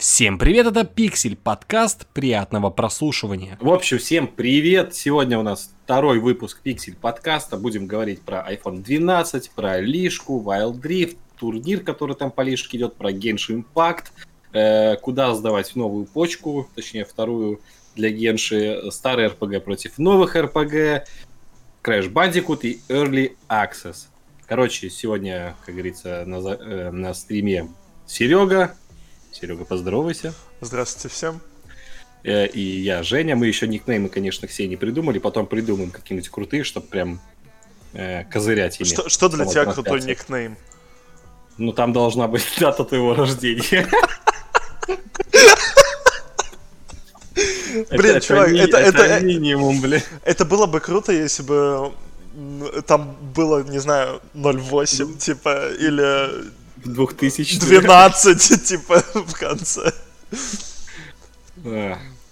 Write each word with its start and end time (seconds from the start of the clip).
Всем 0.00 0.38
привет, 0.38 0.66
это 0.66 0.84
Пиксель, 0.84 1.36
подкаст, 1.36 2.06
приятного 2.08 2.70
прослушивания. 2.70 3.56
В 3.60 3.70
общем, 3.70 3.98
всем 3.98 4.26
привет! 4.26 4.94
Сегодня 4.94 5.38
у 5.38 5.42
нас 5.42 5.70
второй 5.84 6.18
выпуск 6.18 6.60
Пиксель 6.62 6.96
подкаста. 6.96 7.56
Будем 7.56 7.86
говорить 7.86 8.20
про 8.20 8.46
iPhone 8.50 8.82
12, 8.82 9.50
про 9.52 9.80
лишку, 9.80 10.42
Wild 10.42 10.80
Drift, 10.80 11.16
турнир, 11.38 11.80
который 11.80 12.14
там 12.14 12.30
по 12.30 12.42
лишке 12.42 12.76
идет, 12.76 12.96
про 12.96 13.10
Genshin 13.10 13.64
Impact, 13.64 14.06
э, 14.52 14.96
куда 14.96 15.34
сдавать 15.34 15.74
новую 15.76 16.04
почку, 16.06 16.68
точнее 16.74 17.04
вторую 17.04 17.60
для 17.94 18.10
Генши, 18.10 18.90
старый 18.90 19.28
RPG 19.28 19.60
против 19.60 19.98
новых 19.98 20.36
RPG, 20.36 21.04
Crash 21.82 22.12
Bandicoot 22.12 22.60
и 22.62 22.80
Early 22.88 23.36
Access. 23.48 24.08
Короче, 24.46 24.90
сегодня, 24.90 25.56
как 25.64 25.74
говорится, 25.74 26.24
на, 26.26 26.36
э, 26.36 26.90
на 26.90 27.14
стриме 27.14 27.68
Серега, 28.06 28.74
Серега, 29.38 29.66
поздоровайся. 29.66 30.32
Здравствуйте 30.62 31.14
всем. 31.14 31.42
Э, 32.24 32.46
и 32.46 32.60
я, 32.60 33.02
Женя. 33.02 33.36
Мы 33.36 33.48
еще 33.48 33.68
никнеймы, 33.68 34.08
конечно, 34.08 34.48
все 34.48 34.66
не 34.66 34.76
придумали. 34.76 35.18
Потом 35.18 35.46
придумаем 35.46 35.90
какие-нибудь 35.90 36.30
крутые, 36.30 36.64
чтобы 36.64 36.86
прям 36.86 37.20
э, 37.92 38.24
козырять 38.24 38.80
ими. 38.80 38.88
Что, 38.88 39.10
что 39.10 39.28
для 39.28 39.44
тебя 39.44 39.66
крутой 39.66 40.00
никнейм? 40.04 40.56
Ну, 41.58 41.74
там 41.74 41.92
должна 41.92 42.28
быть 42.28 42.46
дата 42.58 42.82
твоего 42.84 43.14
рождения. 43.14 43.86
Блин, 47.90 48.20
чувак, 48.22 48.48
это, 48.48 48.78
это, 48.78 49.20
минимум, 49.20 49.82
блин. 49.82 50.00
Это 50.24 50.46
было 50.46 50.64
бы 50.64 50.80
круто, 50.80 51.12
если 51.12 51.42
бы 51.42 51.92
там 52.86 53.14
было, 53.34 53.62
не 53.64 53.80
знаю, 53.80 54.22
0.8, 54.32 55.18
типа, 55.18 55.72
или 55.78 56.46
2000 56.86 57.58
12, 57.60 58.64
типа, 58.64 59.02
в 59.14 59.32
конце. 59.34 59.92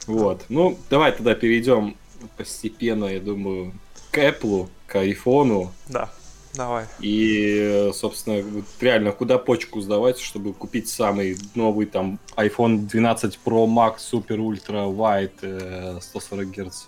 Вот. 0.07 0.45
Ну, 0.49 0.79
давай 0.91 1.13
тогда 1.13 1.35
перейдем 1.35 1.96
постепенно, 2.37 3.07
я 3.07 3.21
думаю, 3.21 3.73
к 4.11 4.19
Apple, 4.19 4.69
к 4.87 4.96
iPhone. 4.96 5.69
Да, 5.88 6.11
давай. 6.55 6.87
И, 7.01 7.91
собственно, 7.95 8.43
вот 8.43 8.65
реально, 8.80 9.13
куда 9.13 9.38
почку 9.38 9.80
сдавать, 9.80 10.19
чтобы 10.19 10.52
купить 10.52 10.89
самый 10.89 11.37
новый 11.55 11.87
там 11.87 12.18
iPhone 12.37 12.87
12 12.87 13.39
Pro 13.45 13.66
Max 13.66 13.96
Super 14.13 14.39
Ultra 14.39 14.95
Wide 14.95 16.01
140 16.01 16.51
Гц. 16.51 16.85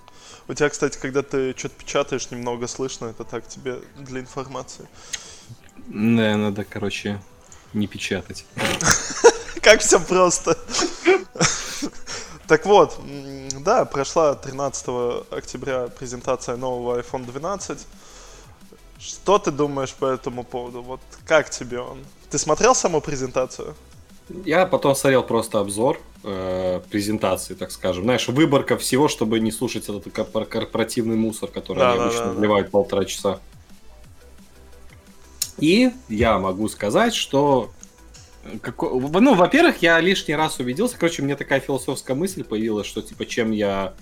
У 0.49 0.55
тебя, 0.55 0.69
кстати, 0.69 0.99
когда 0.99 1.23
ты 1.23 1.55
что-то 1.57 1.75
печатаешь, 1.77 2.31
немного 2.31 2.69
слышно, 2.69 3.07
это 3.07 3.25
так 3.25 3.49
тебе 3.49 3.81
для 3.99 4.21
информации. 4.21 4.87
Да, 5.89 6.37
надо, 6.37 6.65
короче, 6.65 7.21
не 7.77 7.87
печатать. 7.87 8.45
Как 9.63 9.81
все 9.81 10.01
просто. 10.01 10.57
Так 12.47 12.65
вот, 12.67 13.01
да, 13.61 13.85
прошла 13.85 14.35
13 14.35 14.87
октября 15.31 15.89
презентация 15.89 16.57
нового 16.57 17.01
iPhone 17.01 17.27
12. 17.27 17.87
Что 18.99 19.39
ты 19.39 19.51
думаешь 19.51 19.93
по 19.93 20.07
этому 20.07 20.45
поводу? 20.45 20.83
Вот 20.83 21.01
как 21.27 21.51
тебе 21.51 21.81
он? 21.81 21.99
Ты 22.31 22.39
смотрел 22.39 22.75
саму 22.75 23.01
презентацию? 23.01 23.75
Я 24.45 24.67
потом 24.67 24.95
смотрел 24.95 25.23
просто 25.23 25.61
обзор 25.61 26.01
э, 26.25 26.81
презентации, 26.91 27.55
так 27.55 27.71
скажем. 27.71 28.05
Знаешь, 28.05 28.29
выборка 28.29 28.77
всего, 28.77 29.09
чтобы 29.09 29.39
не 29.41 29.53
слушать 29.53 29.89
этот 29.89 30.13
корпоративный 30.13 31.17
мусор, 31.17 31.51
который 31.51 31.79
да, 31.79 31.91
они 31.91 31.99
да, 31.99 32.05
обычно 32.07 32.25
да, 32.27 32.33
вливают 32.33 32.67
да. 32.69 32.71
полтора 32.71 33.05
часа. 33.05 33.39
И 35.59 35.91
я 36.09 36.39
могу 36.39 36.69
сказать, 36.69 37.15
что 37.15 37.71
Како... 38.61 39.01
Ну, 39.01 39.35
во-первых, 39.35 39.83
я 39.83 40.01
лишний 40.01 40.35
раз 40.35 40.59
убедился. 40.59 40.97
Короче, 40.97 41.23
мне 41.23 41.37
такая 41.37 41.61
философская 41.61 42.17
мысль 42.17 42.45
появилась, 42.45 42.87
что 42.87 43.03
типа 43.03 43.27
чем 43.27 43.51
я 43.51 43.95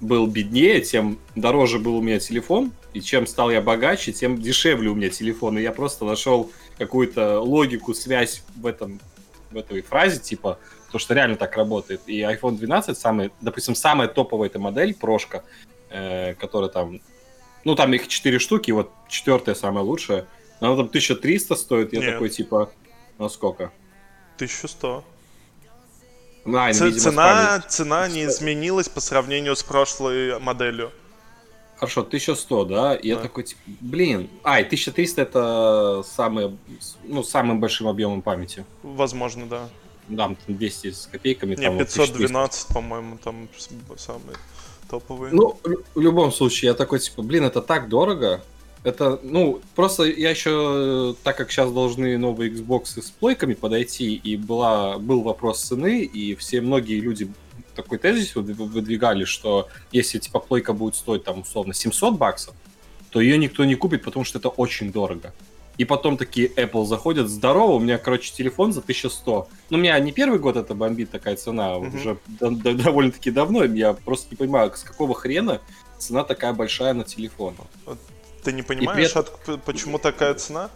был 0.00 0.26
беднее, 0.26 0.80
тем 0.80 1.18
дороже 1.34 1.78
был 1.78 1.96
у 1.96 2.02
меня 2.02 2.18
телефон, 2.18 2.72
и 2.92 3.00
чем 3.00 3.26
стал 3.26 3.50
я 3.50 3.62
богаче, 3.62 4.12
тем 4.12 4.40
дешевле 4.40 4.90
у 4.90 4.94
меня 4.94 5.08
телефон. 5.08 5.58
И 5.58 5.62
я 5.62 5.72
просто 5.72 6.04
нашел 6.04 6.50
какую-то 6.78 7.40
логику, 7.40 7.94
связь 7.94 8.42
в 8.56 8.66
этом 8.66 9.00
в 9.50 9.56
этой 9.56 9.80
фразе, 9.80 10.18
типа, 10.18 10.58
то, 10.90 10.98
что 10.98 11.14
реально 11.14 11.36
так 11.36 11.56
работает. 11.56 12.02
И 12.06 12.20
iPhone 12.20 12.56
12, 12.56 12.98
самый, 12.98 13.30
допустим, 13.40 13.74
самая 13.74 14.08
топовая 14.08 14.48
эта 14.48 14.58
модель, 14.58 14.92
прошка, 14.92 15.44
э, 15.88 16.34
которая 16.34 16.68
там, 16.68 17.00
ну, 17.64 17.74
там 17.74 17.92
их 17.94 18.08
4 18.08 18.38
штуки, 18.38 18.72
вот 18.72 18.90
четвертая 19.08 19.54
самая 19.54 19.84
лучшая, 19.84 20.26
она 20.60 20.76
там 20.76 20.86
1300 20.86 21.54
стоит, 21.54 21.92
я 21.92 22.00
Нет. 22.00 22.12
такой, 22.12 22.30
типа, 22.30 22.70
ну 23.18 23.28
сколько? 23.28 23.72
1100. 24.36 25.04
А, 26.46 26.72
Ц- 26.72 26.86
видимо, 26.86 27.00
цена, 27.00 27.60
цена 27.68 28.08
не 28.08 28.24
изменилась 28.24 28.88
по 28.88 29.00
сравнению 29.00 29.56
с 29.56 29.62
прошлой 29.62 30.38
моделью. 30.38 30.92
Хорошо, 31.76 32.02
1100, 32.02 32.64
да? 32.64 32.74
да. 32.74 33.00
Я 33.02 33.16
такой, 33.16 33.44
типа, 33.44 33.60
блин. 33.80 34.30
А, 34.42 34.60
и 34.60 34.64
1300 34.64 35.22
это 35.22 36.02
самый, 36.06 36.56
ну, 37.04 37.22
самым 37.22 37.60
большим 37.60 37.88
объемом 37.88 38.22
памяти. 38.22 38.64
Возможно, 38.82 39.46
да. 39.46 39.68
Да, 40.08 40.34
200 40.46 40.92
с 40.92 41.06
копейками. 41.06 41.56
Не, 41.56 41.66
там 41.66 41.78
512, 41.78 42.68
по-моему, 42.72 43.18
там 43.18 43.48
самые 43.98 44.36
топовые. 44.88 45.34
Ну, 45.34 45.58
в 45.94 46.00
любом 46.00 46.32
случае, 46.32 46.68
я 46.68 46.74
такой, 46.74 47.00
типа, 47.00 47.22
блин, 47.22 47.44
это 47.44 47.60
так 47.60 47.88
дорого. 47.88 48.42
Это, 48.86 49.18
ну, 49.24 49.60
просто 49.74 50.04
я 50.04 50.30
еще, 50.30 51.16
так 51.24 51.36
как 51.36 51.50
сейчас 51.50 51.72
должны 51.72 52.16
новые 52.18 52.52
Xbox 52.52 53.02
с 53.02 53.10
плойками 53.10 53.54
подойти, 53.54 54.14
и 54.14 54.36
была, 54.36 54.98
был 54.98 55.22
вопрос 55.22 55.60
цены, 55.60 56.04
и 56.04 56.36
все 56.36 56.60
многие 56.60 57.00
люди 57.00 57.28
такой 57.74 57.98
тезис 57.98 58.36
выдвигали, 58.36 59.24
что 59.24 59.66
если 59.90 60.20
типа 60.20 60.38
плойка 60.38 60.72
будет 60.72 60.94
стоить 60.94 61.24
там 61.24 61.40
условно 61.40 61.74
700 61.74 62.16
баксов, 62.16 62.54
то 63.10 63.20
ее 63.20 63.38
никто 63.38 63.64
не 63.64 63.74
купит, 63.74 64.04
потому 64.04 64.24
что 64.24 64.38
это 64.38 64.50
очень 64.50 64.92
дорого. 64.92 65.34
И 65.78 65.84
потом 65.84 66.16
такие 66.16 66.46
Apple 66.46 66.86
заходят, 66.86 67.28
здорово, 67.28 67.72
у 67.72 67.80
меня, 67.80 67.98
короче, 67.98 68.32
телефон 68.32 68.72
за 68.72 68.82
1100. 68.82 69.48
Ну, 69.68 69.78
у 69.78 69.80
меня 69.80 69.98
не 69.98 70.12
первый 70.12 70.38
год 70.38 70.56
это 70.56 70.76
бомбит 70.76 71.10
такая 71.10 71.34
цена, 71.34 71.72
mm-hmm. 71.72 71.96
уже 71.96 72.18
довольно-таки 72.38 73.32
давно. 73.32 73.64
Я 73.64 73.94
просто 73.94 74.28
не 74.30 74.36
понимаю, 74.36 74.72
с 74.76 74.84
какого 74.84 75.12
хрена 75.12 75.60
цена 75.98 76.22
такая 76.22 76.52
большая 76.52 76.94
на 76.94 77.02
телефон. 77.02 77.56
Ты 78.46 78.52
не 78.52 78.62
понимаешь, 78.62 79.12
при... 79.12 79.18
от... 79.54 79.64
почему 79.64 79.98
такая 79.98 80.32
цена? 80.34 80.70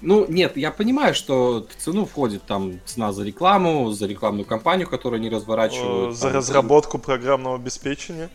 Ну, 0.00 0.26
нет, 0.28 0.56
я 0.56 0.70
понимаю, 0.70 1.12
что 1.12 1.66
в 1.68 1.82
цену 1.82 2.06
входит 2.06 2.44
там 2.44 2.78
цена 2.86 3.12
за 3.12 3.24
рекламу, 3.24 3.90
за 3.90 4.06
рекламную 4.06 4.44
кампанию, 4.44 4.86
которую 4.86 5.18
они 5.18 5.28
разворачивают. 5.28 6.16
За 6.16 6.28
там, 6.28 6.36
разработку 6.36 6.98
там... 6.98 7.00
программного 7.00 7.56
обеспечения. 7.56 8.30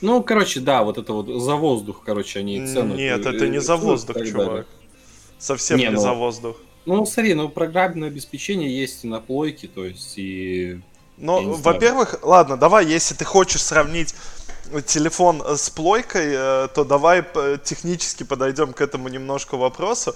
Ну, 0.00 0.22
короче, 0.22 0.60
да, 0.60 0.84
вот 0.84 0.96
это 0.96 1.12
вот 1.12 1.42
за 1.42 1.54
воздух, 1.56 2.00
короче, 2.02 2.38
они 2.38 2.66
цену... 2.66 2.94
Нет, 2.94 3.26
это 3.26 3.46
не 3.46 3.60
за 3.60 3.76
воздух, 3.76 4.16
чувак. 4.16 4.46
Далее. 4.46 4.66
Совсем 5.38 5.76
не, 5.76 5.84
не 5.84 5.90
ну, 5.90 6.00
за 6.00 6.14
воздух. 6.14 6.56
Ну, 6.86 7.04
смотри, 7.04 7.34
ну, 7.34 7.50
программное 7.50 8.08
обеспечение 8.08 8.74
есть 8.74 9.04
и 9.04 9.06
на 9.06 9.20
плойке, 9.20 9.68
то 9.68 9.84
есть 9.84 10.14
и... 10.16 10.80
Ну, 11.16 11.54
во-первых, 11.54 12.16
ладно, 12.22 12.56
давай, 12.56 12.86
если 12.86 13.14
ты 13.14 13.24
хочешь 13.24 13.62
сравнить 13.62 14.14
телефон 14.86 15.42
с 15.46 15.70
плойкой, 15.70 16.32
э, 16.34 16.68
то 16.74 16.84
давай 16.84 17.24
технически 17.62 18.24
подойдем 18.24 18.72
к 18.72 18.80
этому 18.80 19.08
немножко 19.08 19.56
вопросу. 19.56 20.14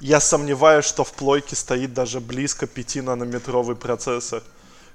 Я 0.00 0.20
сомневаюсь, 0.20 0.84
что 0.84 1.04
в 1.04 1.12
плойке 1.12 1.56
стоит 1.56 1.92
даже 1.92 2.20
близко 2.20 2.66
5-нанометровый 2.66 3.76
процессор. 3.76 4.42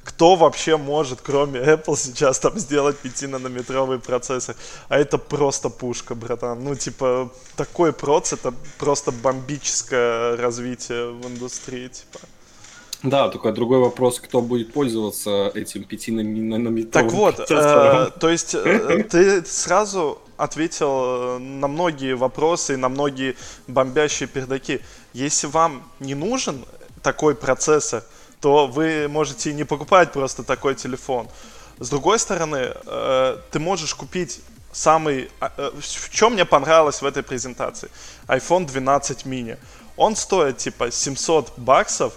Кто 0.03 0.35
вообще 0.35 0.77
может, 0.77 1.21
кроме 1.21 1.59
Apple, 1.59 1.95
сейчас 1.97 2.39
там 2.39 2.57
сделать 2.59 2.97
5-нанометровый 3.03 3.99
процессор? 3.99 4.55
А 4.87 4.97
это 4.97 5.17
просто 5.17 5.69
пушка, 5.69 6.15
братан. 6.15 6.63
Ну, 6.63 6.75
типа, 6.75 7.31
такой 7.55 7.91
проц, 7.91 8.33
это 8.33 8.53
просто 8.77 9.11
бомбическое 9.11 10.37
развитие 10.37 11.11
в 11.11 11.27
индустрии, 11.27 11.87
типа. 11.87 12.19
Да, 13.05 13.29
только 13.29 13.51
другой 13.51 13.79
вопрос, 13.79 14.19
кто 14.19 14.41
будет 14.41 14.73
пользоваться 14.73 15.51
этим 15.53 15.83
5 15.83 16.07
нанометровым 16.07 16.91
Так 16.91 17.11
вот, 17.11 17.39
э, 17.49 18.11
то 18.19 18.29
есть 18.29 18.55
э, 18.55 19.03
ты 19.03 19.45
сразу 19.45 20.19
ответил 20.37 21.39
на 21.39 21.67
многие 21.67 22.15
вопросы 22.15 22.73
и 22.73 22.77
на 22.77 22.89
многие 22.89 23.35
бомбящие 23.67 24.27
пердаки. 24.27 24.81
Если 25.13 25.47
вам 25.47 25.83
не 25.99 26.15
нужен 26.15 26.65
такой 27.01 27.35
процессор, 27.35 28.03
то 28.41 28.67
вы 28.67 29.07
можете 29.07 29.53
не 29.53 29.63
покупать 29.63 30.11
просто 30.11 30.43
такой 30.43 30.75
телефон. 30.75 31.27
С 31.79 31.89
другой 31.89 32.19
стороны, 32.19 32.73
э, 32.85 33.37
ты 33.51 33.59
можешь 33.59 33.93
купить 33.93 34.41
самый... 34.71 35.29
А, 35.39 35.51
э, 35.57 35.71
в 35.79 36.09
чем 36.09 36.33
мне 36.33 36.45
понравилось 36.45 37.01
в 37.01 37.05
этой 37.05 37.23
презентации? 37.23 37.89
iPhone 38.27 38.65
12 38.65 39.25
mini. 39.25 39.57
Он 39.97 40.15
стоит 40.15 40.57
типа 40.57 40.91
700 40.91 41.53
баксов, 41.57 42.13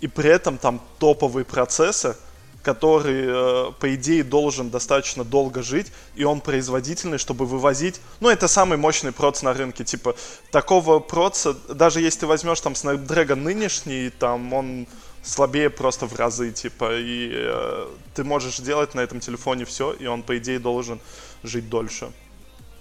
и 0.00 0.06
при 0.06 0.30
этом 0.30 0.58
там 0.58 0.80
топовый 0.98 1.44
процессор, 1.44 2.16
который, 2.62 3.24
э, 3.26 3.72
по 3.78 3.94
идее, 3.94 4.24
должен 4.24 4.70
достаточно 4.70 5.24
долго 5.24 5.62
жить, 5.62 5.92
и 6.16 6.24
он 6.24 6.40
производительный, 6.40 7.18
чтобы 7.18 7.46
вывозить... 7.46 8.00
Ну, 8.20 8.28
это 8.28 8.48
самый 8.48 8.76
мощный 8.78 9.12
проц 9.12 9.42
на 9.42 9.54
рынке, 9.54 9.84
типа, 9.84 10.16
такого 10.50 10.98
проца, 10.98 11.54
даже 11.68 12.00
если 12.00 12.20
ты 12.20 12.26
возьмешь 12.26 12.60
там 12.60 12.74
Snapdragon 12.74 13.36
нынешний, 13.36 14.10
там 14.10 14.52
он 14.52 14.86
слабее 15.22 15.70
просто 15.70 16.06
в 16.06 16.16
разы, 16.16 16.50
типа, 16.50 16.98
и 16.98 17.30
э, 17.32 17.86
ты 18.14 18.24
можешь 18.24 18.58
делать 18.58 18.94
на 18.94 19.00
этом 19.00 19.20
телефоне 19.20 19.64
все, 19.64 19.92
и 19.92 20.06
он, 20.06 20.22
по 20.22 20.36
идее, 20.36 20.58
должен 20.58 21.00
жить 21.42 21.68
дольше. 21.68 22.10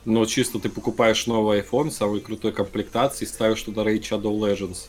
Но 0.06 0.25
чисто 0.25 0.60
ты 0.60 0.70
покупаешь 0.70 1.28
новый 1.28 1.62
iPhone, 1.62 1.92
самой 1.92 2.22
крутой 2.22 2.54
комплектации, 2.54 3.25
ставишь 3.25 3.62
туда 3.62 3.84
Raid 3.84 4.02
Shadow 4.02 4.38
Legends. 4.40 4.88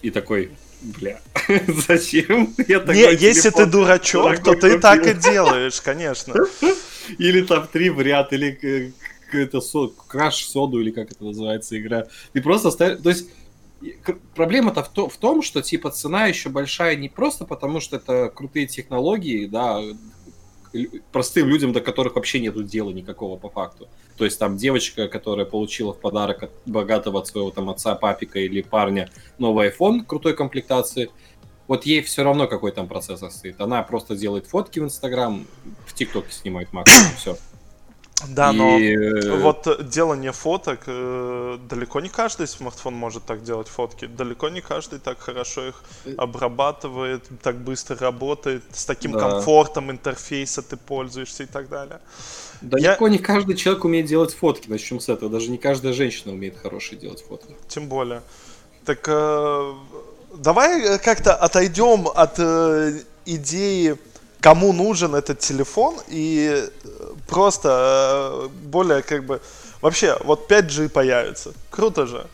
И 0.00 0.10
такой, 0.10 0.52
бля, 0.82 1.20
зачем? 1.88 2.54
Я 2.68 2.80
Не, 2.80 3.14
если 3.14 3.50
ты 3.50 3.66
дурачок, 3.66 4.42
то 4.42 4.54
ты 4.54 4.78
так 4.78 5.06
и 5.06 5.14
делаешь, 5.14 5.80
конечно. 5.80 6.34
Или 7.18 7.42
там 7.42 7.66
три 7.66 7.90
в 7.90 8.00
ряд, 8.00 8.32
или 8.32 8.92
какая-то 9.26 9.60
со... 9.60 9.88
краш 9.88 10.44
соду, 10.44 10.80
или 10.80 10.92
как 10.92 11.10
это 11.10 11.24
называется 11.24 11.78
игра. 11.78 12.06
Ты 12.32 12.40
просто 12.40 12.70
ставишь... 12.70 13.02
То 13.02 13.08
есть 13.08 13.28
проблема-то 14.36 14.84
в, 14.84 14.88
то, 14.88 15.08
в 15.08 15.16
том, 15.16 15.42
что 15.42 15.62
типа 15.62 15.90
цена 15.90 16.26
еще 16.26 16.48
большая 16.48 16.94
не 16.94 17.08
просто 17.08 17.44
потому, 17.44 17.80
что 17.80 17.96
это 17.96 18.30
крутые 18.32 18.66
технологии, 18.66 19.46
да, 19.46 19.80
простым 21.10 21.48
людям, 21.48 21.72
до 21.72 21.80
которых 21.80 22.14
вообще 22.14 22.40
нету 22.40 22.62
дела 22.62 22.90
никакого 22.90 23.36
по 23.36 23.48
факту. 23.48 23.88
То 24.16 24.24
есть 24.24 24.38
там 24.38 24.56
девочка, 24.56 25.08
которая 25.08 25.46
получила 25.46 25.92
в 25.92 26.00
подарок 26.00 26.44
от 26.44 26.50
богатого 26.66 27.20
от 27.20 27.26
своего 27.26 27.50
там 27.50 27.70
отца, 27.70 27.94
папика 27.94 28.38
или 28.38 28.62
парня 28.62 29.10
новый 29.38 29.70
iPhone 29.70 30.04
крутой 30.04 30.34
комплектации, 30.34 31.10
вот 31.68 31.86
ей 31.86 32.02
все 32.02 32.22
равно 32.22 32.46
какой 32.48 32.72
там 32.72 32.88
процессор 32.88 33.30
стоит. 33.30 33.60
Она 33.60 33.82
просто 33.82 34.16
делает 34.16 34.46
фотки 34.46 34.78
в 34.78 34.84
Инстаграм, 34.84 35.46
в 35.86 35.94
ТикТоке 35.94 36.32
снимает 36.32 36.72
максимум, 36.72 37.12
все. 37.16 37.36
Да, 38.28 38.50
и... 38.52 38.56
но 38.56 38.78
э, 38.78 39.40
вот 39.40 39.88
делание 39.88 40.32
фоток, 40.32 40.80
э, 40.86 41.58
далеко 41.68 42.00
не 42.00 42.08
каждый 42.08 42.46
смартфон 42.46 42.94
может 42.94 43.24
так 43.24 43.42
делать 43.42 43.68
фотки. 43.68 44.06
Далеко 44.06 44.48
не 44.48 44.60
каждый 44.60 44.98
так 44.98 45.18
хорошо 45.18 45.68
их 45.68 45.84
э, 46.04 46.14
обрабатывает, 46.16 47.24
так 47.42 47.56
быстро 47.56 47.96
работает, 47.98 48.62
с 48.72 48.84
таким 48.84 49.12
да. 49.12 49.20
комфортом 49.20 49.90
интерфейса 49.90 50.62
ты 50.62 50.76
пользуешься 50.76 51.42
и 51.44 51.46
так 51.46 51.68
далее. 51.68 52.00
Далеко 52.60 53.06
Я... 53.06 53.12
не 53.12 53.18
каждый 53.18 53.56
человек 53.56 53.84
умеет 53.84 54.06
делать 54.06 54.34
фотки, 54.34 54.68
начнем 54.68 55.00
с 55.00 55.08
этого. 55.08 55.30
Даже 55.30 55.50
не 55.50 55.58
каждая 55.58 55.92
женщина 55.92 56.32
умеет 56.32 56.56
хорошие 56.56 56.98
делать 56.98 57.22
фотки. 57.26 57.56
Тем 57.68 57.88
более. 57.88 58.22
Так 58.84 59.04
э, 59.06 59.72
давай 60.36 60.98
как-то 60.98 61.34
отойдем 61.34 62.08
от 62.08 62.38
э, 62.38 63.00
идеи 63.26 63.96
кому 64.42 64.72
нужен 64.72 65.14
этот 65.14 65.38
телефон 65.38 65.96
и 66.08 66.68
просто 67.28 67.68
э, 67.68 68.48
более 68.66 69.02
как 69.02 69.24
бы... 69.24 69.40
Вообще, 69.80 70.18
вот 70.24 70.50
5G 70.50 70.88
появится. 70.88 71.52
Круто 71.70 72.06
же. 72.06 72.26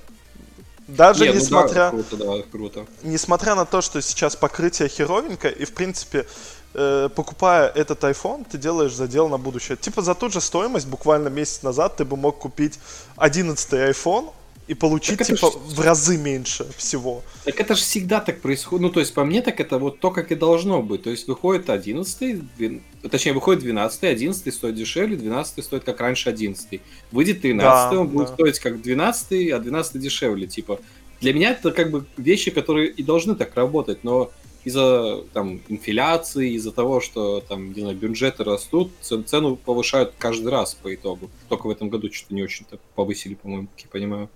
Даже 0.89 1.29
Не, 1.29 1.35
несмотря... 1.35 1.91
Ну 1.93 1.99
да, 1.99 2.05
круто, 2.09 2.25
да, 2.25 2.43
круто. 2.51 2.87
Несмотря 3.03 3.55
на 3.55 3.67
то, 3.67 3.83
что 3.83 4.01
сейчас 4.01 4.37
покрытие 4.37 4.89
херовенькое, 4.89 5.53
и 5.53 5.67
в 5.67 5.75
принципе, 5.75 6.27
э, 6.73 7.11
покупая 7.15 7.69
этот 7.69 8.03
iPhone, 8.05 8.47
ты 8.51 8.57
делаешь 8.57 8.95
задел 8.95 9.29
на 9.29 9.37
будущее. 9.37 9.77
Типа 9.77 10.01
за 10.01 10.15
ту 10.15 10.31
же 10.31 10.41
стоимость, 10.41 10.87
буквально 10.87 11.29
месяц 11.29 11.63
назад, 11.63 11.97
ты 11.97 12.07
бы 12.07 12.17
мог 12.17 12.39
купить 12.39 12.81
11 13.17 13.73
iPhone, 13.73 14.33
и 14.69 14.75
получить, 14.75 15.19
типа, 15.19 15.51
ж... 15.51 15.55
в 15.55 15.81
разы 15.81 16.19
меньше 16.19 16.67
всего. 16.77 17.23
Так 17.45 17.59
это 17.59 17.75
же 17.75 17.81
всегда 17.83 18.21
так 18.21 18.41
происходит. 18.41 18.83
Ну, 18.83 18.91
то 18.91 19.01
есть, 19.01 19.15
по 19.15 19.25
мне, 19.25 19.41
так 19.41 19.61
это 19.61 19.79
вот 19.79 19.99
то, 19.99 20.11
как 20.11 20.31
и 20.31 20.35
должно 20.35 20.83
быть. 20.83 21.03
То 21.03 21.11
есть, 21.11 21.27
выходит 21.27 21.71
11 21.71 22.57
12... 22.57 22.83
точнее, 23.11 23.33
выходит 23.33 23.63
12 23.63 24.05
11 24.05 24.55
стоит 24.55 24.75
дешевле, 24.75 25.17
12 25.17 25.65
стоит 25.65 25.85
как 25.85 26.01
раньше 26.01 26.29
11 26.29 26.81
Выйдет 27.11 27.41
13 27.41 27.61
да, 27.61 28.01
он 28.01 28.09
будет 28.09 28.29
да. 28.29 28.35
стоить 28.35 28.59
как 28.59 28.83
12 28.83 29.51
а 29.53 29.59
12 29.59 30.01
дешевле, 30.01 30.47
типа. 30.47 30.79
Для 31.21 31.33
меня 31.33 31.53
это 31.53 31.73
как 31.73 31.91
бы 31.91 32.05
вещи, 32.17 32.51
которые 32.51 32.91
и 32.91 33.03
должны 33.03 33.35
так 33.35 33.55
работать, 33.57 34.05
но 34.05 34.31
из-за 34.65 35.23
там 35.33 35.61
инфляции, 35.69 36.53
из-за 36.53 36.73
того, 36.73 37.01
что 37.01 37.41
там, 37.41 37.73
не 37.73 37.81
знаю, 37.81 37.97
бюджеты 37.97 38.45
растут, 38.45 38.93
цену 39.01 39.57
повышают 39.57 40.13
каждый 40.19 40.49
раз 40.49 40.75
по 40.75 40.95
итогу. 40.95 41.31
Только 41.49 41.67
в 41.67 41.71
этом 41.71 41.89
году 41.89 42.13
что-то 42.13 42.35
не 42.35 42.43
очень-то 42.43 42.79
повысили, 42.95 43.35
по-моему, 43.35 43.69
как 43.75 43.85
я 43.85 43.91
понимаю. 43.91 44.29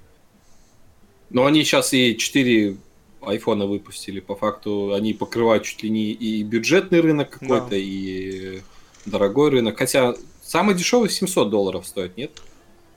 Но 1.33 1.47
они 1.47 1.65
сейчас 1.65 1.93
и 1.93 2.17
4 2.17 2.77
айфона 3.23 3.67
выпустили. 3.67 4.21
По 4.21 4.35
факту 4.35 4.95
они 4.95 5.15
покрывают 5.15 5.65
чуть 5.65 5.83
ли 5.83 5.91
не 5.91 6.13
и 6.13 6.43
бюджетный 6.43 7.01
рынок 7.01 7.31
какой-то, 7.31 7.71
да. 7.71 7.77
и 7.77 8.61
дорогой 9.07 9.51
рынок. 9.51 9.79
Хотя 9.79 10.15
самый 10.43 10.75
дешевый 10.75 11.09
700 11.09 11.51
долларов 11.51 11.87
стоит, 11.87 12.17
нет? 12.17 12.43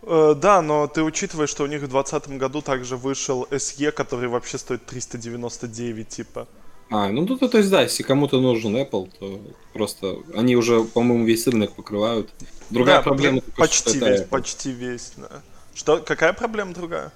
Э, 0.03 0.35
да, 0.35 0.61
но 0.61 0.87
ты 0.87 1.03
учитываешь, 1.03 1.49
что 1.49 1.63
у 1.63 1.67
них 1.67 1.81
в 1.81 1.87
2020 1.87 2.37
году 2.37 2.61
также 2.61 2.97
вышел 2.97 3.47
SE, 3.49 3.91
который 3.91 4.27
вообще 4.29 4.57
стоит 4.57 4.85
399, 4.85 6.07
типа. 6.07 6.47
А, 6.91 7.09
ну 7.09 7.25
то, 7.25 7.35
то, 7.35 7.47
то 7.47 7.57
есть 7.57 7.71
да, 7.71 7.81
если 7.81 8.03
кому-то 8.03 8.39
нужен 8.39 8.75
Apple, 8.75 9.09
то 9.19 9.41
просто 9.73 10.17
они 10.35 10.55
уже, 10.55 10.83
по-моему, 10.83 11.25
весь 11.25 11.47
рынок 11.47 11.73
покрывают. 11.73 12.29
Другая 12.69 12.97
да, 12.97 13.01
проблема 13.01 13.41
почти 13.57 13.97
весь, 13.97 14.21
почти 14.21 14.71
весь. 14.71 15.13
Да. 15.17 15.41
Что, 15.73 15.97
какая 15.97 16.33
проблема 16.33 16.73
другая? 16.73 17.11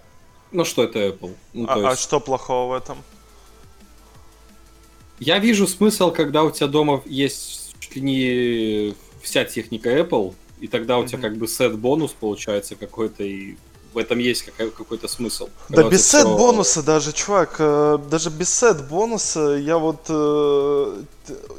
Ну 0.52 0.66
что 0.66 0.84
это 0.84 1.00
Apple? 1.00 1.36
Ну, 1.54 1.66
а, 1.70 1.78
есть... 1.78 1.88
а 1.88 1.96
что 1.96 2.20
плохого 2.20 2.74
в 2.74 2.78
этом? 2.78 2.98
Я 5.20 5.40
вижу 5.40 5.68
смысл, 5.68 6.12
когда 6.12 6.44
у 6.44 6.52
тебя 6.52 6.68
дома 6.68 7.02
есть 7.06 7.76
чуть 7.80 7.96
ли 7.98 8.02
не 8.02 8.96
вся 9.22 9.46
техника 9.46 9.90
Apple, 9.90 10.34
и 10.60 10.68
тогда 10.68 10.98
у 10.98 11.04
mm-hmm. 11.04 11.08
тебя 11.08 11.22
как 11.22 11.38
бы 11.38 11.48
сет-бонус 11.48 12.12
получается 12.12 12.76
какой-то, 12.76 13.24
и 13.24 13.56
в 13.94 13.98
этом 13.98 14.20
есть 14.20 14.46
какой-то 14.56 15.08
смысл. 15.08 15.50
Да 15.70 15.90
без 15.90 16.08
сет 16.08 16.26
бонуса 16.26 16.84
даже, 16.84 17.12
чувак, 17.12 17.56
э, 17.60 17.98
даже 18.10 18.30
без 18.30 18.54
сет 18.54 18.88
бонуса 18.88 19.56
я 19.56 19.78
вот 19.78 20.06
э, 20.10 21.04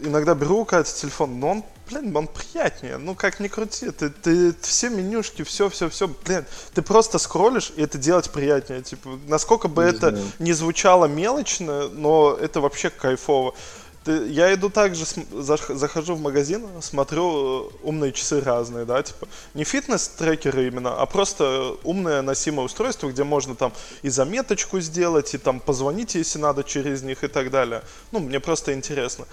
иногда 0.03 0.35
беру 0.35 0.65
какой-то 0.65 0.93
телефон, 0.95 1.41
но 1.41 1.51
он, 1.51 1.65
блин, 1.91 2.17
он 2.17 2.29
приятнее. 2.29 2.97
Ну 2.99 3.15
как 3.15 3.41
ни 3.41 3.49
крути, 3.49 3.91
ты, 3.91 4.11
ты 4.11 4.55
все 4.63 4.89
менюшки, 4.89 5.43
все, 5.43 5.69
все, 5.69 5.89
все, 5.89 6.09
блин, 6.09 6.45
ты 6.75 6.83
просто 6.83 7.19
скроллишь 7.19 7.73
и 7.77 7.83
это 7.83 7.99
делать 7.99 8.31
приятнее. 8.31 8.83
Типа, 8.83 9.19
насколько 9.27 9.69
бы 9.69 9.85
не 9.85 9.91
это 9.91 10.11
знаю. 10.11 10.33
не 10.39 10.53
звучало 10.53 11.07
мелочно, 11.07 11.89
но 11.89 12.37
это 12.41 12.61
вообще 12.61 12.91
кайфово. 12.91 13.55
Ты, 14.03 14.29
я 14.29 14.55
иду 14.55 14.71
также, 14.71 15.05
захожу 15.31 16.15
в 16.15 16.21
магазин, 16.23 16.67
смотрю 16.81 17.67
э, 17.67 17.71
умные 17.83 18.13
часы 18.13 18.41
разные, 18.41 18.87
да, 18.87 19.03
типа, 19.03 19.29
не 19.53 19.65
фитнес-трекеры 19.65 20.69
именно, 20.69 20.95
а 20.95 21.05
просто 21.05 21.77
умное 21.85 22.23
носимое 22.23 22.65
устройство, 22.65 23.11
где 23.11 23.25
можно 23.25 23.55
там 23.55 23.75
и 24.01 24.09
заметочку 24.09 24.81
сделать, 24.81 25.35
и 25.35 25.39
там 25.39 25.61
позвонить, 25.61 26.15
если 26.15 26.39
надо, 26.39 26.65
через 26.65 27.03
них 27.03 27.25
и 27.25 27.29
так 27.29 27.51
далее. 27.51 27.83
Ну, 28.11 28.21
мне 28.21 28.41
просто 28.41 28.73
интересно. 28.73 29.27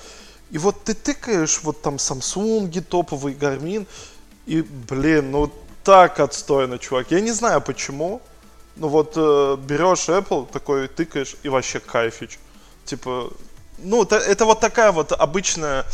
И 0.51 0.57
вот 0.57 0.83
ты 0.83 0.93
тыкаешь 0.93 1.59
вот 1.63 1.81
там 1.81 1.95
Samsung, 1.95 2.81
топовый 2.81 3.33
Garmin, 3.33 3.85
и, 4.45 4.61
блин, 4.61 5.31
ну 5.31 5.51
так 5.83 6.19
отстойно, 6.19 6.79
чувак. 6.79 7.11
Я 7.11 7.21
не 7.21 7.31
знаю 7.31 7.61
почему, 7.61 8.21
но 8.75 8.89
вот 8.89 9.13
э, 9.15 9.57
берешь 9.57 10.09
Apple, 10.09 10.47
такой 10.51 10.87
тыкаешь, 10.87 11.35
и 11.43 11.49
вообще 11.49 11.79
кайфич. 11.79 12.39
Типа, 12.85 13.29
ну, 13.77 14.03
это, 14.03 14.17
это 14.17 14.45
вот 14.45 14.59
такая 14.59 14.91
вот 14.91 15.11
обычная, 15.11 15.85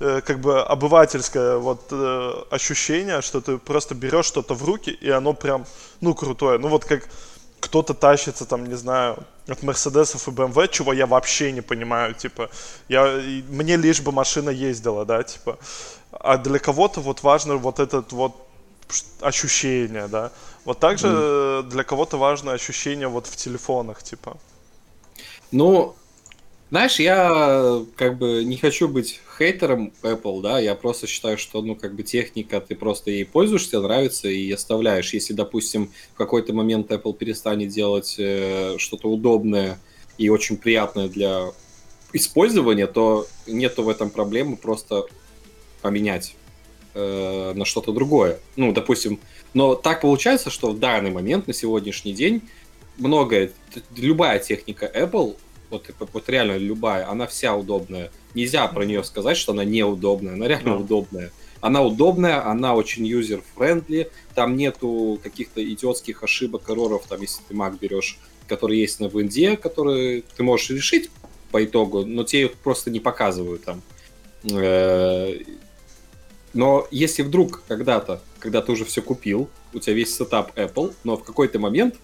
э, 0.00 0.20
как 0.24 0.40
бы 0.40 0.62
обывательское 0.62 1.56
вот 1.56 1.88
э, 1.90 2.32
ощущение, 2.50 3.22
что 3.22 3.40
ты 3.40 3.58
просто 3.58 3.94
берешь 3.94 4.26
что-то 4.26 4.54
в 4.54 4.64
руки, 4.64 4.90
и 4.90 5.10
оно 5.10 5.32
прям, 5.32 5.66
ну, 6.00 6.14
крутое. 6.14 6.58
Ну, 6.58 6.68
вот 6.68 6.84
как 6.84 7.08
кто-то 7.60 7.94
тащится 7.94 8.44
там, 8.46 8.66
не 8.66 8.76
знаю, 8.76 9.18
от 9.48 9.62
Мерседесов 9.62 10.28
и 10.28 10.30
БМВ, 10.30 10.70
чего 10.70 10.92
я 10.92 11.06
вообще 11.06 11.52
не 11.52 11.60
понимаю, 11.60 12.14
типа, 12.14 12.50
я, 12.88 13.20
мне 13.48 13.76
лишь 13.76 14.00
бы 14.00 14.12
машина 14.12 14.50
ездила, 14.50 15.04
да, 15.04 15.22
типа, 15.22 15.58
а 16.12 16.36
для 16.36 16.58
кого-то 16.58 17.00
вот 17.00 17.22
важно 17.22 17.56
вот 17.56 17.78
этот 17.78 18.12
вот 18.12 18.34
ощущение, 19.20 20.08
да, 20.08 20.30
вот 20.64 20.78
также 20.78 21.06
mm. 21.06 21.62
для 21.64 21.84
кого-то 21.84 22.16
важно 22.18 22.52
ощущение 22.52 23.08
вот 23.08 23.26
в 23.26 23.36
телефонах, 23.36 24.02
типа. 24.02 24.36
Ну, 25.52 25.94
знаешь, 26.70 27.00
я 27.00 27.82
как 27.96 28.16
бы 28.16 28.44
не 28.44 28.56
хочу 28.56 28.88
быть 28.88 29.20
хейтером 29.36 29.92
Apple, 30.02 30.40
да, 30.40 30.60
я 30.60 30.76
просто 30.76 31.08
считаю, 31.08 31.36
что, 31.36 31.62
ну, 31.62 31.74
как 31.74 31.94
бы 31.94 32.04
техника, 32.04 32.60
ты 32.60 32.76
просто 32.76 33.10
ей 33.10 33.24
пользуешься, 33.24 33.80
нравится 33.80 34.28
и 34.28 34.50
оставляешь. 34.52 35.12
Если, 35.12 35.32
допустим, 35.32 35.90
в 36.14 36.16
какой-то 36.16 36.52
момент 36.52 36.90
Apple 36.92 37.12
перестанет 37.14 37.70
делать 37.70 38.14
э, 38.18 38.76
что-то 38.78 39.10
удобное 39.10 39.80
и 40.16 40.28
очень 40.28 40.56
приятное 40.56 41.08
для 41.08 41.46
использования, 42.12 42.86
то 42.86 43.26
нету 43.48 43.82
в 43.82 43.88
этом 43.88 44.10
проблемы 44.10 44.56
просто 44.56 45.06
поменять 45.82 46.36
э, 46.94 47.52
на 47.52 47.64
что-то 47.64 47.92
другое. 47.92 48.38
Ну, 48.54 48.72
допустим, 48.72 49.18
но 49.54 49.74
так 49.74 50.02
получается, 50.02 50.50
что 50.50 50.70
в 50.70 50.78
данный 50.78 51.10
момент, 51.10 51.48
на 51.48 51.52
сегодняшний 51.52 52.12
день, 52.12 52.42
многое, 52.96 53.50
любая 53.96 54.38
техника 54.38 54.88
Apple 54.94 55.36
вот, 55.70 55.90
вот 55.98 56.28
реально 56.28 56.56
любая, 56.56 57.08
она 57.08 57.26
вся 57.26 57.56
удобная. 57.56 58.10
Нельзя 58.34 58.66
про 58.68 58.84
нее 58.84 59.02
сказать, 59.04 59.36
что 59.36 59.52
она 59.52 59.64
неудобная, 59.64 60.34
она 60.34 60.48
реально 60.48 60.76
да. 60.76 60.84
удобная. 60.84 61.32
Она 61.60 61.82
удобная, 61.82 62.46
она 62.46 62.74
очень 62.74 63.06
user-friendly, 63.06 64.10
там 64.34 64.56
нету 64.56 65.20
каких-то 65.22 65.62
идиотских 65.62 66.22
ошибок, 66.22 66.68
error 66.70 66.91
ов, 66.91 67.04
там, 67.06 67.20
если 67.20 67.42
ты 67.46 67.54
Mac 67.54 67.78
берешь, 67.78 68.18
которые 68.48 68.80
есть 68.80 68.98
на 69.00 69.06
винде, 69.06 69.56
которые 69.56 70.22
ты 70.36 70.42
можешь 70.42 70.70
решить 70.70 71.10
по 71.50 71.62
итогу, 71.62 72.06
но 72.06 72.24
те 72.24 72.42
их 72.42 72.54
просто 72.54 72.90
не 72.90 73.00
показывают 73.00 73.64
там. 73.64 73.82
Э, 74.50 75.38
но 76.54 76.86
если 76.90 77.22
вдруг 77.22 77.62
когда-то, 77.68 78.22
когда 78.38 78.62
ты 78.62 78.72
уже 78.72 78.84
все 78.84 79.02
купил, 79.02 79.48
у 79.72 79.78
тебя 79.78 79.94
весь 79.94 80.16
сетап 80.16 80.56
Apple, 80.58 80.94
но 81.04 81.16
в 81.16 81.24
какой-то 81.24 81.58
момент 81.58 81.96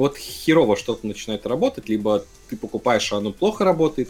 вот 0.00 0.16
херово 0.16 0.76
что-то 0.76 1.06
начинает 1.06 1.46
работать, 1.46 1.88
либо 1.88 2.24
ты 2.48 2.56
покупаешь, 2.56 3.12
а 3.12 3.18
оно 3.18 3.32
плохо 3.32 3.64
работает, 3.64 4.08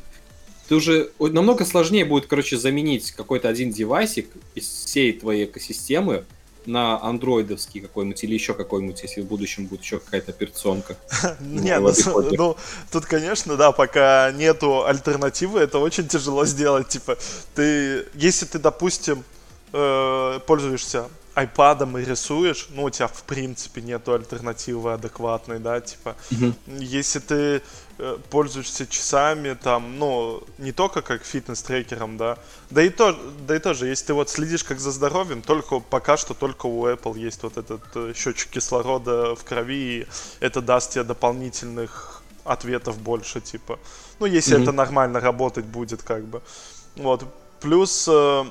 ты 0.68 0.76
уже 0.76 1.11
намного 1.18 1.64
сложнее 1.64 2.04
будет, 2.04 2.26
короче, 2.26 2.56
заменить 2.56 3.11
какой-то 3.11 3.49
один 3.49 3.73
девайсик 3.73 4.28
из 4.54 4.68
всей 4.68 5.12
твоей 5.12 5.47
экосистемы 5.47 6.25
на 6.66 7.02
андроидовский 7.02 7.80
какой-нибудь 7.80 8.23
или 8.23 8.35
еще 8.35 8.54
какой-нибудь, 8.54 9.02
если 9.02 9.23
в 9.23 9.26
будущем 9.26 9.66
будет 9.66 9.82
еще 9.82 9.99
какая-то 9.99 10.30
операционка. 10.30 10.97
Не, 11.40 11.78
ну, 11.80 11.92
ну, 12.30 12.56
тут, 12.92 13.06
конечно, 13.06 13.56
да, 13.56 13.73
пока 13.73 14.30
нету 14.32 14.87
альтернативы, 14.87 15.59
это 15.59 15.78
очень 15.78 16.06
тяжело 16.06 16.44
сделать. 16.44 16.88
Типа, 16.88 17.18
ты, 17.54 18.06
если 18.14 18.47
ты, 18.47 18.59
допустим, 18.59 19.25
э, 19.73 20.38
пользуешься 20.47 21.09
айпадом 21.40 21.97
и 21.99 22.04
рисуешь, 22.04 22.68
ну, 22.70 22.85
у 22.85 22.90
тебя, 22.90 23.06
в 23.06 23.23
принципе, 23.23 23.80
нету 23.80 24.12
альтернативы 24.12 24.92
адекватной, 24.92 25.59
да, 25.59 25.80
типа, 25.80 26.16
mm 26.30 26.54
если 26.80 27.18
ты 27.18 27.62
э, 27.99 28.18
пользуешься 28.30 28.87
часами, 28.87 29.54
там, 29.54 29.99
ну, 29.99 30.42
не 30.59 30.73
только 30.73 31.02
как 31.02 31.25
фитнес-трекером, 31.25 32.16
да, 32.16 32.38
да 32.70 32.82
и, 32.82 32.90
то, 32.90 33.16
да 33.47 33.56
и 33.56 33.59
тоже, 33.59 33.87
если 33.87 34.06
ты 34.06 34.14
вот 34.14 34.30
следишь 34.30 34.64
как 34.64 34.80
за 34.80 34.90
здоровьем, 34.90 35.42
только 35.42 35.80
пока 35.80 36.16
что 36.16 36.35
только 36.35 36.66
у 36.66 36.87
Apple 36.87 37.18
есть 37.18 37.42
вот 37.42 37.56
этот 37.56 37.82
э, 37.94 38.12
счетчик 38.16 38.50
кислорода 38.50 39.35
в 39.35 39.44
крови, 39.44 40.00
и 40.00 40.06
это 40.40 40.61
даст 40.61 40.92
тебе 40.92 41.04
дополнительных 41.04 42.23
ответов 42.44 42.99
больше, 42.99 43.40
типа, 43.40 43.78
ну, 44.20 44.26
если 44.26 44.56
mm 44.56 44.62
это 44.62 44.73
нормально 44.73 45.20
работать 45.20 45.64
будет, 45.64 46.02
как 46.02 46.25
бы, 46.25 46.42
вот, 46.97 47.25
плюс... 47.61 48.09
Э, 48.09 48.44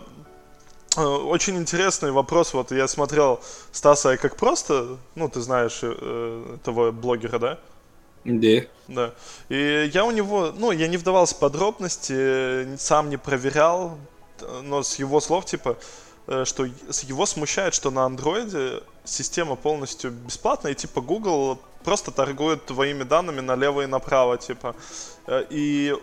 очень 0.99 1.57
интересный 1.57 2.11
вопрос. 2.11 2.53
Вот 2.53 2.71
я 2.71 2.87
смотрел 2.87 3.41
Стаса 3.71 4.17
как 4.17 4.35
просто, 4.35 4.97
ну, 5.15 5.29
ты 5.29 5.41
знаешь 5.41 5.79
э, 5.81 6.55
этого 6.55 6.91
блогера, 6.91 7.39
да? 7.39 7.59
Да. 8.25 8.61
Да. 8.87 9.13
И 9.49 9.89
я 9.93 10.05
у 10.05 10.11
него, 10.11 10.51
ну, 10.55 10.71
я 10.71 10.87
не 10.87 10.97
вдавался 10.97 11.35
в 11.35 11.39
подробности, 11.39 12.75
сам 12.77 13.09
не 13.09 13.17
проверял, 13.17 13.97
но 14.63 14.83
с 14.83 14.95
его 14.95 15.19
слов, 15.19 15.45
типа, 15.45 15.77
э, 16.27 16.43
что 16.45 16.65
его 16.65 17.25
смущает, 17.25 17.73
что 17.73 17.91
на 17.91 18.05
андроиде 18.05 18.81
система 19.05 19.55
полностью 19.55 20.11
бесплатная, 20.11 20.73
и 20.73 20.75
типа 20.75 21.01
Google 21.01 21.59
просто 21.83 22.11
торгует 22.11 22.65
твоими 22.65 23.03
данными 23.03 23.39
налево 23.39 23.81
и 23.81 23.85
направо, 23.85 24.37
типа. 24.37 24.75
И 25.49 25.95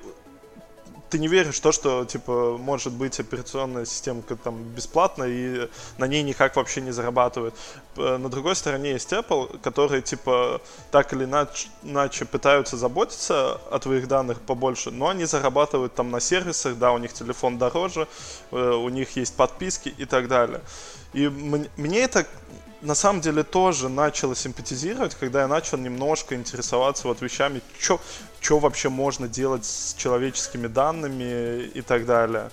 ты 1.11 1.19
не 1.19 1.29
веришь 1.29 1.57
в 1.57 1.61
то, 1.61 1.73
что, 1.73 2.05
типа, 2.05 2.57
может 2.59 2.93
быть 2.93 3.21
операционная 3.21 3.85
система 3.85 4.23
там 4.23 4.63
бесплатная 4.63 5.29
и 5.29 5.69
на 5.99 6.07
ней 6.07 6.23
никак 6.23 6.57
вообще 6.57 6.81
не 6.81 6.91
зарабатывает. 6.91 7.55
На 7.97 8.29
другой 8.29 8.57
стороне 8.57 8.93
есть 8.93 9.13
Apple, 9.13 9.61
которые, 9.61 10.03
типа, 10.03 10.61
так 10.91 11.13
или 11.13 11.25
иначе, 11.25 11.69
иначе 11.83 12.25
пытаются 12.25 12.77
заботиться 12.77 13.61
о 13.71 13.79
твоих 13.79 14.09
данных 14.09 14.41
побольше, 14.41 14.91
но 14.91 15.09
они 15.09 15.25
зарабатывают 15.25 15.95
там 15.95 16.11
на 16.11 16.21
сервисах, 16.21 16.77
да, 16.79 16.93
у 16.93 16.99
них 16.99 17.13
телефон 17.13 17.59
дороже, 17.59 18.09
э, 18.51 18.57
у 18.57 18.89
них 18.89 19.17
есть 19.17 19.35
подписки 19.37 19.89
и 19.89 20.05
так 20.05 20.29
далее. 20.29 20.61
И 21.13 21.29
мне 21.29 22.01
это 22.01 22.27
на 22.87 22.95
самом 22.95 23.21
деле 23.21 23.43
тоже 23.43 23.89
начало 23.89 24.37
симпатизировать, 24.37 25.15
когда 25.15 25.43
я 25.43 25.49
начал 25.49 25.77
немножко 25.77 26.35
интересоваться 26.35 27.09
вот 27.09 27.21
вещами, 27.21 27.61
что 27.79 28.59
вообще 28.59 28.89
можно 28.89 29.29
делать 29.29 29.65
с 29.65 29.95
человеческими 29.95 30.69
данными 30.69 31.65
и 31.65 31.83
так 31.83 32.07
далее. 32.07 32.51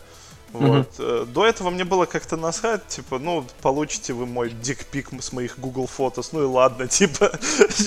Вот. 0.51 0.87
Mm-hmm. 0.97 1.25
До 1.27 1.45
этого 1.45 1.69
мне 1.69 1.83
было 1.83 2.05
как-то 2.05 2.37
насрать, 2.37 2.87
типа, 2.87 3.17
ну, 3.17 3.45
получите 3.61 4.13
вы 4.13 4.25
мой 4.25 4.49
дикпик 4.49 5.09
с 5.19 5.31
моих 5.33 5.57
Google 5.59 5.89
Photos, 5.97 6.29
ну 6.31 6.43
и 6.43 6.45
ладно, 6.45 6.87
типа, 6.99 7.31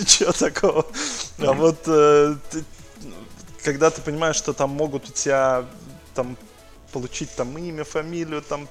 чего 0.07 0.33
такого. 0.33 0.87
А 1.39 1.53
вот 1.53 1.79
э, 1.87 2.35
ты, 2.51 2.65
когда 3.63 3.91
ты 3.91 4.03
понимаешь, 4.03 4.37
что 4.37 4.53
там 4.53 4.71
могут 4.71 5.09
у 5.09 5.13
тебя 5.13 5.65
там 6.15 6.37
получить 6.93 7.35
там 7.35 7.57
имя, 7.59 7.85
фамилию, 7.85 8.43
там 8.43 8.69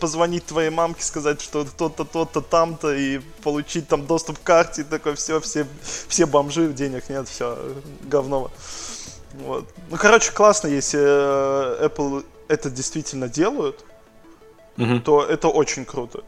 позвонить 0.00 0.46
твоей 0.46 0.70
мамке, 0.70 1.02
сказать, 1.02 1.40
что 1.40 1.64
кто-то, 1.64 2.04
то-то, 2.04 2.40
там-то, 2.40 2.94
и 2.94 3.20
получить 3.42 3.88
там 3.88 4.06
доступ 4.06 4.38
к 4.38 4.42
карте, 4.42 4.82
и 4.82 4.84
такое 4.84 5.14
все, 5.14 5.40
все, 5.40 5.66
все 6.08 6.26
бомжи, 6.26 6.72
денег 6.72 7.08
нет, 7.08 7.28
все, 7.28 7.58
говно. 8.02 8.50
Вот. 9.34 9.66
Ну, 9.90 9.96
короче, 9.96 10.32
классно, 10.32 10.68
если 10.68 11.00
э, 11.00 11.86
Apple 11.86 12.24
это 12.48 12.70
действительно 12.70 13.28
делают, 13.28 13.84
угу. 14.76 15.00
то 15.00 15.24
это 15.24 15.48
очень 15.48 15.84
круто. 15.84 16.24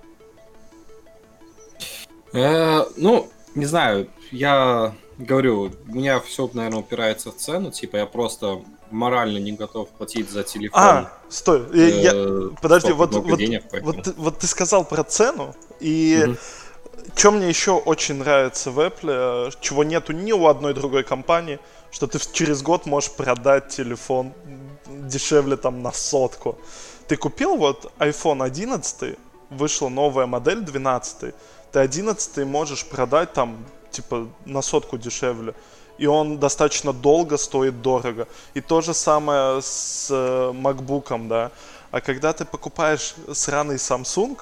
Э, 2.32 2.84
ну, 2.96 3.30
не 3.54 3.66
знаю, 3.66 4.08
я 4.30 4.94
говорю, 5.18 5.72
у 5.88 5.94
меня 5.94 6.20
все, 6.20 6.48
наверное, 6.52 6.80
упирается 6.80 7.30
в 7.30 7.36
цену, 7.36 7.70
типа 7.70 7.96
я 7.96 8.06
просто 8.06 8.62
морально 8.94 9.38
не 9.38 9.52
готов 9.52 9.88
платить 9.88 10.30
за 10.30 10.44
телефон. 10.44 10.80
А, 10.80 11.12
стой, 11.28 11.62
э, 11.74 12.00
я, 12.00 12.56
подожди, 12.62 12.92
вот, 12.92 13.14
вот, 13.14 13.38
денег, 13.38 13.64
вот, 13.82 14.14
вот 14.16 14.38
ты 14.38 14.46
сказал 14.46 14.84
про 14.84 15.02
цену, 15.02 15.54
и 15.80 16.24
угу. 16.24 16.36
что 17.16 17.30
мне 17.32 17.48
еще 17.48 17.72
очень 17.72 18.14
нравится 18.14 18.70
в 18.70 18.78
Apple, 18.78 19.48
э, 19.48 19.50
чего 19.60 19.84
нету 19.84 20.12
ни 20.12 20.32
у 20.32 20.46
одной 20.46 20.74
другой 20.74 21.02
компании, 21.02 21.58
что 21.90 22.06
ты 22.06 22.18
через 22.32 22.62
год 22.62 22.86
можешь 22.86 23.10
продать 23.10 23.68
телефон 23.68 24.32
дешевле 24.86 25.56
там 25.56 25.82
на 25.82 25.92
сотку. 25.92 26.56
Ты 27.08 27.16
купил 27.16 27.56
вот 27.56 27.92
iPhone 27.98 28.44
11, 28.44 29.18
вышла 29.50 29.88
новая 29.88 30.26
модель 30.26 30.60
12, 30.60 31.34
ты 31.72 31.78
11 31.78 32.46
можешь 32.46 32.86
продать 32.86 33.32
там 33.32 33.64
типа 33.90 34.28
на 34.44 34.62
сотку 34.62 34.98
дешевле 34.98 35.54
и 35.98 36.06
он 36.06 36.38
достаточно 36.38 36.92
долго 36.92 37.36
стоит 37.36 37.82
дорого. 37.82 38.26
И 38.54 38.60
то 38.60 38.80
же 38.80 38.94
самое 38.94 39.60
с 39.62 40.08
э, 40.10 40.52
MacBook, 40.52 41.28
да. 41.28 41.50
А 41.90 42.00
когда 42.00 42.32
ты 42.32 42.44
покупаешь 42.44 43.14
сраный 43.32 43.76
Samsung, 43.76 44.38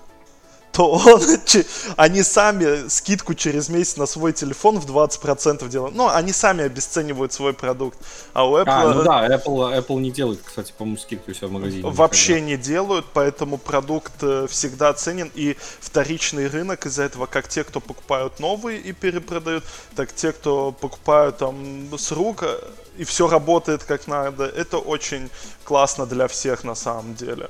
то 0.73 0.91
он, 0.91 1.21
они 1.97 2.23
сами 2.23 2.89
скидку 2.89 3.35
через 3.35 3.69
месяц 3.69 3.97
на 3.97 4.07
свой 4.07 4.33
телефон 4.33 4.79
в 4.79 4.87
20% 4.87 5.69
делают. 5.69 5.95
Ну, 5.95 6.09
они 6.09 6.33
сами 6.33 6.65
обесценивают 6.65 7.33
свой 7.33 7.53
продукт. 7.53 7.99
А 8.33 8.47
у 8.49 8.57
Apple... 8.57 8.65
А, 8.67 8.95
ну 8.95 9.03
да, 9.03 9.29
Apple, 9.29 9.79
Apple 9.79 10.01
не 10.01 10.11
делает, 10.11 10.41
кстати, 10.43 10.73
по-моему, 10.77 10.99
скидку 10.99 11.31
у 11.31 11.35
себя 11.35 11.49
в 11.49 11.53
магазине. 11.53 11.83
Вообще 11.89 12.41
никогда. 12.41 12.51
не 12.51 12.57
делают, 12.57 13.07
поэтому 13.13 13.59
продукт 13.59 14.13
э, 14.23 14.47
всегда 14.49 14.93
ценен. 14.95 15.31
И 15.35 15.57
вторичный 15.81 16.49
рынок 16.49 16.87
из-за 16.87 17.03
этого, 17.03 17.27
как 17.27 17.49
те, 17.49 17.65
кто 17.65 17.81
покупают 17.81 18.41
новые 18.41 18.81
и 18.81 18.93
перепродают, 18.93 19.65
так 19.95 20.13
те, 20.15 20.33
кто 20.33 20.73
покупают 20.73 21.37
там 21.37 21.87
с 21.97 22.11
рук, 22.13 22.45
э, 22.45 22.59
и 22.97 23.05
все 23.05 23.29
работает 23.29 23.85
как 23.85 24.07
надо. 24.07 24.45
Это 24.45 24.79
очень 24.79 25.29
классно 25.65 26.07
для 26.07 26.29
всех 26.29 26.65
на 26.65 26.75
самом 26.75 27.15
деле. 27.15 27.49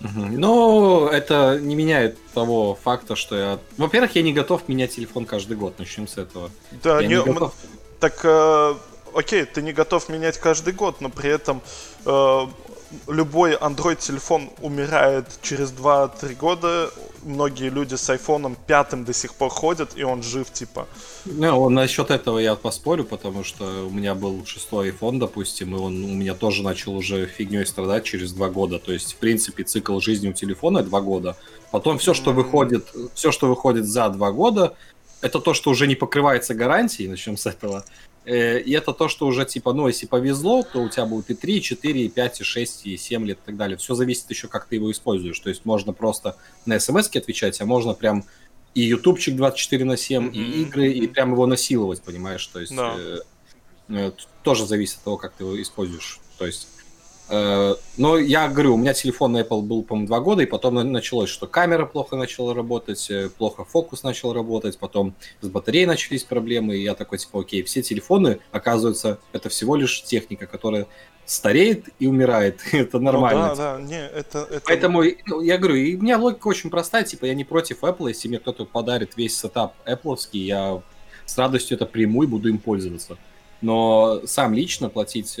Но 0.00 1.08
это 1.12 1.58
не 1.60 1.74
меняет 1.74 2.18
того 2.32 2.74
факта, 2.74 3.16
что 3.16 3.36
я... 3.36 3.58
Во-первых, 3.76 4.14
я 4.16 4.22
не 4.22 4.32
готов 4.32 4.68
менять 4.68 4.96
телефон 4.96 5.26
каждый 5.26 5.56
год, 5.56 5.78
начнем 5.78 6.08
с 6.08 6.16
этого. 6.16 6.50
Да, 6.82 7.00
я 7.00 7.06
не, 7.06 7.14
не 7.16 7.22
готов... 7.22 7.54
Так, 7.98 8.20
э, 8.24 8.74
окей, 9.14 9.44
ты 9.44 9.60
не 9.60 9.72
готов 9.72 10.08
менять 10.08 10.38
каждый 10.38 10.72
год, 10.72 11.00
но 11.00 11.10
при 11.10 11.30
этом 11.30 11.60
э, 12.06 12.46
любой 13.08 13.54
Android 13.54 13.96
телефон 13.96 14.50
умирает 14.60 15.26
через 15.42 15.70
2-3 15.72 16.34
года. 16.36 16.90
Многие 17.22 17.68
люди 17.68 17.96
с 17.96 18.08
айфоном 18.08 18.56
пятым 18.66 19.04
до 19.04 19.12
сих 19.12 19.34
пор 19.34 19.50
ходят, 19.50 19.90
и 19.96 20.02
он 20.02 20.22
жив, 20.22 20.50
типа. 20.50 20.88
Ну, 21.26 21.68
насчет 21.68 22.10
этого 22.10 22.38
я 22.38 22.54
поспорю, 22.54 23.04
потому 23.04 23.44
что 23.44 23.86
у 23.86 23.90
меня 23.90 24.14
был 24.14 24.44
шестой 24.46 24.90
iPhone, 24.90 25.18
допустим, 25.18 25.76
и 25.76 25.78
он 25.78 26.04
у 26.04 26.14
меня 26.14 26.34
тоже 26.34 26.62
начал 26.62 26.96
уже 26.96 27.26
фигней 27.26 27.66
страдать 27.66 28.04
через 28.04 28.32
два 28.32 28.48
года. 28.48 28.78
То 28.78 28.92
есть, 28.92 29.12
в 29.12 29.16
принципе, 29.16 29.64
цикл 29.64 30.00
жизни 30.00 30.30
у 30.30 30.32
телефона 30.32 30.82
два 30.82 31.00
года. 31.00 31.36
Потом 31.70 31.98
все, 31.98 32.14
что 32.14 32.32
выходит, 32.32 32.88
все, 33.14 33.30
что 33.30 33.48
выходит 33.48 33.86
за 33.86 34.08
два 34.08 34.32
года, 34.32 34.74
это 35.20 35.38
то, 35.40 35.54
что 35.54 35.70
уже 35.70 35.86
не 35.86 35.94
покрывается 35.94 36.54
гарантией, 36.54 37.08
начнем 37.08 37.36
с 37.36 37.46
этого. 37.46 37.84
Э, 38.24 38.60
и 38.60 38.72
это 38.72 38.92
то, 38.92 39.08
что 39.08 39.26
уже, 39.26 39.44
типа, 39.44 39.72
ну, 39.72 39.88
если 39.88 40.06
повезло, 40.06 40.62
то 40.62 40.80
у 40.80 40.88
тебя 40.88 41.06
будет 41.06 41.30
и 41.30 41.34
3, 41.34 41.56
и 41.56 41.62
4, 41.62 42.04
и 42.04 42.08
5, 42.08 42.40
и 42.40 42.44
6, 42.44 42.86
и 42.86 42.96
7 42.96 43.26
лет 43.26 43.38
и 43.42 43.46
так 43.46 43.56
далее. 43.56 43.76
Все 43.76 43.94
зависит 43.94 44.28
еще, 44.30 44.48
как 44.48 44.66
ты 44.66 44.76
его 44.76 44.90
используешь. 44.90 45.38
То 45.40 45.48
есть 45.48 45.64
можно 45.64 45.92
просто 45.92 46.36
на 46.66 46.78
смс 46.78 47.08
отвечать, 47.14 47.60
а 47.60 47.66
можно 47.66 47.94
прям 47.94 48.24
и 48.74 48.82
ютубчик 48.82 49.36
24 49.36 49.84
на 49.84 49.96
7, 49.96 50.28
mm-hmm. 50.28 50.32
и 50.32 50.62
игры, 50.62 50.92
и 50.92 51.06
прям 51.06 51.32
его 51.32 51.46
насиловать, 51.46 52.02
понимаешь? 52.02 52.46
То 52.46 52.60
есть 52.60 52.74
да. 52.74 52.94
э, 52.96 53.18
э, 53.88 54.12
тоже 54.42 54.66
зависит 54.66 54.98
от 54.98 55.04
того, 55.04 55.16
как 55.16 55.32
ты 55.32 55.44
его 55.44 55.60
используешь. 55.60 56.20
То 56.38 56.46
есть 56.46 56.68
но 57.30 58.18
я 58.18 58.48
говорю, 58.48 58.74
у 58.74 58.76
меня 58.76 58.92
телефон 58.92 59.36
Apple 59.36 59.62
был, 59.62 59.84
по-моему, 59.84 60.08
два 60.08 60.20
года, 60.20 60.42
и 60.42 60.46
потом 60.46 60.74
началось, 60.90 61.30
что 61.30 61.46
камера 61.46 61.86
плохо 61.86 62.16
начала 62.16 62.54
работать, 62.54 63.08
э, 63.08 63.28
плохо 63.28 63.64
фокус 63.64 64.02
начал 64.02 64.32
работать, 64.32 64.78
потом 64.78 65.14
с 65.40 65.48
батареей 65.48 65.86
начались 65.86 66.24
проблемы, 66.24 66.76
и 66.76 66.82
я 66.82 66.94
такой, 66.94 67.18
типа, 67.18 67.40
окей, 67.40 67.62
все 67.62 67.82
телефоны, 67.82 68.40
оказывается, 68.50 69.18
это 69.32 69.48
всего 69.48 69.76
лишь 69.76 70.02
техника, 70.02 70.46
которая 70.46 70.88
стареет 71.24 71.88
и 72.00 72.08
умирает. 72.08 72.60
это 72.72 72.98
нормально. 72.98 73.50
Ну, 73.50 73.56
да, 73.56 73.76
да, 73.76 73.80
не, 73.80 74.04
это, 74.04 74.48
это... 74.50 74.62
Поэтому 74.66 75.04
ну, 75.26 75.40
я 75.40 75.56
говорю, 75.56 75.76
и 75.76 75.94
у 75.94 76.02
меня 76.02 76.18
логика 76.18 76.48
очень 76.48 76.68
простая, 76.68 77.04
типа, 77.04 77.26
я 77.26 77.34
не 77.34 77.44
против 77.44 77.84
Apple, 77.84 78.08
если 78.08 78.26
мне 78.26 78.40
кто-то 78.40 78.64
подарит 78.64 79.16
весь 79.16 79.38
сетап 79.38 79.74
Apple, 79.86 80.18
я 80.32 80.82
с 81.26 81.38
радостью 81.38 81.76
это 81.76 81.86
приму 81.86 82.24
и 82.24 82.26
буду 82.26 82.48
им 82.48 82.58
пользоваться. 82.58 83.18
Но 83.60 84.22
сам 84.24 84.52
лично 84.52 84.88
платить 84.88 85.38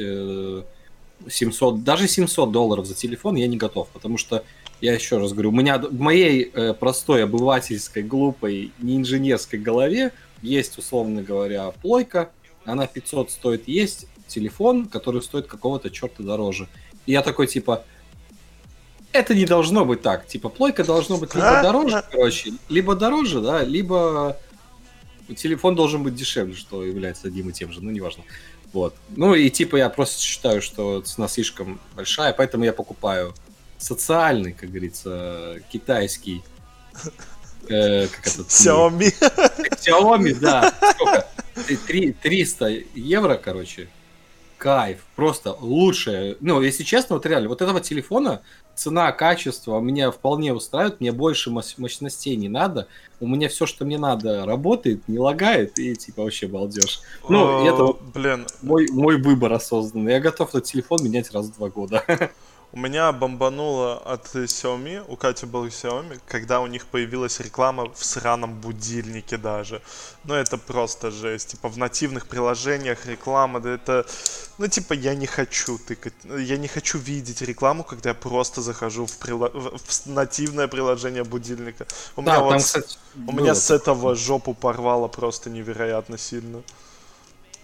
700, 1.28 1.74
э, 1.74 1.78
даже 1.78 2.08
700 2.08 2.52
долларов 2.52 2.86
за 2.86 2.94
телефон 2.94 3.36
я 3.36 3.46
не 3.46 3.56
готов, 3.56 3.88
потому 3.88 4.18
что 4.18 4.44
я 4.80 4.94
еще 4.94 5.18
раз 5.18 5.32
говорю, 5.32 5.50
у 5.50 5.52
меня 5.52 5.78
в 5.78 6.00
моей 6.00 6.50
э, 6.52 6.74
простой 6.74 7.24
обывательской, 7.24 8.02
глупой, 8.02 8.72
не 8.78 8.96
инженерской 8.96 9.58
голове 9.58 10.12
есть, 10.42 10.78
условно 10.78 11.22
говоря, 11.22 11.70
плойка, 11.82 12.30
она 12.64 12.86
500 12.86 13.30
стоит, 13.30 13.68
есть 13.68 14.06
телефон, 14.26 14.86
который 14.86 15.22
стоит 15.22 15.46
какого-то 15.46 15.90
черта 15.90 16.22
дороже. 16.22 16.68
И 17.06 17.12
я 17.12 17.22
такой, 17.22 17.46
типа, 17.46 17.84
это 19.12 19.34
не 19.34 19.44
должно 19.44 19.84
быть 19.84 20.02
так. 20.02 20.26
Типа, 20.26 20.48
плойка 20.48 20.84
должно 20.84 21.18
быть 21.18 21.34
либо 21.34 21.62
дороже, 21.62 22.04
короче, 22.10 22.52
либо 22.68 22.94
дороже, 22.94 23.40
да, 23.40 23.62
либо 23.62 24.38
телефон 25.34 25.74
должен 25.74 26.02
быть 26.02 26.14
дешевле, 26.14 26.54
что 26.54 26.84
является 26.84 27.28
одним 27.28 27.50
и 27.50 27.52
тем 27.52 27.72
же, 27.72 27.82
ну, 27.82 27.90
неважно. 27.90 28.24
Вот. 28.72 28.94
Ну, 29.16 29.34
и 29.34 29.50
типа 29.50 29.76
я 29.76 29.88
просто 29.88 30.22
считаю, 30.22 30.62
что 30.62 31.00
цена 31.00 31.28
слишком 31.28 31.80
большая, 31.96 32.32
поэтому 32.32 32.64
я 32.64 32.72
покупаю 32.72 33.34
социальный, 33.78 34.52
как 34.52 34.70
говорится, 34.70 35.56
китайский 35.70 36.42
э, 37.68 38.06
как 38.06 38.26
это, 38.26 38.42
Xiaomi. 38.42 39.12
Xiaomi, 39.80 40.34
да. 40.38 40.74
Сколько? 40.94 41.26
3, 41.86 42.12
300 42.12 42.68
евро, 42.94 43.34
короче, 43.36 43.88
кайф, 44.60 44.98
просто 45.16 45.56
лучшее. 45.58 46.36
Ну, 46.40 46.60
если 46.60 46.84
честно, 46.84 47.16
вот 47.16 47.24
реально, 47.24 47.48
вот 47.48 47.62
этого 47.62 47.80
телефона 47.80 48.42
цена, 48.74 49.10
качество 49.10 49.80
меня 49.80 50.10
вполне 50.10 50.52
устраивает, 50.52 51.00
мне 51.00 51.12
больше 51.12 51.50
мощностей 51.50 52.36
не 52.36 52.48
надо, 52.48 52.86
у 53.20 53.26
меня 53.26 53.48
все, 53.48 53.64
что 53.64 53.84
мне 53.84 53.98
надо, 53.98 54.44
работает, 54.44 55.08
не 55.08 55.18
лагает, 55.18 55.78
и 55.78 55.96
типа 55.96 56.22
вообще 56.22 56.46
балдеж. 56.46 57.00
Ну, 57.28 57.64
это 57.66 57.98
блин. 58.14 58.46
Мой, 58.62 58.86
мой 58.92 59.20
выбор 59.20 59.54
осознанный. 59.54 60.12
Я 60.12 60.20
готов 60.20 60.50
этот 60.50 60.64
телефон 60.64 61.02
менять 61.02 61.32
раз 61.32 61.46
в 61.46 61.56
два 61.56 61.70
года. 61.70 62.04
У 62.72 62.78
меня 62.78 63.10
бомбануло 63.10 63.98
от 63.98 64.32
Xiaomi, 64.32 65.04
у 65.08 65.16
Кати 65.16 65.44
был 65.44 65.66
Xiaomi, 65.66 66.20
когда 66.24 66.60
у 66.60 66.68
них 66.68 66.86
появилась 66.86 67.40
реклама 67.40 67.92
в 67.92 68.04
сраном 68.04 68.54
будильнике 68.54 69.36
даже. 69.38 69.82
Ну, 70.22 70.34
это 70.34 70.56
просто 70.56 71.10
жесть. 71.10 71.48
Типа, 71.48 71.68
в 71.68 71.78
нативных 71.78 72.28
приложениях 72.28 73.06
реклама, 73.06 73.58
да 73.58 73.70
это... 73.70 74.06
Ну, 74.58 74.68
типа, 74.68 74.92
я 74.92 75.16
не 75.16 75.26
хочу 75.26 75.78
тыкать, 75.78 76.14
я 76.24 76.56
не 76.58 76.68
хочу 76.68 76.98
видеть 76.98 77.42
рекламу, 77.42 77.82
когда 77.82 78.10
я 78.10 78.14
просто 78.14 78.62
захожу 78.62 79.06
в, 79.06 79.18
прило... 79.18 79.50
в 79.52 80.06
нативное 80.06 80.68
приложение 80.68 81.24
будильника. 81.24 81.88
У 82.14 82.22
да, 82.22 82.32
меня, 82.32 82.40
там, 82.40 82.48
вот... 82.50 82.62
кстати, 82.62 82.98
у 83.26 83.32
меня 83.32 83.56
с 83.56 83.72
этого 83.72 84.14
жопу 84.14 84.54
порвало 84.54 85.08
просто 85.08 85.50
невероятно 85.50 86.18
сильно. 86.18 86.62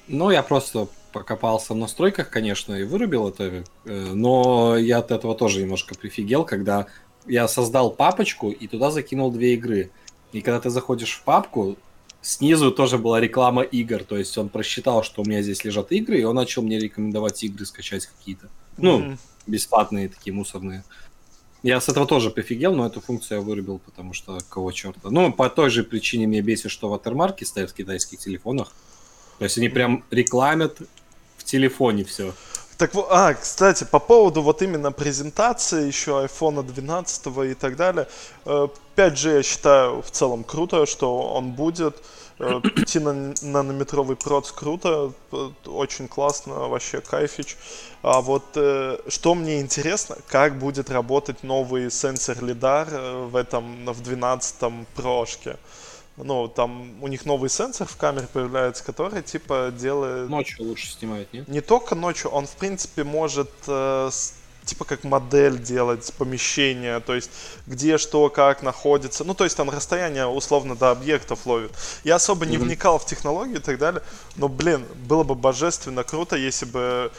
Ну, 0.08 0.30
я 0.30 0.42
просто 0.42 0.88
покопался 1.16 1.72
в 1.72 1.76
настройках, 1.76 2.28
конечно, 2.28 2.74
и 2.74 2.82
вырубил 2.82 3.28
это, 3.28 3.64
э, 3.86 4.12
но 4.12 4.76
я 4.76 4.98
от 4.98 5.10
этого 5.10 5.34
тоже 5.34 5.62
немножко 5.62 5.94
прифигел, 5.94 6.44
когда 6.44 6.88
я 7.26 7.48
создал 7.48 7.90
папочку 7.90 8.50
и 8.50 8.68
туда 8.68 8.90
закинул 8.90 9.30
две 9.30 9.54
игры. 9.54 9.90
И 10.32 10.42
когда 10.42 10.60
ты 10.60 10.68
заходишь 10.68 11.14
в 11.14 11.22
папку, 11.22 11.78
снизу 12.20 12.70
тоже 12.70 12.98
была 12.98 13.18
реклама 13.18 13.62
игр, 13.62 14.04
то 14.04 14.18
есть 14.18 14.36
он 14.36 14.50
просчитал, 14.50 15.02
что 15.02 15.22
у 15.22 15.24
меня 15.24 15.40
здесь 15.40 15.64
лежат 15.64 15.90
игры, 15.90 16.20
и 16.20 16.24
он 16.24 16.36
начал 16.36 16.60
мне 16.60 16.78
рекомендовать 16.78 17.42
игры 17.44 17.64
скачать 17.64 18.04
какие-то. 18.04 18.50
Ну, 18.76 19.00
mm-hmm. 19.00 19.18
бесплатные 19.46 20.10
такие 20.10 20.34
мусорные. 20.34 20.84
Я 21.62 21.80
с 21.80 21.88
этого 21.88 22.06
тоже 22.06 22.28
прифигел, 22.28 22.74
но 22.74 22.86
эту 22.86 23.00
функцию 23.00 23.38
я 23.38 23.42
вырубил, 23.42 23.78
потому 23.78 24.12
что 24.12 24.36
кого 24.50 24.70
черта. 24.70 25.08
Ну, 25.08 25.32
по 25.32 25.48
той 25.48 25.70
же 25.70 25.82
причине 25.82 26.26
мне 26.26 26.42
бесит, 26.42 26.70
что 26.70 26.90
ватермарки 26.90 27.44
стоят 27.44 27.70
в 27.70 27.74
китайских 27.74 28.18
телефонах. 28.18 28.72
То 29.38 29.44
есть 29.44 29.58
они 29.58 29.68
прям 29.68 30.04
рекламят 30.10 30.80
телефоне 31.46 32.04
все. 32.04 32.34
Так 32.76 32.90
а, 33.08 33.32
кстати, 33.32 33.84
по 33.84 33.98
поводу 33.98 34.42
вот 34.42 34.60
именно 34.60 34.92
презентации 34.92 35.86
еще 35.86 36.10
iPhone 36.26 36.62
12 36.62 37.26
и 37.50 37.54
так 37.54 37.76
далее. 37.76 38.06
5G 38.44 39.30
э, 39.30 39.36
я 39.36 39.42
считаю 39.42 40.02
в 40.02 40.10
целом 40.10 40.44
круто, 40.44 40.84
что 40.84 41.22
он 41.22 41.52
будет. 41.52 41.96
5-нанометровый 42.38 44.14
э, 44.14 44.18
проц 44.22 44.52
круто, 44.52 45.14
э, 45.32 45.50
очень 45.64 46.06
классно, 46.06 46.68
вообще 46.68 47.00
кайфич. 47.00 47.56
А 48.02 48.20
вот 48.20 48.44
что 49.08 49.34
мне 49.34 49.62
интересно, 49.62 50.18
как 50.28 50.58
будет 50.58 50.90
работать 50.90 51.42
новый 51.42 51.90
сенсор 51.90 52.44
лидар 52.44 52.88
в 52.90 53.36
этом, 53.36 53.86
в 53.86 54.02
12-м 54.02 54.86
прошке 54.94 55.56
ну, 56.16 56.48
там 56.48 57.02
у 57.02 57.08
них 57.08 57.26
новый 57.26 57.50
сенсор 57.50 57.86
в 57.86 57.96
камере 57.96 58.26
появляется, 58.32 58.82
который, 58.84 59.22
типа, 59.22 59.72
делает... 59.76 60.28
Ночью 60.30 60.64
лучше 60.64 60.90
снимает, 60.90 61.32
нет? 61.32 61.46
Не 61.48 61.60
только 61.60 61.94
ночью, 61.94 62.30
он, 62.30 62.46
в 62.46 62.56
принципе, 62.56 63.04
может, 63.04 63.50
э, 63.66 64.10
типа, 64.64 64.84
как 64.84 65.04
модель 65.04 65.58
делать 65.58 66.12
помещения, 66.16 67.00
то 67.00 67.14
есть, 67.14 67.30
где 67.66 67.98
что, 67.98 68.30
как 68.30 68.62
находится. 68.62 69.24
Ну, 69.24 69.34
то 69.34 69.44
есть, 69.44 69.56
там 69.56 69.68
расстояние, 69.68 70.26
условно, 70.26 70.74
до 70.74 70.90
объектов 70.90 71.44
ловит. 71.44 71.72
Я 72.02 72.14
особо 72.14 72.46
не 72.46 72.56
mm-hmm. 72.56 72.60
вникал 72.60 72.98
в 72.98 73.06
технологии 73.06 73.56
и 73.56 73.60
так 73.60 73.78
далее, 73.78 74.02
но, 74.36 74.48
блин, 74.48 74.86
было 75.06 75.22
бы 75.22 75.34
божественно 75.34 76.02
круто, 76.02 76.36
если 76.36 76.64
бы 76.64 77.12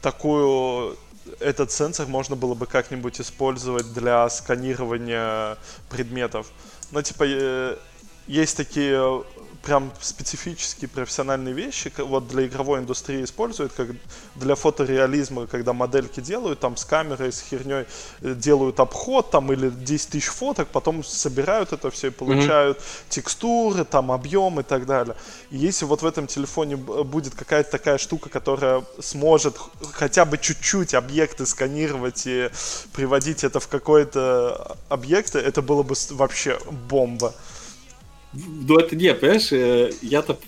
такую 0.00 0.96
этот 1.40 1.70
сенсор 1.72 2.06
можно 2.06 2.36
было 2.36 2.54
бы 2.54 2.66
как-нибудь 2.66 3.20
использовать 3.20 3.92
для 3.92 4.28
сканирования 4.28 5.56
предметов. 5.88 6.48
Ну, 6.90 7.02
типа, 7.02 7.24
э, 7.26 7.76
есть 8.26 8.56
такие 8.56 8.94
э, 8.94 9.22
прям 9.64 9.92
специфические 10.00 10.88
профессиональные 10.88 11.54
вещи, 11.54 11.92
вот 11.98 12.28
для 12.28 12.46
игровой 12.46 12.80
индустрии 12.80 13.24
используют, 13.24 13.72
как 13.72 13.88
для 14.34 14.54
фотореализма, 14.54 15.46
когда 15.46 15.72
модельки 15.72 16.20
делают, 16.20 16.60
там 16.60 16.76
с 16.76 16.84
камерой, 16.84 17.32
с 17.32 17.40
херней 17.40 17.86
э, 18.20 18.34
делают 18.34 18.80
обход, 18.80 19.30
там 19.30 19.52
или 19.52 19.70
10 19.70 20.10
тысяч 20.10 20.26
фоток, 20.26 20.68
потом 20.68 21.02
собирают 21.02 21.72
это 21.72 21.90
все 21.90 22.08
и 22.08 22.10
получают 22.10 22.78
mm-hmm. 22.78 23.04
текстуры, 23.08 23.84
там 23.84 24.12
объем 24.12 24.60
и 24.60 24.62
так 24.62 24.86
далее. 24.86 25.16
И 25.50 25.56
если 25.56 25.86
вот 25.86 26.02
в 26.02 26.06
этом 26.06 26.26
телефоне 26.26 26.76
будет 26.76 27.34
какая-то 27.34 27.70
такая 27.70 27.98
штука, 27.98 28.28
которая 28.28 28.84
сможет 29.00 29.56
хотя 29.92 30.24
бы 30.24 30.36
чуть-чуть 30.36 30.94
объекты 30.94 31.46
сканировать 31.46 32.26
и 32.26 32.50
приводить 32.92 33.44
это 33.44 33.60
в 33.60 33.68
какой-то 33.68 34.76
объект, 34.88 35.34
это 35.34 35.62
было 35.62 35.82
бы 35.82 35.94
вообще 36.10 36.58
бомба. 36.88 37.34
Ну 38.34 38.78
это 38.78 38.96
не, 38.96 39.14
понимаешь, 39.14 39.52
э, 39.52 39.92
я-то 40.02 40.38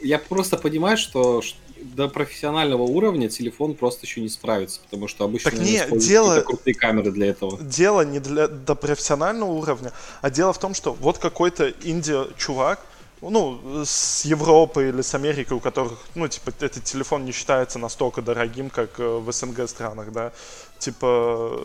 я 0.00 0.18
просто 0.18 0.56
понимаю, 0.56 0.96
что 0.96 1.42
до 1.80 2.08
профессионального 2.08 2.82
уровня 2.82 3.28
телефон 3.28 3.74
просто 3.74 4.06
еще 4.06 4.20
не 4.20 4.28
справится, 4.28 4.80
потому 4.80 5.08
что 5.08 5.24
обычно 5.24 5.50
так 5.50 5.60
не, 5.60 5.82
дело, 5.98 6.40
крутые 6.40 6.74
камеры 6.74 7.10
для 7.10 7.28
этого. 7.28 7.58
Дело 7.60 8.02
не 8.02 8.18
для 8.18 8.48
до 8.48 8.74
профессионального 8.74 9.50
уровня, 9.50 9.92
а 10.22 10.30
дело 10.30 10.52
в 10.52 10.58
том, 10.58 10.74
что 10.74 10.94
вот 10.94 11.18
какой-то 11.18 11.72
инди-чувак, 11.82 12.80
ну, 13.20 13.82
с 13.84 14.24
Европы 14.24 14.88
или 14.88 15.02
с 15.02 15.14
Америки, 15.14 15.52
у 15.52 15.60
которых, 15.60 15.98
ну, 16.14 16.28
типа, 16.28 16.50
этот 16.60 16.84
телефон 16.84 17.24
не 17.24 17.32
считается 17.32 17.78
настолько 17.78 18.22
дорогим, 18.22 18.70
как 18.70 19.00
э, 19.00 19.18
в 19.18 19.32
СНГ 19.32 19.68
странах, 19.68 20.12
да, 20.12 20.32
типа, 20.78 21.58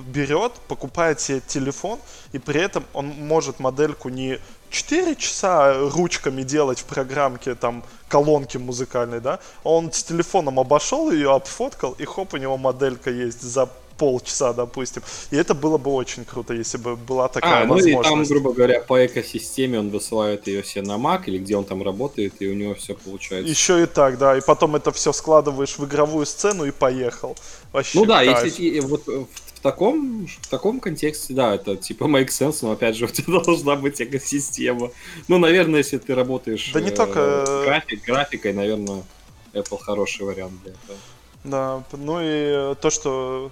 берет, 0.00 0.52
покупает 0.68 1.20
себе 1.20 1.40
телефон, 1.46 1.98
и 2.32 2.38
при 2.38 2.60
этом 2.60 2.84
он 2.92 3.06
может 3.06 3.60
модельку 3.60 4.08
не 4.08 4.38
4 4.70 5.16
часа 5.16 5.88
ручками 5.90 6.42
делать 6.42 6.80
в 6.80 6.84
программке 6.84 7.54
там 7.54 7.82
колонки 8.08 8.56
музыкальной, 8.56 9.20
да, 9.20 9.40
а 9.64 9.70
он 9.70 9.92
с 9.92 10.02
телефоном 10.02 10.58
обошел 10.58 11.10
ее, 11.10 11.34
обфоткал, 11.34 11.92
и 11.92 12.04
хоп, 12.04 12.34
у 12.34 12.36
него 12.36 12.56
моделька 12.56 13.10
есть 13.10 13.42
за 13.42 13.68
полчаса, 13.98 14.52
допустим. 14.52 15.02
И 15.30 15.36
это 15.36 15.54
было 15.54 15.76
бы 15.76 15.92
очень 15.92 16.24
круто, 16.24 16.54
если 16.54 16.78
бы 16.78 16.96
была 16.96 17.28
такая 17.28 17.64
а, 17.64 17.66
возможность. 17.66 17.94
ну 17.94 18.00
и 18.00 18.04
там, 18.04 18.24
грубо 18.24 18.52
говоря, 18.52 18.80
по 18.80 19.04
экосистеме 19.04 19.78
он 19.78 19.90
высылает 19.90 20.46
ее 20.46 20.64
себе 20.64 20.82
на 20.82 20.96
Mac 20.96 21.24
или 21.26 21.38
где 21.38 21.56
он 21.56 21.64
там 21.64 21.82
работает, 21.82 22.34
и 22.38 22.48
у 22.48 22.54
него 22.54 22.74
все 22.74 22.94
получается. 22.94 23.50
Еще 23.50 23.82
и 23.82 23.86
так, 23.86 24.18
да. 24.18 24.38
И 24.38 24.40
потом 24.40 24.76
это 24.76 24.92
все 24.92 25.12
складываешь 25.12 25.78
в 25.78 25.84
игровую 25.84 26.24
сцену 26.26 26.64
и 26.64 26.70
поехал. 26.70 27.36
Вообще, 27.72 27.98
ну 27.98 28.06
да, 28.06 28.24
кайф. 28.24 28.44
если 28.44 28.80
вот 28.80 29.04
в 29.58 29.60
таком, 29.60 30.26
в 30.26 30.48
таком 30.48 30.78
контексте, 30.78 31.34
да, 31.34 31.56
это 31.56 31.76
типа 31.76 32.04
make 32.04 32.28
sense, 32.28 32.58
но 32.62 32.70
опять 32.72 32.96
же 32.96 33.04
у 33.06 33.08
тебя 33.08 33.40
должна 33.40 33.74
быть 33.74 34.00
экосистема. 34.00 34.90
Ну, 35.26 35.38
наверное, 35.38 35.78
если 35.78 35.98
ты 35.98 36.14
работаешь 36.14 36.70
да 36.72 36.80
не 36.80 36.90
только... 36.90 37.44
Э, 37.46 37.64
график, 37.64 38.04
графикой, 38.04 38.52
наверное, 38.52 39.02
Apple 39.52 39.78
хороший 39.80 40.24
вариант 40.24 40.62
для 40.62 40.72
этого. 40.72 40.98
Да, 41.44 41.82
ну 41.92 42.20
и 42.22 42.74
то, 42.76 42.90
что 42.90 43.50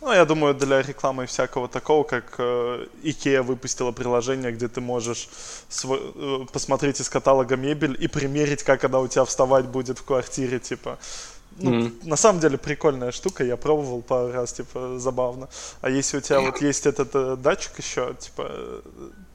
ну, 0.00 0.12
я 0.12 0.24
думаю, 0.24 0.54
для 0.54 0.82
рекламы 0.82 1.26
всякого 1.26 1.68
такого, 1.68 2.04
как 2.04 2.34
э, 2.38 2.86
IKEA 3.02 3.42
выпустила 3.42 3.90
приложение, 3.90 4.52
где 4.52 4.68
ты 4.68 4.80
можешь 4.80 5.28
свой, 5.68 6.00
э, 6.14 6.46
посмотреть 6.52 7.00
из 7.00 7.08
каталога 7.08 7.56
мебель 7.56 7.96
и 7.98 8.06
примерить, 8.06 8.62
как 8.62 8.84
она 8.84 9.00
у 9.00 9.08
тебя 9.08 9.24
вставать 9.24 9.66
будет 9.66 9.98
в 9.98 10.04
квартире, 10.04 10.60
типа. 10.60 10.98
Ну, 11.60 11.72
mm-hmm. 11.72 12.08
на 12.08 12.16
самом 12.16 12.40
деле 12.40 12.56
прикольная 12.56 13.10
штука, 13.10 13.42
я 13.42 13.56
пробовал 13.56 14.00
пару 14.02 14.32
раз, 14.32 14.52
типа, 14.52 14.98
забавно. 14.98 15.48
А 15.80 15.90
если 15.90 16.18
у 16.18 16.20
тебя 16.20 16.40
вот 16.40 16.60
есть 16.60 16.86
этот 16.86 17.10
э, 17.14 17.36
датчик 17.36 17.78
еще, 17.78 18.14
типа, 18.20 18.46
э, 18.48 18.80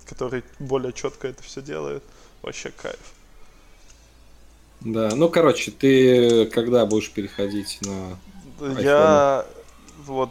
который 0.05 0.43
более 0.59 0.93
четко 0.93 1.27
это 1.27 1.43
все 1.43 1.61
делает, 1.61 2.03
вообще 2.41 2.71
кайф. 2.71 3.13
Да, 4.79 5.11
ну, 5.15 5.29
короче, 5.29 5.71
ты 5.71 6.45
когда 6.45 6.85
будешь 6.85 7.11
переходить 7.11 7.79
на 7.81 8.17
iPhone? 8.59 8.81
Я 8.81 9.45
вот 10.05 10.29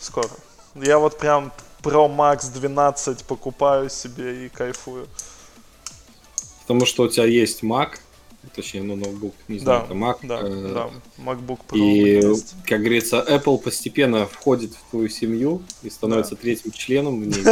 скоро. 0.00 0.28
Я 0.74 0.98
вот 0.98 1.18
прям 1.18 1.52
Pro 1.82 2.08
Max 2.08 2.52
12 2.52 3.24
покупаю 3.24 3.90
себе 3.90 4.46
и 4.46 4.48
кайфую. 4.48 5.06
Потому 6.62 6.84
что 6.84 7.04
у 7.04 7.08
тебя 7.08 7.26
есть 7.26 7.62
Mac, 7.62 7.98
точнее, 8.54 8.82
ну, 8.82 8.96
ноутбук, 8.96 9.34
не 9.48 9.58
знаю, 9.58 9.80
да, 9.80 9.84
это 9.84 9.94
Mac. 9.94 10.16
Да, 10.22 10.40
э, 10.42 10.72
да, 10.74 10.90
MacBook 11.22 11.60
Pro. 11.68 11.78
И, 11.78 12.20
как 12.64 12.80
говорится, 12.80 13.24
Apple 13.28 13.58
постепенно 13.58 14.26
входит 14.26 14.74
в 14.74 14.90
твою 14.90 15.08
семью 15.08 15.62
и 15.82 15.90
становится 15.90 16.34
да. 16.34 16.40
третьим 16.42 16.72
членом 16.72 17.22
в 17.22 17.26
ней. 17.26 17.44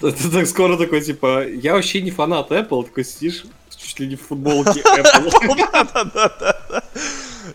Ты 0.00 0.30
так 0.32 0.46
скоро 0.46 0.76
такой, 0.76 1.00
типа, 1.00 1.48
я 1.48 1.72
вообще 1.72 2.02
не 2.02 2.10
фанат 2.10 2.50
Apple, 2.50 2.84
такой 2.84 3.04
сидишь 3.04 3.46
чуть 3.82 4.00
ли 4.00 4.08
не 4.08 4.16
в 4.16 4.22
футболке 4.22 4.80
Apple. 4.84 6.79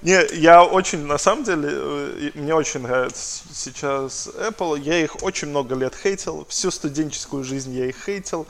Не, 0.01 0.25
я 0.33 0.63
очень, 0.63 1.05
на 1.05 1.17
самом 1.17 1.43
деле, 1.43 1.69
э, 1.71 2.31
мне 2.35 2.53
очень 2.53 2.81
нравится 2.81 3.43
сейчас 3.53 4.27
Apple. 4.27 4.79
Я 4.79 5.03
их 5.03 5.23
очень 5.23 5.49
много 5.49 5.75
лет 5.75 5.95
хейтил. 5.95 6.45
Всю 6.49 6.71
студенческую 6.71 7.43
жизнь 7.43 7.73
я 7.73 7.85
их 7.85 7.95
хейтил 8.05 8.47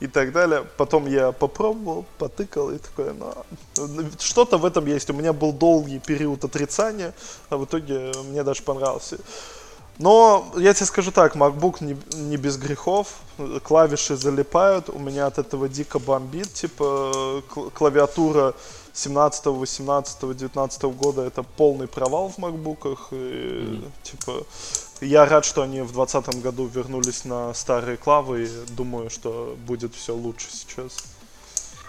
и 0.00 0.06
так 0.06 0.32
далее. 0.32 0.64
Потом 0.76 1.06
я 1.06 1.32
попробовал, 1.32 2.06
потыкал 2.18 2.70
и 2.70 2.78
такой, 2.78 3.12
ну, 3.14 4.04
что-то 4.18 4.58
в 4.58 4.64
этом 4.64 4.86
есть. 4.86 5.10
У 5.10 5.14
меня 5.14 5.32
был 5.32 5.52
долгий 5.52 5.98
период 5.98 6.44
отрицания, 6.44 7.14
а 7.50 7.56
в 7.56 7.64
итоге 7.64 8.12
мне 8.30 8.42
даже 8.42 8.62
понравился. 8.62 9.18
Но 9.98 10.52
я 10.56 10.74
тебе 10.74 10.86
скажу 10.86 11.10
так, 11.10 11.34
MacBook 11.34 11.78
не, 11.80 11.96
не 12.14 12.36
без 12.36 12.56
грехов, 12.56 13.14
клавиши 13.64 14.16
залипают, 14.16 14.88
у 14.90 14.98
меня 14.98 15.26
от 15.26 15.38
этого 15.38 15.68
дико 15.68 15.98
бомбит, 15.98 16.52
типа 16.54 17.42
клавиатура 17.74 18.54
17, 18.98 19.46
18, 19.46 20.36
19 20.36 20.82
года 20.82 21.22
это 21.22 21.44
полный 21.44 21.86
провал 21.86 22.28
в 22.28 22.38
макбуках, 22.38 23.08
и, 23.12 23.14
mm. 23.14 23.90
типа 24.02 24.44
я 25.00 25.24
рад, 25.24 25.44
что 25.44 25.62
они 25.62 25.82
в 25.82 25.92
2020 25.92 26.42
году 26.42 26.66
вернулись 26.66 27.24
на 27.24 27.54
старые 27.54 27.96
клавы, 27.96 28.44
и 28.44 28.48
думаю, 28.70 29.08
что 29.08 29.56
будет 29.66 29.94
все 29.94 30.14
лучше 30.14 30.48
сейчас. 30.50 30.96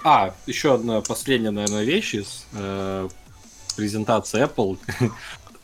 А, 0.03 0.35
еще 0.45 0.75
одна 0.75 1.01
последняя, 1.01 1.49
наверное, 1.49 1.83
вещь 1.83 2.13
из 2.13 2.45
э, 2.53 3.09
презентации 3.75 4.43
Apple. 4.43 4.77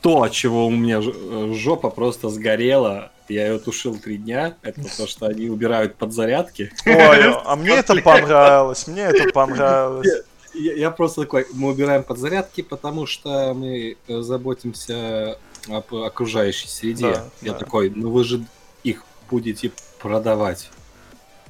то, 0.02 0.24
от 0.24 0.32
чего 0.32 0.66
у 0.66 0.72
меня 0.72 1.00
э, 1.00 1.54
жопа 1.54 1.92
просто 1.92 2.30
сгорела, 2.30 3.12
я 3.30 3.48
ее 3.48 3.60
тушил 3.60 3.98
три 3.98 4.18
дня, 4.18 4.56
это 4.64 4.82
то, 4.98 5.08
что 5.08 5.28
они 5.28 5.50
убирают 5.50 5.96
подзарядки. 5.96 6.72
Ой, 6.86 7.34
а 7.34 7.56
мне 7.58 7.72
это 7.72 7.96
понравилось, 8.02 8.88
мне 8.88 9.04
это 9.04 9.32
понравилось. 9.32 10.26
Я, 10.58 10.74
я 10.74 10.92
просто 10.92 11.22
такой, 11.22 11.46
мы 11.54 11.70
убираем 11.70 12.04
подзарядки, 12.04 12.62
потому 12.62 13.06
что 13.06 13.54
мы 13.54 13.98
э, 14.08 14.22
заботимся 14.22 15.38
об 15.68 15.94
окружающей 15.94 16.68
среде. 16.68 17.14
Да, 17.14 17.30
я 17.42 17.54
да. 17.54 17.60
такой, 17.60 17.90
ну 17.90 18.10
вы 18.10 18.24
же 18.24 18.46
их 18.84 19.04
будете 19.30 19.72
продавать. 20.00 20.70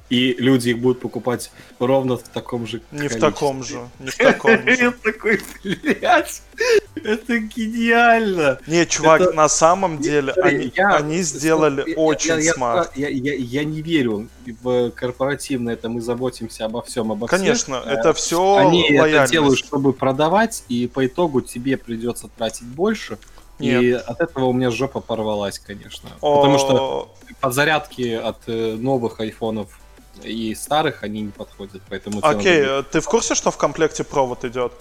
И 0.08 0.36
люди 0.38 0.70
их 0.70 0.78
будут 0.78 1.00
покупать 1.00 1.50
ровно 1.80 2.16
в 2.16 2.22
таком 2.22 2.66
же 2.66 2.80
Не 2.92 3.08
в 3.08 3.18
таком 3.18 3.64
же, 3.64 3.88
не 3.98 4.10
в 4.10 4.16
таком 4.16 4.52
же. 4.68 4.92
Такой, 5.02 5.40
блядь, 5.64 6.42
это 6.94 7.38
гениально. 7.38 8.60
Не, 8.66 8.86
чувак, 8.86 9.34
на 9.34 9.48
самом 9.48 9.98
деле 9.98 10.32
они, 10.32 11.22
сделали 11.22 11.94
очень 11.94 12.42
смарт. 12.42 12.96
Я, 12.96 13.64
не 13.64 13.82
верю 13.82 14.28
в 14.62 14.90
корпоративное, 14.90 15.74
это 15.74 15.88
мы 15.88 16.00
заботимся 16.00 16.66
обо 16.66 16.82
всем, 16.82 17.10
обо 17.12 17.26
всем. 17.26 17.38
Конечно, 17.38 17.82
это 17.84 18.12
все 18.12 18.56
Они 18.56 18.88
это 18.90 19.26
делают, 19.28 19.58
чтобы 19.58 19.92
продавать, 19.92 20.64
и 20.68 20.86
по 20.86 21.06
итогу 21.06 21.40
тебе 21.40 21.76
придется 21.76 22.28
тратить 22.28 22.66
больше. 22.66 23.18
Нет. 23.58 23.82
И 23.82 23.92
от 23.92 24.20
этого 24.20 24.46
у 24.46 24.52
меня 24.52 24.70
жопа 24.70 25.00
порвалась, 25.00 25.58
конечно. 25.58 26.10
О... 26.20 26.36
Потому 26.36 26.58
что 26.58 27.14
подзарядки 27.40 28.12
от 28.12 28.36
э, 28.48 28.76
новых 28.78 29.18
айфонов 29.20 29.78
и 30.22 30.54
старых 30.54 31.02
они 31.02 31.22
не 31.22 31.30
подходят, 31.30 31.82
поэтому... 31.88 32.20
Окей, 32.22 32.62
okay, 32.62 32.84
ты 32.90 33.00
в 33.00 33.06
курсе, 33.06 33.34
что 33.34 33.50
в 33.50 33.56
комплекте 33.56 34.04
провод 34.04 34.44
идет? 34.44 34.72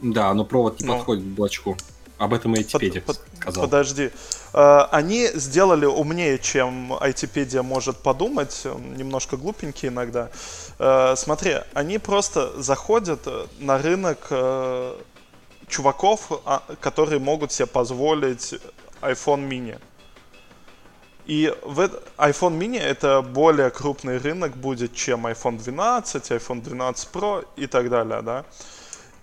Да, 0.00 0.32
но 0.34 0.44
провод 0.44 0.80
не 0.80 0.86
ну. 0.86 0.96
подходит 0.96 1.24
к 1.24 1.28
блочку. 1.28 1.76
Об 2.18 2.32
этом 2.32 2.54
IT-педия 2.54 3.02
под, 3.02 3.20
сказал. 3.38 3.64
Подожди. 3.64 4.10
Uh, 4.54 4.88
они 4.90 5.28
сделали 5.34 5.84
умнее, 5.84 6.38
чем 6.38 6.94
IT-педия 6.94 7.60
может 7.60 7.98
подумать. 7.98 8.66
Немножко 8.96 9.36
глупенькие 9.36 9.90
иногда. 9.90 10.30
Uh, 10.78 11.14
смотри, 11.14 11.56
они 11.74 11.98
просто 11.98 12.62
заходят 12.62 13.20
на 13.58 13.76
рынок 13.76 14.30
чуваков, 15.68 16.30
а, 16.44 16.62
которые 16.80 17.18
могут 17.18 17.52
себе 17.52 17.66
позволить 17.66 18.54
iPhone 19.02 19.48
mini. 19.48 19.78
И 21.26 21.52
в 21.62 21.80
iPhone 22.18 22.56
mini 22.56 22.78
это 22.78 23.20
более 23.20 23.70
крупный 23.70 24.18
рынок 24.18 24.56
будет, 24.56 24.94
чем 24.94 25.26
iPhone 25.26 25.58
12, 25.58 26.30
iPhone 26.30 26.62
12 26.62 27.08
Pro 27.12 27.44
и 27.56 27.66
так 27.66 27.90
далее, 27.90 28.22
да. 28.22 28.44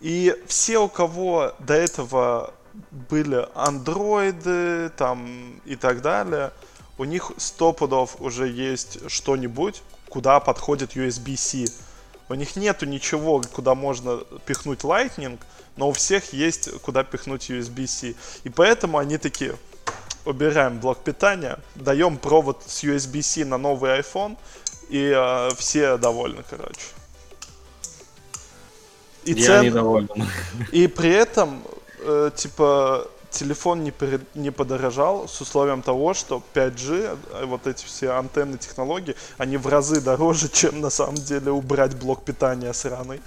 И 0.02 0.36
все, 0.48 0.80
у 0.80 0.90
кого 0.90 1.54
до 1.60 1.76
этого 1.76 2.54
были 2.92 3.48
андроиды 3.56 4.90
там 4.98 5.62
и 5.66 5.78
так 5.78 6.02
далее, 6.02 6.52
у 6.98 7.06
них 7.06 7.32
сто 7.38 7.72
пудов 7.72 8.18
уже 8.20 8.50
есть 8.50 9.10
что-нибудь, 9.10 9.82
куда 10.10 10.42
подходит 10.42 10.98
USB-C. 10.98 11.72
У 12.30 12.34
них 12.34 12.56
нету 12.58 12.86
ничего, 12.86 13.42
куда 13.54 13.76
можно 13.76 14.18
пихнуть 14.46 14.82
Lightning, 14.82 15.40
но 15.78 15.90
у 15.90 15.94
всех 15.94 16.34
есть 16.34 16.70
куда 16.82 17.04
пихнуть 17.04 17.50
USB-C. 17.50 18.16
И 18.44 18.50
поэтому 18.50 18.98
они 18.98 19.18
такие, 19.18 19.56
убираем 20.26 20.80
блок 20.80 21.00
питания, 21.00 21.60
даем 21.76 22.18
провод 22.18 22.64
с 22.66 22.84
USB-C 22.84 23.46
на 23.46 23.58
новый 23.58 24.00
iPhone, 24.00 24.38
и 24.90 25.14
э, 25.16 25.50
все 25.56 25.98
довольны, 25.98 26.44
короче. 26.50 26.88
И 29.26 29.34
Я 29.34 29.46
цен... 29.46 29.66
недоволен. 29.66 30.10
И 30.72 30.88
при 30.88 31.12
этом, 31.12 31.64
э, 32.00 32.32
типа, 32.36 33.08
телефон 33.30 33.84
не, 33.84 33.92
перед... 33.92 34.36
не 34.36 34.52
подорожал 34.52 35.28
с 35.28 35.42
условием 35.42 35.82
того, 35.82 36.14
что 36.14 36.42
5G, 36.54 37.18
э, 37.32 37.46
вот 37.46 37.68
эти 37.68 37.86
все 37.86 38.12
антенны 38.12 38.58
технологии, 38.58 39.16
они 39.38 39.58
в 39.58 39.68
разы 39.68 40.02
дороже, 40.02 40.50
чем 40.50 40.82
на 40.82 40.90
самом 40.90 41.16
деле 41.16 41.52
убрать 41.52 41.96
блок 41.96 42.24
питания 42.24 42.74
сраный. 42.74 43.22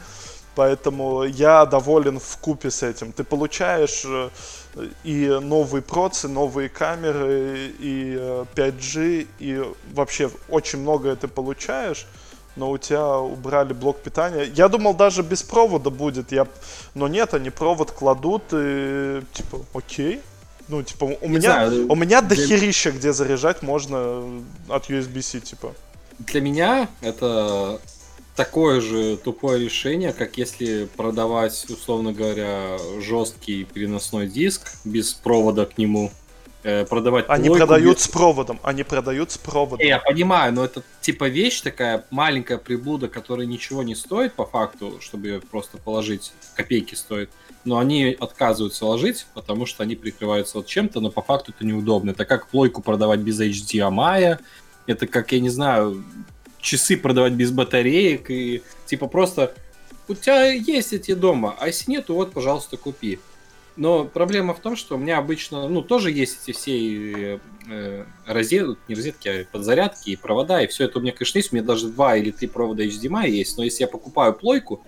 Поэтому 0.55 1.25
я 1.25 1.67
доволен 1.67 2.19
в 2.19 2.39
купе 2.39 2.71
с 2.71 2.83
этим. 2.83 3.13
Ты 3.13 3.25
получаешь 3.25 4.05
э, 4.07 4.31
и 5.05 5.39
новые 5.41 5.83
процы, 5.83 6.29
новые 6.29 6.69
камеры, 6.69 7.73
и 7.79 8.15
5G, 8.55 9.23
э, 9.23 9.27
и 9.39 9.63
вообще 9.93 10.31
очень 10.49 10.81
многое 10.81 11.17
ты 11.17 11.29
получаешь, 11.29 12.07
но 12.57 12.71
у 12.71 12.79
тебя 12.79 13.19
убрали 13.19 13.73
блок 13.73 14.01
питания. 14.01 14.45
Я 14.55 14.69
думал, 14.69 14.95
даже 14.95 15.23
без 15.23 15.43
провода 15.43 15.91
будет, 15.91 16.33
я... 16.33 16.47
но 16.95 17.09
нет, 17.09 17.35
они 17.35 17.51
провод 17.51 17.91
кладут, 17.91 18.43
и 18.53 19.23
типа, 19.33 19.61
окей. 19.75 20.21
Ну, 20.69 20.83
типа, 20.83 21.05
у 21.05 21.29
Не 21.29 21.37
меня, 21.37 21.69
знаю, 21.69 21.87
у 21.89 21.95
меня 21.95 22.23
для... 22.23 22.37
дохерища, 22.37 22.91
где 22.91 23.13
заряжать 23.13 23.63
можно 23.63 24.43
от 24.69 24.91
USB-C, 24.91 25.41
типа. 25.41 25.75
Для 26.19 26.41
меня 26.41 26.89
это 27.03 27.79
такое 28.37 28.81
же 28.81 29.17
тупое 29.17 29.65
решение, 29.65 30.13
как 30.13 30.37
если 30.37 30.89
продавать, 30.97 31.67
условно 31.69 32.13
говоря, 32.13 32.79
жесткий 33.01 33.65
переносной 33.65 34.29
диск 34.29 34.71
без 34.85 35.15
провода 35.15 35.67
к 35.67 35.79
нему. 35.79 36.13
Э, 36.63 36.85
продавать 36.85 37.27
Они 37.29 37.49
продают 37.49 37.97
без... 37.97 38.05
с 38.05 38.09
проводом, 38.09 38.61
они 38.63 38.83
продают 38.83 39.31
с 39.31 39.39
проводом. 39.39 39.87
Я 39.87 40.01
понимаю, 40.01 40.53
но 40.53 40.65
это 40.65 40.83
типа 41.01 41.29
вещь 41.29 41.61
такая, 41.61 42.05
маленькая 42.11 42.59
приблуда, 42.59 43.09
которая 43.09 43.47
ничего 43.47 43.83
не 43.83 43.95
стоит 43.95 44.35
по 44.35 44.45
факту, 44.45 44.99
чтобы 45.01 45.29
ее 45.29 45.41
просто 45.41 45.79
положить, 45.79 46.33
копейки 46.55 46.95
стоит. 46.95 47.31
Но 47.65 47.79
они 47.79 48.17
отказываются 48.19 48.85
ложить, 48.85 49.27
потому 49.33 49.65
что 49.67 49.83
они 49.83 49.97
прикрываются 49.97 50.59
вот 50.59 50.67
чем-то, 50.67 51.01
но 51.01 51.11
по 51.11 51.23
факту 51.23 51.53
это 51.57 51.65
неудобно. 51.65 52.11
Это 52.11 52.25
как 52.25 52.49
плойку 52.49 52.83
продавать 52.83 53.21
без 53.21 53.41
HDMI, 53.41 54.39
это 54.87 55.07
как, 55.07 55.33
я 55.33 55.41
не 55.41 55.51
знаю, 55.51 56.05
часы 56.67 56.97
продавать 56.97 57.33
без 57.35 57.53
батареек 57.53 58.29
и 58.29 58.63
типа 58.87 59.07
просто 59.07 59.55
у 60.09 60.15
тебя 60.15 60.51
есть 60.53 60.93
эти 60.93 61.15
дома, 61.15 61.57
а 61.59 61.69
если 61.69 61.91
нет, 61.91 62.07
то 62.07 62.15
вот, 62.15 62.33
пожалуйста, 62.33 62.77
купи. 62.77 63.19
Но 63.77 64.05
проблема 64.05 64.55
в 64.55 64.61
том, 64.61 64.75
что 64.75 64.95
у 64.95 64.99
меня 64.99 65.19
обычно, 65.19 65.69
ну, 65.69 65.83
тоже 65.83 66.11
есть 66.11 66.39
эти 66.43 66.57
все 66.57 67.41
э, 67.69 68.05
розетки, 68.27 68.79
не 68.89 68.95
розетки, 68.95 69.29
а 69.29 69.47
подзарядки 69.51 70.11
и 70.11 70.17
провода, 70.17 70.63
и 70.63 70.67
все 70.67 70.85
это 70.85 70.99
у 70.99 71.03
меня, 71.03 71.13
конечно, 71.13 71.39
есть. 71.39 71.53
У 71.53 71.57
меня 71.57 71.65
даже 71.65 71.89
два 71.89 72.17
или 72.17 72.31
три 72.31 72.49
провода 72.49 72.85
HDMI 72.85 73.29
есть, 73.29 73.59
но 73.59 73.65
если 73.65 73.83
я 73.83 73.89
покупаю 73.89 74.33
плойку, 74.33 74.83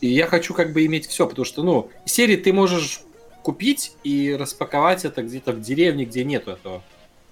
и 0.00 0.08
я 0.08 0.26
хочу 0.26 0.54
как 0.54 0.72
бы 0.72 0.86
иметь 0.86 1.06
все, 1.06 1.26
потому 1.26 1.44
что, 1.44 1.62
ну, 1.62 1.90
серии 2.06 2.36
ты 2.36 2.52
можешь 2.52 3.02
купить 3.42 3.92
и 4.04 4.34
распаковать 4.38 5.04
это 5.04 5.22
где-то 5.22 5.52
в 5.52 5.60
деревне, 5.60 6.06
где 6.06 6.24
нету 6.24 6.52
этого. 6.52 6.82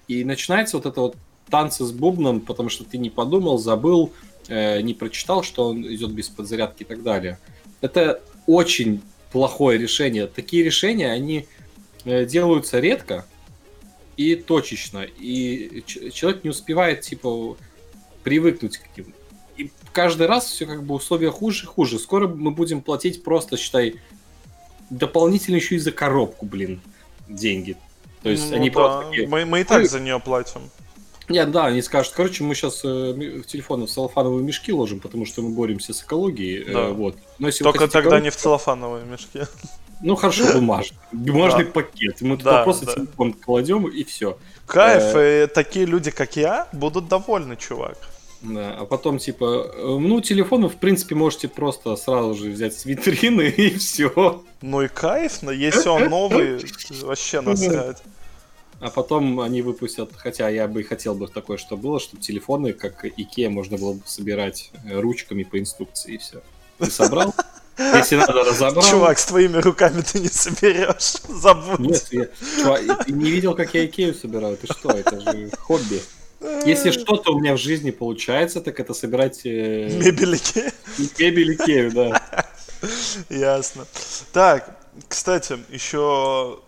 И 0.07 0.23
начинается 0.23 0.77
вот 0.77 0.85
это 0.85 1.01
вот 1.01 1.15
танцы 1.49 1.85
с 1.85 1.91
бубном, 1.91 2.41
потому 2.41 2.69
что 2.69 2.83
ты 2.83 2.97
не 2.97 3.09
подумал, 3.09 3.57
забыл, 3.57 4.11
э, 4.47 4.81
не 4.81 4.93
прочитал, 4.93 5.43
что 5.43 5.69
он 5.69 5.85
идет 5.85 6.11
без 6.11 6.29
подзарядки 6.29 6.83
и 6.83 6.85
так 6.85 7.03
далее. 7.03 7.39
Это 7.81 8.21
очень 8.47 9.01
плохое 9.31 9.77
решение. 9.77 10.27
Такие 10.27 10.63
решения, 10.63 11.11
они 11.11 11.47
э, 12.05 12.25
делаются 12.25 12.79
редко 12.79 13.25
и 14.17 14.35
точечно. 14.35 15.03
И 15.03 15.83
человек 15.85 16.43
не 16.43 16.49
успевает, 16.49 17.01
типа, 17.01 17.57
привыкнуть 18.23 18.77
к 18.77 18.97
ним. 18.97 19.13
И 19.57 19.71
каждый 19.93 20.27
раз 20.27 20.47
все 20.47 20.65
как 20.65 20.83
бы 20.83 20.95
условия 20.95 21.31
хуже 21.31 21.63
и 21.63 21.67
хуже. 21.67 21.99
Скоро 21.99 22.27
мы 22.27 22.51
будем 22.51 22.81
платить 22.81 23.23
просто, 23.23 23.57
считай, 23.57 23.95
дополнительно 24.89 25.55
еще 25.55 25.75
и 25.75 25.79
за 25.79 25.91
коробку, 25.91 26.45
блин, 26.45 26.81
деньги. 27.27 27.77
То 28.21 28.29
есть 28.29 28.49
ну, 28.49 28.57
они 28.57 28.69
да. 28.69 28.73
просто... 28.73 29.27
Мы, 29.27 29.45
мы 29.45 29.61
и 29.61 29.63
так 29.63 29.87
за 29.87 29.99
нее 29.99 30.19
платим. 30.19 30.61
Нет, 31.29 31.51
да, 31.51 31.65
они 31.65 31.81
скажут, 31.81 32.13
короче, 32.15 32.43
мы 32.43 32.55
сейчас 32.55 32.81
э, 32.83 33.41
телефоны 33.47 33.87
в 33.87 33.89
целлофановые 33.89 34.43
мешки 34.43 34.71
ложим, 34.71 34.99
потому 34.99 35.25
что 35.25 35.41
мы 35.41 35.49
боремся 35.49 35.93
с 35.93 36.03
экологией. 36.03 36.63
Э, 36.63 36.73
да. 36.73 36.79
Э, 36.87 36.91
вот. 36.91 37.15
Но 37.39 37.47
если 37.47 37.63
Только 37.63 37.87
тогда 37.87 38.01
экологию, 38.01 38.23
не 38.23 38.29
в 38.29 38.35
целлофановые 38.35 39.05
мешки. 39.05 39.41
Ну 40.01 40.15
хорошо, 40.15 40.45
бумажный. 40.53 40.97
Бумажный 41.11 41.65
да. 41.65 41.71
пакет. 41.71 42.21
Мы 42.21 42.37
туда 42.37 42.51
да, 42.51 42.63
просто 42.63 42.85
да. 42.85 42.93
телефон 42.93 43.33
кладем 43.33 43.87
и 43.87 44.03
все. 44.03 44.37
Кайф, 44.67 45.15
э, 45.15 45.43
и 45.43 45.47
такие 45.47 45.85
люди, 45.85 46.11
как 46.11 46.35
я, 46.35 46.67
будут 46.71 47.07
довольны, 47.07 47.55
чувак. 47.55 47.97
Да, 48.41 48.75
а 48.79 48.85
потом, 48.85 49.17
типа, 49.17 49.71
э, 49.73 49.97
ну, 49.99 50.21
телефон 50.21 50.63
вы, 50.63 50.69
в 50.69 50.75
принципе, 50.75 51.15
можете 51.15 51.47
просто 51.47 51.95
сразу 51.95 52.35
же 52.35 52.51
взять 52.51 52.75
с 52.75 52.85
витрины 52.85 53.41
и 53.57 53.77
все. 53.77 54.43
Ну 54.61 54.81
и 54.81 54.87
кайф, 54.87 55.41
но 55.41 55.51
если 55.51 55.89
он 55.89 56.09
новый, 56.09 56.59
вообще 57.01 57.41
насрать. 57.41 58.01
А 58.79 58.89
потом 58.89 59.39
они 59.39 59.61
выпустят, 59.61 60.11
хотя 60.15 60.49
я 60.49 60.67
бы 60.67 60.81
и 60.81 60.83
хотел 60.83 61.15
бы 61.15 61.27
такое, 61.27 61.57
что 61.57 61.77
было, 61.77 61.99
чтобы 61.99 62.21
телефоны, 62.21 62.73
как 62.73 63.05
Икея, 63.05 63.49
можно 63.49 63.77
было 63.77 63.93
бы 63.93 64.01
собирать 64.05 64.71
э, 64.83 64.99
ручками 64.99 65.43
по 65.43 65.59
инструкции 65.59 66.15
и 66.15 66.17
все. 66.17 66.41
Ты 66.77 66.91
собрал? 66.91 67.33
Если 67.77 68.15
надо, 68.15 68.43
разобрал. 68.43 68.85
Чувак, 68.85 69.19
с 69.19 69.25
твоими 69.25 69.57
руками 69.57 70.01
ты 70.01 70.19
не 70.19 70.29
соберешь. 70.29 71.21
Забудь. 71.29 71.79
Нет, 71.79 72.07
я 72.11 72.27
чувак, 72.61 73.05
ты 73.05 73.11
не 73.11 73.31
видел, 73.31 73.53
как 73.55 73.73
я 73.73 73.85
Икею 73.85 74.13
собираю. 74.13 74.57
Ты 74.57 74.67
что, 74.67 74.91
это 74.91 75.19
же 75.19 75.49
хобби. 75.59 76.01
Если 76.65 76.91
что-то 76.91 77.33
у 77.33 77.39
меня 77.39 77.53
в 77.53 77.57
жизни 77.57 77.91
получается, 77.91 78.61
так 78.61 78.79
это 78.79 78.93
собирать... 78.93 79.41
Э... 79.45 79.89
Мебель 79.89 80.35
Икею. 80.35 80.71
Мебель 81.19 81.55
Икею, 81.55 81.91
да. 81.91 82.21
Ясно. 83.29 83.85
Так, 84.31 84.77
кстати, 85.07 85.57
еще 85.69 86.59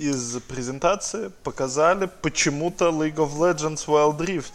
из 0.00 0.40
презентации 0.48 1.30
показали 1.44 2.08
почему-то 2.22 2.86
League 2.86 3.16
of 3.16 3.36
Legends 3.36 3.86
Wild 3.86 4.18
Rift. 4.18 4.52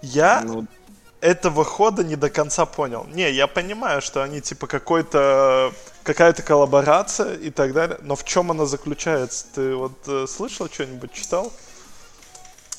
Я 0.00 0.42
ну... 0.44 0.66
этого 1.20 1.64
хода 1.64 2.02
не 2.02 2.16
до 2.16 2.30
конца 2.30 2.64
понял. 2.64 3.06
Не, 3.12 3.30
я 3.30 3.46
понимаю, 3.46 4.00
что 4.00 4.22
они 4.22 4.40
типа 4.40 4.66
какой-то 4.66 5.72
какая-то 6.04 6.42
коллаборация 6.42 7.34
и 7.34 7.50
так 7.50 7.74
далее, 7.74 7.98
но 8.02 8.16
в 8.16 8.24
чем 8.24 8.50
она 8.50 8.64
заключается? 8.64 9.44
Ты 9.54 9.74
вот 9.74 9.92
э, 10.06 10.26
слышал 10.26 10.70
что-нибудь, 10.70 11.12
читал? 11.12 11.52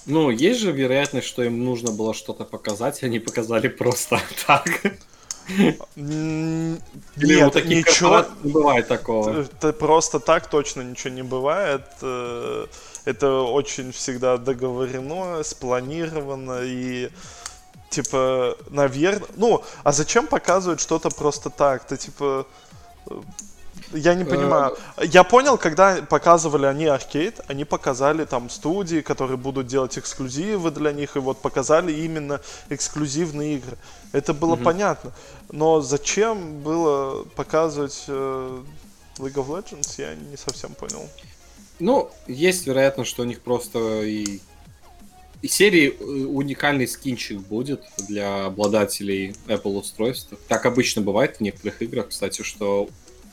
Ну, 0.08 0.32
есть 0.32 0.60
же 0.60 0.72
вероятность, 0.72 1.28
что 1.28 1.44
им 1.44 1.63
нужно 1.63 1.92
было 1.92 2.15
что-то 2.15 2.44
показать, 2.44 3.04
они 3.04 3.20
показали 3.20 3.68
просто 3.68 4.20
так. 4.48 4.65
Нет, 5.47 6.80
ничего 7.15 8.25
не 8.43 8.52
бывает 8.52 8.88
такого. 8.88 9.41
Это 9.41 9.73
просто 9.73 10.19
так 10.19 10.47
точно 10.47 10.82
ничего 10.82 11.13
не 11.13 11.23
бывает. 11.23 11.84
Э, 12.02 12.67
это 13.06 13.41
очень 13.41 13.91
всегда 13.91 14.38
договорено, 14.38 15.43
спланировано 15.43 16.62
и 16.63 17.10
типа, 17.89 18.56
наверное, 18.69 19.28
ну, 19.36 19.63
а 19.84 19.91
зачем 19.91 20.28
показывать 20.28 20.80
что-то 20.80 21.10
просто 21.10 21.49
так? 21.49 21.86
Ты 21.86 21.97
типа 21.97 22.45
я 23.91 24.13
не 24.13 24.23
понимаю. 24.23 24.78
Я 25.02 25.23
понял, 25.23 25.58
когда 25.58 25.97
показывали 26.08 26.65
они 26.65 26.86
аркейд, 26.86 27.41
они 27.47 27.65
показали 27.65 28.25
там 28.25 28.49
студии, 28.49 29.02
которые 29.02 29.38
будут 29.38 29.67
делать 29.67 29.97
эксклюзивы 29.97 30.71
для 30.71 30.91
них, 30.91 31.15
и 31.15 31.19
вот 31.19 31.41
показали 31.41 31.91
именно 31.91 32.39
эксклюзивные 32.69 33.56
игры. 33.56 33.78
Это 34.12 34.34
было 34.34 34.54
угу. 34.54 34.63
понятно. 34.63 35.13
Но 35.52 35.82
зачем 35.82 36.62
было 36.62 37.24
показывать 37.36 38.06
э, 38.08 38.62
League 39.17 39.36
of 39.36 39.48
Legends, 39.48 39.95
я 39.98 40.15
не 40.15 40.38
совсем 40.38 40.74
понял. 40.74 41.08
Ну, 41.80 42.10
есть 42.28 42.67
вероятность, 42.67 43.10
что 43.10 43.24
у 43.24 43.26
них 43.26 43.41
просто 43.41 44.02
и, 44.02 44.39
и 45.41 45.48
серии 45.48 45.89
э, 45.89 46.04
уникальный 46.26 46.88
скинчик 46.88 47.39
будет 47.39 47.84
для 48.08 48.45
обладателей 48.45 49.36
Apple 49.48 49.78
устройств. 49.78 50.34
Так 50.48 50.65
обычно 50.65 51.02
бывает 51.02 51.38
в 51.38 51.41
некоторых 51.41 51.82
играх, 51.82 52.10
кстати, 52.10 52.41
что 52.41 52.89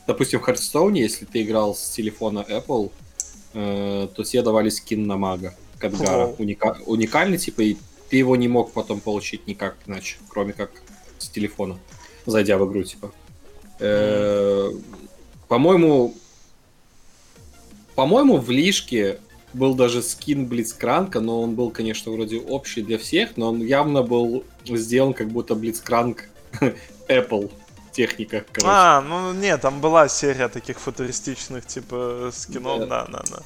допустим, 0.07 0.39
в 0.39 0.47
Hearthstone, 0.47 0.97
если 0.97 1.25
ты 1.25 1.43
играл 1.43 1.75
с 1.75 1.89
телефона 1.89 2.43
Apple, 2.47 2.91
э, 3.53 4.07
то 4.15 4.23
тебе 4.23 4.41
давали 4.41 4.69
скин 4.69 5.05
на 5.05 5.17
мага 5.17 5.53
Кадгара. 5.77 6.33
Уника- 6.39 6.81
уникальный, 6.85 7.37
типа, 7.37 7.61
и 7.61 7.77
ты 8.09 8.17
его 8.17 8.35
не 8.35 8.47
мог 8.47 8.71
потом 8.71 8.99
получить 8.99 9.47
никак 9.47 9.75
иначе, 9.85 10.17
кроме 10.29 10.53
как 10.53 10.71
с 11.17 11.29
телефона, 11.29 11.77
зайдя 12.25 12.57
в 12.57 12.69
игру, 12.69 12.83
типа. 12.83 13.11
Э, 13.79 14.71
по-моему, 15.47 16.15
по-моему, 17.95 18.37
в 18.37 18.49
Лишке 18.51 19.19
был 19.53 19.73
даже 19.73 20.01
скин 20.01 20.45
Блицкранка, 20.45 21.19
но 21.19 21.41
он 21.41 21.55
был, 21.55 21.71
конечно, 21.71 22.11
вроде 22.11 22.39
общий 22.39 22.81
для 22.81 22.97
всех, 22.97 23.37
но 23.37 23.49
он 23.49 23.61
явно 23.61 24.03
был 24.03 24.43
сделан 24.65 25.13
как 25.13 25.29
будто 25.29 25.55
Блицкранк 25.55 26.25
Apple 27.07 27.51
техника, 27.91 28.45
короче. 28.51 28.69
А, 28.69 29.01
ну 29.01 29.33
нет, 29.33 29.61
там 29.61 29.81
была 29.81 30.07
серия 30.07 30.47
таких 30.49 30.79
футуристичных, 30.79 31.65
типа, 31.65 32.29
скинов, 32.31 32.87
да, 32.87 33.07
да, 33.11 33.23
да. 33.31 33.39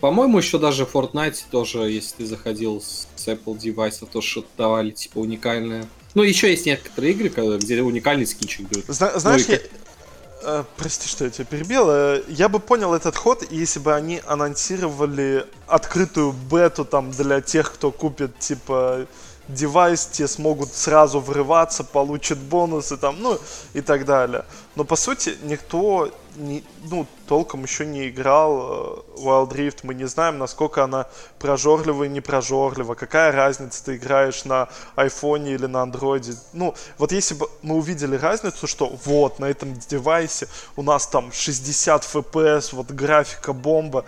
По-моему, 0.00 0.38
еще 0.38 0.58
даже 0.58 0.84
в 0.84 0.94
Fortnite 0.94 1.44
тоже, 1.50 1.78
если 1.90 2.16
ты 2.16 2.26
заходил 2.26 2.82
с 2.82 3.06
Apple 3.28 3.58
девайса, 3.58 4.06
то 4.06 4.20
что-то 4.20 4.48
давали, 4.56 4.90
типа, 4.90 5.18
уникальное. 5.18 5.86
Ну, 6.14 6.22
еще 6.22 6.50
есть 6.50 6.66
некоторые 6.66 7.12
игры, 7.12 7.58
где 7.58 7.82
уникальный 7.82 8.26
скинчик 8.26 8.68
дают. 8.68 8.86
Зна- 8.86 9.10
ну, 9.14 9.20
знаешь, 9.20 9.48
ну, 9.48 9.54
я... 9.54 9.60
Э, 10.46 10.64
прости, 10.76 11.08
что 11.08 11.24
я 11.24 11.30
тебя 11.30 11.44
перебил. 11.44 11.86
Э, 11.88 12.22
я 12.28 12.48
бы 12.48 12.60
понял 12.60 12.94
этот 12.94 13.16
ход, 13.16 13.44
если 13.50 13.80
бы 13.80 13.94
они 13.94 14.20
анонсировали 14.26 15.46
открытую 15.66 16.32
бету 16.32 16.84
там 16.84 17.10
для 17.10 17.40
тех, 17.40 17.72
кто 17.72 17.90
купит, 17.90 18.38
типа, 18.38 19.06
девайс, 19.48 20.06
те 20.06 20.28
смогут 20.28 20.72
сразу 20.72 21.20
врываться, 21.20 21.84
получат 21.84 22.38
бонусы 22.38 22.96
там, 22.96 23.20
ну 23.20 23.38
и 23.72 23.80
так 23.80 24.04
далее. 24.04 24.44
Но 24.76 24.84
по 24.84 24.96
сути 24.96 25.36
никто 25.44 26.12
не, 26.36 26.64
ну, 26.90 27.06
толком 27.26 27.62
еще 27.62 27.86
не 27.86 28.08
играл 28.08 29.04
э, 29.16 29.20
Wild 29.20 29.50
Rift, 29.50 29.78
мы 29.82 29.94
не 29.94 30.06
знаем, 30.06 30.38
насколько 30.38 30.84
она 30.84 31.06
прожорлива 31.38 32.04
и 32.04 32.08
не 32.08 32.20
прожорлива, 32.20 32.94
какая 32.94 33.32
разница, 33.32 33.84
ты 33.84 33.96
играешь 33.96 34.44
на 34.44 34.68
айфоне 34.96 35.54
или 35.54 35.66
на 35.66 35.82
андроиде. 35.82 36.34
Ну, 36.52 36.74
вот 36.98 37.12
если 37.12 37.34
бы 37.34 37.48
мы 37.62 37.76
увидели 37.76 38.16
разницу, 38.16 38.66
что 38.66 38.86
вот 39.04 39.38
на 39.38 39.46
этом 39.46 39.74
девайсе 39.74 40.48
у 40.76 40.82
нас 40.82 41.06
там 41.06 41.32
60 41.32 42.02
FPS, 42.02 42.74
вот 42.74 42.90
графика 42.90 43.52
бомба, 43.52 44.04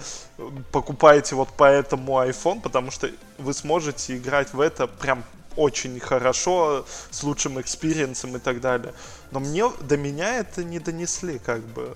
покупаете 0.73 1.35
вот 1.35 1.49
по 1.51 1.65
этому 1.65 2.21
iPhone, 2.23 2.61
потому 2.61 2.91
что 2.91 3.11
вы 3.39 3.55
сможете 3.55 4.17
играть 4.17 4.53
в 4.53 4.61
это 4.61 4.87
прям 4.87 5.25
очень 5.57 5.99
хорошо, 6.01 6.85
с 7.11 7.23
лучшим 7.23 7.61
experience 7.61 8.24
ом 8.24 8.37
и 8.37 8.39
так 8.39 8.61
далее. 8.61 8.95
Но 9.31 9.41
мне, 9.41 9.65
до 9.81 9.97
меня 9.97 10.39
это 10.39 10.63
не 10.63 10.79
донесли, 10.79 11.39
как 11.39 11.63
бы. 11.63 11.95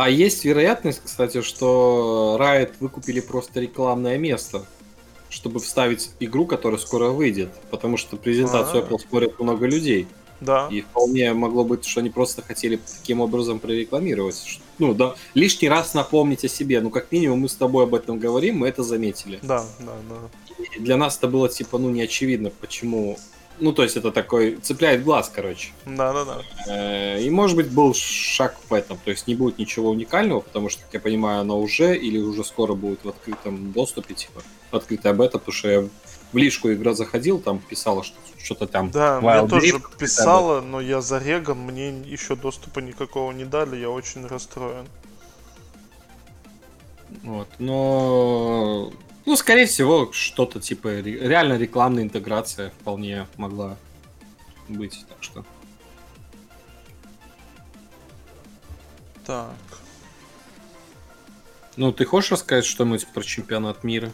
А 0.00 0.08
есть 0.08 0.46
вероятность, 0.46 1.02
кстати, 1.04 1.42
что 1.42 2.38
Riot 2.40 2.72
выкупили 2.80 3.20
просто 3.20 3.60
рекламное 3.60 4.16
место, 4.16 4.64
чтобы 5.28 5.60
вставить 5.60 6.12
игру, 6.20 6.46
которая 6.46 6.80
скоро 6.80 7.10
выйдет, 7.10 7.50
потому 7.70 7.98
что 7.98 8.16
презентацию 8.16 8.82
А-а-а. 8.82 8.88
Apple 8.88 8.98
смотрят 8.98 9.38
много 9.38 9.66
людей. 9.66 10.06
Да. 10.40 10.68
И 10.70 10.80
вполне 10.80 11.34
могло 11.34 11.64
быть, 11.64 11.84
что 11.84 12.00
они 12.00 12.08
просто 12.08 12.40
хотели 12.40 12.76
таким 12.76 13.20
образом 13.20 13.58
прорекламировать. 13.58 14.60
Ну, 14.78 14.94
да, 14.94 15.16
лишний 15.34 15.68
раз 15.68 15.92
напомнить 15.92 16.46
о 16.46 16.48
себе. 16.48 16.80
Ну, 16.80 16.88
как 16.88 17.12
минимум, 17.12 17.40
мы 17.40 17.50
с 17.50 17.54
тобой 17.54 17.84
об 17.84 17.94
этом 17.94 18.18
говорим, 18.18 18.60
мы 18.60 18.68
это 18.68 18.82
заметили. 18.82 19.38
Да, 19.42 19.66
да, 19.80 19.92
да. 20.08 20.64
И 20.76 20.80
для 20.80 20.96
нас 20.96 21.18
это 21.18 21.28
было, 21.28 21.50
типа, 21.50 21.76
ну, 21.76 21.90
не 21.90 22.00
очевидно, 22.00 22.50
почему 22.58 23.18
Ну, 23.60 23.72
то 23.72 23.82
есть 23.82 23.96
это 23.96 24.10
такой, 24.10 24.56
цепляет 24.56 25.04
глаз, 25.04 25.30
короче. 25.34 25.70
Да-да-да. 25.84 26.42
Э, 26.66 27.20
и, 27.20 27.30
может 27.30 27.56
быть, 27.56 27.70
был 27.70 27.94
шаг 27.94 28.56
в 28.68 28.74
этом. 28.74 28.98
То 29.04 29.10
есть 29.10 29.26
не 29.26 29.34
будет 29.34 29.58
ничего 29.58 29.90
уникального, 29.90 30.40
потому 30.40 30.68
что, 30.68 30.82
как 30.82 30.94
я 30.94 31.00
понимаю, 31.00 31.40
оно 31.40 31.60
уже 31.60 31.96
или 31.96 32.18
уже 32.18 32.44
скоро 32.44 32.74
будет 32.74 33.04
в 33.04 33.08
открытом 33.08 33.72
доступе, 33.72 34.14
типа, 34.14 34.42
в 34.70 34.76
открытая 34.76 35.12
бета, 35.12 35.38
потому 35.38 35.52
что 35.52 35.68
я 35.68 35.88
в 36.32 36.36
лишку 36.36 36.72
игра 36.72 36.94
заходил, 36.94 37.40
там 37.40 37.58
писала, 37.58 38.02
что 38.04 38.16
что-то 38.42 38.66
там. 38.66 38.90
Да, 38.90 39.20
Wild 39.20 39.42
мне 39.42 39.48
тоже 39.48 39.76
Drift, 39.76 39.98
писала, 39.98 40.60
но 40.60 40.80
я 40.80 41.00
зареган, 41.00 41.58
мне 41.58 41.90
еще 41.90 42.36
доступа 42.36 42.80
никакого 42.80 43.32
не 43.32 43.44
дали, 43.44 43.76
я 43.76 43.90
очень 43.90 44.26
расстроен. 44.26 44.86
Вот, 47.22 47.48
но... 47.58 48.92
Ну, 49.26 49.36
скорее 49.36 49.66
всего, 49.66 50.10
что-то 50.12 50.60
типа 50.60 51.00
реально 51.00 51.58
рекламная 51.58 52.02
интеграция 52.02 52.70
вполне 52.70 53.26
могла 53.36 53.76
быть, 54.68 55.04
так 55.08 55.18
что... 55.20 55.44
Так. 59.26 59.54
Ну, 61.76 61.92
ты 61.92 62.04
хочешь 62.04 62.32
рассказать 62.32 62.64
что-нибудь 62.64 63.06
про 63.08 63.22
чемпионат 63.22 63.84
мира? 63.84 64.10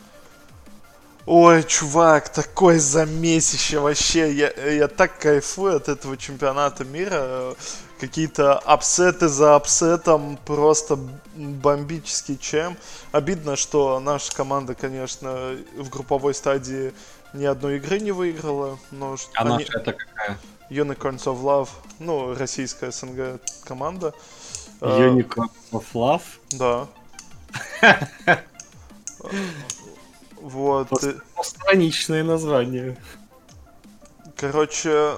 Ой, 1.27 1.65
чувак, 1.65 2.29
такое 2.29 2.79
замесище 2.79 3.81
вообще. 3.81 4.33
Я, 4.33 4.51
я 4.51 4.87
так 4.87 5.19
кайфую 5.19 5.77
от 5.77 5.89
этого 5.89 6.17
чемпионата 6.17 6.85
мира. 6.85 7.55
Какие-то 8.01 8.59
upset 8.59 9.17
ы 9.17 9.29
за 9.29 9.57
upset 9.57 10.08
ом, 10.08 10.39
просто 10.45 10.99
бомбический 11.35 12.37
чем. 12.39 12.77
Обидно, 13.13 13.57
что 13.57 13.99
наша 14.01 14.35
команда, 14.35 14.75
конечно, 14.75 15.57
в 15.77 15.89
групповой 15.89 16.35
стадии 16.35 16.93
ни 17.33 17.45
одной 17.45 17.77
игры 17.77 18.01
не 18.01 18.13
выиграла. 18.13 18.79
Но 18.91 19.17
а 19.35 19.43
они... 19.43 19.65
наша 19.65 19.79
это 19.79 19.93
какая? 19.93 20.39
Unicorns 20.69 21.25
of 21.25 21.41
Love, 21.43 21.69
ну, 21.99 22.35
российская 22.35 22.91
СНГ 22.91 23.41
команда. 23.65 24.13
Unicorns 24.81 25.51
of 25.73 25.85
Love? 25.95 26.23
Да. 26.53 26.87
Вот. 30.47 30.89
Страничное 31.43 32.23
название. 32.23 32.97
Короче, 34.37 35.17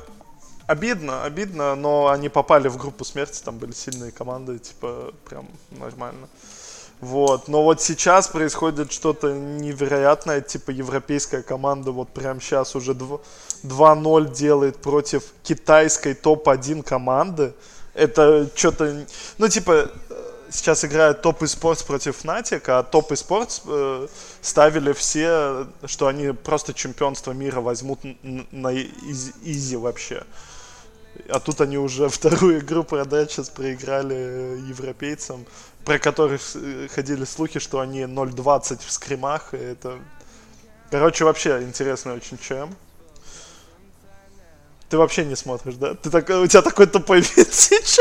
обидно, 0.68 1.24
обидно, 1.24 1.74
но 1.74 2.08
они 2.08 2.28
попали 2.28 2.68
в 2.68 2.76
группу 2.76 3.04
смерти, 3.04 3.42
там 3.42 3.58
были 3.58 3.72
сильные 3.72 4.12
команды, 4.12 4.58
типа, 4.58 5.12
прям 5.24 5.48
нормально. 5.70 6.28
Вот, 7.00 7.48
но 7.48 7.62
вот 7.62 7.80
сейчас 7.80 8.28
происходит 8.28 8.92
что-то 8.92 9.32
невероятное, 9.32 10.40
типа 10.40 10.70
европейская 10.70 11.42
команда 11.42 11.92
вот 11.92 12.08
прям 12.08 12.40
сейчас 12.40 12.74
уже 12.74 12.92
2-0 12.92 14.34
делает 14.34 14.78
против 14.82 15.22
китайской 15.44 16.14
топ-1 16.14 16.82
команды. 16.82 17.54
Это 17.94 18.50
что-то, 18.54 19.06
ну 19.38 19.48
типа, 19.48 19.92
сейчас 20.50 20.84
играет 20.84 21.22
топ 21.22 21.42
eSports 21.42 21.86
против 21.86 22.24
Fnatic, 22.24 22.62
а 22.66 22.82
топ 22.82 23.12
eSports 23.12 23.62
э, 23.66 24.08
ставили 24.40 24.92
все, 24.92 25.68
что 25.86 26.08
они 26.08 26.32
просто 26.32 26.74
чемпионство 26.74 27.30
мира 27.30 27.60
возьмут 27.60 28.00
на 28.50 28.74
изи 28.74 29.76
вообще. 29.76 30.24
А 31.28 31.40
тут 31.40 31.60
они 31.60 31.78
уже 31.78 32.08
вторую 32.08 32.60
игру 32.60 32.84
подряд 32.84 33.30
сейчас 33.30 33.48
проиграли 33.48 34.60
европейцам, 34.68 35.46
про 35.84 35.98
которых 35.98 36.40
э, 36.54 36.88
ходили 36.94 37.24
слухи, 37.24 37.60
что 37.60 37.80
они 37.80 38.00
0.20 38.00 38.80
в 38.86 38.90
скримах. 38.90 39.54
И 39.54 39.58
это... 39.58 39.98
Короче, 40.90 41.24
вообще 41.24 41.62
интересно 41.62 42.14
очень 42.14 42.38
чем. 42.38 42.74
Ты 44.88 44.96
вообще 44.96 45.24
не 45.24 45.36
смотришь, 45.36 45.74
да? 45.74 45.94
Ты 45.94 46.08
так, 46.10 46.28
у 46.30 46.46
тебя 46.46 46.62
такой 46.62 46.86
тупой 46.86 47.20
вид 47.20 47.52
сейчас. 47.52 47.98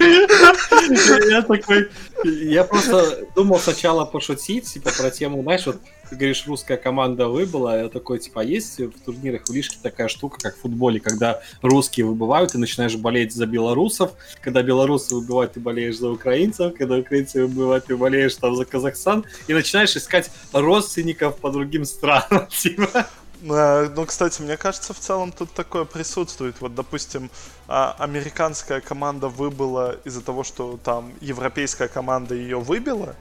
Я 0.00 1.42
такой... 1.42 1.90
Я 2.24 2.64
просто 2.64 3.26
думал 3.34 3.58
сначала 3.58 4.04
пошутить, 4.04 4.72
типа, 4.72 4.90
про 4.96 5.10
тему, 5.10 5.42
знаешь, 5.42 5.66
вот 5.66 5.76
ты 6.08 6.16
говоришь, 6.16 6.46
русская 6.46 6.76
команда 6.76 7.28
выбыла, 7.28 7.82
я 7.82 7.88
такой, 7.88 8.18
типа, 8.18 8.42
а 8.42 8.44
есть 8.44 8.78
в 8.78 9.00
турнирах 9.04 9.42
в 9.46 9.52
Лишке 9.52 9.76
такая 9.82 10.08
штука, 10.08 10.38
как 10.40 10.56
в 10.56 10.60
футболе, 10.60 11.00
когда 11.00 11.40
русские 11.62 12.06
выбывают, 12.06 12.52
ты 12.52 12.58
начинаешь 12.58 12.96
болеть 12.96 13.32
за 13.32 13.46
белорусов, 13.46 14.12
когда 14.40 14.62
белорусы 14.62 15.14
выбывают, 15.14 15.52
ты 15.52 15.60
болеешь 15.60 15.98
за 15.98 16.10
украинцев, 16.10 16.74
когда 16.76 16.96
украинцы 16.96 17.46
выбывают, 17.46 17.86
ты 17.86 17.96
болеешь 17.96 18.34
там 18.36 18.54
за 18.56 18.64
Казахстан, 18.64 19.24
и 19.46 19.54
начинаешь 19.54 19.96
искать 19.96 20.30
родственников 20.52 21.36
по 21.38 21.50
другим 21.50 21.84
странам, 21.84 22.46
типа. 22.50 23.06
Ну, 23.46 24.06
кстати, 24.06 24.40
мне 24.40 24.56
кажется, 24.56 24.94
в 24.94 24.98
целом 24.98 25.30
тут 25.30 25.52
такое 25.52 25.84
присутствует. 25.84 26.56
Вот, 26.60 26.74
допустим, 26.74 27.30
а, 27.68 27.94
американская 27.98 28.80
команда 28.80 29.28
выбыла 29.28 29.96
из-за 30.04 30.22
того, 30.22 30.44
что 30.44 30.78
там 30.82 31.12
европейская 31.20 31.88
команда 31.88 32.34
ее 32.34 32.58
выбила, 32.58 33.14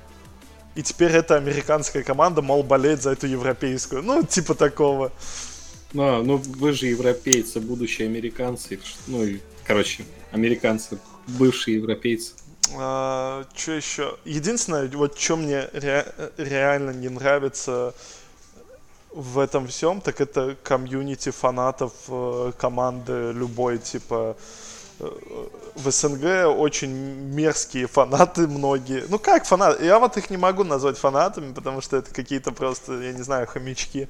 и 0.76 0.82
теперь 0.82 1.12
эта 1.12 1.36
американская 1.36 2.04
команда, 2.04 2.42
мол, 2.42 2.64
болеет 2.64 3.02
за 3.02 3.12
эту 3.12 3.28
европейскую. 3.28 4.02
Ну, 4.02 4.24
типа 4.24 4.56
такого. 4.56 5.12
Ну, 5.94 6.24
ну 6.24 6.38
вы 6.38 6.74
же 6.74 6.88
европейцы, 6.88 7.60
будущие 7.60 8.08
американцы. 8.08 8.80
Ну, 9.08 9.24
и, 9.24 9.40
короче, 9.66 10.06
американцы, 10.32 10.98
бывшие 11.28 11.78
европейцы. 11.78 12.34
А, 12.76 13.46
что 13.56 13.74
еще? 13.74 14.18
Единственное, 14.26 14.88
вот 14.88 15.20
что 15.20 15.38
мне 15.38 15.70
ре- 15.74 16.12
реально 16.38 16.92
не 16.92 17.10
нравится 17.10 17.94
в 19.12 19.38
этом 19.38 19.68
всем, 19.68 20.02
так 20.02 20.22
это 20.22 20.58
комьюнити 20.64 21.30
фанатов 21.30 21.94
э, 22.08 22.52
команды 22.58 23.32
любой, 23.32 23.78
типа 23.78 24.36
в 25.00 25.92
СНГ 25.92 26.58
очень 26.58 26.92
мерзкие 26.92 27.88
фанаты 27.88 28.48
многие. 28.48 29.04
Ну 29.10 29.20
как 29.20 29.46
фанаты? 29.46 29.86
Я 29.86 30.00
вот 30.00 30.18
их 30.18 30.30
не 30.30 30.38
могу 30.38 30.64
назвать 30.64 30.98
фанатами, 30.98 31.54
потому 31.54 31.82
что 31.82 31.98
это 31.98 32.14
какие-то 32.14 32.52
просто, 32.52 32.94
я 33.02 33.12
не 33.12 33.22
знаю, 33.22 33.48
хомячки. 33.48 34.08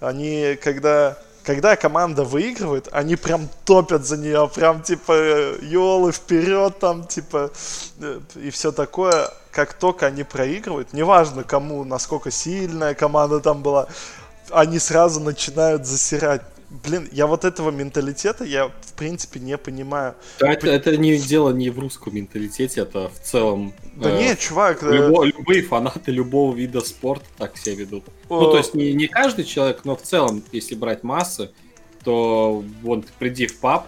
Они, 0.00 0.58
когда, 0.62 1.16
когда 1.44 1.76
команда 1.76 2.24
выигрывает, 2.24 2.88
они 2.92 3.16
прям 3.16 3.48
топят 3.64 4.04
за 4.04 4.16
нее, 4.16 4.50
прям 4.52 4.82
типа 4.82 5.12
елы 5.62 6.12
вперед 6.12 6.78
там, 6.78 7.06
типа 7.06 7.50
э, 8.00 8.20
и 8.36 8.50
все 8.50 8.72
такое. 8.72 9.30
Как 9.52 9.74
только 9.74 10.06
они 10.06 10.24
проигрывают, 10.24 10.92
неважно 10.92 11.44
кому, 11.44 11.84
насколько 11.84 12.32
сильная 12.32 12.94
команда 12.94 13.38
там 13.38 13.62
была, 13.62 13.86
они 14.50 14.80
сразу 14.80 15.20
начинают 15.20 15.86
засирать. 15.86 16.42
Блин, 16.82 17.08
я 17.12 17.26
вот 17.26 17.44
этого 17.44 17.70
менталитета, 17.70 18.44
я 18.44 18.66
в 18.68 18.92
принципе 18.94 19.38
не 19.38 19.56
понимаю. 19.56 20.16
Да, 20.40 20.52
это, 20.52 20.68
это 20.68 20.96
не 20.96 21.16
дело 21.18 21.50
не 21.50 21.70
в 21.70 21.78
русском 21.78 22.14
менталитете, 22.16 22.80
это 22.80 23.10
в 23.10 23.20
целом... 23.20 23.72
Да 23.94 24.10
э, 24.10 24.18
нет, 24.18 24.40
чувак... 24.40 24.82
Э, 24.82 24.90
любо, 24.90 25.24
любые 25.24 25.62
фанаты 25.62 26.10
любого 26.10 26.54
вида 26.54 26.80
спорта 26.80 27.26
так 27.38 27.56
себя 27.56 27.76
ведут. 27.76 28.04
О... 28.28 28.40
Ну, 28.40 28.50
то 28.50 28.58
есть 28.58 28.74
не, 28.74 28.92
не 28.92 29.06
каждый 29.06 29.44
человек, 29.44 29.84
но 29.84 29.94
в 29.94 30.02
целом, 30.02 30.42
если 30.50 30.74
брать 30.74 31.04
массы, 31.04 31.50
то 32.02 32.64
вот 32.82 33.06
приди 33.20 33.46
в 33.46 33.60
паб, 33.60 33.86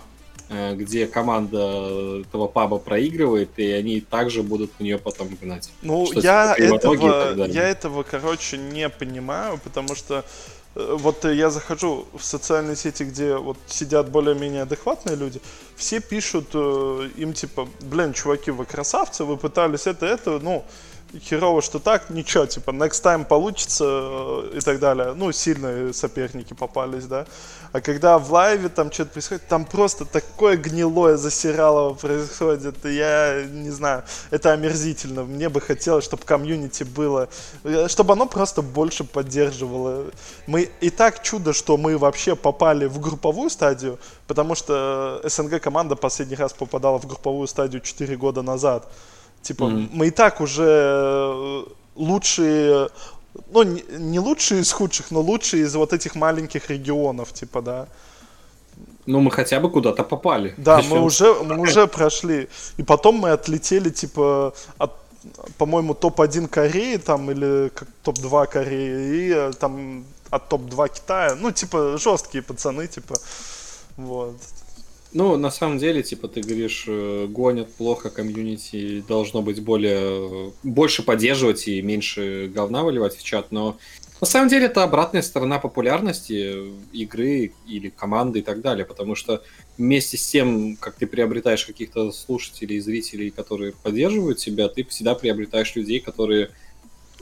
э, 0.49 0.77
где 0.77 1.09
команда 1.09 2.20
этого 2.20 2.46
паба 2.46 2.79
проигрывает, 2.79 3.51
и 3.57 3.68
они 3.72 4.01
также 4.01 4.44
будут 4.44 4.79
на 4.79 4.85
нее 4.85 4.99
потом 4.99 5.29
гнать. 5.40 5.70
Ну, 5.83 6.09
я 6.12 6.55
этого, 6.57 7.46
я 7.46 7.68
этого, 7.68 8.05
короче, 8.05 8.59
не 8.59 8.88
понимаю, 8.88 9.59
потому 9.64 9.96
что 9.96 10.25
Э, 10.25 10.56
вот 10.76 11.24
я 11.24 11.50
захожу 11.50 12.06
в 12.12 12.22
социальные 12.22 12.76
сети, 12.76 13.04
где 13.04 13.36
вот 13.36 13.56
сидят 13.66 14.10
более-менее 14.10 14.62
адекватные 14.62 15.16
люди, 15.16 15.40
все 15.74 16.00
пишут 16.00 16.48
э, 16.52 17.10
им 17.16 17.32
типа, 17.32 17.66
блин, 17.80 18.12
чуваки, 18.12 18.50
вы 18.50 18.66
красавцы, 18.66 19.24
вы 19.24 19.38
пытались 19.38 19.86
это, 19.86 20.04
это, 20.04 20.38
ну, 20.38 20.64
херово, 21.20 21.62
что 21.62 21.79
так, 21.79 22.11
ничего, 22.11 22.46
типа, 22.46 22.70
next 22.70 23.02
time 23.02 23.24
получится 23.24 23.85
э, 23.85 24.59
и 24.59 24.61
так 24.61 24.79
далее. 24.79 25.14
Ну, 25.14 25.33
сильные 25.33 25.92
соперники 25.92 26.55
попались, 26.55 27.05
да. 27.07 27.26
А 27.72 27.81
когда 27.81 28.18
в 28.18 28.33
лайве 28.33 28.68
там 28.68 28.90
что-то 28.90 29.12
происходит, 29.12 29.48
там 29.48 29.64
просто 29.64 30.05
такое 30.05 30.57
гнилое 30.57 31.16
засиралово 31.16 31.94
происходит. 31.94 32.85
Я 32.85 33.44
не 33.44 33.70
знаю, 33.70 34.05
это 34.31 34.52
омерзительно. 34.52 35.24
Мне 35.24 35.48
бы 35.48 35.61
хотелось, 35.61 36.05
чтобы 36.05 36.22
комьюнити 36.24 36.85
было, 36.85 37.29
э, 37.64 37.88
чтобы 37.88 38.12
оно 38.12 38.26
просто 38.26 38.62
больше 38.62 39.05
поддерживало. 39.05 40.07
Мы 40.46 40.70
и 40.81 40.90
так 40.90 41.22
чудо, 41.22 41.52
что 41.52 41.76
мы 41.76 41.98
вообще 41.98 42.35
попали 42.35 42.87
в 42.87 43.00
групповую 43.00 43.50
стадию, 43.50 43.98
потому 44.27 44.54
что 44.54 45.21
СНГ 45.25 45.60
команда 45.60 45.96
последний 45.96 46.37
раз 46.37 46.52
попадала 46.52 46.98
в 46.98 47.06
групповую 47.06 47.46
стадию 47.48 47.81
4 47.81 48.17
года 48.17 48.42
назад. 48.42 48.87
Типа, 49.47 49.65
mm-hmm. 49.65 49.88
мы 49.92 50.07
и 50.07 50.11
так 50.11 50.40
уже 50.40 50.65
э, 50.65 51.65
лучшие, 51.94 52.88
ну, 53.53 53.63
не 53.63 54.19
лучшие 54.19 54.61
из 54.61 54.73
худших, 54.73 55.13
но 55.13 55.21
лучшие 55.21 55.63
из 55.63 55.75
вот 55.77 55.92
этих 55.92 56.17
маленьких 56.17 56.69
регионов, 56.71 57.33
типа, 57.33 57.63
да. 57.63 57.87
Ну, 59.07 59.21
мы 59.21 59.31
хотя 59.31 59.61
бы 59.61 59.71
куда-то 59.71 60.03
попали. 60.03 60.55
Да, 60.57 60.83
мы 60.83 61.01
уже, 61.01 61.33
мы 61.44 61.61
уже 61.61 61.87
прошли. 61.87 62.49
И 62.77 62.83
потом 62.83 63.15
мы 63.15 63.31
отлетели, 63.31 63.90
типа, 63.90 64.53
от, 64.79 64.90
по-моему, 65.59 65.94
топ-1 65.94 66.49
Кореи 66.49 66.97
там, 66.97 67.31
или 67.31 67.71
топ-2 68.03 68.47
Кореи, 68.49 69.29
и 69.29 69.33
э, 69.33 69.53
там 69.61 70.05
от 70.31 70.49
топ-2 70.49 70.88
Китая. 70.88 71.37
Ну, 71.40 71.53
типа, 71.53 71.99
жесткие 71.99 72.42
пацаны, 72.42 72.88
типа. 72.88 73.15
Вот. 73.97 74.37
Ну, 75.17 75.38
на 75.38 75.50
самом 75.50 75.79
деле, 75.79 76.02
типа, 76.02 76.29
ты 76.29 76.42
говоришь, 76.42 76.85
э, 76.87 77.27
гонят 77.27 77.73
плохо, 77.73 78.10
комьюнити 78.10 79.02
должно 79.08 79.40
быть 79.40 79.62
более... 79.62 80.52
больше 80.62 81.02
поддерживать 81.02 81.69
и 81.69 81.81
меньше 81.81 82.52
говна 82.54 82.85
выливать 82.85 83.17
в 83.17 83.23
чат, 83.23 83.50
но 83.50 83.79
на 84.21 84.27
самом 84.27 84.50
деле 84.50 84.67
это 84.67 84.83
обратная 84.83 85.23
сторона 85.23 85.58
популярности 85.58 86.71
игры 86.92 87.52
или 87.67 87.88
команды 87.88 88.40
и 88.40 88.42
так 88.42 88.60
далее, 88.60 88.85
потому 88.85 89.14
что 89.14 89.42
вместе 89.79 90.19
с 90.19 90.27
тем, 90.27 90.77
как 90.77 90.96
ты 90.96 91.06
приобретаешь 91.06 91.64
каких-то 91.64 92.12
слушателей, 92.12 92.79
зрителей, 92.81 93.31
которые 93.31 93.73
поддерживают 93.73 94.37
тебя, 94.37 94.69
ты 94.69 94.85
всегда 94.85 95.14
приобретаешь 95.14 95.75
людей, 95.77 95.98
которые 95.98 96.50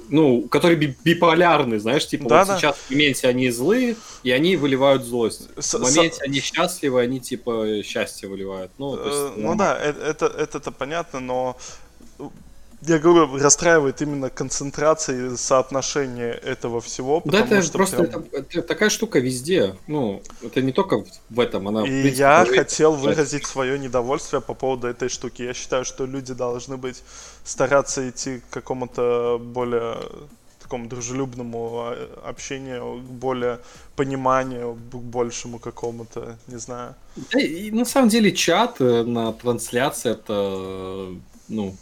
ну, 0.08 0.42
которые 0.48 0.76
би 0.76 0.96
биполярны, 1.04 1.78
знаешь, 1.78 2.06
типа 2.06 2.28
да, 2.28 2.38
вот 2.40 2.48
да. 2.48 2.58
сейчас 2.58 2.76
в 2.76 2.90
моменте 2.90 3.28
они 3.28 3.50
злые, 3.50 3.96
и 4.22 4.30
они 4.30 4.56
выливают 4.56 5.04
злость. 5.04 5.48
С 5.56 5.74
в 5.74 5.82
моменте 5.82 6.22
они 6.22 6.40
счастливы, 6.40 7.00
они 7.00 7.20
типа 7.20 7.82
счастье 7.84 8.28
выливают. 8.28 8.70
Ну, 8.78 8.96
есть, 8.96 9.08
э, 9.08 9.32
ну 9.36 9.54
да, 9.56 9.78
это, 9.78 10.26
это, 10.26 10.56
это 10.56 10.70
понятно, 10.70 11.20
но 11.20 11.56
я 12.86 12.98
говорю, 12.98 13.36
расстраивает 13.38 14.02
именно 14.02 14.30
концентрация 14.30 15.32
и 15.32 15.36
соотношение 15.36 16.32
этого 16.32 16.80
всего. 16.80 17.22
Да, 17.24 17.40
это 17.40 17.62
что 17.62 17.78
просто 17.78 18.04
прям... 18.04 18.24
это, 18.32 18.58
это 18.58 18.62
такая 18.62 18.90
штука 18.90 19.18
везде. 19.18 19.74
Ну, 19.86 20.22
это 20.42 20.62
не 20.62 20.72
только 20.72 21.04
в 21.30 21.40
этом, 21.40 21.68
она. 21.68 21.82
И 21.82 21.84
принципе, 21.84 22.18
я 22.18 22.44
хотел 22.44 22.92
выразить 22.92 23.46
свое 23.46 23.78
недовольствие 23.78 24.40
по 24.40 24.54
поводу 24.54 24.86
этой 24.86 25.08
штуки. 25.08 25.42
Я 25.42 25.54
считаю, 25.54 25.84
что 25.84 26.06
люди 26.06 26.34
должны 26.34 26.76
быть 26.76 27.02
стараться 27.44 28.08
идти 28.08 28.40
к 28.40 28.54
какому-то 28.54 29.38
более 29.40 29.96
такому 30.62 30.88
дружелюбному 30.88 31.94
общению, 32.24 32.96
более 32.96 33.60
пониманию, 33.96 34.74
к 34.74 34.94
большему 34.94 35.58
какому-то, 35.58 36.38
не 36.46 36.58
знаю. 36.58 36.94
Да, 37.32 37.40
и 37.40 37.70
на 37.70 37.84
самом 37.84 38.08
деле 38.08 38.32
чат 38.32 38.80
э, 38.80 39.04
на 39.04 39.32
трансляции 39.32 40.12
это, 40.12 41.14
ну, 41.48 41.74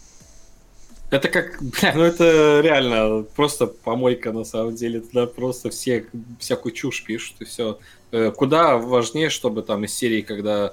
это 1.12 1.28
как, 1.28 1.62
бля, 1.62 1.92
ну 1.94 2.02
это 2.02 2.60
реально 2.62 3.24
просто 3.36 3.66
помойка 3.66 4.32
на 4.32 4.44
самом 4.44 4.74
деле. 4.74 5.00
Туда 5.00 5.26
просто 5.26 5.70
все 5.70 6.06
всякую 6.40 6.72
чушь 6.72 7.04
пишут 7.04 7.36
и 7.40 7.44
все. 7.44 7.78
Э, 8.10 8.32
куда 8.34 8.78
важнее, 8.78 9.28
чтобы 9.28 9.62
там 9.62 9.84
из 9.84 9.94
серии, 9.94 10.22
когда 10.22 10.72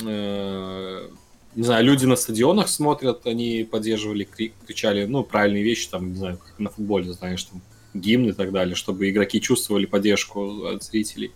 э, 0.00 1.08
не 1.56 1.62
знаю, 1.64 1.84
люди 1.84 2.06
на 2.06 2.16
стадионах 2.16 2.68
смотрят, 2.68 3.26
они 3.26 3.66
поддерживали, 3.68 4.28
кричали, 4.66 5.06
ну, 5.06 5.24
правильные 5.24 5.64
вещи, 5.64 5.88
там, 5.88 6.10
не 6.10 6.16
знаю, 6.16 6.38
как 6.38 6.58
на 6.58 6.70
футболе, 6.70 7.12
знаешь, 7.12 7.42
там, 7.44 7.62
гимн 7.94 8.28
и 8.28 8.32
так 8.32 8.52
далее, 8.52 8.76
чтобы 8.76 9.08
игроки 9.10 9.40
чувствовали 9.40 9.86
поддержку 9.86 10.66
от 10.66 10.84
зрителей. 10.84 11.32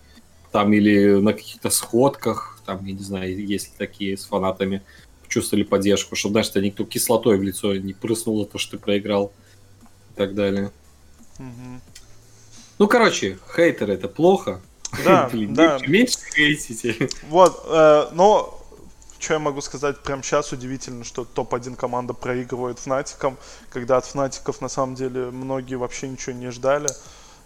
Там 0.51 0.71
или 0.73 1.19
на 1.19 1.33
каких-то 1.33 1.69
сходках, 1.69 2.61
там, 2.65 2.85
я 2.85 2.93
не 2.93 3.03
знаю, 3.03 3.45
есть 3.45 3.69
ли 3.69 3.73
такие 3.77 4.15
с 4.15 4.25
фанатами 4.25 4.83
чувствовали 5.31 5.63
поддержку, 5.63 6.15
чтобы, 6.15 6.33
знаешь, 6.33 6.51
тебя 6.51 6.61
никто 6.61 6.83
кислотой 6.85 7.37
в 7.37 7.43
лицо 7.43 7.75
не 7.75 7.93
прыснул 7.93 8.43
за 8.43 8.49
то, 8.49 8.57
что 8.57 8.77
ты 8.77 8.83
проиграл 8.83 9.31
и 10.11 10.17
так 10.17 10.35
далее. 10.35 10.71
Угу. 11.39 11.81
Ну, 12.79 12.87
короче, 12.87 13.39
хейтеры 13.55 13.93
это 13.93 14.07
плохо. 14.07 14.61
Да, 15.05 15.29
Блин, 15.31 15.53
да. 15.53 15.79
Меньше 15.87 16.17
хейтите. 16.35 17.09
Вот, 17.29 17.63
э, 17.65 18.09
но 18.11 18.61
что 19.19 19.33
я 19.35 19.39
могу 19.39 19.61
сказать, 19.61 19.99
прямо 19.99 20.23
сейчас 20.23 20.51
удивительно, 20.51 21.03
что 21.03 21.23
топ-1 21.23 21.75
команда 21.75 22.13
проигрывает 22.13 22.79
Фнатикам, 22.79 23.37
когда 23.69 23.97
от 23.97 24.05
Фнатиков 24.05 24.61
на 24.61 24.67
самом 24.67 24.95
деле 24.95 25.31
многие 25.31 25.75
вообще 25.75 26.07
ничего 26.07 26.35
не 26.35 26.51
ждали. 26.51 26.89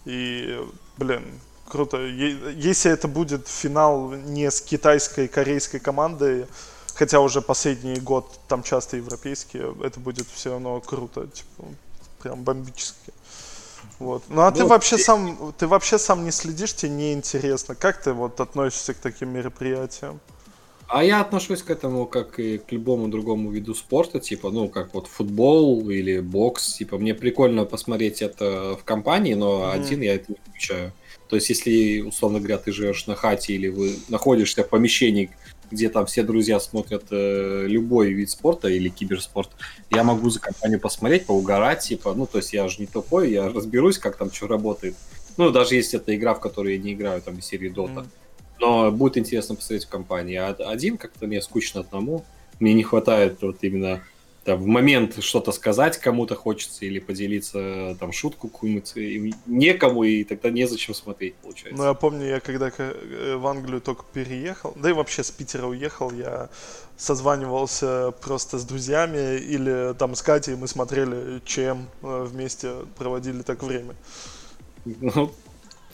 И, 0.05 0.59
блин, 0.97 1.23
круто. 1.67 1.97
Если 1.97 2.89
это 2.89 3.07
будет 3.07 3.47
финал 3.47 4.11
не 4.11 4.49
с 4.49 4.61
китайской, 4.61 5.27
корейской 5.27 5.79
командой, 5.79 6.45
хотя 6.95 7.19
уже 7.19 7.41
последний 7.41 7.99
год 7.99 8.39
там 8.47 8.63
часто 8.63 8.97
европейские, 8.97 9.75
это 9.83 9.99
будет 9.99 10.27
все 10.33 10.51
равно 10.51 10.81
круто, 10.81 11.27
типа, 11.27 11.63
прям 12.21 12.43
бомбически. 12.43 13.13
Вот. 13.99 14.23
Ну 14.29 14.41
а 14.41 14.51
ну, 14.51 14.57
ты 14.57 14.65
вообще 14.65 14.95
и... 14.95 14.99
сам, 14.99 15.53
ты 15.57 15.67
вообще 15.67 15.99
сам 15.99 16.25
не 16.25 16.31
следишь, 16.31 16.73
тебе 16.73 16.91
не 16.91 17.13
интересно. 17.13 17.75
Как 17.75 18.01
ты 18.01 18.13
вот 18.13 18.39
относишься 18.39 18.93
к 18.93 18.97
таким 18.97 19.29
мероприятиям? 19.29 20.19
А 20.87 21.03
я 21.03 21.21
отношусь 21.21 21.63
к 21.63 21.69
этому 21.71 22.05
как 22.05 22.39
и 22.39 22.59
к 22.59 22.71
любому 22.71 23.07
другому 23.07 23.49
виду 23.51 23.73
спорта, 23.73 24.19
типа, 24.19 24.51
ну, 24.51 24.69
как 24.69 24.93
вот 24.93 25.07
футбол 25.07 25.89
или 25.89 26.19
бокс, 26.19 26.73
типа, 26.73 26.97
мне 26.97 27.15
прикольно 27.15 27.65
посмотреть 27.65 28.21
это 28.21 28.77
в 28.79 28.83
компании, 28.83 29.33
но 29.33 29.63
mm-hmm. 29.63 29.71
один 29.71 30.01
я 30.01 30.15
это 30.15 30.25
не 30.29 30.37
включаю. 30.47 30.91
То 31.27 31.37
есть, 31.37 31.49
если, 31.49 32.01
условно 32.01 32.37
говоря, 32.39 32.59
ты 32.59 32.71
живешь 32.71 33.07
на 33.07 33.15
хате 33.15 33.53
или 33.53 33.67
вы 33.67 33.97
находишься 34.09 34.63
в 34.63 34.69
помещении, 34.69 35.31
где 35.71 35.89
там 35.89 36.05
все 36.05 36.23
друзья 36.23 36.59
смотрят 36.59 37.05
э, 37.11 37.65
любой 37.67 38.13
вид 38.13 38.29
спорта 38.29 38.67
или 38.67 38.89
киберспорт, 38.89 39.49
я 39.89 40.03
могу 40.03 40.29
за 40.29 40.39
компанию 40.39 40.79
посмотреть, 40.79 41.25
поугарать, 41.25 41.81
типа, 41.81 42.13
ну, 42.13 42.25
то 42.25 42.37
есть 42.37 42.53
я 42.53 42.67
же 42.67 42.77
не 42.79 42.87
тупой, 42.87 43.31
я 43.31 43.49
разберусь, 43.49 43.97
как 43.97 44.17
там 44.17 44.31
что 44.31 44.47
работает. 44.47 44.95
Ну, 45.37 45.49
даже 45.51 45.75
если 45.75 45.99
это 45.99 46.15
игра, 46.15 46.33
в 46.33 46.39
которой 46.39 46.75
я 46.77 46.81
не 46.81 46.93
играю, 46.93 47.21
там, 47.21 47.37
из 47.37 47.45
серии 47.45 47.71
Dota. 47.71 48.03
Mm. 48.03 48.07
Но 48.59 48.91
будет 48.91 49.17
интересно 49.17 49.55
посмотреть 49.55 49.85
в 49.85 49.89
компании. 49.89 50.37
А 50.37 50.51
один 50.51 50.97
как-то 50.97 51.27
мне 51.27 51.41
скучно 51.41 51.81
одному. 51.81 52.23
Мне 52.59 52.73
не 52.73 52.83
хватает 52.83 53.41
вот 53.41 53.57
именно 53.61 54.01
там, 54.45 54.61
в 54.61 54.67
момент 54.67 55.23
что-то 55.23 55.51
сказать 55.51 55.97
кому-то 55.97 56.35
хочется 56.35 56.85
или 56.85 56.99
поделиться 56.99 57.97
там 57.99 58.11
шутку 58.11 58.47
какую-нибудь 58.47 59.33
некому, 59.47 60.03
и 60.03 60.23
тогда 60.23 60.51
незачем 60.51 60.93
смотреть, 60.93 61.33
получается. 61.37 61.81
Ну, 61.81 61.87
я 61.87 61.95
помню, 61.95 62.27
я 62.27 62.39
когда 62.39 62.71
э, 62.77 63.35
в 63.37 63.47
Англию 63.47 63.81
только 63.81 64.05
переехал, 64.13 64.73
да 64.75 64.91
и 64.91 64.93
вообще 64.93 65.23
с 65.23 65.31
Питера 65.31 65.65
уехал, 65.65 66.11
я 66.11 66.49
созванивался 66.95 68.13
просто 68.21 68.59
с 68.59 68.65
друзьями 68.65 69.39
или 69.39 69.95
там 69.95 70.13
с 70.13 70.21
Катей, 70.21 70.55
мы 70.55 70.67
смотрели 70.67 71.41
чем 71.43 71.89
э, 72.03 72.27
вместе 72.29 72.85
проводили 72.99 73.41
так 73.41 73.63
время. 73.63 73.95
Ну, 74.85 75.33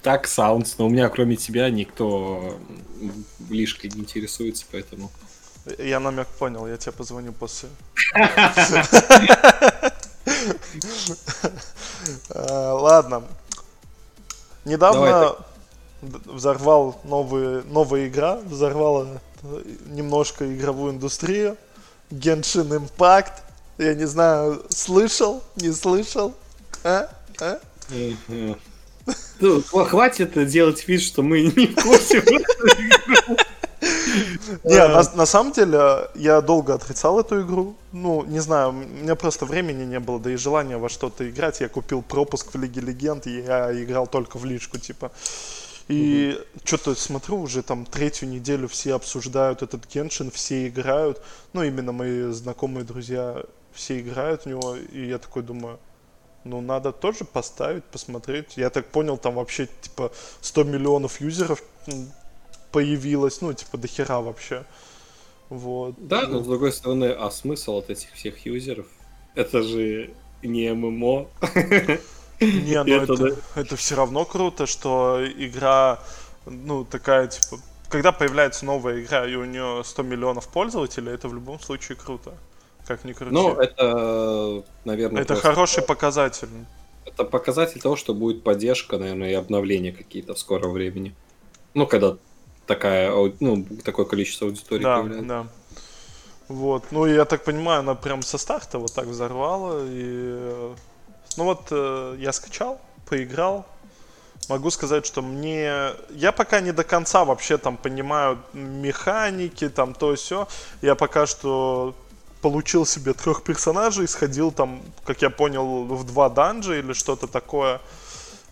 так, 0.01 0.27
Саундс, 0.27 0.77
но 0.77 0.87
у 0.87 0.89
меня 0.89 1.07
кроме 1.07 1.37
тебя 1.37 1.69
никто 1.69 2.59
лишь 3.49 3.81
не 3.81 4.01
интересуется, 4.01 4.65
поэтому... 4.69 5.09
Я 5.77 5.99
намек 5.99 6.27
понял, 6.27 6.67
я 6.67 6.77
тебе 6.77 6.91
позвоню 6.91 7.33
после. 7.33 7.69
Э, 12.29 12.71
ладно. 12.71 13.23
Недавно 14.65 15.35
взорвал 16.01 16.99
новые, 17.03 17.61
новая 17.63 18.07
игра, 18.07 18.37
взорвала 18.37 19.21
немножко 19.85 20.51
игровую 20.51 20.93
индустрию. 20.93 21.57
Genshin 22.11 22.69
Impact. 22.69 23.33
Я 23.77 23.93
не 23.93 24.05
знаю, 24.05 24.63
слышал, 24.69 25.43
не 25.55 25.71
слышал? 25.71 26.33
А? 26.83 27.09
А? 27.39 27.59
Ну, 29.39 29.61
хватит 29.61 30.47
делать 30.47 30.87
вид, 30.87 31.01
что 31.01 31.23
мы 31.23 31.41
не 31.41 31.67
в 31.67 31.75
курсе. 31.75 32.23
Не, 34.63 34.87
на, 34.87 35.03
на 35.15 35.25
самом 35.25 35.51
деле, 35.51 36.09
я 36.15 36.41
долго 36.41 36.73
отрицал 36.73 37.19
эту 37.19 37.41
игру. 37.41 37.75
Ну, 37.91 38.23
не 38.25 38.39
знаю, 38.39 38.69
у 38.69 38.73
меня 38.73 39.15
просто 39.15 39.45
времени 39.45 39.83
не 39.83 39.99
было, 39.99 40.19
да 40.19 40.31
и 40.31 40.35
желания 40.35 40.77
во 40.77 40.89
что-то 40.89 41.29
играть. 41.29 41.61
Я 41.61 41.69
купил 41.69 42.01
пропуск 42.01 42.53
в 42.53 42.57
Лиге 42.57 42.81
Легенд, 42.81 43.27
и 43.27 43.41
я 43.41 43.71
играл 43.83 44.07
только 44.07 44.37
в 44.37 44.45
личку, 44.45 44.77
типа. 44.77 45.11
И 45.87 46.37
угу. 46.37 46.61
что-то 46.63 46.95
смотрю, 46.95 47.41
уже 47.41 47.63
там 47.63 47.85
третью 47.85 48.29
неделю 48.29 48.67
все 48.67 48.95
обсуждают 48.95 49.61
этот 49.61 49.85
Геншин, 49.93 50.31
все 50.31 50.67
играют. 50.67 51.21
Ну, 51.53 51.63
именно 51.63 51.91
мои 51.91 52.31
знакомые 52.31 52.85
друзья 52.85 53.43
все 53.73 53.99
играют 53.99 54.43
в 54.43 54.45
него. 54.45 54.75
И 54.75 55.07
я 55.07 55.17
такой 55.17 55.43
думаю, 55.43 55.79
ну, 56.43 56.61
надо 56.61 56.91
тоже 56.91 57.25
поставить, 57.25 57.83
посмотреть. 57.83 58.57
Я 58.57 58.69
так 58.69 58.87
понял, 58.87 59.17
там 59.17 59.35
вообще, 59.35 59.67
типа, 59.81 60.11
100 60.41 60.63
миллионов 60.63 61.21
юзеров 61.21 61.61
появилось, 62.71 63.41
ну, 63.41 63.53
типа, 63.53 63.77
до 63.77 63.87
хера 63.87 64.21
вообще. 64.21 64.65
Вот. 65.49 65.95
Да, 65.97 66.27
но 66.27 66.41
с 66.41 66.47
другой 66.47 66.71
стороны, 66.71 67.05
а 67.05 67.29
смысл 67.29 67.77
от 67.79 67.89
этих 67.89 68.13
всех 68.13 68.45
юзеров? 68.45 68.87
Это 69.35 69.61
же 69.61 70.13
не 70.43 70.73
ММО. 70.73 71.27
Не, 72.39 72.83
ну 72.83 72.95
это, 72.95 73.13
это, 73.13 73.37
это 73.55 73.75
все 73.75 73.95
равно 73.95 74.25
круто, 74.25 74.65
что 74.65 75.19
игра, 75.37 75.99
ну, 76.47 76.83
такая, 76.83 77.27
типа, 77.27 77.61
когда 77.87 78.11
появляется 78.11 78.65
новая 78.65 79.01
игра, 79.01 79.27
и 79.27 79.35
у 79.35 79.45
нее 79.45 79.83
100 79.85 80.03
миллионов 80.03 80.47
пользователей, 80.47 81.11
это 81.11 81.27
в 81.27 81.35
любом 81.35 81.59
случае 81.59 81.97
круто. 81.97 82.33
Как 82.87 83.03
ни 83.03 83.13
крути. 83.13 83.33
Ну, 83.33 83.53
это, 83.53 84.63
наверное... 84.85 85.21
Это 85.21 85.35
хороший 85.35 85.83
показатель. 85.83 86.49
Это 87.05 87.25
показатель 87.25 87.79
того, 87.79 87.95
что 87.95 88.13
будет 88.13 88.43
поддержка, 88.43 88.97
наверное, 88.97 89.29
и 89.29 89.33
обновления 89.33 89.91
какие-то 89.91 90.33
в 90.33 90.39
скором 90.39 90.71
времени. 90.71 91.13
Ну, 91.73 91.85
когда 91.85 92.17
такая, 92.73 93.11
ну, 93.39 93.65
такое 93.83 94.05
количество 94.05 94.47
аудитории 94.47 94.83
да, 94.83 94.97
появляется. 94.97 95.27
Да, 95.27 95.47
Вот, 96.47 96.83
ну, 96.91 97.05
я 97.05 97.25
так 97.25 97.43
понимаю, 97.43 97.79
она 97.79 97.95
прям 97.95 98.21
со 98.21 98.37
старта 98.37 98.79
вот 98.79 98.93
так 98.93 99.05
взорвала, 99.07 99.83
и... 99.85 100.73
Ну 101.37 101.43
вот, 101.45 101.67
э, 101.71 102.15
я 102.19 102.31
скачал, 102.33 102.81
поиграл, 103.09 103.65
могу 104.49 104.69
сказать, 104.69 105.05
что 105.05 105.21
мне... 105.21 105.91
Я 106.09 106.31
пока 106.31 106.61
не 106.61 106.71
до 106.71 106.83
конца 106.83 107.25
вообще 107.25 107.57
там 107.57 107.77
понимаю 107.77 108.37
механики, 108.53 109.69
там 109.69 109.93
то 109.93 110.15
все. 110.15 110.47
Я 110.81 110.95
пока 110.95 111.25
что 111.25 111.95
получил 112.41 112.85
себе 112.85 113.13
трех 113.13 113.43
персонажей, 113.43 114.07
сходил 114.07 114.51
там, 114.51 114.81
как 115.05 115.21
я 115.21 115.29
понял, 115.29 115.85
в 115.85 116.05
два 116.05 116.29
данжа 116.29 116.79
или 116.79 116.93
что-то 116.93 117.27
такое, 117.27 117.79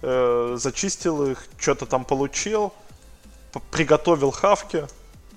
э, 0.01 0.55
зачистил 0.57 1.25
их, 1.25 1.45
что-то 1.57 1.85
там 1.85 2.05
получил, 2.05 2.71
приготовил 3.71 4.31
хавки, 4.31 4.87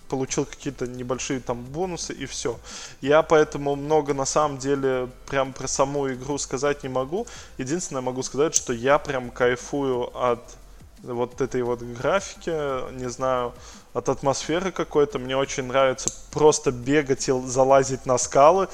получил 0.08 0.44
какие-то 0.44 0.86
небольшие 0.86 1.40
там 1.40 1.62
бонусы 1.62 2.12
и 2.12 2.26
все. 2.26 2.60
Я 3.00 3.22
поэтому 3.22 3.76
много 3.76 4.12
на 4.12 4.26
самом 4.26 4.58
деле 4.58 5.08
прям 5.26 5.52
про 5.54 5.66
саму 5.66 6.12
игру 6.12 6.36
сказать 6.36 6.82
не 6.82 6.90
могу. 6.90 7.26
Единственное 7.56 8.02
могу 8.02 8.22
сказать, 8.22 8.54
что 8.54 8.74
я 8.74 8.98
прям 8.98 9.30
кайфую 9.30 10.14
от 10.14 10.42
вот 11.02 11.40
этой 11.40 11.62
вот 11.62 11.82
графики, 11.82 12.50
не 12.92 13.08
знаю, 13.08 13.54
от 13.93 14.09
атмосферы 14.09 14.72
какой-то. 14.72 15.18
Мне 15.18 15.36
очень 15.36 15.64
нравится 15.64 16.09
просто 16.30 16.70
бегать 16.70 17.28
и 17.28 17.32
залазить 17.47 18.07
на 18.07 18.18
скалы. 18.18 18.68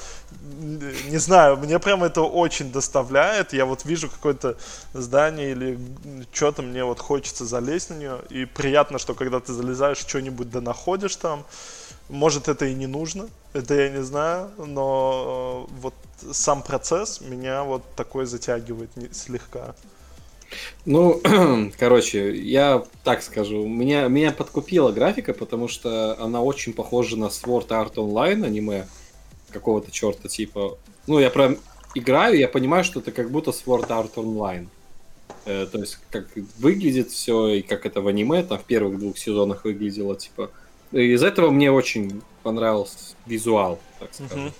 Не 1.09 1.17
знаю, 1.17 1.57
мне 1.57 1.79
прям 1.79 2.03
это 2.03 2.21
очень 2.21 2.71
доставляет. 2.71 3.53
Я 3.53 3.65
вот 3.65 3.85
вижу 3.85 4.09
какое-то 4.09 4.57
здание 4.93 5.51
или 5.51 5.79
что-то, 6.31 6.61
мне 6.61 6.83
вот 6.83 6.99
хочется 6.99 7.45
залезть 7.45 7.89
на 7.89 7.95
нее. 7.95 8.21
И 8.29 8.45
приятно, 8.45 8.99
что 8.99 9.13
когда 9.13 9.39
ты 9.39 9.53
залезаешь, 9.53 9.97
что-нибудь 9.97 10.49
да 10.49 10.61
находишь 10.61 11.15
там. 11.15 11.45
Может, 12.07 12.47
это 12.47 12.65
и 12.65 12.73
не 12.73 12.87
нужно, 12.87 13.29
это 13.53 13.75
я 13.75 13.89
не 13.89 14.01
знаю, 14.01 14.49
но 14.57 15.67
э, 15.69 15.73
вот 15.79 15.93
сам 16.31 16.63
процесс 16.63 17.21
меня 17.21 17.63
вот 17.63 17.83
такой 17.95 18.25
затягивает 18.25 18.89
слегка. 19.11 19.75
Ну, 20.85 21.21
короче, 21.77 22.35
я 22.35 22.83
так 23.03 23.21
скажу. 23.21 23.67
Меня, 23.67 24.07
меня 24.07 24.31
подкупила 24.31 24.91
графика, 24.91 25.33
потому 25.33 25.67
что 25.67 26.21
она 26.21 26.41
очень 26.41 26.73
похожа 26.73 27.17
на 27.17 27.25
Sword 27.25 27.67
Art 27.67 27.95
Online 27.95 28.45
аниме 28.45 28.87
какого-то 29.51 29.91
черта 29.91 30.27
типа. 30.27 30.77
Ну, 31.07 31.19
я 31.19 31.29
прям 31.29 31.57
играю, 31.95 32.37
я 32.37 32.47
понимаю, 32.47 32.83
что 32.83 32.99
это 32.99 33.11
как 33.11 33.31
будто 33.31 33.51
Sword 33.51 33.87
Art 33.87 34.13
Online. 34.15 34.67
Э, 35.45 35.67
то 35.71 35.79
есть, 35.79 35.99
как 36.11 36.27
выглядит 36.57 37.09
все, 37.09 37.47
и 37.47 37.61
как 37.61 37.85
это 37.85 38.01
в 38.01 38.07
аниме, 38.07 38.43
там 38.43 38.59
в 38.59 38.63
первых 38.63 38.99
двух 38.99 39.17
сезонах 39.17 39.65
выглядело, 39.65 40.15
типа. 40.15 40.51
Из 40.91 41.23
этого 41.23 41.51
мне 41.51 41.71
очень 41.71 42.21
понравился 42.41 43.15
визуал, 43.25 43.79
так 43.99 44.09
скажем. 44.13 44.47
Uh-huh. 44.47 44.53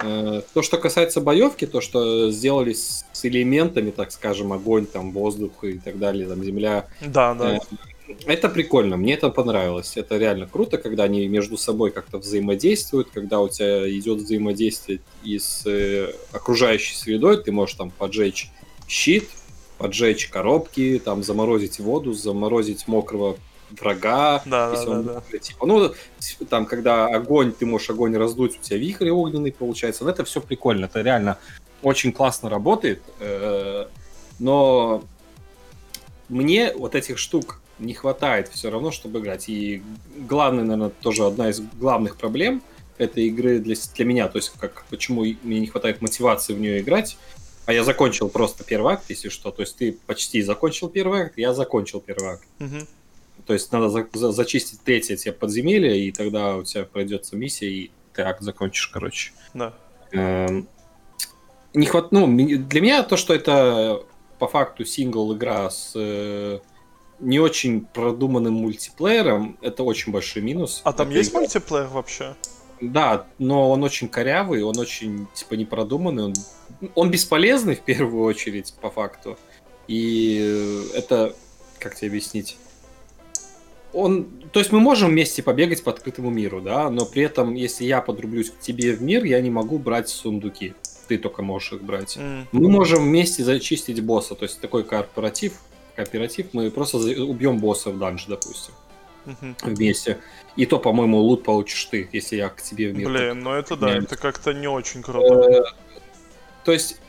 Э, 0.00 0.42
то, 0.52 0.62
что 0.62 0.78
касается 0.78 1.20
боевки, 1.20 1.66
то, 1.66 1.80
что 1.80 2.30
сделали 2.30 2.72
с 2.74 3.04
элементами, 3.22 3.90
так 3.90 4.12
скажем, 4.12 4.52
огонь, 4.52 4.86
там, 4.86 5.12
воздух 5.12 5.64
и 5.64 5.78
так 5.78 5.98
далее, 5.98 6.28
там, 6.28 6.44
земля. 6.44 6.86
Да, 7.00 7.34
да. 7.34 7.56
Э, 7.56 7.58
это 8.26 8.48
прикольно, 8.48 8.96
мне 8.96 9.14
это 9.14 9.30
понравилось. 9.30 9.96
Это 9.96 10.18
реально 10.18 10.46
круто, 10.46 10.78
когда 10.78 11.04
они 11.04 11.26
между 11.26 11.56
собой 11.56 11.90
как-то 11.90 12.18
взаимодействуют, 12.18 13.08
когда 13.12 13.40
у 13.40 13.48
тебя 13.48 13.88
идет 13.90 14.18
взаимодействие 14.18 15.00
и 15.24 15.38
с 15.38 15.62
э, 15.66 16.12
окружающей 16.32 16.94
средой, 16.94 17.42
ты 17.42 17.50
можешь 17.50 17.76
там 17.76 17.90
поджечь 17.90 18.50
щит, 18.86 19.28
поджечь 19.78 20.28
коробки, 20.28 21.00
там 21.04 21.22
заморозить 21.22 21.80
воду, 21.80 22.12
заморозить 22.12 22.86
мокрого 22.86 23.36
врага. 23.70 24.42
Да, 24.44 24.72
да, 24.72 24.82
он, 24.90 25.04
да, 25.04 25.22
да. 25.32 25.38
Типа, 25.38 25.66
ну, 25.66 25.94
там, 26.48 26.66
когда 26.66 27.06
огонь, 27.06 27.52
ты 27.52 27.66
можешь 27.66 27.90
огонь 27.90 28.16
раздуть, 28.16 28.58
у 28.58 28.62
тебя 28.62 28.78
вихрь 28.78 29.10
огненный 29.10 29.52
получается. 29.52 30.04
Но 30.04 30.10
это 30.10 30.24
все 30.24 30.40
прикольно, 30.40 30.86
это 30.86 31.02
реально 31.02 31.38
очень 31.82 32.12
классно 32.12 32.48
работает. 32.48 33.02
Э, 33.20 33.86
но 34.38 35.04
мне 36.28 36.72
вот 36.74 36.94
этих 36.94 37.18
штук 37.18 37.60
не 37.78 37.94
хватает 37.94 38.48
все 38.48 38.70
равно, 38.70 38.90
чтобы 38.90 39.20
играть. 39.20 39.48
И 39.48 39.82
главное, 40.16 40.64
наверное, 40.64 40.90
тоже 40.90 41.24
одна 41.24 41.50
из 41.50 41.60
главных 41.60 42.16
проблем 42.16 42.62
этой 42.98 43.24
игры 43.26 43.58
для, 43.58 43.76
для 43.94 44.04
меня, 44.04 44.28
то 44.28 44.38
есть 44.38 44.52
как, 44.58 44.86
почему 44.88 45.22
мне 45.42 45.60
не 45.60 45.66
хватает 45.66 46.00
мотивации 46.00 46.54
в 46.54 46.60
нее 46.60 46.80
играть, 46.80 47.18
а 47.66 47.72
я 47.72 47.84
закончил 47.84 48.28
просто 48.28 48.64
первый 48.64 48.94
акт, 48.94 49.04
если 49.08 49.28
что. 49.28 49.50
То 49.50 49.62
есть 49.62 49.76
ты 49.76 49.92
почти 50.06 50.40
закончил 50.40 50.88
первый 50.88 51.22
акт, 51.22 51.34
я 51.36 51.52
закончил 51.52 52.00
первый 52.00 52.34
акт. 52.34 52.44
Угу. 52.60 52.86
То 53.44 53.52
есть 53.52 53.70
надо 53.72 53.88
за, 53.88 54.08
за, 54.12 54.32
зачистить 54.32 54.80
третье 54.82 55.16
тебе 55.16 55.32
подземелье, 55.32 56.06
и 56.06 56.12
тогда 56.12 56.56
у 56.56 56.62
тебя 56.62 56.84
пройдется 56.84 57.36
миссия, 57.36 57.68
и 57.70 57.90
ты 58.12 58.22
акт 58.22 58.42
закончишь, 58.42 58.88
короче. 58.88 59.32
Да. 59.54 59.74
Эм, 60.12 60.68
не 61.74 61.86
хват... 61.86 62.12
ну, 62.12 62.26
для 62.26 62.80
меня 62.80 63.02
то, 63.02 63.16
что 63.16 63.34
это 63.34 64.02
по 64.38 64.48
факту 64.48 64.84
сингл 64.84 65.34
игра 65.34 65.70
с 65.70 65.92
э, 65.94 66.60
не 67.20 67.38
очень 67.38 67.82
продуманным 67.84 68.54
мультиплеером, 68.54 69.58
это 69.62 69.82
очень 69.82 70.12
большой 70.12 70.42
минус. 70.42 70.80
А 70.84 70.92
там 70.92 71.10
есть 71.10 71.30
игра. 71.30 71.40
мультиплеер 71.40 71.86
вообще? 71.86 72.34
Да, 72.80 73.26
но 73.38 73.70
он 73.70 73.82
очень 73.84 74.08
корявый, 74.08 74.62
он 74.62 74.78
очень 74.78 75.26
типа 75.34 75.54
непродуманный, 75.54 76.24
он, 76.24 76.34
он 76.94 77.10
бесполезный 77.10 77.74
в 77.74 77.80
первую 77.80 78.24
очередь 78.24 78.74
по 78.80 78.90
факту. 78.90 79.38
И 79.88 80.90
это, 80.94 81.34
как 81.78 81.94
тебе 81.94 82.08
объяснить? 82.08 82.58
Он, 83.96 84.26
то 84.52 84.60
есть 84.60 84.72
мы 84.72 84.80
можем 84.80 85.10
вместе 85.10 85.42
побегать 85.42 85.82
по 85.82 85.90
открытому 85.90 86.30
миру, 86.30 86.60
да, 86.60 86.90
но 86.90 87.06
при 87.06 87.22
этом, 87.22 87.54
если 87.54 87.84
я 87.84 88.02
подрублюсь 88.02 88.50
к 88.50 88.58
тебе 88.60 88.92
в 88.92 89.02
мир, 89.02 89.24
я 89.24 89.40
не 89.40 89.50
могу 89.50 89.78
брать 89.78 90.08
сундуки. 90.08 90.74
Ты 91.08 91.18
только 91.18 91.42
можешь 91.42 91.72
их 91.72 91.82
брать. 91.82 92.16
Mm. 92.16 92.46
Мы 92.52 92.68
можем 92.68 93.04
вместе 93.04 93.42
зачистить 93.42 94.02
босса, 94.02 94.34
то 94.34 94.44
есть 94.44 94.60
такой 94.60 94.84
корпоратив, 94.84 95.54
кооператив, 95.94 96.48
мы 96.52 96.70
просто 96.70 96.98
убьем 96.98 97.58
босса 97.58 97.90
в 97.90 97.98
данж, 97.98 98.26
допустим. 98.26 98.74
Mm-hmm. 99.24 99.54
Вместе. 99.62 100.18
И 100.56 100.66
то, 100.66 100.78
по-моему, 100.78 101.18
лут 101.18 101.42
получишь 101.42 101.84
ты, 101.86 102.08
если 102.12 102.36
я 102.36 102.48
к 102.48 102.60
тебе 102.60 102.90
в 102.90 102.96
мир. 102.96 103.08
Блин, 103.08 103.40
ну 103.40 103.52
это 103.52 103.76
да, 103.76 103.96
это 103.96 104.16
как-то 104.16 104.52
не 104.52 104.68
очень 104.68 105.02
круто. 105.02 105.34
Э, 105.34 105.62
то 106.64 106.72
есть, 106.72 107.00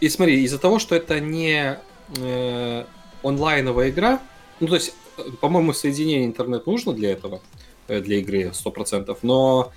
и 0.00 0.08
смотри, 0.08 0.42
из-за 0.44 0.58
того, 0.58 0.78
что 0.78 0.94
это 0.94 1.18
не 1.18 1.78
э, 2.18 2.84
онлайновая 3.22 3.90
игра, 3.90 4.20
ну 4.60 4.68
то 4.68 4.74
есть 4.74 4.94
по-моему, 5.40 5.72
соединение 5.72 6.26
интернет 6.26 6.66
нужно 6.66 6.92
для 6.92 7.12
этого, 7.12 7.40
э, 7.88 8.00
для 8.00 8.18
игры 8.18 8.52
100%, 8.52 9.16
но 9.22 9.72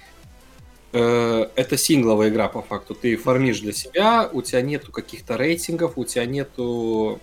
э, 0.94 1.48
это 1.56 1.78
сингловая 1.78 2.30
игра 2.30 2.48
по 2.48 2.62
факту. 2.62 2.96
Ты 2.96 3.16
фармишь 3.16 3.60
для 3.60 3.74
себя, 3.74 4.30
у 4.32 4.42
тебя 4.42 4.62
нету 4.62 4.92
каких-то 4.92 5.38
рейтингов, 5.38 5.98
у 5.98 6.06
тебя 6.06 6.26
нету... 6.26 7.20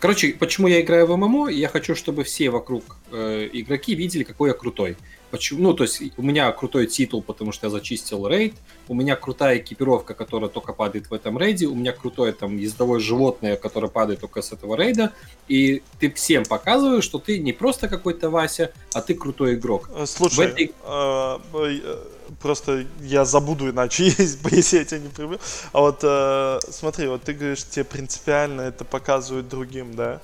Короче, 0.00 0.34
почему 0.34 0.68
я 0.68 0.80
играю 0.80 1.06
в 1.06 1.16
ММО? 1.16 1.48
Я 1.48 1.68
хочу, 1.68 1.94
чтобы 1.94 2.24
все 2.24 2.50
вокруг 2.50 2.84
э, 3.10 3.48
игроки 3.52 3.94
видели, 3.94 4.22
какой 4.22 4.50
я 4.50 4.54
крутой. 4.54 4.96
Почему? 5.30 5.62
Ну, 5.62 5.74
то 5.74 5.84
есть 5.84 6.02
у 6.16 6.22
меня 6.22 6.50
крутой 6.52 6.86
титул, 6.86 7.22
потому 7.22 7.52
что 7.52 7.66
я 7.66 7.70
зачистил 7.70 8.26
рейд, 8.28 8.54
у 8.88 8.94
меня 8.94 9.16
крутая 9.16 9.58
экипировка, 9.58 10.14
которая 10.14 10.50
только 10.50 10.72
падает 10.72 11.10
в 11.10 11.14
этом 11.14 11.38
рейде, 11.38 11.66
у 11.66 11.74
меня 11.74 11.92
крутое 11.92 12.32
там 12.32 12.56
ездовое 12.56 13.00
животное, 13.00 13.56
которое 13.56 13.88
падает 13.88 14.20
только 14.20 14.42
с 14.42 14.52
этого 14.52 14.76
рейда, 14.76 15.12
и 15.48 15.82
ты 15.98 16.10
всем 16.12 16.44
показываешь, 16.44 17.04
что 17.04 17.18
ты 17.18 17.38
не 17.38 17.52
просто 17.52 17.88
какой-то 17.88 18.30
Вася, 18.30 18.72
а 18.92 19.00
ты 19.00 19.14
крутой 19.14 19.54
игрок. 19.54 19.90
Э, 19.94 20.06
слушай, 20.06 20.46
этой... 20.46 20.72
э, 20.84 21.38
э, 21.54 21.96
просто 22.40 22.86
я 23.00 23.24
забуду 23.24 23.70
иначе, 23.70 24.04
если 24.18 24.78
я 24.78 24.84
тебя 24.84 25.00
не 25.00 25.08
прибью. 25.08 25.38
А 25.72 25.80
вот 25.80 26.00
э, 26.02 26.60
смотри, 26.70 27.08
вот 27.08 27.22
ты 27.22 27.32
говоришь, 27.32 27.64
тебе 27.64 27.84
принципиально 27.84 28.62
это 28.62 28.84
показывают 28.84 29.48
другим, 29.48 29.94
да? 29.94 30.20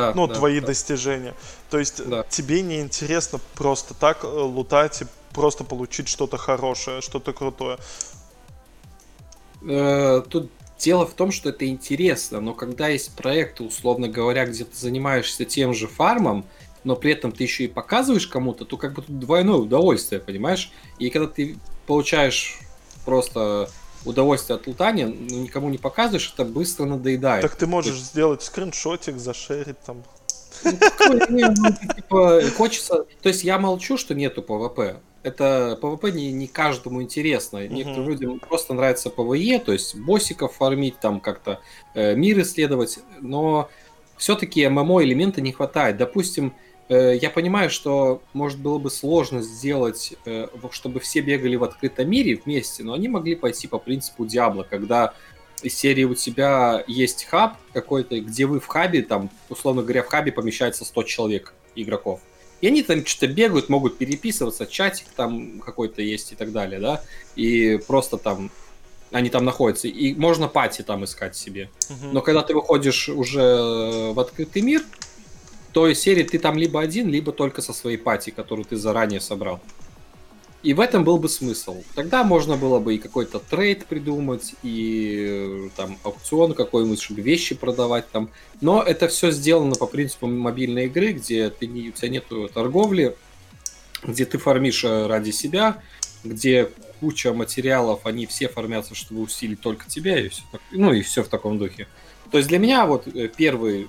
Да, 0.00 0.12
ну, 0.14 0.26
да, 0.26 0.34
твои 0.34 0.60
да. 0.60 0.68
достижения. 0.68 1.34
То 1.70 1.78
есть 1.78 2.06
да. 2.08 2.24
тебе 2.28 2.62
не 2.62 2.80
интересно 2.80 3.40
просто 3.54 3.94
так 3.94 4.24
э, 4.24 4.26
лутать 4.26 5.02
и 5.02 5.06
просто 5.32 5.64
получить 5.64 6.08
что-то 6.08 6.36
хорошее, 6.36 7.00
что-то 7.00 7.32
крутое. 7.32 7.78
Э, 9.62 10.22
тут 10.28 10.50
дело 10.78 11.06
в 11.06 11.14
том, 11.14 11.30
что 11.32 11.50
это 11.50 11.66
интересно, 11.66 12.40
но 12.40 12.54
когда 12.54 12.88
есть 12.88 13.14
проекты, 13.14 13.64
условно 13.64 14.08
говоря, 14.08 14.46
где 14.46 14.64
ты 14.64 14.76
занимаешься 14.76 15.44
тем 15.44 15.74
же 15.74 15.86
фармом, 15.86 16.46
но 16.84 16.96
при 16.96 17.12
этом 17.12 17.32
ты 17.32 17.44
еще 17.44 17.64
и 17.64 17.68
показываешь 17.68 18.26
кому-то, 18.26 18.64
то 18.64 18.76
как 18.76 18.94
бы 18.94 19.02
тут 19.02 19.18
двойное 19.18 19.56
удовольствие, 19.56 20.20
понимаешь? 20.20 20.72
И 20.98 21.10
когда 21.10 21.28
ты 21.28 21.58
получаешь 21.86 22.58
просто 23.04 23.68
удовольствие 24.04 24.56
от 24.56 24.66
лутания, 24.66 25.06
но 25.06 25.36
никому 25.36 25.68
не 25.68 25.78
показываешь, 25.78 26.32
это 26.32 26.44
быстро 26.44 26.84
надоедает. 26.84 27.42
Так 27.42 27.56
ты 27.56 27.66
можешь 27.66 27.96
есть... 27.96 28.06
сделать 28.06 28.42
скриншотик, 28.42 29.18
зашерить 29.18 29.78
там. 29.84 30.02
Ну, 30.64 31.18
ну, 31.28 31.94
типа, 31.94 32.42
хочется... 32.56 33.04
То 33.22 33.28
есть 33.28 33.44
я 33.44 33.58
молчу, 33.58 33.96
что 33.96 34.14
нету 34.14 34.42
PvP. 34.42 35.00
Это 35.22 35.78
PvP 35.80 36.12
не, 36.12 36.32
не 36.32 36.46
каждому 36.46 37.02
интересно. 37.02 37.66
Некоторым 37.68 38.08
людям 38.08 38.40
просто 38.40 38.74
нравится 38.74 39.10
PvE, 39.10 39.58
то 39.58 39.72
есть 39.72 39.94
боссиков 39.94 40.54
фармить, 40.54 40.98
там 40.98 41.20
как-то 41.20 41.60
э, 41.94 42.14
мир 42.14 42.40
исследовать, 42.40 43.00
но 43.20 43.68
все-таки 44.16 44.66
MMO 44.66 45.02
элемента 45.04 45.40
не 45.40 45.52
хватает. 45.52 45.96
Допустим, 45.98 46.54
я 46.94 47.30
понимаю, 47.30 47.70
что, 47.70 48.20
может, 48.32 48.58
было 48.58 48.78
бы 48.78 48.90
сложно 48.90 49.42
сделать, 49.42 50.14
э, 50.24 50.48
чтобы 50.72 50.98
все 50.98 51.20
бегали 51.20 51.54
в 51.54 51.62
открытом 51.62 52.10
мире 52.10 52.40
вместе, 52.44 52.82
но 52.82 52.94
они 52.94 53.08
могли 53.08 53.36
пойти 53.36 53.68
по 53.68 53.78
принципу 53.78 54.26
Diablo, 54.26 54.66
когда 54.68 55.14
из 55.62 55.76
серии 55.76 56.04
у 56.04 56.14
тебя 56.14 56.82
есть 56.88 57.24
хаб 57.24 57.58
какой-то, 57.72 58.18
где 58.20 58.46
вы 58.46 58.58
в 58.58 58.66
хабе, 58.66 59.02
там, 59.02 59.30
условно 59.48 59.82
говоря, 59.82 60.02
в 60.02 60.08
хабе 60.08 60.32
помещается 60.32 60.84
100 60.84 61.02
человек 61.04 61.54
игроков. 61.76 62.20
И 62.60 62.66
они 62.66 62.82
там 62.82 63.06
что-то 63.06 63.32
бегают, 63.32 63.68
могут 63.68 63.96
переписываться, 63.96 64.66
чатик 64.66 65.06
там 65.14 65.60
какой-то 65.60 66.02
есть 66.02 66.32
и 66.32 66.34
так 66.34 66.52
далее, 66.52 66.80
да, 66.80 67.02
и 67.36 67.78
просто 67.86 68.18
там 68.18 68.50
они 69.12 69.28
там 69.28 69.44
находятся, 69.44 69.88
и 69.88 70.14
можно 70.14 70.48
пати 70.48 70.82
там 70.82 71.04
искать 71.04 71.36
себе. 71.36 71.70
Угу. 71.88 72.12
Но 72.12 72.20
когда 72.20 72.42
ты 72.42 72.54
выходишь 72.54 73.08
уже 73.08 74.12
в 74.12 74.20
открытый 74.20 74.62
мир, 74.62 74.82
то 75.72 75.88
из 75.88 76.00
серии 76.00 76.22
ты 76.22 76.38
там 76.38 76.58
либо 76.58 76.80
один, 76.80 77.08
либо 77.08 77.32
только 77.32 77.62
со 77.62 77.72
своей 77.72 77.96
пати, 77.96 78.30
которую 78.30 78.64
ты 78.64 78.76
заранее 78.76 79.20
собрал. 79.20 79.60
И 80.62 80.74
в 80.74 80.80
этом 80.80 81.04
был 81.04 81.16
бы 81.16 81.28
смысл. 81.30 81.82
Тогда 81.94 82.22
можно 82.22 82.56
было 82.56 82.80
бы 82.80 82.94
и 82.94 82.98
какой-то 82.98 83.38
трейд 83.38 83.86
придумать, 83.86 84.54
и 84.62 85.70
там 85.74 85.96
аукцион 86.02 86.52
какой-нибудь, 86.52 87.00
чтобы 87.00 87.22
вещи 87.22 87.54
продавать 87.54 88.10
там. 88.10 88.28
Но 88.60 88.82
это 88.82 89.08
все 89.08 89.30
сделано 89.30 89.74
по 89.76 89.86
принципу 89.86 90.26
мобильной 90.26 90.86
игры, 90.86 91.12
где 91.12 91.48
ты 91.48 91.66
у 91.66 91.92
тебя 91.92 92.08
нет 92.08 92.24
торговли, 92.52 93.16
где 94.02 94.26
ты 94.26 94.36
фармишь 94.36 94.84
э, 94.84 95.06
ради 95.06 95.30
себя, 95.30 95.82
где 96.24 96.70
куча 97.00 97.32
материалов, 97.32 98.04
они 98.04 98.26
все 98.26 98.48
формятся, 98.48 98.94
чтобы 98.94 99.22
усилить 99.22 99.60
только 99.60 99.88
тебя, 99.88 100.18
и 100.18 100.28
все, 100.28 100.42
ну 100.72 100.92
и 100.92 101.00
все 101.00 101.22
в 101.22 101.28
таком 101.28 101.58
духе. 101.58 101.88
То 102.30 102.36
есть 102.36 102.48
для 102.48 102.58
меня 102.58 102.86
вот 102.86 103.08
э, 103.08 103.28
первый, 103.34 103.88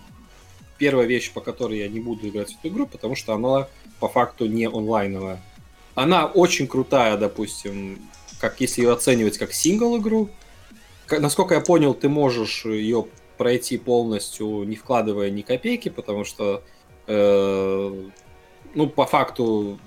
первая 0.81 1.05
вещь, 1.05 1.31
по 1.31 1.41
которой 1.41 1.77
я 1.77 1.87
не 1.87 1.99
буду 1.99 2.27
играть 2.27 2.49
в 2.49 2.59
эту 2.59 2.67
игру, 2.73 2.87
потому 2.87 3.15
что 3.15 3.33
она 3.33 3.67
по 3.99 4.09
факту 4.09 4.47
не 4.47 4.65
онлайновая 4.65 5.39
она 5.95 6.25
очень 6.25 6.67
крутая, 6.67 7.17
допустим, 7.17 7.99
как 8.39 8.61
если 8.61 8.81
ее 8.81 8.93
оценивать 8.93 9.37
как 9.37 9.53
сингл 9.53 9.97
игру. 9.97 10.29
Насколько 11.09 11.55
я 11.55 11.61
понял, 11.61 11.93
ты 11.93 12.07
можешь 12.09 12.65
ее 12.65 13.07
пройти 13.37 13.77
полностью, 13.77 14.63
не 14.63 14.75
вкладывая 14.75 15.29
ни 15.29 15.41
копейки, 15.41 15.89
потому 15.89 16.23
что, 16.23 16.63
э, 17.07 18.09
ну, 18.75 18.87
по 18.87 19.05
факту, 19.05 19.79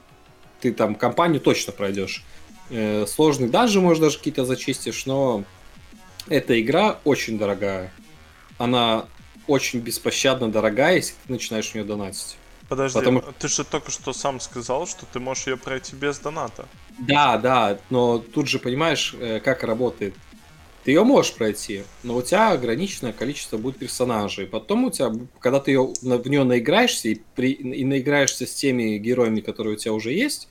ты 0.60 0.72
там 0.72 0.94
компанию 0.94 1.40
точно 1.40 1.72
пройдешь. 1.72 2.24
Э, 2.70 3.06
сложный 3.06 3.48
даже, 3.48 3.80
может, 3.80 4.02
даже 4.02 4.18
какие-то 4.18 4.44
зачистишь, 4.44 5.06
но 5.06 5.44
эта 6.28 6.60
игра 6.60 6.98
очень 7.04 7.38
дорогая. 7.38 7.92
Она 8.58 9.06
очень 9.46 9.80
беспощадно 9.80 10.50
дорогая, 10.50 10.96
если 10.96 11.14
ты 11.26 11.32
начинаешь 11.32 11.70
в 11.70 11.74
нее 11.74 11.84
донатить. 11.84 12.36
Подожди, 12.68 12.98
Потому... 12.98 13.22
ты 13.38 13.48
же 13.48 13.64
только 13.64 13.90
что 13.90 14.12
сам 14.12 14.40
сказал, 14.40 14.86
что 14.86 15.06
ты 15.06 15.20
можешь 15.20 15.46
ее 15.46 15.56
пройти 15.56 15.94
без 15.94 16.18
доната. 16.18 16.66
Да, 16.98 17.36
да, 17.36 17.78
но 17.90 18.18
тут 18.18 18.48
же 18.48 18.58
понимаешь, 18.58 19.14
э, 19.18 19.40
как 19.40 19.64
работает. 19.64 20.14
Ты 20.82 20.90
ее 20.90 21.04
можешь 21.04 21.34
пройти, 21.34 21.84
но 22.02 22.16
у 22.16 22.22
тебя 22.22 22.52
ограниченное 22.52 23.12
количество 23.12 23.56
будет 23.56 23.78
персонажей. 23.78 24.46
Потом 24.46 24.84
у 24.84 24.90
тебя, 24.90 25.12
когда 25.40 25.60
ты 25.60 25.72
ее, 25.72 25.92
в 26.02 26.28
нее 26.28 26.44
наиграешься 26.44 27.08
и, 27.08 27.20
при, 27.34 27.52
и 27.52 27.84
наиграешься 27.84 28.46
с 28.46 28.54
теми 28.54 28.98
героями, 28.98 29.40
которые 29.40 29.74
у 29.74 29.78
тебя 29.78 29.92
уже 29.92 30.12
есть, 30.12 30.48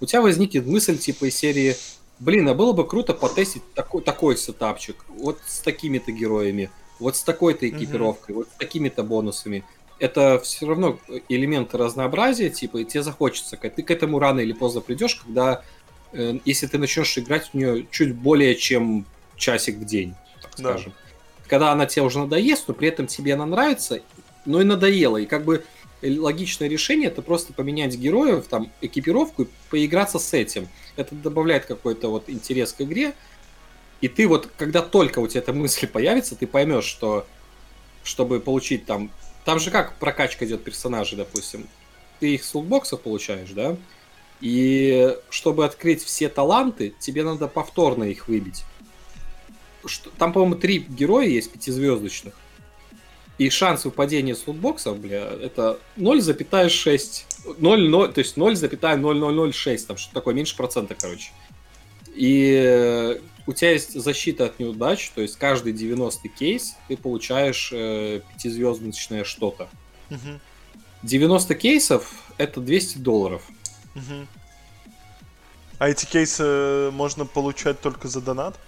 у 0.00 0.06
тебя 0.06 0.22
возникнет 0.22 0.66
мысль 0.66 0.98
типа 0.98 1.26
из 1.26 1.36
серии 1.36 1.76
Блин, 2.18 2.48
а 2.48 2.54
было 2.54 2.72
бы 2.72 2.86
круто 2.86 3.12
потестить 3.12 3.62
такой, 3.74 4.02
такой 4.02 4.36
сетапчик. 4.36 5.04
Вот 5.08 5.38
с 5.46 5.58
такими-то 5.58 6.12
героями, 6.12 6.70
вот 6.98 7.16
с 7.16 7.22
такой-то 7.22 7.68
экипировкой, 7.68 8.34
mm-hmm. 8.34 8.38
вот 8.38 8.48
с 8.48 8.58
такими-то 8.58 9.02
бонусами 9.02 9.64
это 9.98 10.38
все 10.40 10.66
равно 10.66 10.98
элементы 11.28 11.78
разнообразия, 11.78 12.50
типа, 12.50 12.78
и 12.78 12.84
тебе 12.84 13.02
захочется. 13.02 13.56
Ты 13.56 13.82
к 13.82 13.90
этому 13.90 14.18
рано 14.18 14.40
или 14.40 14.52
поздно 14.52 14.80
придешь, 14.80 15.16
когда, 15.16 15.62
э, 16.12 16.38
если 16.44 16.66
ты 16.66 16.78
начнешь 16.78 17.16
играть 17.16 17.48
в 17.48 17.54
нее 17.54 17.86
чуть 17.90 18.14
более 18.14 18.54
чем 18.56 19.06
часик 19.36 19.76
в 19.76 19.84
день, 19.84 20.14
так 20.42 20.52
да. 20.58 20.70
скажем. 20.70 20.92
Когда 21.48 21.72
она 21.72 21.86
тебе 21.86 22.02
уже 22.02 22.18
надоест, 22.18 22.68
но 22.68 22.74
при 22.74 22.88
этом 22.88 23.06
тебе 23.06 23.34
она 23.34 23.46
нравится, 23.46 24.00
но 24.44 24.60
и 24.60 24.64
надоела. 24.64 25.16
И 25.18 25.26
как 25.26 25.44
бы 25.44 25.64
логичное 26.02 26.68
решение 26.68 27.08
это 27.08 27.22
просто 27.22 27.52
поменять 27.52 27.96
героев, 27.96 28.46
там, 28.48 28.70
экипировку 28.80 29.44
и 29.44 29.48
поиграться 29.70 30.18
с 30.18 30.34
этим. 30.34 30.68
Это 30.96 31.14
добавляет 31.14 31.66
какой-то 31.66 32.08
вот 32.08 32.28
интерес 32.28 32.72
к 32.72 32.82
игре. 32.82 33.14
И 34.00 34.08
ты 34.08 34.28
вот, 34.28 34.48
когда 34.56 34.82
только 34.82 35.20
у 35.20 35.26
тебя 35.26 35.40
эта 35.40 35.52
мысль 35.52 35.86
появится, 35.86 36.36
ты 36.36 36.46
поймешь, 36.46 36.84
что 36.84 37.26
чтобы 38.02 38.40
получить 38.40 38.86
там 38.86 39.10
там 39.46 39.60
же 39.60 39.70
как 39.70 39.94
прокачка 39.94 40.44
идет 40.44 40.64
персонажей, 40.64 41.16
допустим. 41.16 41.68
Ты 42.18 42.34
их 42.34 42.44
с 42.44 42.52
лутбоксов 42.52 43.00
получаешь, 43.00 43.50
да? 43.50 43.76
И 44.40 45.16
чтобы 45.30 45.64
открыть 45.64 46.02
все 46.02 46.28
таланты, 46.28 46.94
тебе 46.98 47.22
надо 47.22 47.46
повторно 47.46 48.04
их 48.04 48.26
выбить. 48.26 48.64
Там, 50.18 50.32
по-моему, 50.32 50.56
три 50.56 50.78
героя 50.80 51.28
есть 51.28 51.52
пятизвездочных. 51.52 52.34
И 53.38 53.48
шанс 53.50 53.84
выпадения 53.84 54.34
с 54.34 54.48
лутбоксов, 54.48 54.98
бля, 54.98 55.20
это 55.20 55.78
0,6. 55.96 57.54
0, 57.58 57.88
0, 57.88 58.12
то 58.12 58.18
есть 58.18 58.36
0,0006, 58.36 59.86
там 59.86 59.96
что 59.96 60.12
такое, 60.12 60.34
меньше 60.34 60.56
процента, 60.56 60.96
короче. 60.96 61.30
И 62.14 63.20
у 63.46 63.52
тебя 63.52 63.72
есть 63.72 63.92
защита 63.98 64.46
от 64.46 64.58
неудач, 64.58 65.10
то 65.14 65.22
есть 65.22 65.36
каждый 65.36 65.72
90 65.72 66.28
кейс 66.28 66.76
ты 66.88 66.96
получаешь 66.96 67.70
э, 67.72 68.20
пятизвездочное 68.32 69.24
что-то. 69.24 69.68
Угу. 70.10 70.40
90 71.02 71.54
кейсов 71.54 72.12
это 72.38 72.60
200 72.60 72.98
долларов. 72.98 73.42
Угу. 73.94 74.26
А 75.78 75.88
эти 75.88 76.06
кейсы 76.06 76.90
можно 76.92 77.26
получать 77.26 77.80
только 77.80 78.08
за 78.08 78.20
донат? 78.20 78.58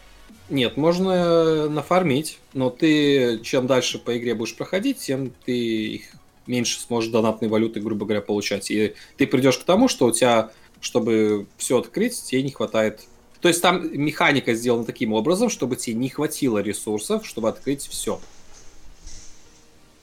Нет, 0.49 0.76
можно 0.76 1.11
э, 1.11 1.68
нафармить, 1.68 2.39
но 2.55 2.70
ты 2.70 3.41
чем 3.43 3.66
дальше 3.66 3.99
по 3.99 4.16
игре 4.16 4.35
будешь 4.35 4.57
проходить, 4.57 4.99
тем 4.99 5.33
ты 5.45 5.53
их 5.53 6.03
меньше 6.47 6.81
сможешь 6.81 7.11
донатной 7.11 7.49
валюты, 7.49 7.81
грубо 7.81 8.07
говоря, 8.07 8.22
получать. 8.22 8.70
И 8.70 8.95
ты 9.16 9.26
придешь 9.26 9.59
к 9.59 9.64
тому, 9.64 9.89
что 9.89 10.07
у 10.07 10.12
тебя, 10.12 10.51
чтобы 10.81 11.47
все 11.59 11.79
открыть, 11.79 12.22
тебе 12.22 12.43
не 12.43 12.51
хватает 12.51 13.05
то 13.41 13.49
есть 13.49 13.62
там 13.62 13.89
механика 13.93 14.55
сделана 14.55 14.84
таким 14.84 15.12
образом, 15.12 15.49
чтобы 15.49 15.76
тебе 15.76 15.97
не 15.97 16.09
хватило 16.09 16.59
ресурсов, 16.59 17.26
чтобы 17.26 17.49
открыть 17.49 17.86
все. 17.86 18.20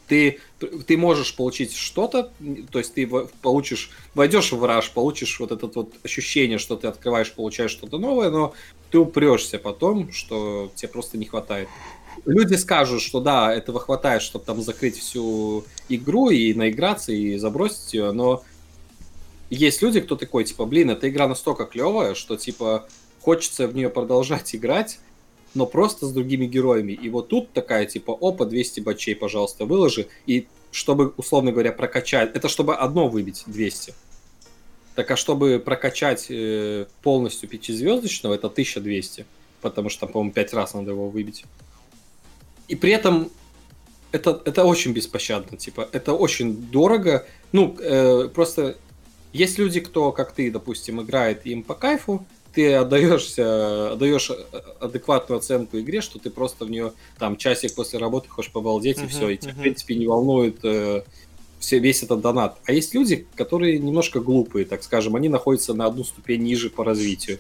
Ты, 0.08 0.40
ты 0.86 0.98
можешь 0.98 1.36
получить 1.36 1.76
что-то, 1.76 2.32
то 2.72 2.78
есть 2.78 2.94
ты 2.94 3.08
получишь, 3.42 3.90
войдешь 4.14 4.52
в 4.52 4.64
раш, 4.64 4.92
получишь 4.92 5.40
вот 5.40 5.52
это 5.52 5.68
вот 5.74 5.94
ощущение, 6.04 6.60
что 6.60 6.76
ты 6.76 6.88
открываешь, 6.88 7.34
получаешь 7.34 7.72
что-то 7.72 7.98
новое, 7.98 8.30
но 8.30 8.54
ты 8.92 9.00
упрешься 9.00 9.58
потом, 9.58 10.12
что 10.12 10.72
тебе 10.76 10.90
просто 10.90 11.18
не 11.18 11.26
хватает. 11.26 11.68
Люди 12.26 12.54
скажут, 12.54 13.02
что 13.02 13.20
да, 13.20 13.54
этого 13.54 13.80
хватает, 13.80 14.22
чтобы 14.22 14.46
там 14.46 14.62
закрыть 14.62 14.98
всю 14.98 15.66
игру 15.90 16.30
и 16.30 16.54
наиграться, 16.54 17.12
и 17.12 17.38
забросить 17.38 17.94
ее, 17.96 18.12
но 18.12 18.44
есть 19.50 19.82
люди, 19.82 20.02
кто 20.02 20.16
такой, 20.16 20.44
типа, 20.44 20.66
блин, 20.66 20.92
эта 20.92 21.10
игра 21.10 21.28
настолько 21.28 21.66
клевая, 21.66 22.14
что, 22.14 22.36
типа, 22.36 22.88
хочется 23.26 23.68
в 23.68 23.76
нее 23.76 23.90
продолжать 23.90 24.56
играть, 24.56 25.00
но 25.56 25.66
просто 25.66 26.06
с 26.06 26.12
другими 26.12 26.46
героями. 26.46 26.92
И 26.92 27.10
вот 27.10 27.30
тут 27.30 27.52
такая 27.54 27.88
типа, 27.88 28.16
опа, 28.22 28.46
200 28.46 28.82
бачей, 28.82 29.16
пожалуйста, 29.16 29.66
выложи. 29.66 30.08
И 30.28 30.48
чтобы, 30.70 31.12
условно 31.18 31.52
говоря, 31.52 31.72
прокачать, 31.72 32.36
это 32.36 32.50
чтобы 32.50 32.76
одно 32.76 33.08
выбить 33.08 33.44
200. 33.48 33.96
Так 34.94 35.10
а 35.10 35.16
чтобы 35.16 35.60
прокачать 35.60 36.28
э, 36.30 36.86
полностью 37.02 37.50
пятизвездочного, 37.50 38.36
это 38.36 38.48
1200. 38.48 39.26
Потому 39.62 39.90
что 39.90 40.02
там, 40.02 40.10
по-моему, 40.10 40.32
5 40.32 40.54
раз 40.54 40.76
надо 40.76 40.92
его 40.92 41.10
выбить. 41.10 41.46
И 42.68 42.76
при 42.76 42.92
этом 42.92 43.32
это, 44.12 44.40
это 44.46 44.66
очень 44.66 44.94
беспощадно, 44.94 45.58
типа, 45.58 45.90
это 45.92 46.14
очень 46.14 46.56
дорого. 46.72 47.26
Ну, 47.52 47.76
э, 47.80 48.30
просто 48.34 48.78
есть 49.34 49.58
люди, 49.58 49.80
кто, 49.80 50.12
как 50.12 50.32
ты, 50.32 50.52
допустим, 50.52 51.02
играет 51.02 51.48
им 51.48 51.64
по 51.64 51.74
кайфу, 51.74 52.24
ты 52.56 52.74
отдаешься, 52.74 53.92
отдаешь 53.92 54.32
адекватную 54.80 55.40
оценку 55.40 55.78
игре, 55.80 56.02
что 56.02 56.18
ты 56.18 56.30
просто 56.30 56.66
в 56.66 56.72
нее 56.72 56.94
там 57.20 57.36
часик 57.36 57.76
после 57.76 58.00
работы 58.00 58.30
хочешь 58.30 58.52
побалдеть 58.52 58.98
uh-huh, 58.98 59.06
и 59.06 59.10
все, 59.10 59.30
и 59.30 59.38
тебя, 59.38 59.52
uh-huh. 59.52 59.56
в 59.56 59.62
принципе, 59.62 59.96
не 59.96 60.08
волнует 60.08 60.64
э, 60.64 61.04
все, 61.60 61.80
весь 61.80 62.02
этот 62.04 62.22
донат. 62.22 62.58
А 62.66 62.72
есть 62.72 62.94
люди, 62.94 63.28
которые 63.36 63.78
немножко 63.80 64.22
глупые, 64.22 64.66
так 64.66 64.84
скажем, 64.84 65.16
они 65.16 65.28
находятся 65.30 65.74
на 65.74 65.86
одну 65.86 66.04
ступень 66.04 66.44
ниже 66.44 66.70
по 66.70 66.84
развитию. 66.84 67.40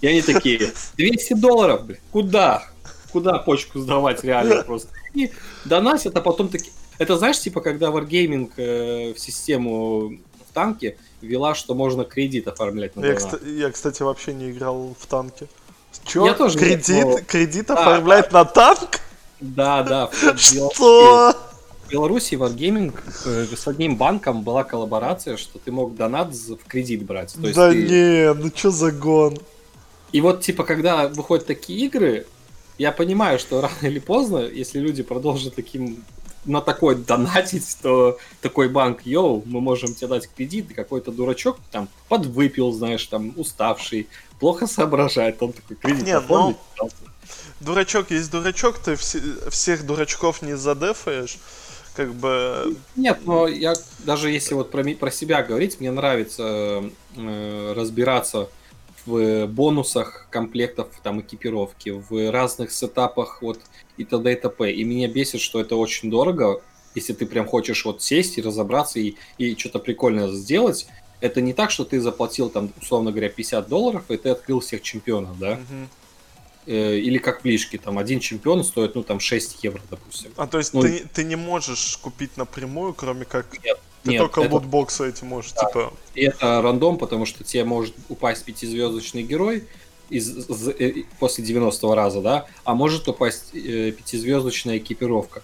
И 0.00 0.06
они 0.06 0.22
такие, 0.22 0.72
200 0.96 1.34
долларов, 1.34 1.84
блин, 1.86 1.98
куда? 2.10 2.64
Куда 3.12 3.38
почку 3.38 3.78
сдавать 3.80 4.24
реально 4.24 4.62
просто? 4.62 4.88
И 5.12 5.30
донатят, 5.64 6.16
а 6.16 6.20
потом 6.20 6.48
такие... 6.48 6.72
Это 6.98 7.16
знаешь, 7.18 7.40
типа, 7.40 7.60
когда 7.60 7.88
Wargaming 7.88 8.50
э, 8.56 9.12
в 9.14 9.18
систему 9.18 10.18
танке 10.54 10.96
ввела, 11.20 11.54
что 11.54 11.74
можно 11.74 12.04
кредит 12.04 12.48
оформлять 12.48 12.96
на 12.96 13.04
я, 13.04 13.14
кстати, 13.14 13.44
я, 13.44 13.70
кстати, 13.70 14.02
вообще 14.02 14.32
не 14.32 14.50
играл 14.50 14.96
в 14.98 15.06
танки. 15.06 15.48
Че? 16.04 16.26
Я 16.26 16.34
тоже 16.34 16.58
кредит, 16.58 17.04
но... 17.04 17.18
кредит 17.26 17.70
а, 17.70 17.74
оформлять 17.74 18.28
а, 18.30 18.38
на 18.38 18.44
танк? 18.44 19.00
Да, 19.40 19.82
да. 19.82 20.10
Что? 20.36 21.34
В 21.86 21.90
Беларуси 21.90 22.34
Wargaming 22.34 22.94
э, 23.26 23.46
с 23.54 23.68
одним 23.68 23.96
банком 23.96 24.42
была 24.42 24.64
коллаборация, 24.64 25.36
что 25.36 25.58
ты 25.58 25.70
мог 25.70 25.94
донат 25.94 26.34
в 26.34 26.56
кредит 26.66 27.04
брать. 27.04 27.34
То 27.34 27.42
есть 27.42 27.54
да 27.54 27.70
ты... 27.70 27.82
не, 27.82 28.32
ну 28.32 28.50
что 28.54 28.70
за 28.70 28.90
гон? 28.90 29.38
И 30.10 30.22
вот, 30.22 30.40
типа, 30.40 30.64
когда 30.64 31.08
выходят 31.08 31.46
такие 31.46 31.86
игры, 31.86 32.26
я 32.78 32.90
понимаю, 32.90 33.38
что 33.38 33.60
рано 33.60 33.74
или 33.82 33.98
поздно, 33.98 34.38
если 34.38 34.78
люди 34.78 35.02
продолжат 35.02 35.56
таким 35.56 36.02
на 36.44 36.60
такой 36.60 36.96
донатить, 36.96 37.76
то 37.82 38.18
такой 38.40 38.68
банк, 38.68 39.02
йоу, 39.04 39.42
мы 39.46 39.60
можем 39.60 39.94
тебе 39.94 40.08
дать 40.08 40.28
кредит, 40.28 40.70
и 40.70 40.74
какой-то 40.74 41.10
дурачок 41.10 41.58
там 41.70 41.88
подвыпил, 42.08 42.72
знаешь, 42.72 43.04
там 43.06 43.32
уставший, 43.36 44.08
плохо 44.38 44.66
соображает, 44.66 45.42
он 45.42 45.52
такой 45.52 45.76
кредит 45.76 46.06
Нет, 46.06 46.24
ну, 46.28 46.56
дурачок 47.60 48.10
есть 48.10 48.30
дурачок, 48.30 48.78
ты 48.78 48.96
все, 48.96 49.20
всех 49.50 49.86
дурачков 49.86 50.42
не 50.42 50.56
задефаешь, 50.56 51.38
как 51.96 52.14
бы... 52.14 52.76
Нет, 52.96 53.20
но 53.24 53.46
я 53.46 53.74
даже 54.00 54.30
если 54.30 54.54
вот 54.54 54.70
про, 54.70 54.84
про 54.94 55.10
себя 55.10 55.42
говорить, 55.42 55.80
мне 55.80 55.90
нравится 55.90 56.84
э, 57.16 57.72
разбираться 57.76 58.48
в 59.06 59.46
бонусах 59.46 60.26
комплектов 60.30 60.88
там 61.02 61.20
экипировки, 61.20 61.90
в 61.90 62.30
разных 62.30 62.72
сетапах 62.72 63.42
вот 63.42 63.60
и 63.96 64.04
т.д. 64.04 64.32
и 64.32 64.36
т.п. 64.36 64.72
И 64.72 64.84
меня 64.84 65.08
бесит, 65.08 65.40
что 65.40 65.60
это 65.60 65.76
очень 65.76 66.10
дорого, 66.10 66.62
если 66.94 67.12
ты 67.12 67.26
прям 67.26 67.46
хочешь 67.46 67.84
вот 67.84 68.02
сесть 68.02 68.38
и 68.38 68.42
разобраться 68.42 69.00
и, 69.00 69.14
и 69.38 69.56
что-то 69.56 69.78
прикольное 69.78 70.28
сделать. 70.28 70.86
Это 71.20 71.40
не 71.40 71.52
так, 71.52 71.70
что 71.70 71.84
ты 71.84 72.00
заплатил 72.00 72.50
там, 72.50 72.70
условно 72.80 73.10
говоря, 73.10 73.28
50 73.28 73.68
долларов, 73.68 74.04
и 74.10 74.16
ты 74.16 74.30
открыл 74.30 74.60
всех 74.60 74.82
чемпионов, 74.82 75.38
да? 75.38 75.58
Э, 76.66 76.96
или 76.96 77.18
как 77.18 77.42
плишки, 77.42 77.76
там 77.76 77.98
один 77.98 78.20
чемпион 78.20 78.64
стоит, 78.64 78.94
ну 78.94 79.02
там 79.02 79.20
6 79.20 79.62
евро, 79.64 79.82
допустим. 79.90 80.32
А 80.36 80.46
то 80.46 80.58
есть 80.58 80.72
Ну, 80.72 80.80
ты, 80.80 81.06
ты 81.12 81.24
не 81.24 81.36
можешь 81.36 81.98
купить 81.98 82.36
напрямую, 82.38 82.94
кроме 82.94 83.26
как... 83.26 83.46
Нет, 83.62 83.78
Ты 84.04 84.10
нет, 84.10 84.20
только 84.20 84.42
это- 84.42 84.54
лутбоксы 84.54 85.08
эти 85.08 85.24
можешь, 85.24 85.52
типа... 85.52 85.92
И 86.14 86.22
это 86.24 86.60
рандом, 86.62 86.98
потому 86.98 87.26
что 87.26 87.42
тебе 87.42 87.64
может 87.64 87.94
упасть 88.08 88.44
пятизвездочный 88.44 89.22
герой 89.22 89.64
из, 90.10 90.26
з- 90.26 90.70
э, 90.78 91.04
после 91.18 91.42
90 91.44 91.94
раза, 91.94 92.20
да, 92.20 92.46
а 92.64 92.74
может 92.74 93.08
упасть 93.08 93.54
э, 93.54 93.92
пятизвездочная 93.92 94.76
экипировка. 94.78 95.42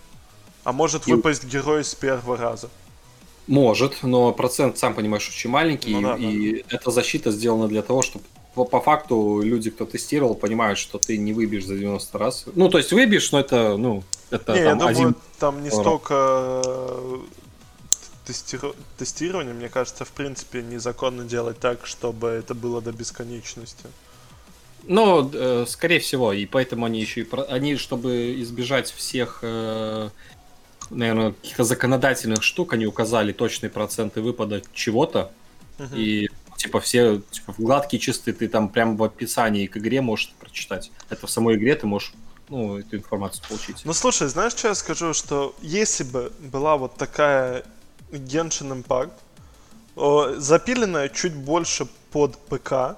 А 0.64 0.72
может 0.72 1.08
И- 1.08 1.12
выпасть 1.12 1.44
герой 1.44 1.82
с 1.84 1.94
первого 1.94 2.36
раза. 2.36 2.68
Может, 3.46 4.02
но 4.02 4.32
процент, 4.32 4.78
сам 4.78 4.94
понимаешь, 4.94 5.26
очень 5.28 5.50
маленький, 5.50 5.94
Ну 5.94 6.02
да, 6.02 6.16
и 6.16 6.62
эта 6.68 6.90
защита 6.90 7.32
сделана 7.32 7.66
для 7.66 7.82
того, 7.82 8.02
чтобы 8.02 8.24
по, 8.54 8.64
по 8.64 8.80
факту 8.80 9.40
люди, 9.42 9.70
кто 9.70 9.86
тестировал, 9.86 10.34
понимают, 10.34 10.78
что 10.78 10.98
ты 10.98 11.16
не 11.16 11.32
выбьешь 11.32 11.64
за 11.64 11.76
90 11.78 12.18
раз. 12.18 12.44
Ну, 12.54 12.68
то 12.68 12.78
есть 12.78 12.92
выбьешь, 12.92 13.32
но 13.32 13.40
это, 13.40 13.76
ну, 13.76 14.02
это 14.30 14.52
не, 14.52 14.58
я 14.58 14.64
там 14.70 14.78
думаю, 14.78 14.90
один... 14.96 15.14
там 15.38 15.62
не 15.62 15.70
столько 15.70 17.02
э, 18.30 18.32
тестиро- 18.32 18.76
тестирования, 18.98 19.52
мне 19.54 19.68
кажется, 19.68 20.04
в 20.04 20.10
принципе, 20.12 20.62
незаконно 20.62 21.24
делать 21.24 21.58
так, 21.60 21.86
чтобы 21.86 22.28
это 22.28 22.54
было 22.54 22.80
до 22.80 22.92
бесконечности. 22.92 23.86
Ну, 24.84 25.30
э, 25.32 25.66
скорее 25.68 25.98
всего, 26.00 26.32
и 26.32 26.46
поэтому 26.46 26.86
они 26.86 27.00
еще 27.00 27.20
и... 27.20 27.24
про- 27.24 27.42
Они, 27.44 27.76
чтобы 27.76 28.40
избежать 28.40 28.90
всех, 28.90 29.42
наверное, 30.90 31.32
каких-то 31.32 31.64
законодательных 31.64 32.42
штук, 32.42 32.72
они 32.72 32.86
указали 32.86 33.32
точные 33.32 33.70
проценты 33.70 34.20
выпада 34.22 34.62
чего-то, 34.72 35.30
Мгм. 35.78 35.96
и 35.96 36.28
типа 36.56 36.80
все 36.80 37.22
типа, 37.30 37.54
гладкие 37.56 38.00
чистые 38.00 38.34
ты 38.34 38.48
там 38.48 38.68
прям 38.68 38.96
в 38.96 39.02
описании 39.04 39.66
к 39.66 39.76
игре 39.78 40.00
можешь 40.02 40.32
прочитать. 40.40 40.90
Это 41.08 41.26
в 41.26 41.30
самой 41.30 41.56
игре 41.56 41.74
ты 41.74 41.86
можешь 41.86 42.12
ну, 42.50 42.76
эту 42.78 42.96
информацию 42.96 43.44
получить. 43.48 43.82
Ну 43.84 43.92
слушай, 43.94 44.28
знаешь, 44.28 44.52
что 44.52 44.68
я 44.68 44.74
скажу, 44.74 45.14
что 45.14 45.54
если 45.62 46.04
бы 46.04 46.32
была 46.40 46.76
вот 46.76 46.96
такая 46.96 47.62
Genshin 48.12 48.82
Impact, 48.82 49.12
запиленная 50.40 51.08
чуть 51.08 51.34
больше 51.34 51.86
под 52.10 52.36
ПК, 52.36 52.96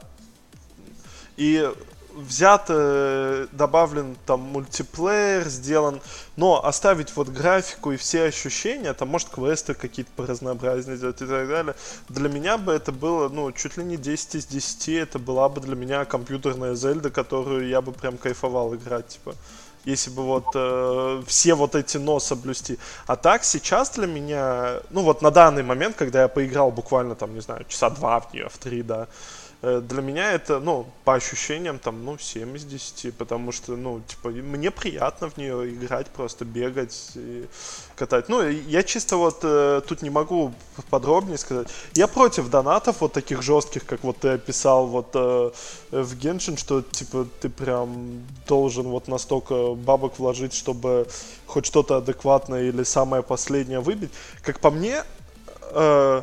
и 1.37 1.69
взят, 2.15 2.67
э, 2.69 3.47
добавлен 3.53 4.17
там 4.27 4.41
мультиплеер, 4.41 5.49
сделан, 5.49 6.01
но 6.37 6.65
оставить 6.65 7.15
вот 7.17 7.29
графику 7.29 7.93
и 7.93 7.97
все 7.97 8.25
ощущения, 8.25 8.93
там 8.93 9.09
может 9.09 9.29
квесты 9.29 9.75
какие-то 9.75 10.11
поразнообразнее 10.17 10.97
сделать 10.97 11.23
и 11.23 11.27
так 11.27 11.49
далее, 11.49 11.75
для 12.09 12.29
меня 12.29 12.59
бы 12.59 12.73
это 12.73 12.93
было, 12.93 13.29
ну, 13.29 13.51
чуть 13.53 13.77
ли 13.77 13.85
не 13.85 13.97
10 13.97 14.35
из 14.37 14.47
10, 14.47 14.89
это 14.89 15.19
была 15.19 15.49
бы 15.49 15.61
для 15.61 15.75
меня 15.75 16.05
компьютерная 16.05 16.75
Зельда, 16.75 17.11
которую 17.11 17.69
я 17.69 17.81
бы 17.81 17.93
прям 17.93 18.19
кайфовал 18.19 18.75
играть, 18.75 19.09
типа 19.09 19.35
если 19.85 20.11
бы 20.11 20.23
вот 20.23 20.47
э, 20.55 21.23
все 21.27 21.55
вот 21.55 21.75
эти 21.75 21.99
но 21.99 22.21
соблюсти. 22.21 22.79
А 23.07 23.17
так 23.17 23.45
сейчас 23.45 23.91
для 23.91 24.07
меня, 24.07 24.81
ну 24.91 25.03
вот 25.03 25.23
на 25.23 25.31
данный 25.31 25.63
момент, 25.63 25.97
когда 25.97 26.23
я 26.23 26.29
поиграл 26.29 26.71
буквально 26.71 27.15
там, 27.15 27.35
не 27.35 27.41
знаю, 27.41 27.65
часа 27.69 27.91
два 27.91 28.21
в 28.21 28.33
нее, 28.33 28.49
в 28.49 28.59
три, 28.59 28.83
да, 28.83 29.03
э, 29.03 29.42
для 29.63 30.03
меня 30.03 30.33
это, 30.33 30.59
ну, 30.59 30.87
по 31.05 31.15
ощущениям, 31.15 31.79
там, 31.79 32.05
ну, 32.05 32.19
7 32.19 32.57
из 32.57 32.65
10, 32.65 33.15
потому 33.15 33.53
что, 33.53 33.77
ну, 33.77 34.01
типа, 34.01 34.31
мне 34.31 34.73
приятно 34.73 35.31
в 35.31 35.37
нее 35.37 35.73
играть, 35.73 36.09
просто 36.09 36.45
бегать 36.45 37.13
и 37.15 37.47
катать. 37.95 38.29
Ну, 38.29 38.43
я 38.49 38.83
чисто 38.83 39.17
вот 39.17 39.39
э, 39.45 39.81
тут 39.87 40.03
не 40.03 40.11
могу 40.11 40.53
подробнее 40.91 41.39
сказать. 41.39 41.69
Я 41.95 42.09
против 42.09 42.51
донатов 42.51 43.01
вот 43.01 43.13
таких 43.13 43.43
жестких, 43.43 43.87
как 43.87 44.03
вот 44.03 44.19
ты 44.19 44.31
описал 44.31 44.89
вот 44.89 45.11
э, 45.15 45.53
в 45.93 46.15
Genshin, 46.17 46.57
что, 46.57 46.83
типа, 46.83 47.29
ты 47.41 47.49
прям 47.49 48.25
должен 48.49 48.89
вот 48.89 49.07
настолько 49.07 49.75
бабок 49.75 50.19
вложить, 50.19 50.55
чтобы 50.55 51.07
хоть 51.47 51.67
что-то 51.67 51.99
адекватное 51.99 52.65
или 52.65 52.83
самое 52.83 53.23
последнее 53.23 53.79
выбить. 53.79 54.11
Как 54.43 54.59
по 54.59 54.73
мне, 54.73 55.05
э, 55.71 56.23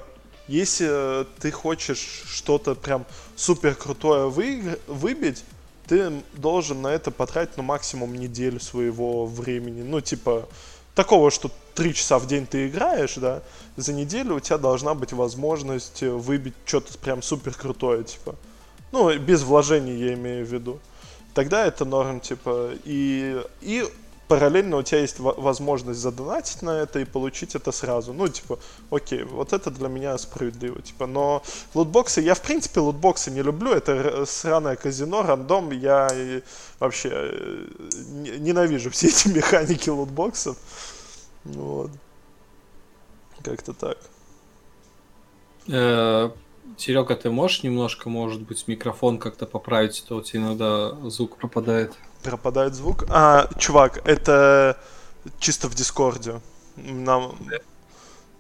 если 0.50 0.88
э, 0.90 1.26
ты 1.40 1.52
хочешь 1.52 2.24
что-то 2.28 2.74
прям 2.74 3.06
супер 3.40 3.74
крутое 3.74 4.30
выигр- 4.30 4.80
выбить, 4.88 5.46
ты 5.88 6.22
должен 6.34 6.82
на 6.82 6.90
это 6.90 7.10
потратить 7.10 7.56
ну 7.56 7.64
максимум 7.64 8.14
неделю 8.16 8.60
своего 8.60 9.26
времени. 9.26 9.82
Ну, 9.82 10.02
типа, 10.02 10.48
такого, 10.94 11.32
что 11.32 11.50
три 11.74 11.94
часа 11.94 12.20
в 12.20 12.28
день 12.28 12.46
ты 12.46 12.68
играешь, 12.68 13.16
да, 13.16 13.42
за 13.78 13.94
неделю 13.94 14.36
у 14.36 14.40
тебя 14.42 14.58
должна 14.58 14.94
быть 14.94 15.14
возможность 15.14 16.04
э, 16.04 16.10
выбить 16.10 16.54
что-то 16.66 16.98
прям 16.98 17.22
супер 17.22 17.54
крутое, 17.54 18.04
типа. 18.04 18.36
Ну, 18.92 19.18
без 19.18 19.44
вложений 19.44 19.96
я 19.96 20.14
имею 20.16 20.46
в 20.46 20.52
виду. 20.52 20.80
Тогда 21.34 21.66
это 21.66 21.86
норм, 21.86 22.20
типа, 22.20 22.72
и, 22.84 23.42
и 23.62 23.86
параллельно 24.30 24.78
у 24.78 24.84
тебя 24.84 25.02
есть 25.02 25.20
во- 25.20 25.34
возможность 25.34 26.00
задонатить 26.00 26.62
на 26.62 26.70
это 26.70 27.00
и 27.00 27.06
получить 27.06 27.56
это 27.56 27.72
сразу. 27.72 28.14
Ну, 28.14 28.28
типа, 28.28 28.60
окей, 28.92 29.24
вот 29.24 29.54
это 29.54 29.72
для 29.72 29.90
меня 29.90 30.18
справедливо, 30.18 30.82
типа, 30.82 31.08
но 31.08 31.44
лутбоксы, 31.74 32.22
я 32.22 32.36
в 32.36 32.42
принципе 32.42 32.80
лутбоксы 32.80 33.32
не 33.32 33.42
люблю, 33.42 33.72
это 33.72 34.26
сраное 34.26 34.76
казино, 34.76 35.24
рандом, 35.24 35.72
я 35.72 36.08
вообще 36.80 37.10
э, 37.12 37.68
не- 38.12 38.38
ненавижу 38.40 38.92
все 38.92 39.08
эти 39.10 39.28
механики 39.30 39.90
лутбоксов. 39.90 40.58
Вот. 41.44 41.92
Как-то 43.44 43.74
так. 43.74 43.98
Серега, 46.78 47.16
ты 47.16 47.32
можешь 47.32 47.64
немножко, 47.64 48.10
может 48.10 48.42
быть, 48.42 48.68
микрофон 48.68 49.18
как-то 49.18 49.46
поправить, 49.46 50.02
а 50.06 50.08
то 50.08 50.16
у 50.18 50.22
тебя 50.22 50.42
иногда 50.44 50.92
звук 51.10 51.38
пропадает. 51.38 51.94
Пропадает 52.24 52.76
звук. 52.76 53.06
А, 53.10 53.48
чувак, 53.58 54.02
это 54.06 54.78
чисто 55.40 55.68
в 55.68 55.76
Discord 55.76 56.27
е. 56.27 56.42
Нам... 56.76 57.38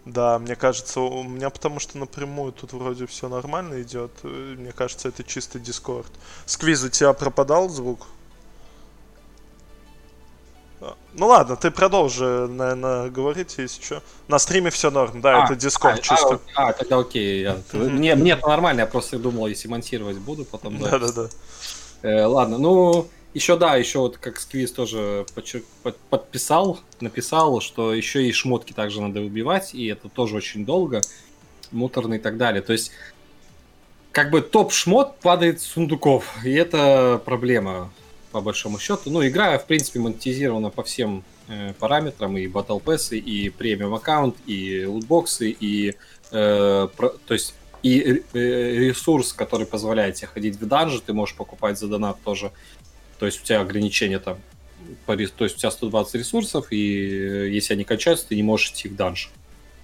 Да, 0.05 0.39
мне 0.39 0.55
кажется, 0.55 1.01
у 1.01 1.23
меня 1.23 1.49
потому 1.49 1.79
что 1.79 1.97
напрямую 1.97 2.51
тут 2.51 2.73
вроде 2.73 3.05
все 3.05 3.29
нормально 3.29 3.81
идет. 3.81 4.11
Мне 4.23 4.71
кажется, 4.71 5.09
это 5.09 5.23
чисто 5.23 5.59
Discord. 5.59 6.11
Сквиз, 6.45 6.83
у 6.83 6.89
тебя 6.89 7.13
пропадал 7.13 7.69
звук? 7.69 8.07
Ну 11.13 11.27
ладно, 11.27 11.55
ты 11.57 11.71
продолжи, 11.71 12.23
наверное, 12.23 13.09
говорить, 13.09 13.55
если 13.57 13.83
что. 13.83 14.03
На 14.27 14.39
стриме 14.39 14.69
все 14.69 14.89
норм, 14.89 15.19
да, 15.21 15.41
А, 15.41 15.45
это 15.45 15.55
Discord 15.55 15.99
а, 15.99 16.01
чисто. 16.01 16.39
А, 16.55 16.69
а, 16.69 16.73
тогда 16.73 16.99
окей. 16.99 17.41
я-. 17.41 17.57
Мне, 17.73 18.15
мне 18.15 18.31
это 18.31 18.47
нормально, 18.47 18.81
я 18.81 18.85
просто 18.85 19.19
думал, 19.19 19.47
если 19.47 19.67
монтировать 19.67 20.17
буду, 20.17 20.45
потом... 20.45 20.79
да. 20.79 20.91
Да-да-да. 20.91 21.29
Э, 22.01 22.25
ладно, 22.25 22.57
ну, 22.57 23.09
еще 23.33 23.57
да, 23.57 23.75
еще 23.75 23.99
вот 23.99 24.17
как 24.17 24.39
Сквиз 24.39 24.71
тоже 24.71 25.25
подчер- 25.35 25.63
под- 25.83 25.97
подписал, 25.97 26.79
написал, 26.99 27.61
что 27.61 27.93
еще 27.93 28.25
и 28.27 28.31
шмотки 28.31 28.73
также 28.73 29.01
надо 29.01 29.21
убивать, 29.21 29.73
и 29.73 29.87
это 29.87 30.09
тоже 30.09 30.35
очень 30.35 30.65
долго, 30.65 31.01
муторно 31.71 32.15
и 32.15 32.19
так 32.19 32.37
далее. 32.37 32.61
То 32.61 32.73
есть, 32.73 32.91
как 34.11 34.31
бы 34.31 34.41
топ-шмот 34.41 35.19
падает 35.19 35.61
с 35.61 35.65
сундуков, 35.65 36.43
и 36.43 36.51
это 36.51 37.21
проблема, 37.23 37.91
по 38.31 38.41
большому 38.41 38.79
счету. 38.79 39.09
Ну, 39.09 39.25
игра, 39.27 39.57
в 39.57 39.65
принципе, 39.65 39.99
монетизирована 39.99 40.69
по 40.69 40.83
всем 40.83 41.23
э, 41.47 41.73
параметрам, 41.79 42.35
и 42.37 42.47
Battle 42.47 42.81
Pass, 42.81 43.17
и 43.17 43.49
премиум 43.49 43.93
аккаунт, 43.93 44.35
и 44.45 44.85
лутбоксы, 44.85 45.49
и, 45.49 45.95
э, 46.31 46.87
про- 46.95 47.09
то 47.09 47.33
есть, 47.33 47.53
и 47.81 48.23
э, 48.33 48.75
ресурс, 48.75 49.33
который 49.33 49.65
позволяет 49.65 50.15
тебе 50.15 50.27
ходить 50.27 50.57
в 50.57 50.67
данжи, 50.67 51.01
ты 51.01 51.13
можешь 51.13 51.35
покупать 51.35 51.79
за 51.79 51.87
донат 51.87 52.17
тоже. 52.23 52.51
То 53.19 53.25
есть 53.25 53.41
у 53.41 53.45
тебя 53.45 53.61
ограничения 53.61 54.19
там, 54.19 54.39
по 55.05 55.15
то 55.15 55.43
есть 55.43 55.55
у 55.57 55.59
тебя 55.59 55.71
120 55.71 56.15
ресурсов, 56.15 56.67
и 56.71 57.07
э, 57.07 57.49
если 57.49 57.73
они 57.73 57.83
кончаются, 57.83 58.27
ты 58.27 58.35
не 58.35 58.43
можешь 58.43 58.71
идти 58.71 58.87
в 58.87 58.95
данж. 58.95 59.31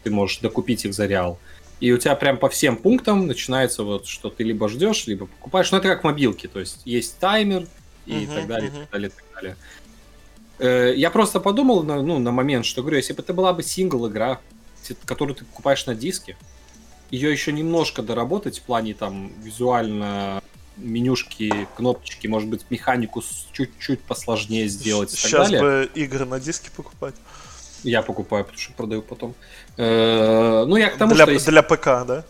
Ты 0.04 0.12
можешь 0.12 0.40
докупить 0.40 0.86
их 0.86 0.94
за 0.94 1.06
реал. 1.06 1.38
И 1.80 1.92
у 1.92 1.98
тебя 1.98 2.16
прям 2.16 2.38
по 2.38 2.50
всем 2.50 2.78
пунктам 2.78 3.28
начинается 3.28 3.84
вот, 3.84 4.08
что 4.08 4.30
ты 4.30 4.44
либо 4.44 4.70
ждешь, 4.70 5.08
либо 5.08 5.28
покупаешь. 5.28 5.72
Ну, 5.72 5.78
это 5.78 5.90
как 5.90 6.02
в 6.02 6.04
мобилке, 6.06 6.48
то 6.48 6.60
есть 6.60 6.82
есть 6.86 7.18
таймер, 7.20 7.68
и 8.06 8.28
так 8.28 8.48
далее, 8.48 8.70
и 8.70 8.72
так 8.72 8.90
далее, 8.92 9.10
так 9.10 9.26
далее. 9.34 9.58
Э, 10.60 10.94
я 10.96 11.10
просто 11.10 11.40
подумал 11.40 11.84
на, 11.84 12.02
ну, 12.02 12.20
на 12.20 12.32
момент, 12.32 12.66
что 12.66 12.82
говорю, 12.82 12.98
если 12.98 13.14
бы 13.14 13.22
это 13.22 13.34
была 13.34 13.54
бы 13.54 13.64
сингл 13.64 14.08
игра, 14.08 14.40
которую 15.06 15.36
ты 15.36 15.46
покупаешь 15.46 15.86
на 15.86 15.96
диске, 15.96 16.38
ее 17.12 17.32
еще 17.32 17.52
немножко 17.52 18.02
доработать 18.02 18.60
в 18.60 18.62
плане 18.64 18.94
там 18.94 19.32
визуально 19.42 20.42
менюшки, 20.78 21.68
кнопочки, 21.76 22.28
может 22.28 22.50
быть, 22.50 22.66
механику 22.70 23.24
чуть-чуть 23.52 24.02
посложнее 24.02 24.68
сделать 24.68 25.14
и 25.14 25.16
так 25.16 25.26
Сейчас 25.26 25.50
далее. 25.50 25.62
бы 25.62 25.90
игры 25.96 26.26
на 26.26 26.40
диске 26.40 26.70
покупать. 26.76 27.16
Я 27.84 28.02
покупаю, 28.02 28.44
потому 28.44 28.62
что 28.62 28.74
продаю 28.74 29.02
потом. 29.02 29.36
Э, 29.78 30.66
ну, 30.66 30.76
я 30.76 30.90
к 30.90 30.98
тому, 30.98 31.14
для, 31.14 31.26
что... 31.26 31.34
Если... 31.34 31.52
Для 31.52 31.62
ПК, 31.62 31.86
да? 31.86 32.26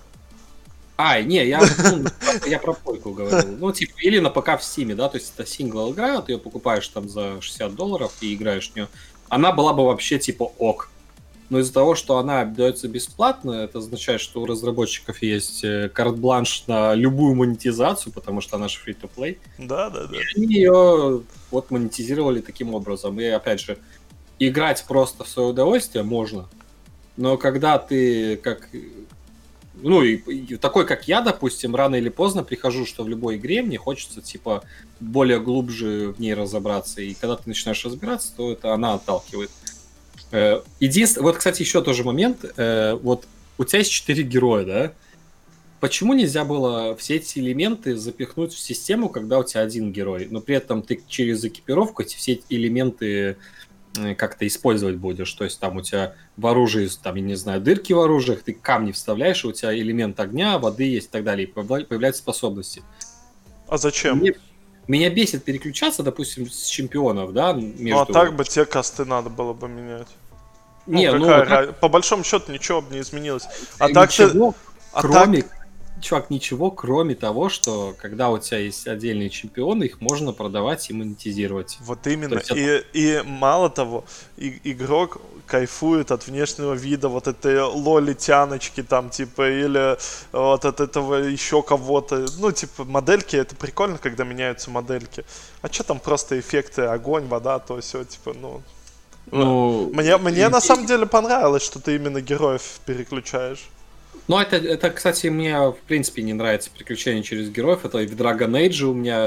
А, 0.98 1.22
не, 1.22 1.46
я, 1.46 1.62
ну, 1.62 2.06
я 2.48 2.60
про 2.60 2.74
пойку 2.74 3.12
говорил. 3.12 3.58
Ну, 3.58 3.72
типа, 3.72 3.94
или 4.02 4.20
на 4.20 4.30
ПК 4.30 4.60
в 4.60 4.64
Стиме, 4.64 4.96
да, 4.96 5.10
то 5.10 5.18
есть 5.18 5.34
это 5.36 5.46
сингл 5.46 5.92
игра, 5.92 6.22
ты 6.22 6.34
ее 6.34 6.40
покупаешь 6.40 6.88
там 6.88 7.10
за 7.10 7.42
60 7.42 7.76
долларов 7.76 8.14
и 8.22 8.34
играешь 8.34 8.72
в 8.72 8.76
нее. 8.76 8.88
Она 9.28 9.52
была 9.52 9.74
бы 9.74 9.86
вообще 9.86 10.20
типа 10.20 10.44
ок. 10.58 10.90
Но 11.50 11.60
из-за 11.60 11.74
того, 11.74 11.96
что 11.96 12.18
она 12.18 12.44
дается 12.44 12.88
бесплатно, 12.88 13.52
это 13.52 13.78
означает, 13.78 14.20
что 14.20 14.42
у 14.42 14.46
разработчиков 14.46 15.22
есть 15.22 15.64
э, 15.64 15.90
карт-бланш 15.94 16.66
на 16.68 16.96
любую 16.96 17.36
монетизацию, 17.36 18.12
потому 18.14 18.42
что 18.42 18.56
она 18.56 18.68
же 18.68 18.80
free-to-play. 18.86 19.38
Да, 19.60 19.90
да, 19.90 20.06
да. 20.08 20.18
И 20.18 20.24
они 20.36 20.56
ее 20.56 21.22
вот 21.52 21.70
монетизировали 21.70 22.42
таким 22.42 22.74
образом. 22.74 23.20
И 23.20 23.26
опять 23.26 23.60
же, 23.60 23.78
играть 24.40 24.84
просто 24.88 25.24
в 25.24 25.28
свое 25.28 25.50
удовольствие 25.50 26.04
можно, 26.04 26.50
но 27.18 27.38
когда 27.38 27.78
ты 27.78 28.38
как 28.38 28.70
ну 29.82 30.02
и, 30.02 30.16
и 30.16 30.56
такой, 30.56 30.86
как 30.86 31.08
я, 31.08 31.22
допустим, 31.22 31.76
рано 31.76 31.96
или 31.96 32.10
поздно 32.10 32.44
прихожу, 32.44 32.86
что 32.86 33.04
в 33.04 33.10
любой 33.10 33.36
игре 33.36 33.62
мне 33.62 33.78
хочется, 33.78 34.22
типа, 34.22 34.64
более 35.00 35.40
глубже 35.40 36.14
в 36.16 36.20
ней 36.20 36.34
разобраться. 36.34 37.02
И 37.02 37.14
когда 37.14 37.36
ты 37.36 37.44
начинаешь 37.46 37.84
разбираться, 37.84 38.34
то 38.36 38.52
это 38.54 38.74
она 38.74 38.94
отталкивает. 38.94 39.52
Э, 40.32 40.62
единственное, 40.80 41.24
вот, 41.24 41.38
кстати, 41.38 41.62
еще 41.62 41.82
тоже 41.82 42.04
момент. 42.04 42.46
Э, 42.58 42.94
вот 42.94 43.28
у 43.58 43.64
тебя 43.64 43.80
есть 43.80 43.92
четыре 43.92 44.24
героя, 44.24 44.66
да? 44.66 44.92
Почему 45.80 46.14
нельзя 46.14 46.46
было 46.46 46.96
все 46.96 47.18
эти 47.18 47.40
элементы 47.40 47.96
запихнуть 47.96 48.54
в 48.54 48.60
систему, 48.60 49.10
когда 49.10 49.40
у 49.40 49.44
тебя 49.44 49.62
один 49.62 49.92
герой, 49.92 50.28
но 50.30 50.42
при 50.42 50.56
этом 50.56 50.82
ты 50.82 51.02
через 51.08 51.44
экипировку 51.44 52.02
эти 52.02 52.16
все 52.16 52.40
элементы 52.50 53.38
Э, 53.98 54.16
как-то 54.16 54.46
использовать 54.48 54.98
будешь. 54.98 55.32
То 55.34 55.44
есть 55.44 55.60
там 55.60 55.78
у 55.78 55.82
тебя 55.82 56.16
в 56.38 56.48
оружии, 56.48 56.90
там, 57.02 57.16
я 57.16 57.22
не 57.22 57.36
знаю, 57.36 57.62
дырки 57.62 57.94
в 57.94 58.00
оружиях, 58.00 58.44
ты 58.44 58.54
камни 58.54 58.92
вставляешь, 58.92 59.46
у 59.46 59.52
тебя 59.52 59.76
элемент 59.76 60.20
огня, 60.20 60.58
воды 60.60 60.84
есть 60.84 61.08
и 61.08 61.12
так 61.12 61.24
далее, 61.24 61.48
и 61.48 61.52
появляются 61.52 62.22
способности. 62.22 62.84
А 63.68 63.78
зачем? 63.78 64.20
Мне, 64.20 64.34
меня 64.88 65.10
бесит 65.10 65.44
переключаться, 65.44 66.04
допустим, 66.04 66.50
с 66.50 66.68
чемпионов, 66.68 67.34
да, 67.34 67.54
между... 67.54 67.80
Ну, 67.80 68.00
а 68.02 68.06
так 68.06 68.36
бы 68.36 68.44
те 68.44 68.66
касты 68.66 69.06
надо 69.06 69.30
было 69.30 69.54
бы 69.54 69.68
менять. 69.68 70.08
Не, 70.86 71.12
ну, 71.12 71.20
ну 71.20 71.28
как... 71.28 71.80
по 71.80 71.90
большому 71.90 72.24
счету 72.24 72.52
ничего 72.52 72.82
бы 72.82 72.94
не 72.94 73.02
изменилось. 73.02 73.46
А 73.80 73.90
так 73.90 74.12
ты... 74.12 74.30
А 74.94 75.02
кроме, 75.02 75.42
так 75.42 75.52
чувак, 76.06 76.30
ничего, 76.30 76.72
кроме 76.72 77.16
того, 77.16 77.50
что 77.50 77.96
когда 77.98 78.30
у 78.30 78.38
тебя 78.38 78.60
есть 78.60 78.88
отдельные 78.88 79.30
чемпионы, 79.30 79.86
их 79.86 80.02
можно 80.02 80.32
продавать 80.34 80.90
и 80.90 80.94
монетизировать. 80.94 81.78
Вот 81.82 82.06
именно. 82.08 82.36
И, 82.54 82.62
это... 82.62 82.86
и 82.94 83.22
мало 83.24 83.70
того, 83.70 84.06
и, 84.38 84.60
игрок 84.64 85.20
кайфует 85.48 86.12
от 86.12 86.28
внешнего 86.28 86.74
вида 86.74 87.10
вот 87.10 87.28
этой 87.28 87.62
лоли 87.62 88.14
тяночки 88.14 88.84
там, 88.84 89.10
типа, 89.10 89.50
или 89.50 89.98
вот 90.32 90.66
от 90.66 90.80
этого 90.80 91.16
еще 91.16 91.62
кого-то. 91.62 92.26
Ну, 92.38 92.52
типа, 92.52 92.84
модельки, 92.86 93.36
это 93.36 93.56
прикольно, 93.56 93.98
когда 93.98 94.24
меняются 94.24 94.70
модельки. 94.70 95.26
А 95.62 95.72
что 95.72 95.84
там 95.84 96.00
просто 96.00 96.40
эффекты, 96.40 96.84
огонь, 96.84 97.28
вода, 97.28 97.60
то 97.60 97.80
все, 97.82 98.04
типа, 98.04 98.34
ну... 98.34 98.62
Ну, 99.32 99.90
мне, 99.92 100.18
мне 100.18 100.46
и, 100.46 100.48
на 100.50 100.62
самом 100.62 100.86
деле 100.86 101.08
понравилось, 101.08 101.64
что 101.64 101.80
ты 101.80 101.96
именно 101.96 102.22
героев 102.22 102.80
переключаешь. 102.86 103.70
Ну, 104.28 104.40
это, 104.40 104.56
это, 104.56 104.90
кстати, 104.90 105.28
мне 105.28 105.70
в 105.70 105.78
принципе 105.88 106.24
не 106.24 106.34
нравится 106.34 106.70
приключения 106.72 107.22
через 107.22 107.50
героев. 107.50 107.86
Это 107.86 108.00
и 108.00 108.08
в 108.08 108.20
Dragon 108.20 108.52
Age 108.52 108.84
у 108.84 108.94
меня 108.94 109.18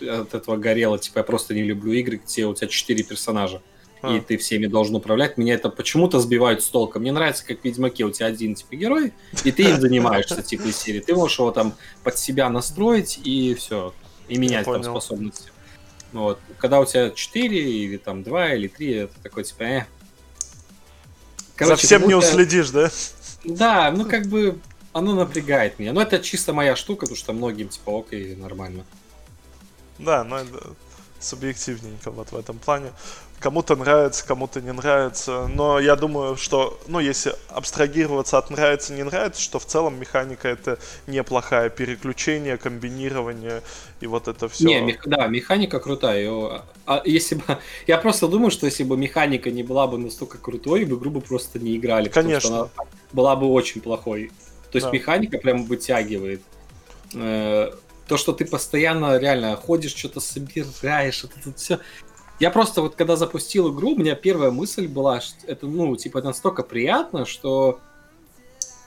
э, 0.00 0.08
от 0.08 0.34
этого 0.34 0.56
горело. 0.56 0.98
Типа, 0.98 1.18
я 1.18 1.24
просто 1.24 1.54
не 1.54 1.62
люблю 1.62 1.92
игры, 1.92 2.20
где 2.24 2.46
у 2.46 2.54
тебя 2.54 2.66
четыре 2.66 3.04
персонажа. 3.04 3.62
А. 4.02 4.16
И 4.16 4.20
ты 4.20 4.36
всеми 4.36 4.66
должен 4.66 4.96
управлять. 4.96 5.38
Меня 5.38 5.54
это 5.54 5.70
почему-то 5.70 6.20
сбивает 6.20 6.62
с 6.62 6.68
толка. 6.68 6.98
Мне 6.98 7.12
нравится, 7.12 7.46
как 7.46 7.60
в 7.60 7.64
Ведьмаке 7.64 8.04
у 8.04 8.10
тебя 8.10 8.26
один 8.26 8.54
типа 8.54 8.74
герой, 8.74 9.12
и 9.44 9.52
ты 9.52 9.62
им 9.62 9.80
занимаешься, 9.80 10.42
типа, 10.42 10.64
из 10.64 10.76
серии. 10.76 11.00
Ты 11.00 11.14
можешь 11.14 11.38
его 11.38 11.52
там 11.52 11.74
под 12.02 12.18
себя 12.18 12.50
настроить 12.50 13.20
и 13.24 13.54
все. 13.54 13.94
И 14.28 14.36
менять 14.38 14.66
там 14.66 14.82
способности. 14.82 15.50
Вот. 16.12 16.38
Когда 16.58 16.80
у 16.80 16.84
тебя 16.84 17.10
4 17.10 17.72
или 17.72 17.96
там 17.96 18.22
2 18.22 18.54
или 18.54 18.68
3, 18.68 18.92
это 18.92 19.14
такой 19.22 19.44
типа, 19.44 19.62
э. 19.62 19.84
Короче, 21.56 21.76
За 21.76 21.86
всем 21.86 22.08
не 22.08 22.14
уследишь, 22.14 22.70
да? 22.70 22.90
Да, 23.44 23.90
ну 23.90 24.04
как 24.08 24.26
бы 24.26 24.58
оно 24.92 25.14
напрягает 25.14 25.78
меня. 25.78 25.92
Но 25.92 26.00
это 26.00 26.20
чисто 26.20 26.52
моя 26.52 26.76
штука, 26.76 27.00
потому 27.00 27.16
что 27.16 27.32
многим 27.32 27.68
типа 27.68 27.98
окей, 28.00 28.34
нормально. 28.36 28.84
Да, 29.98 30.24
но 30.24 30.38
это 30.38 30.74
субъективненько 31.18 32.10
вот 32.10 32.32
в 32.32 32.36
этом 32.36 32.58
плане. 32.58 32.92
Кому-то 33.44 33.76
нравится, 33.76 34.26
кому-то 34.26 34.62
не 34.62 34.72
нравится. 34.72 35.50
Но 35.54 35.78
я 35.78 35.96
думаю, 35.96 36.34
что, 36.36 36.80
ну, 36.86 36.98
если 36.98 37.34
абстрагироваться 37.50 38.38
от 38.38 38.48
нравится, 38.48 38.94
не 38.94 39.02
нравится, 39.02 39.42
что 39.42 39.58
в 39.58 39.66
целом 39.66 40.00
механика 40.00 40.48
это 40.48 40.78
неплохая. 41.06 41.68
Переключение, 41.68 42.56
комбинирование 42.56 43.60
и 44.00 44.06
вот 44.06 44.28
это 44.28 44.48
все. 44.48 44.64
Не, 44.64 44.80
мех, 44.80 45.02
да, 45.04 45.26
механика 45.26 45.78
крутая. 45.78 46.62
А 46.86 47.02
если 47.04 47.34
бы, 47.34 47.42
я 47.86 47.98
просто 47.98 48.28
думаю, 48.28 48.50
что 48.50 48.64
если 48.64 48.82
бы 48.82 48.96
механика 48.96 49.50
не 49.50 49.62
была 49.62 49.88
бы 49.88 49.98
настолько 49.98 50.38
крутой, 50.38 50.86
бы 50.86 50.96
игру 50.96 51.10
бы 51.10 51.20
просто 51.20 51.58
не 51.58 51.76
играли. 51.76 52.08
Конечно. 52.08 52.60
Она 52.60 52.68
была 53.12 53.36
бы 53.36 53.46
очень 53.48 53.82
плохой. 53.82 54.30
То 54.72 54.76
есть 54.76 54.86
да. 54.86 54.90
механика 54.90 55.36
прям 55.36 55.64
вытягивает. 55.64 56.40
Э, 57.12 57.72
то, 58.08 58.16
что 58.16 58.32
ты 58.32 58.46
постоянно 58.46 59.18
реально 59.18 59.54
ходишь, 59.56 59.94
что-то 59.94 60.20
собираешь, 60.20 61.24
это 61.24 61.34
тут 61.44 61.58
все. 61.58 61.78
Я 62.40 62.50
просто 62.50 62.82
вот 62.82 62.96
когда 62.96 63.16
запустил 63.16 63.72
игру, 63.72 63.92
у 63.92 63.98
меня 63.98 64.14
первая 64.14 64.50
мысль 64.50 64.88
была, 64.88 65.20
что 65.20 65.46
это, 65.46 65.66
ну, 65.66 65.94
типа, 65.96 66.20
настолько 66.20 66.62
приятно, 66.64 67.26
что 67.26 67.78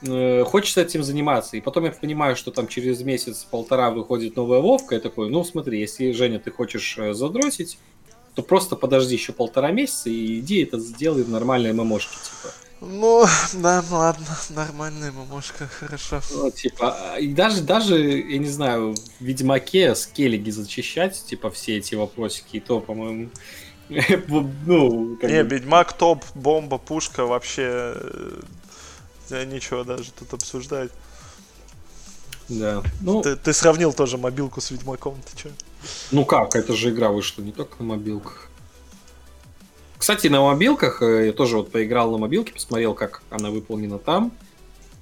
э, 0.02 0.44
хочется 0.44 0.82
этим 0.82 1.02
заниматься. 1.02 1.56
И 1.56 1.60
потом 1.60 1.84
я 1.84 1.90
понимаю, 1.90 2.36
что 2.36 2.50
там 2.50 2.68
через 2.68 3.00
месяц-полтора 3.00 3.90
выходит 3.90 4.36
новая 4.36 4.60
Вовка, 4.60 4.96
и 4.96 5.00
такой, 5.00 5.30
ну, 5.30 5.44
смотри, 5.44 5.80
если, 5.80 6.12
Женя, 6.12 6.38
ты 6.38 6.50
хочешь 6.50 6.98
э, 6.98 7.14
задротить, 7.14 7.78
то 8.34 8.42
просто 8.42 8.76
подожди 8.76 9.14
еще 9.14 9.32
полтора 9.32 9.72
месяца 9.72 10.10
и 10.10 10.38
иди 10.38 10.62
это 10.62 10.78
сделай 10.78 11.24
в 11.24 11.30
нормальной 11.30 11.72
ММОшке, 11.72 12.16
типа. 12.22 12.54
Ну, 12.80 13.26
да, 13.54 13.82
ладно, 13.90 14.26
нормальная 14.50 15.12
мамошка, 15.12 15.66
хорошо. 15.66 16.20
Ну, 16.30 16.50
типа, 16.50 17.16
и 17.18 17.28
даже, 17.28 17.62
даже, 17.62 17.98
я 17.98 18.38
не 18.38 18.48
знаю, 18.48 18.94
в 18.94 19.24
Ведьмаке 19.24 19.94
скеллиги 19.94 20.50
зачищать, 20.50 21.24
типа, 21.24 21.50
все 21.50 21.78
эти 21.78 21.94
вопросики, 21.94 22.56
и 22.56 22.60
то, 22.60 22.80
по-моему, 22.80 23.30
ну, 23.88 25.16
как 25.20 25.30
Не, 25.30 25.42
бы... 25.42 25.56
Ведьмак 25.56 25.92
топ, 25.92 26.24
бомба, 26.34 26.78
пушка, 26.78 27.24
вообще, 27.24 27.94
э, 29.30 29.44
ничего 29.44 29.82
даже 29.82 30.12
тут 30.12 30.34
обсуждать. 30.34 30.90
Да. 32.48 32.82
Ну, 33.00 33.22
ты, 33.22 33.36
ты 33.36 33.52
сравнил 33.52 33.92
тоже 33.92 34.18
мобилку 34.18 34.60
с 34.60 34.70
Ведьмаком, 34.70 35.16
ты 35.30 35.36
чё? 35.36 35.48
Ну 36.10 36.24
как, 36.24 36.56
это 36.56 36.74
же 36.74 36.90
игра 36.90 37.10
вышла 37.10 37.42
не 37.42 37.52
только 37.52 37.82
на 37.82 37.90
мобилках. 37.90 38.47
Кстати, 39.98 40.28
на 40.28 40.40
мобилках, 40.40 41.02
э, 41.02 41.26
я 41.26 41.32
тоже 41.32 41.56
вот 41.56 41.72
поиграл 41.72 42.10
на 42.12 42.18
мобилке, 42.18 42.52
посмотрел, 42.52 42.94
как 42.94 43.22
она 43.30 43.50
выполнена 43.50 43.98
там. 43.98 44.32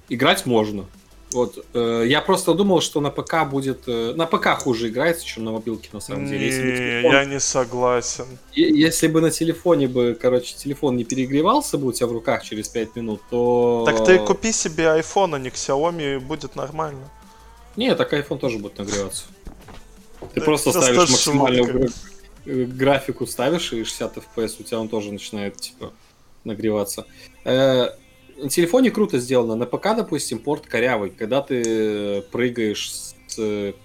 Играть 0.09 0.45
можно. 0.45 0.85
Вот, 1.31 1.65
э, 1.73 2.03
я 2.07 2.21
просто 2.21 2.53
думал, 2.53 2.81
что 2.81 3.01
на 3.01 3.11
ПК 3.11 3.45
будет... 3.49 3.83
Э, 3.87 4.13
на 4.15 4.25
ПК 4.25 4.57
хуже 4.59 4.87
играется, 4.87 5.25
чем 5.25 5.43
на 5.43 5.51
мобилке, 5.51 5.89
на 5.91 5.99
самом 5.99 6.25
деле. 6.25 6.45
Если 6.45 6.61
телефон, 6.61 7.11
я 7.11 7.25
не 7.25 7.39
согласен. 7.39 8.25
Если 8.53 9.07
бы 9.07 9.21
на 9.21 9.29
телефоне 9.29 9.87
бы, 9.87 10.17
короче, 10.19 10.55
телефон 10.55 10.95
не 10.95 11.03
перегревался 11.03 11.77
бы 11.77 11.87
у 11.87 11.91
тебя 11.91 12.07
в 12.07 12.13
руках 12.13 12.43
через 12.43 12.69
5 12.69 12.95
минут, 12.95 13.21
то... 13.29 13.83
Так 13.85 14.05
ты 14.05 14.19
купи 14.19 14.53
себе 14.53 14.85
iPhone, 14.85 15.35
а 15.35 15.39
не 15.39 15.49
Xiaomi, 15.49 16.15
и 16.15 16.19
будет 16.19 16.55
нормально. 16.55 17.09
Не, 17.75 17.93
так 17.93 18.13
iPhone 18.13 18.39
тоже 18.39 18.57
будет 18.57 18.77
нагреваться. 18.79 19.25
Ты 20.33 20.41
просто 20.41 20.71
ставишь 20.71 21.09
максимальную 21.09 21.89
графику 22.47 23.27
ставишь 23.27 23.73
и 23.73 23.83
60 23.83 24.17
FPS, 24.17 24.55
у 24.59 24.63
тебя 24.63 24.79
он 24.79 24.89
тоже 24.89 25.11
начинает, 25.11 25.57
типа, 25.57 25.93
нагреваться. 26.43 27.05
Э, 27.43 27.89
на 28.37 28.49
телефоне 28.49 28.91
круто 28.91 29.19
сделано. 29.19 29.55
На 29.55 29.65
ПК, 29.65 29.95
допустим, 29.95 30.39
порт 30.39 30.67
корявый. 30.67 31.09
Когда 31.09 31.41
ты 31.41 32.21
прыгаешь 32.31 32.91
с 32.91 33.15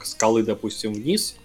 скалы, 0.02 0.42
допустим, 0.42 0.92
вниз, 0.92 1.36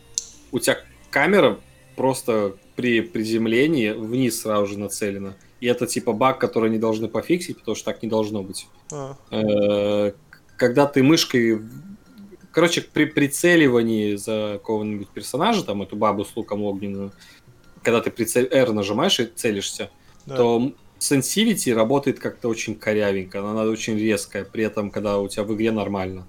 у 0.51 0.59
тебя 0.59 0.78
камера 1.09 1.59
просто 1.95 2.55
при 2.76 3.01
приземлении 3.01 3.91
вниз 3.91 4.41
сразу 4.41 4.68
же 4.68 4.80
нацелена. 4.80 5.36
И 5.59 5.65
это 5.65 5.88
типа 5.88 6.13
баг, 6.13 6.39
который 6.39 6.70
они 6.70 6.78
должны 6.78 7.07
пофиксить, 7.07 7.57
потому 7.57 7.76
что 7.76 7.86
так 7.86 8.03
не 8.03 8.09
должно 8.09 8.43
быть. 8.43 8.68
А. 8.91 9.18
Э, 9.32 10.11
когда 10.55 10.86
ты 10.86 11.01
мышкой 11.03 11.61
короче, 12.57 12.81
при 12.81 13.05
прицеливании 13.05 14.15
за 14.15 14.53
какого-нибудь 14.53 15.09
персонажа, 15.09 15.63
там, 15.63 15.83
эту 15.83 15.95
бабу 15.95 16.25
с 16.25 16.35
луком 16.35 16.63
огненную, 16.63 17.11
когда 17.83 18.01
ты 18.01 18.09
прицель 18.09 18.49
R 18.51 18.73
нажимаешь 18.73 19.19
и 19.19 19.25
целишься, 19.27 19.91
да. 20.25 20.37
то 20.37 20.71
Sensivity 20.97 21.71
работает 21.71 22.17
как-то 22.17 22.47
очень 22.47 22.73
корявенько, 22.73 23.47
она 23.47 23.61
очень 23.61 23.95
резкая, 23.99 24.43
при 24.43 24.63
этом, 24.63 24.89
когда 24.89 25.19
у 25.19 25.27
тебя 25.27 25.43
в 25.43 25.53
игре 25.53 25.71
нормально. 25.71 26.25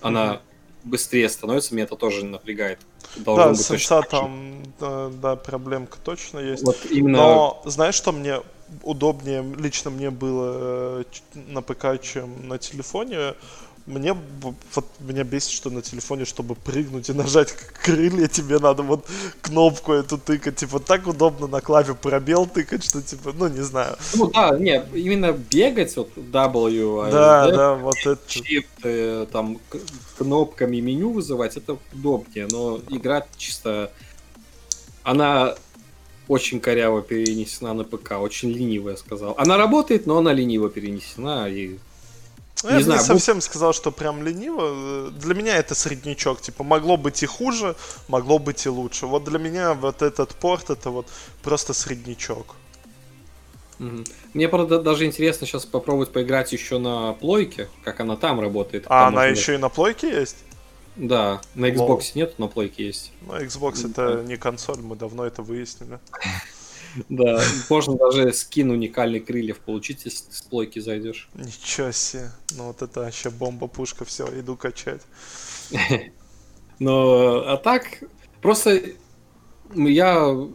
Она 0.00 0.34
mm 0.34 0.40
быстрее 0.82 1.28
становится, 1.28 1.74
меня 1.74 1.84
это 1.84 1.94
тоже 1.94 2.24
напрягает. 2.24 2.78
Должен 3.16 3.48
да, 3.48 3.54
с 3.54 3.66
сенса 3.66 4.00
там, 4.00 4.62
да, 4.80 5.08
да, 5.08 5.36
проблемка 5.36 5.98
точно 6.02 6.38
есть. 6.38 6.62
Вот 6.62 6.78
именно... 6.90 7.18
Но 7.18 7.62
знаешь, 7.66 7.94
что 7.94 8.12
мне 8.12 8.40
удобнее, 8.82 9.44
лично 9.58 9.90
мне 9.90 10.10
было 10.10 11.02
э, 11.02 11.04
на 11.34 11.60
ПК, 11.60 12.00
чем 12.00 12.48
на 12.48 12.56
телефоне? 12.56 13.34
Мне 13.86 14.16
вот 14.74 14.84
меня 15.00 15.24
бесит, 15.24 15.50
что 15.50 15.70
на 15.70 15.82
телефоне, 15.82 16.24
чтобы 16.24 16.54
прыгнуть 16.54 17.08
и 17.08 17.12
нажать 17.12 17.52
крылья, 17.82 18.28
тебе 18.28 18.58
надо 18.58 18.82
вот 18.82 19.06
кнопку 19.40 19.92
эту 19.92 20.18
тыкать. 20.18 20.56
Типа 20.56 20.78
так 20.78 21.06
удобно 21.06 21.46
на 21.46 21.60
клаве 21.60 21.94
пробел 21.94 22.46
тыкать, 22.46 22.84
что 22.84 23.02
типа, 23.02 23.32
ну 23.32 23.48
не 23.48 23.62
знаю. 23.62 23.96
Ну 24.14 24.30
да, 24.30 24.56
не, 24.58 24.82
именно 24.94 25.32
бегать 25.32 25.96
вот 25.96 26.10
W, 26.16 27.06
а 27.06 27.10
да, 27.10 27.46
да, 27.46 27.56
да 27.56 27.74
вот 27.74 27.96
это. 28.04 28.20
Shift, 28.28 28.66
э, 28.84 29.26
там 29.32 29.58
кнопками 30.16 30.80
меню 30.80 31.10
вызывать, 31.10 31.56
это 31.56 31.78
удобнее, 31.92 32.46
но 32.50 32.80
игра 32.90 33.26
чисто 33.36 33.90
она 35.02 35.54
очень 36.28 36.60
коряво 36.60 37.02
перенесена 37.02 37.74
на 37.74 37.84
ПК, 37.84 38.12
очень 38.20 38.52
ленивая, 38.52 38.94
сказал. 38.96 39.34
Она 39.36 39.56
работает, 39.56 40.06
но 40.06 40.18
она 40.18 40.32
лениво 40.32 40.70
перенесена 40.70 41.48
и 41.48 41.78
ну, 42.62 42.70
не 42.70 42.76
я 42.76 42.82
знаю, 42.82 43.00
не 43.00 43.06
совсем 43.06 43.36
бу... 43.36 43.40
сказал, 43.40 43.72
что 43.72 43.90
прям 43.90 44.22
лениво. 44.22 45.10
Для 45.10 45.34
меня 45.34 45.56
это 45.56 45.74
среднячок. 45.74 46.40
Типа, 46.40 46.62
могло 46.62 46.96
быть 46.96 47.22
и 47.22 47.26
хуже, 47.26 47.74
могло 48.08 48.38
быть 48.38 48.66
и 48.66 48.68
лучше. 48.68 49.06
Вот 49.06 49.24
для 49.24 49.38
меня 49.38 49.74
вот 49.74 50.02
этот 50.02 50.34
порт 50.34 50.70
это 50.70 50.90
вот 50.90 51.06
просто 51.42 51.72
среднячок. 51.72 52.54
Мне, 54.34 54.46
правда, 54.48 54.78
даже 54.78 55.06
интересно 55.06 55.46
сейчас 55.46 55.64
попробовать 55.64 56.12
поиграть 56.12 56.52
еще 56.52 56.78
на 56.78 57.14
плойке, 57.14 57.68
как 57.82 58.00
она 58.00 58.16
там 58.16 58.38
работает. 58.38 58.84
А, 58.88 59.08
она 59.08 59.24
еще 59.24 59.54
и 59.54 59.58
на 59.58 59.70
плойке 59.70 60.10
есть? 60.10 60.36
Да, 60.96 61.40
на 61.54 61.70
Xbox 61.70 61.88
Лол. 61.88 62.02
нет, 62.14 62.34
но 62.36 62.48
плойке 62.48 62.86
есть. 62.86 63.12
Ну, 63.22 63.38
Xbox 63.38 63.88
это 63.88 64.22
не 64.22 64.36
консоль, 64.36 64.80
мы 64.82 64.96
давно 64.96 65.24
это 65.24 65.42
выяснили. 65.42 65.98
Да, 67.08 67.40
можно 67.68 67.96
даже 67.96 68.32
скин 68.32 68.70
уникальных 68.70 69.26
крыльев 69.26 69.58
получить, 69.58 70.04
если 70.04 70.32
с 70.32 70.42
плойки 70.42 70.78
зайдешь. 70.78 71.28
Ничего 71.34 71.92
себе. 71.92 72.30
Ну 72.56 72.68
вот 72.68 72.82
это 72.82 73.00
вообще 73.00 73.30
бомба-пушка, 73.30 74.04
все, 74.04 74.26
иду 74.38 74.56
качать. 74.56 75.02
Но, 76.78 77.44
а 77.46 77.56
так, 77.56 78.02
просто 78.40 78.82
я 79.74 80.48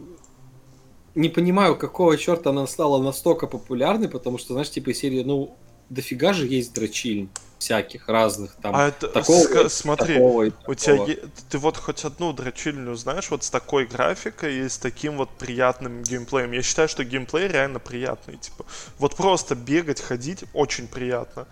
не 1.14 1.28
понимаю, 1.28 1.76
какого 1.76 2.16
черта 2.18 2.50
она 2.50 2.66
стала 2.66 3.02
настолько 3.02 3.46
популярной, 3.46 4.08
потому 4.08 4.36
что, 4.38 4.52
знаешь, 4.52 4.70
типа 4.70 4.92
серии, 4.92 5.22
ну, 5.22 5.56
дофига 5.88 6.32
же 6.32 6.46
есть 6.46 6.74
дрочильн 6.74 7.28
всяких 7.58 8.08
разных 8.08 8.54
там. 8.56 8.74
А 8.76 8.88
это, 8.88 9.08
такого, 9.08 9.68
смотри, 9.68 10.14
такого 10.14 10.46
у 10.46 10.50
такого. 10.50 10.76
тебя 10.76 11.16
ты 11.48 11.58
вот 11.58 11.76
хоть 11.76 12.04
одну 12.04 12.32
дрочильную 12.32 12.96
знаешь 12.96 13.30
вот 13.30 13.44
с 13.44 13.50
такой 13.50 13.86
графикой 13.86 14.58
и 14.58 14.68
с 14.68 14.78
таким 14.78 15.16
вот 15.16 15.30
приятным 15.30 16.02
геймплеем. 16.02 16.52
Я 16.52 16.62
считаю, 16.62 16.88
что 16.88 17.04
геймплей 17.04 17.48
реально 17.48 17.78
приятный, 17.78 18.36
типа. 18.36 18.66
Вот 18.98 19.16
просто 19.16 19.54
бегать, 19.54 20.00
ходить 20.00 20.44
очень 20.52 20.86
приятно. 20.86 21.46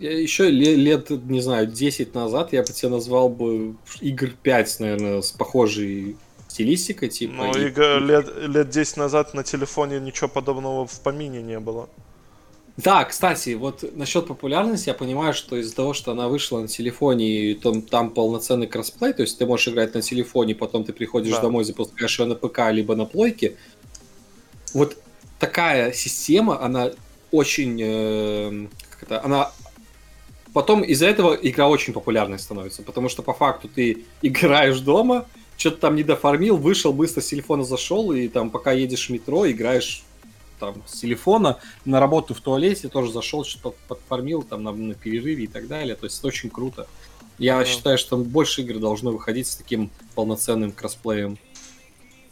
Еще 0.00 0.50
лет, 0.50 1.10
не 1.10 1.40
знаю, 1.40 1.68
10 1.68 2.14
назад 2.14 2.52
я 2.52 2.62
бы 2.62 2.68
тебя 2.68 2.90
назвал 2.90 3.28
бы 3.28 3.76
игр 4.00 4.30
5, 4.42 4.80
наверное, 4.80 5.22
с 5.22 5.30
похожей 5.30 6.16
стилистикой, 6.48 7.08
типа. 7.08 7.34
Ну, 7.34 7.52
и... 7.52 7.70
лет, 8.00 8.28
лет 8.36 8.68
10 8.68 8.96
назад 8.96 9.34
на 9.34 9.44
телефоне 9.44 10.00
ничего 10.00 10.28
подобного 10.28 10.86
в 10.86 11.00
помине 11.00 11.42
не 11.42 11.60
было. 11.60 11.88
Да, 12.76 13.04
кстати, 13.04 13.50
вот 13.50 13.84
насчет 13.94 14.26
популярности 14.26 14.88
я 14.88 14.94
понимаю, 14.94 15.32
что 15.32 15.56
из-за 15.56 15.76
того, 15.76 15.94
что 15.94 16.10
она 16.10 16.28
вышла 16.28 16.58
на 16.58 16.66
телефоне, 16.66 17.50
и 17.50 17.54
там, 17.54 17.82
там 17.82 18.10
полноценный 18.10 18.66
кроссплей, 18.66 19.12
то 19.12 19.22
есть 19.22 19.38
ты 19.38 19.46
можешь 19.46 19.68
играть 19.68 19.94
на 19.94 20.02
телефоне, 20.02 20.56
потом 20.56 20.82
ты 20.82 20.92
приходишь 20.92 21.34
да. 21.34 21.42
домой, 21.42 21.64
запускаешь 21.64 22.18
ее 22.18 22.26
на 22.26 22.34
ПК, 22.34 22.70
либо 22.72 22.96
на 22.96 23.04
плойке. 23.04 23.56
Вот 24.72 24.96
такая 25.38 25.92
система, 25.92 26.60
она 26.60 26.90
очень... 27.30 27.80
Э, 27.80 28.66
как 28.90 29.02
это, 29.04 29.24
она 29.24 29.52
потом 30.52 30.82
из-за 30.82 31.06
этого 31.06 31.34
игра 31.34 31.68
очень 31.68 31.92
популярной 31.92 32.40
становится, 32.40 32.82
потому 32.82 33.08
что 33.08 33.22
по 33.22 33.34
факту 33.34 33.68
ты 33.68 34.04
играешь 34.20 34.80
дома, 34.80 35.26
что-то 35.56 35.76
там 35.76 35.94
не 35.94 36.02
дофармил, 36.02 36.56
вышел, 36.56 36.92
быстро 36.92 37.20
с 37.20 37.26
телефона 37.26 37.62
зашел, 37.62 38.12
и 38.12 38.26
там 38.26 38.50
пока 38.50 38.72
едешь 38.72 39.08
в 39.08 39.12
метро, 39.12 39.48
играешь 39.48 40.02
там 40.58 40.82
с 40.86 41.00
телефона, 41.00 41.58
на 41.84 42.00
работу 42.00 42.34
в 42.34 42.40
туалете 42.40 42.88
тоже 42.88 43.12
зашел, 43.12 43.44
что-то 43.44 43.74
подформил 43.88 44.42
там 44.42 44.62
на, 44.62 44.72
на 44.72 44.94
перерыве 44.94 45.44
и 45.44 45.48
так 45.48 45.66
далее. 45.66 45.94
То 45.94 46.06
есть 46.06 46.18
это 46.18 46.28
очень 46.28 46.50
круто. 46.50 46.86
Я 47.38 47.58
да. 47.58 47.64
считаю, 47.64 47.98
что 47.98 48.16
больше 48.16 48.62
игр 48.62 48.78
должно 48.78 49.10
выходить 49.10 49.48
с 49.48 49.56
таким 49.56 49.90
полноценным 50.14 50.72
кроссплеем. 50.72 51.38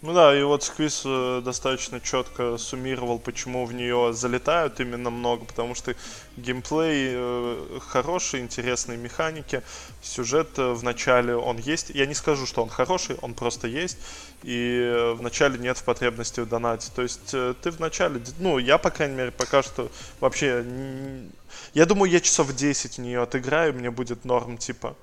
Ну 0.02 0.12
да, 0.12 0.36
и 0.36 0.42
вот 0.42 0.64
Сквиз 0.64 1.02
э, 1.04 1.42
достаточно 1.44 2.00
четко 2.00 2.58
суммировал, 2.58 3.20
почему 3.20 3.64
в 3.64 3.72
нее 3.72 4.12
залетают 4.12 4.80
именно 4.80 5.10
много, 5.10 5.44
потому 5.44 5.76
что 5.76 5.94
геймплей 6.36 7.12
э, 7.14 7.78
хороший, 7.86 8.40
интересные 8.40 8.98
механики, 8.98 9.62
сюжет 10.02 10.58
э, 10.58 10.72
в 10.72 10.82
начале 10.82 11.36
он 11.36 11.58
есть. 11.58 11.90
Я 11.90 12.06
не 12.06 12.14
скажу, 12.14 12.46
что 12.46 12.64
он 12.64 12.68
хороший, 12.68 13.16
он 13.22 13.34
просто 13.34 13.68
есть, 13.68 13.96
и 14.42 15.12
в 15.16 15.22
начале 15.22 15.56
нет 15.56 15.78
в 15.78 15.84
потребности 15.84 16.40
в 16.40 16.48
донате. 16.48 16.90
То 16.92 17.02
есть 17.02 17.30
ты 17.30 17.70
в 17.70 17.78
начале, 17.78 18.20
ну, 18.40 18.58
я, 18.58 18.78
по 18.78 18.90
крайней 18.90 19.14
мере, 19.14 19.30
пока 19.30 19.62
что 19.62 19.88
вообще... 20.18 20.64
Я 21.74 21.86
думаю, 21.86 22.10
я 22.10 22.18
часов 22.18 22.52
10 22.52 22.96
в 22.96 23.00
нее 23.00 23.22
отыграю, 23.22 23.72
мне 23.72 23.92
будет 23.92 24.24
норм, 24.24 24.58
типа. 24.58 24.96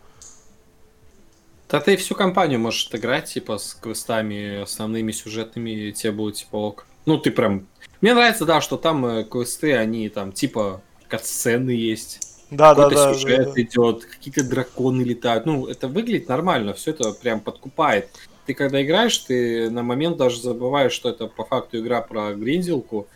Да 1.70 1.80
ты 1.80 1.98
всю 1.98 2.16
компанию 2.16 2.60
можешь 2.60 2.88
отыграть, 2.88 3.26
типа, 3.26 3.60
с 3.60 3.76
квестами 3.76 4.62
основными, 4.62 5.12
сюжетными, 5.12 5.70
и 5.70 5.94
тебе 5.94 6.12
будет, 6.12 6.36
типа, 6.36 6.56
ок. 6.56 6.88
Ну, 7.06 7.20
ты 7.20 7.30
прям... 7.30 7.68
Мне 8.02 8.16
нравится, 8.16 8.46
да, 8.46 8.60
что 8.60 8.78
там 8.78 9.06
э, 9.06 9.24
квесты, 9.24 9.76
они 9.76 10.10
там, 10.10 10.32
типа, 10.32 10.82
катсцены 11.08 11.70
есть. 11.70 12.30
Да, 12.50 12.74
да, 12.74 12.90
да. 12.90 13.14
сюжет 13.14 13.46
да, 13.46 13.54
да. 13.54 13.62
идет, 13.62 14.06
какие-то 14.06 14.44
драконы 14.44 15.04
летают. 15.04 15.46
Ну, 15.46 15.68
это 15.68 15.88
выглядит 15.88 16.28
нормально, 16.28 16.74
все 16.74 16.92
это 16.92 17.12
прям 17.12 17.40
подкупает. 17.40 18.10
Ты 18.48 18.56
когда 18.56 18.82
играешь, 18.84 19.16
ты 19.20 19.70
на 19.70 19.84
момент 19.84 20.18
даже 20.18 20.42
забываешь, 20.42 20.94
что 20.94 21.10
это 21.10 21.28
по 21.28 21.46
факту 21.46 21.78
игра 21.80 22.02
про 22.02 22.34
гринзилку. 22.34 23.08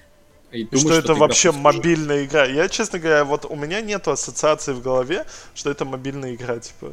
И, 0.51 0.59
и 0.59 0.63
думаешь, 0.65 0.81
что, 0.81 0.93
что 0.93 0.99
это 0.99 1.13
вообще 1.15 1.51
мобильная 1.51 2.25
игра. 2.25 2.45
Я, 2.45 2.69
честно 2.69 2.99
говоря, 2.99 3.25
вот 3.25 3.45
у 3.49 3.55
меня 3.55 3.81
нету 3.81 4.11
ассоциации 4.11 4.73
в 4.73 4.83
голове, 4.83 5.25
что 5.55 5.71
это 5.71 5.85
мобильная 5.85 6.35
игра, 6.35 6.59
типа. 6.59 6.91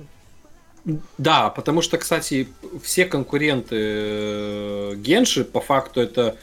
Да, 1.18 1.50
потому 1.50 1.82
что, 1.82 1.98
кстати, 1.98 2.48
все 2.82 3.04
конкуренты 3.04 3.76
э, 3.76 4.94
Генши 4.96 5.44
по 5.44 5.60
факту 5.60 6.00
это 6.00 6.36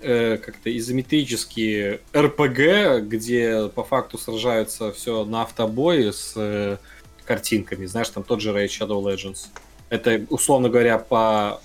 э, 0.00 0.36
как-то 0.38 0.76
изометрические 0.76 2.00
РПГ, 2.14 3.04
где 3.08 3.68
по 3.68 3.82
факту 3.82 4.16
сражаются 4.16 4.92
все 4.92 5.24
на 5.24 5.42
автобое 5.42 6.12
с 6.12 6.34
э, 6.36 6.76
картинками. 7.24 7.86
Знаешь, 7.86 8.08
там 8.10 8.22
тот 8.22 8.40
же 8.40 8.50
Raid 8.50 8.68
Shadow 8.68 9.02
Legends. 9.02 9.48
Это, 9.88 10.24
условно 10.30 10.68
говоря, 10.68 10.98
по 10.98 11.60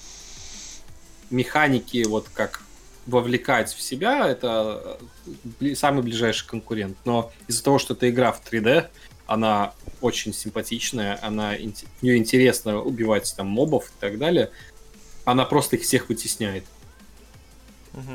механике, 1.30 2.07
вот 2.07 2.28
как 2.34 2.61
вовлекать 3.05 3.71
в 3.71 3.82
себя, 3.82 4.28
это 4.28 4.97
э, 5.61 5.76
самый 5.76 6.03
ближайший 6.03 6.47
конкурент. 6.47 6.97
Но 7.05 7.32
из-за 7.47 7.63
того, 7.63 7.78
что 7.78 7.93
это 7.93 8.09
игра 8.09 8.32
в 8.32 8.41
3D, 8.41 8.88
она 9.28 9.73
очень 10.01 10.34
симпатичная, 10.34 11.19
она, 11.21 11.53
в 11.53 12.03
нее 12.03 12.17
интересно 12.17 12.82
убивать 12.82 13.34
там 13.36 13.47
мобов 13.47 13.88
и 13.88 13.99
так 13.99 14.17
далее, 14.17 14.51
она 15.23 15.45
просто 15.45 15.78
их 15.78 15.84
всех 15.84 16.09
вытесняет. 16.09 16.63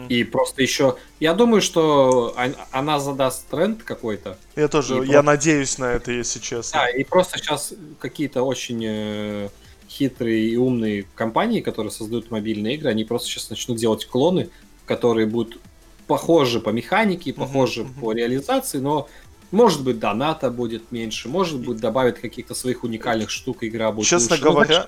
И 0.08 0.24
просто 0.24 0.60
еще, 0.62 0.98
я 1.20 1.32
думаю, 1.32 1.62
что 1.62 2.36
она 2.70 3.00
задаст 3.00 3.46
тренд 3.48 3.82
какой-то. 3.82 4.36
Я 4.54 4.68
тоже, 4.68 4.94
я 4.94 5.00
просто... 5.00 5.22
надеюсь 5.22 5.78
на 5.78 5.92
это, 5.92 6.12
если 6.12 6.38
честно. 6.38 6.80
Да, 6.80 6.90
и 6.90 7.02
просто 7.02 7.38
сейчас 7.38 7.72
какие-то 7.98 8.42
очень 8.42 8.84
э, 8.84 9.48
хитрые 9.88 10.48
и 10.48 10.56
умные 10.56 11.06
компании, 11.14 11.60
которые 11.60 11.90
создают 11.90 12.30
мобильные 12.30 12.74
игры, 12.74 12.90
они 12.90 13.04
просто 13.04 13.28
сейчас 13.28 13.48
начнут 13.48 13.78
делать 13.78 14.06
клоны, 14.06 14.50
которые 14.84 15.26
будут 15.26 15.58
похожи 16.06 16.60
по 16.60 16.70
механике, 16.70 17.32
похожи 17.32 17.82
uh-huh, 17.82 18.00
по 18.00 18.12
реализации, 18.12 18.78
но 18.78 19.08
может 19.50 19.82
быть, 19.82 19.98
доната 19.98 20.50
будет 20.50 20.92
меньше, 20.92 21.28
может 21.28 21.58
быть, 21.60 21.78
добавят 21.78 22.18
каких-то 22.18 22.54
своих 22.54 22.84
уникальных 22.84 23.30
штук, 23.30 23.58
игра 23.62 23.92
будет 23.92 24.06
Честно 24.06 24.34
лучше. 24.34 24.44
говоря, 24.44 24.86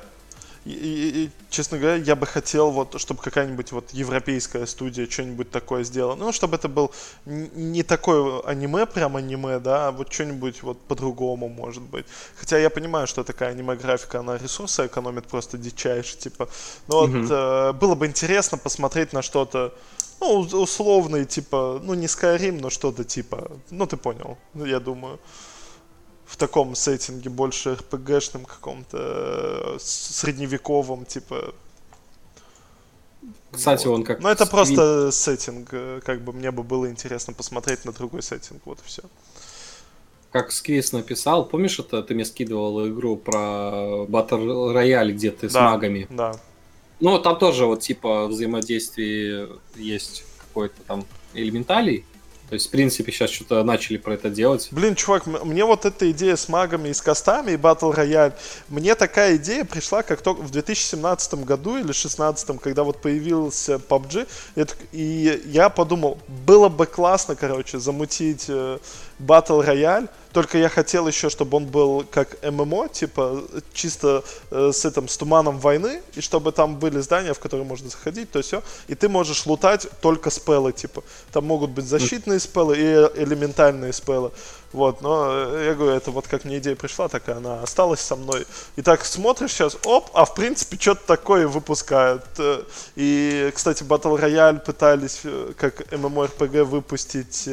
И, 0.64 0.70
и, 0.70 1.24
и, 1.24 1.30
честно 1.50 1.78
говоря, 1.78 1.96
я 1.96 2.14
бы 2.14 2.24
хотел, 2.24 2.70
вот, 2.70 3.00
чтобы 3.00 3.20
какая-нибудь 3.20 3.72
вот 3.72 3.90
европейская 3.90 4.66
студия 4.66 5.08
что-нибудь 5.08 5.50
такое 5.50 5.82
сделала. 5.82 6.14
Ну, 6.14 6.32
чтобы 6.32 6.54
это 6.56 6.68
был 6.68 6.92
не 7.26 7.82
такое 7.82 8.40
аниме, 8.42 8.86
прям 8.86 9.16
аниме, 9.16 9.58
да, 9.58 9.88
а 9.88 9.92
вот 9.92 10.12
что-нибудь 10.12 10.62
вот 10.62 10.80
по-другому, 10.82 11.48
может 11.48 11.82
быть. 11.82 12.06
Хотя 12.36 12.58
я 12.58 12.70
понимаю, 12.70 13.06
что 13.08 13.24
такая 13.24 13.50
аниме-графика, 13.50 14.20
она 14.20 14.38
ресурсы 14.38 14.86
экономит 14.86 15.26
просто 15.26 15.58
дичайше, 15.58 16.16
типа. 16.16 16.48
Но 16.86 17.04
mm-hmm. 17.04 17.22
вот 17.22 17.30
э, 17.30 17.72
было 17.72 17.94
бы 17.96 18.06
интересно 18.06 18.56
посмотреть 18.56 19.12
на 19.12 19.22
что-то, 19.22 19.74
ну, 20.20 20.38
условный, 20.38 21.24
типа, 21.24 21.80
ну, 21.82 21.94
не 21.94 22.06
Skyrim, 22.06 22.60
но 22.60 22.70
что-то 22.70 23.02
типа, 23.02 23.50
ну, 23.70 23.86
ты 23.86 23.96
понял, 23.96 24.38
я 24.54 24.78
думаю 24.78 25.18
в 26.32 26.36
таком 26.38 26.74
сеттинге, 26.74 27.28
больше 27.28 27.74
РПГшным 27.74 28.46
каком-то, 28.46 28.96
э, 28.98 29.78
средневековом, 29.78 31.04
типа. 31.04 31.54
Кстати, 33.50 33.86
вот. 33.86 33.96
он 33.96 34.04
как... 34.04 34.20
Ну, 34.20 34.30
это 34.30 34.46
просто 34.46 35.10
сеттинг, 35.12 35.68
э, 35.72 36.00
как 36.02 36.22
бы 36.22 36.32
мне 36.32 36.50
бы 36.50 36.62
было 36.62 36.88
интересно 36.88 37.34
посмотреть 37.34 37.84
на 37.84 37.92
другой 37.92 38.22
сеттинг, 38.22 38.62
вот 38.64 38.78
и 38.78 38.86
все. 38.86 39.02
Как 40.30 40.52
Сквиз 40.52 40.92
написал, 40.92 41.44
помнишь, 41.44 41.78
это 41.78 42.02
ты 42.02 42.14
мне 42.14 42.24
скидывал 42.24 42.88
игру 42.88 43.18
про 43.18 44.06
Battle 44.08 44.72
Royale, 44.74 45.12
где 45.12 45.30
ты 45.32 45.50
да, 45.50 45.52
с 45.52 45.54
магами? 45.54 46.06
Да. 46.08 46.32
Ну, 47.00 47.18
там 47.18 47.38
тоже 47.38 47.66
вот 47.66 47.80
типа 47.80 48.26
взаимодействие 48.26 49.50
есть 49.76 50.24
какой-то 50.38 50.80
там 50.86 51.04
элементалей, 51.34 52.06
то 52.52 52.56
есть, 52.56 52.66
в 52.66 52.70
принципе, 52.70 53.10
сейчас 53.10 53.30
что-то 53.30 53.64
начали 53.64 53.96
про 53.96 54.12
это 54.12 54.28
делать. 54.28 54.68
Блин, 54.72 54.94
чувак, 54.94 55.24
мне 55.24 55.64
вот 55.64 55.86
эта 55.86 56.10
идея 56.10 56.36
с 56.36 56.50
магами 56.50 56.90
и 56.90 56.92
с 56.92 57.00
костами 57.00 57.52
и 57.52 57.56
Battle 57.56 57.96
Royale, 57.96 58.34
мне 58.68 58.94
такая 58.94 59.36
идея 59.36 59.64
пришла 59.64 60.02
как 60.02 60.20
только 60.20 60.42
в 60.42 60.50
2017 60.50 61.46
году 61.46 61.76
или 61.76 61.84
2016, 61.84 62.60
когда 62.60 62.84
вот 62.84 63.00
появился 63.00 63.76
PUBG, 63.76 64.28
и 64.92 65.42
я 65.46 65.70
подумал, 65.70 66.18
было 66.28 66.68
бы 66.68 66.84
классно, 66.84 67.36
короче, 67.36 67.78
замутить 67.78 68.44
э, 68.48 68.76
Battle 69.22 69.64
Royale, 69.64 70.08
только 70.32 70.58
я 70.58 70.68
хотел 70.68 71.06
еще, 71.06 71.28
чтобы 71.28 71.58
он 71.58 71.66
был 71.66 72.04
как 72.10 72.42
ММО, 72.42 72.88
типа 72.88 73.44
чисто 73.72 74.24
э, 74.50 74.70
с 74.72 74.84
этим, 74.84 75.08
с 75.08 75.16
туманом 75.16 75.58
войны, 75.58 76.02
и 76.14 76.20
чтобы 76.20 76.52
там 76.52 76.76
были 76.78 77.00
здания, 77.00 77.34
в 77.34 77.38
которые 77.38 77.66
можно 77.66 77.88
заходить, 77.88 78.30
то 78.30 78.40
все. 78.40 78.62
И 78.88 78.94
ты 78.94 79.08
можешь 79.08 79.46
лутать 79.46 79.86
только 80.00 80.30
спеллы, 80.30 80.72
типа. 80.72 81.04
Там 81.32 81.46
могут 81.46 81.70
быть 81.70 81.84
защитные 81.84 82.40
спеллы 82.40 82.76
и 82.78 83.22
элементальные 83.22 83.92
спеллы. 83.92 84.32
Вот, 84.72 85.02
но 85.02 85.28
э, 85.30 85.66
я 85.66 85.74
говорю, 85.74 85.94
это 85.94 86.10
вот 86.10 86.26
как 86.26 86.44
мне 86.44 86.58
идея 86.58 86.76
пришла, 86.76 87.08
такая 87.08 87.36
она 87.36 87.62
осталась 87.62 88.00
со 88.00 88.16
мной. 88.16 88.46
И 88.76 88.82
так 88.82 89.04
смотришь 89.04 89.52
сейчас, 89.52 89.76
оп, 89.84 90.10
а 90.14 90.24
в 90.24 90.34
принципе 90.34 90.78
что-то 90.80 91.06
такое 91.06 91.46
выпускают. 91.46 92.24
Э, 92.38 92.62
и, 92.96 93.52
кстати, 93.54 93.82
Battle 93.82 94.18
Royale 94.18 94.60
пытались 94.60 95.20
э, 95.24 95.52
как 95.58 95.92
MMORPG 95.92 96.64
выпустить 96.64 97.48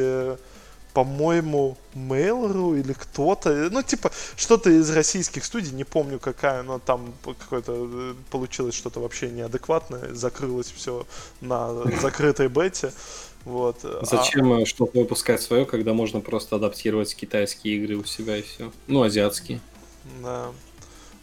по-моему, 0.99 1.77
Mail.ru 1.95 2.77
или 2.77 2.91
кто-то, 2.91 3.69
ну, 3.71 3.81
типа, 3.81 4.11
что-то 4.35 4.69
из 4.69 4.89
российских 4.89 5.45
студий, 5.45 5.71
не 5.71 5.85
помню 5.85 6.19
какая, 6.19 6.61
но 6.61 6.77
там 6.77 7.13
какое-то 7.23 7.73
э, 7.73 8.13
получилось 8.29 8.75
что-то 8.75 8.99
вообще 8.99 9.29
неадекватное, 9.29 10.13
закрылось 10.13 10.69
все 10.69 11.07
на 11.39 11.73
закрытой 12.01 12.49
бете. 12.49 12.91
Вот. 13.45 13.77
Зачем 14.01 14.51
а... 14.51 14.65
что-то 14.65 14.99
выпускать 14.99 15.41
свое, 15.41 15.65
когда 15.65 15.93
можно 15.93 16.19
просто 16.19 16.57
адаптировать 16.57 17.15
китайские 17.15 17.77
игры 17.77 17.95
у 17.95 18.03
себя 18.03 18.35
и 18.35 18.41
все? 18.41 18.73
Ну, 18.87 19.01
азиатские. 19.03 19.61
Да. 20.21 20.51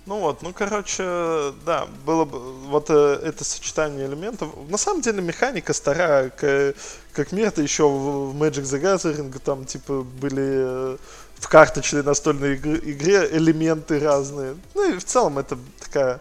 Ну 0.06 0.20
вот, 0.20 0.40
ну 0.42 0.52
короче, 0.52 1.52
да, 1.64 1.88
было 2.04 2.24
бы 2.24 2.38
вот 2.38 2.90
э, 2.90 3.20
это 3.24 3.42
сочетание 3.42 4.06
элементов. 4.06 4.50
На 4.68 4.78
самом 4.78 5.00
деле 5.00 5.20
механика 5.20 5.72
старая, 5.72 6.30
к, 6.30 6.74
как 7.12 7.32
мир-то 7.32 7.60
еще 7.60 7.88
в, 7.88 8.30
в 8.30 8.40
Magic 8.40 8.62
the 8.62 8.80
Gathering 8.80 9.36
там 9.40 9.64
типа 9.64 10.02
были 10.02 10.94
э, 10.94 10.96
в 11.34 11.48
карточной 11.48 12.04
настольной 12.04 12.54
игре, 12.54 12.78
игре 12.84 13.28
элементы 13.32 13.98
разные. 13.98 14.56
Ну 14.76 14.94
и 14.94 14.96
в 14.96 15.04
целом 15.04 15.40
это 15.40 15.58
такая 15.80 16.20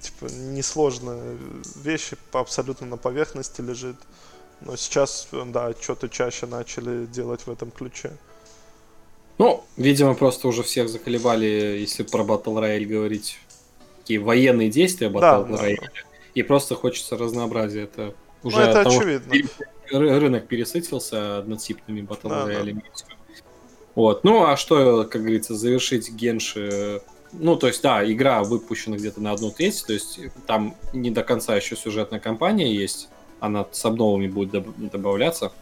типа 0.00 0.26
несложная 0.26 1.36
вещь, 1.74 2.12
абсолютно 2.32 2.86
на 2.86 2.96
поверхности 2.96 3.60
лежит. 3.60 3.96
Но 4.60 4.76
сейчас, 4.76 5.26
да, 5.32 5.74
что-то 5.80 6.08
чаще 6.08 6.46
начали 6.46 7.06
делать 7.06 7.44
в 7.44 7.50
этом 7.50 7.72
ключе. 7.72 8.12
Ну, 9.38 9.64
видимо, 9.76 10.14
просто 10.14 10.48
уже 10.48 10.62
всех 10.62 10.88
заколебали, 10.88 11.78
если 11.80 12.04
про 12.04 12.22
Battle 12.22 12.54
Royale 12.54 12.84
говорить, 12.86 13.38
такие 13.98 14.20
военные 14.20 14.70
действия 14.70 15.08
Battle 15.08 15.48
да, 15.48 15.56
Royale. 15.56 15.80
Да. 15.80 15.88
И 16.34 16.42
просто 16.42 16.74
хочется 16.74 17.16
разнообразия. 17.16 17.82
Это 17.82 18.14
ну, 18.42 18.48
уже 18.48 18.58
ну, 18.58 18.62
это 18.62 18.84
того, 18.84 18.98
очевидно. 18.98 19.34
рынок 19.90 20.46
пересытился 20.46 21.38
однотипными 21.38 22.00
Battle 22.02 22.28
да, 22.28 22.48
Royale. 22.48 22.74
Да. 22.74 22.80
Вот. 23.94 24.24
Ну, 24.24 24.44
а 24.44 24.56
что, 24.56 25.04
как 25.04 25.22
говорится, 25.22 25.54
завершить 25.54 26.12
Генши... 26.12 27.02
Ну, 27.32 27.56
то 27.56 27.66
есть, 27.66 27.82
да, 27.82 28.08
игра 28.08 28.44
выпущена 28.44 28.96
где-то 28.96 29.20
на 29.20 29.32
одну 29.32 29.50
треть, 29.50 29.84
то 29.84 29.92
есть 29.92 30.20
там 30.46 30.76
не 30.92 31.10
до 31.10 31.24
конца 31.24 31.56
еще 31.56 31.74
сюжетная 31.74 32.20
кампания 32.20 32.72
есть, 32.72 33.08
она 33.40 33.66
с 33.72 33.84
обновами 33.84 34.28
будет 34.28 34.64
добавляться. 34.92 35.52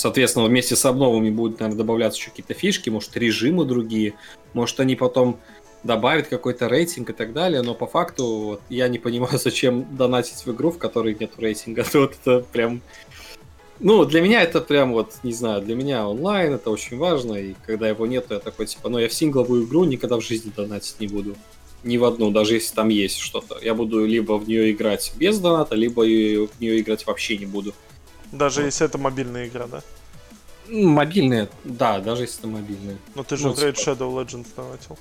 Соответственно, 0.00 0.46
вместе 0.46 0.76
с 0.76 0.86
обновами 0.86 1.28
будут, 1.28 1.60
наверное, 1.60 1.76
добавляться 1.76 2.18
еще 2.18 2.30
какие-то 2.30 2.54
фишки, 2.54 2.88
может, 2.88 3.14
режимы 3.18 3.66
другие, 3.66 4.14
может, 4.54 4.80
они 4.80 4.96
потом 4.96 5.38
добавят 5.82 6.26
какой-то 6.26 6.68
рейтинг 6.68 7.10
и 7.10 7.12
так 7.12 7.34
далее, 7.34 7.60
но 7.60 7.74
по 7.74 7.86
факту 7.86 8.24
вот, 8.24 8.62
я 8.70 8.88
не 8.88 8.98
понимаю, 8.98 9.38
зачем 9.38 9.94
донатить 9.94 10.46
в 10.46 10.52
игру, 10.52 10.70
в 10.70 10.78
которой 10.78 11.14
нет 11.20 11.32
рейтинга. 11.36 11.84
Вот 11.92 12.14
это 12.14 12.42
прям... 12.50 12.80
Ну, 13.78 14.06
для 14.06 14.22
меня 14.22 14.40
это 14.40 14.62
прям 14.62 14.94
вот, 14.94 15.16
не 15.22 15.34
знаю, 15.34 15.60
для 15.60 15.74
меня 15.74 16.08
онлайн 16.08 16.54
это 16.54 16.70
очень 16.70 16.96
важно, 16.96 17.34
и 17.34 17.54
когда 17.66 17.86
его 17.86 18.06
нет, 18.06 18.24
я 18.30 18.38
такой, 18.38 18.64
типа, 18.64 18.88
ну, 18.88 18.98
я 18.98 19.06
в 19.06 19.12
сингловую 19.12 19.66
игру 19.66 19.84
никогда 19.84 20.16
в 20.16 20.22
жизни 20.22 20.50
донатить 20.56 20.98
не 20.98 21.08
буду. 21.08 21.36
Ни 21.84 21.98
в 21.98 22.04
одну, 22.04 22.30
даже 22.30 22.54
если 22.54 22.74
там 22.74 22.88
есть 22.88 23.18
что-то. 23.18 23.58
Я 23.60 23.74
буду 23.74 24.06
либо 24.06 24.38
в 24.38 24.48
нее 24.48 24.70
играть 24.70 25.12
без 25.16 25.38
доната, 25.38 25.74
либо 25.74 26.00
в 26.00 26.58
нее 26.58 26.80
играть 26.80 27.06
вообще 27.06 27.36
не 27.36 27.44
буду. 27.44 27.74
Даже 28.32 28.60
вот. 28.60 28.66
если 28.66 28.86
это 28.86 28.98
мобильная 28.98 29.48
игра, 29.48 29.66
да? 29.66 29.82
Мобильная, 30.68 31.48
да, 31.64 31.98
даже 31.98 32.22
если 32.22 32.38
это 32.38 32.48
мобильная. 32.48 32.98
Но 33.14 33.24
ты 33.24 33.36
же 33.36 33.48
ну, 33.48 33.54
в 33.54 33.58
Raid 33.58 33.74
Shadow 33.74 34.12
Legends 34.14 34.46
донатил. 34.54 34.98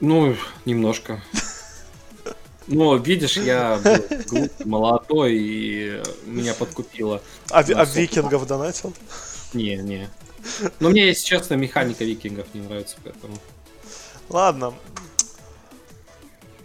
Ну, 0.00 0.36
немножко. 0.64 1.20
Ну, 2.68 2.96
видишь, 2.96 3.36
я 3.36 3.80
был 3.82 4.18
глупый, 4.28 4.66
молодой, 4.66 5.34
и 5.36 6.02
меня 6.26 6.54
подкупило. 6.54 7.20
А, 7.50 7.58
а 7.60 7.84
викингов 7.84 8.46
донатил? 8.46 8.94
Не, 9.52 9.76
не. 9.76 10.08
Но 10.78 10.90
мне, 10.90 11.06
если 11.06 11.24
честно, 11.24 11.54
механика 11.54 12.04
викингов 12.04 12.46
не 12.54 12.60
нравится, 12.60 12.96
поэтому... 13.02 13.36
Ладно. 14.28 14.74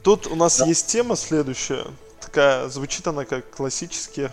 Тут 0.04 0.28
у 0.28 0.36
нас 0.36 0.60
да. 0.60 0.66
есть 0.68 0.88
тема 0.88 1.16
следующая 1.16 1.86
такая, 2.28 2.68
звучит 2.68 3.08
она 3.08 3.26
как 3.26 3.50
классический 3.50 4.30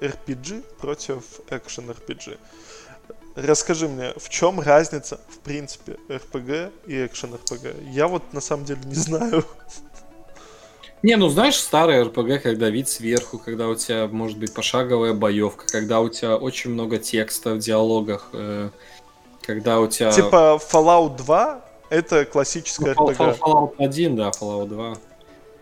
RPG 0.00 0.64
против 0.80 1.22
экшен 1.50 1.90
RPG. 1.90 2.38
Расскажи 3.36 3.88
мне, 3.88 4.12
в 4.16 4.28
чем 4.28 4.60
разница, 4.60 5.20
в 5.28 5.38
принципе, 5.40 5.96
RPG 6.08 6.72
и 6.86 7.06
экшен 7.06 7.34
RPG? 7.34 7.90
Я 7.90 8.08
вот 8.08 8.32
на 8.32 8.40
самом 8.40 8.64
деле 8.64 8.80
не 8.84 8.94
знаю. 8.94 9.44
Не, 11.02 11.16
ну 11.16 11.28
знаешь, 11.28 11.56
старый 11.56 12.02
RPG, 12.02 12.38
когда 12.38 12.70
вид 12.70 12.88
сверху, 12.88 13.38
когда 13.38 13.68
у 13.68 13.74
тебя 13.74 14.06
может 14.06 14.38
быть 14.38 14.54
пошаговая 14.54 15.12
боевка, 15.12 15.66
когда 15.66 16.00
у 16.00 16.08
тебя 16.08 16.36
очень 16.36 16.70
много 16.70 16.96
текста 16.96 17.54
в 17.54 17.58
диалогах, 17.58 18.30
э, 18.32 18.70
когда 19.42 19.80
у 19.80 19.86
тебя... 19.86 20.12
Типа 20.12 20.58
Fallout 20.72 21.16
2 21.16 21.64
это 21.90 22.24
классическая 22.24 22.94
ну, 22.96 23.10
RPG. 23.10 23.38
Fallout 23.38 23.74
1, 23.78 24.16
да, 24.16 24.30
Fallout 24.30 24.68
2. 24.68 24.96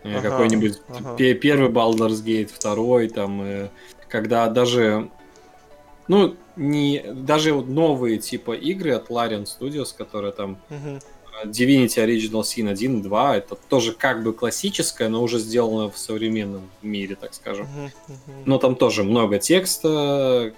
Ага, 0.03 0.21
какой-нибудь 0.21 0.81
ага. 0.89 1.15
первый 1.35 1.69
Baldur's 1.69 2.23
Gate, 2.23 2.49
второй, 2.53 3.07
там, 3.09 3.41
э, 3.41 3.69
когда 4.09 4.49
даже, 4.49 5.09
ну, 6.07 6.35
не, 6.55 7.03
даже 7.13 7.53
новые 7.53 8.17
типа 8.17 8.53
игры 8.53 8.91
от 8.91 9.09
Larian 9.09 9.45
Studios, 9.45 9.95
которые 9.97 10.33
там 10.33 10.57
угу. 10.69 10.99
Divinity 11.45 12.05
Original 12.05 12.41
Sin 12.41 12.69
1 12.69 13.01
2, 13.01 13.37
это 13.37 13.55
тоже 13.55 13.93
как 13.93 14.23
бы 14.23 14.33
классическое, 14.33 15.09
но 15.09 15.23
уже 15.23 15.39
сделано 15.39 15.89
в 15.89 15.97
современном 15.97 16.69
мире, 16.81 17.15
так 17.15 17.33
скажем. 17.33 17.65
Угу, 17.65 17.85
угу. 18.07 18.43
Но 18.45 18.57
там 18.57 18.75
тоже 18.75 19.03
много 19.03 19.39
текста, 19.39 20.53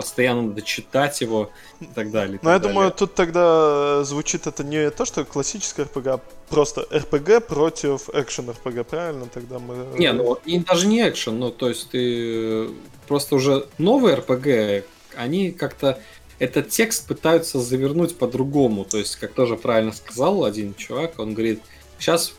постоянно 0.00 0.42
надо 0.42 0.62
читать 0.62 1.20
его 1.20 1.50
и 1.80 1.84
так 1.84 2.10
далее. 2.10 2.40
Ну, 2.42 2.50
я 2.50 2.58
далее. 2.58 2.74
думаю, 2.74 2.90
тут 2.90 3.14
тогда 3.14 4.02
звучит 4.04 4.46
это 4.46 4.64
не 4.64 4.90
то, 4.90 5.04
что 5.04 5.24
классическое 5.24 5.84
RPG, 5.84 6.08
а 6.08 6.20
просто 6.48 6.86
RPG 6.90 7.40
против 7.40 8.08
экшен 8.08 8.48
RPG, 8.50 8.84
правильно? 8.84 9.26
Тогда 9.26 9.58
мы... 9.58 9.98
Не, 9.98 10.12
ну 10.12 10.38
и 10.46 10.58
даже 10.58 10.86
не 10.86 11.06
экшен, 11.06 11.38
ну 11.38 11.50
то 11.50 11.68
есть 11.68 11.90
ты 11.90 12.70
просто 13.06 13.34
уже 13.34 13.66
новые 13.76 14.16
RPG, 14.16 14.84
они 15.16 15.50
как-то 15.52 16.00
этот 16.38 16.70
текст 16.70 17.06
пытаются 17.06 17.60
завернуть 17.60 18.16
по-другому. 18.16 18.84
То 18.84 18.96
есть, 18.96 19.16
как 19.16 19.34
тоже 19.34 19.56
правильно 19.56 19.92
сказал 19.92 20.44
один 20.44 20.74
чувак, 20.74 21.18
он 21.18 21.34
говорит, 21.34 21.60
сейчас 21.98 22.32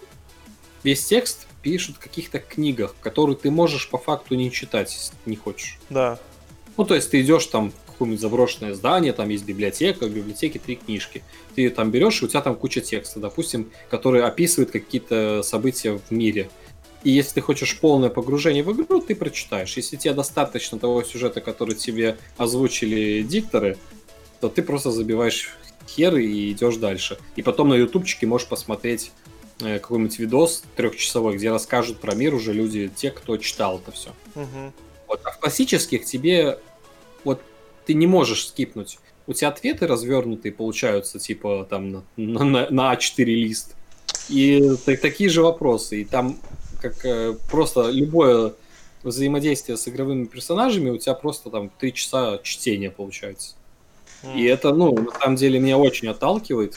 весь 0.83 1.05
текст 1.05 1.45
пишут 1.61 1.97
в 1.97 1.99
каких-то 1.99 2.39
книгах, 2.39 2.95
которые 3.01 3.35
ты 3.35 3.51
можешь 3.51 3.87
по 3.89 3.99
факту 3.99 4.33
не 4.33 4.51
читать, 4.51 4.91
если 4.91 5.15
не 5.27 5.35
хочешь. 5.35 5.77
Да. 5.91 6.17
Ну, 6.77 6.85
то 6.85 6.95
есть 6.95 7.11
ты 7.11 7.21
идешь 7.21 7.45
там 7.47 7.71
в 7.71 7.91
какое-нибудь 7.91 8.21
заброшенное 8.21 8.73
здание, 8.73 9.13
там 9.13 9.29
есть 9.29 9.45
библиотека, 9.45 10.07
в 10.07 10.11
библиотеке 10.11 10.59
три 10.59 10.75
книжки. 10.75 11.23
Ты 11.55 11.69
там 11.69 11.91
берешь, 11.91 12.21
и 12.21 12.25
у 12.25 12.27
тебя 12.27 12.41
там 12.41 12.55
куча 12.55 12.81
текста, 12.81 13.19
допустим, 13.19 13.69
который 13.89 14.23
описывает 14.23 14.71
какие-то 14.71 15.43
события 15.43 15.99
в 15.99 16.11
мире. 16.11 16.49
И 17.03 17.09
если 17.09 17.35
ты 17.35 17.41
хочешь 17.41 17.79
полное 17.79 18.09
погружение 18.09 18.63
в 18.63 18.71
игру, 18.73 19.01
ты 19.01 19.15
прочитаешь. 19.15 19.75
Если 19.75 19.97
тебе 19.97 20.13
достаточно 20.13 20.77
того 20.77 21.03
сюжета, 21.03 21.41
который 21.41 21.75
тебе 21.75 22.17
озвучили 22.37 23.23
дикторы, 23.23 23.77
то 24.39 24.49
ты 24.49 24.61
просто 24.61 24.91
забиваешь 24.91 25.51
хер 25.87 26.15
и 26.17 26.51
идешь 26.51 26.77
дальше. 26.77 27.17
И 27.35 27.41
потом 27.41 27.69
на 27.69 27.75
ютубчике 27.75 28.27
можешь 28.27 28.47
посмотреть 28.47 29.11
э, 29.59 29.79
какой-нибудь 29.79 30.19
видос 30.19 30.63
трехчасовой, 30.75 31.37
где 31.37 31.49
расскажут 31.49 31.99
про 31.99 32.15
мир 32.15 32.33
уже 32.35 32.53
люди, 32.53 32.91
те, 32.95 33.11
кто 33.11 33.37
читал 33.37 33.79
это 33.79 33.91
все. 33.91 34.09
Угу. 34.35 34.73
Вот. 35.11 35.19
А 35.25 35.31
в 35.31 35.39
классических 35.39 36.05
тебе 36.05 36.57
вот 37.25 37.41
ты 37.85 37.93
не 37.93 38.07
можешь 38.07 38.47
скипнуть. 38.47 38.97
У 39.27 39.33
тебя 39.33 39.49
ответы 39.49 39.85
развернутые 39.85 40.53
получаются, 40.53 41.19
типа 41.19 41.67
там 41.69 41.91
на, 41.91 42.03
на, 42.15 42.69
на 42.69 42.95
А4 42.95 43.25
лист. 43.25 43.75
И 44.29 44.63
так, 44.85 45.01
такие 45.01 45.29
же 45.29 45.41
вопросы. 45.41 46.01
И 46.01 46.05
там 46.05 46.39
как 46.81 47.05
э, 47.05 47.35
просто 47.49 47.89
любое 47.89 48.53
взаимодействие 49.03 49.77
с 49.77 49.85
игровыми 49.89 50.25
персонажами, 50.25 50.91
у 50.91 50.97
тебя 50.97 51.13
просто 51.13 51.49
там 51.49 51.69
три 51.69 51.93
часа 51.93 52.39
чтения 52.41 52.89
получается. 52.89 53.55
И 54.33 54.45
это, 54.45 54.73
ну, 54.73 54.93
на 54.95 55.11
самом 55.19 55.35
деле 55.35 55.59
меня 55.59 55.77
очень 55.77 56.07
отталкивает 56.07 56.75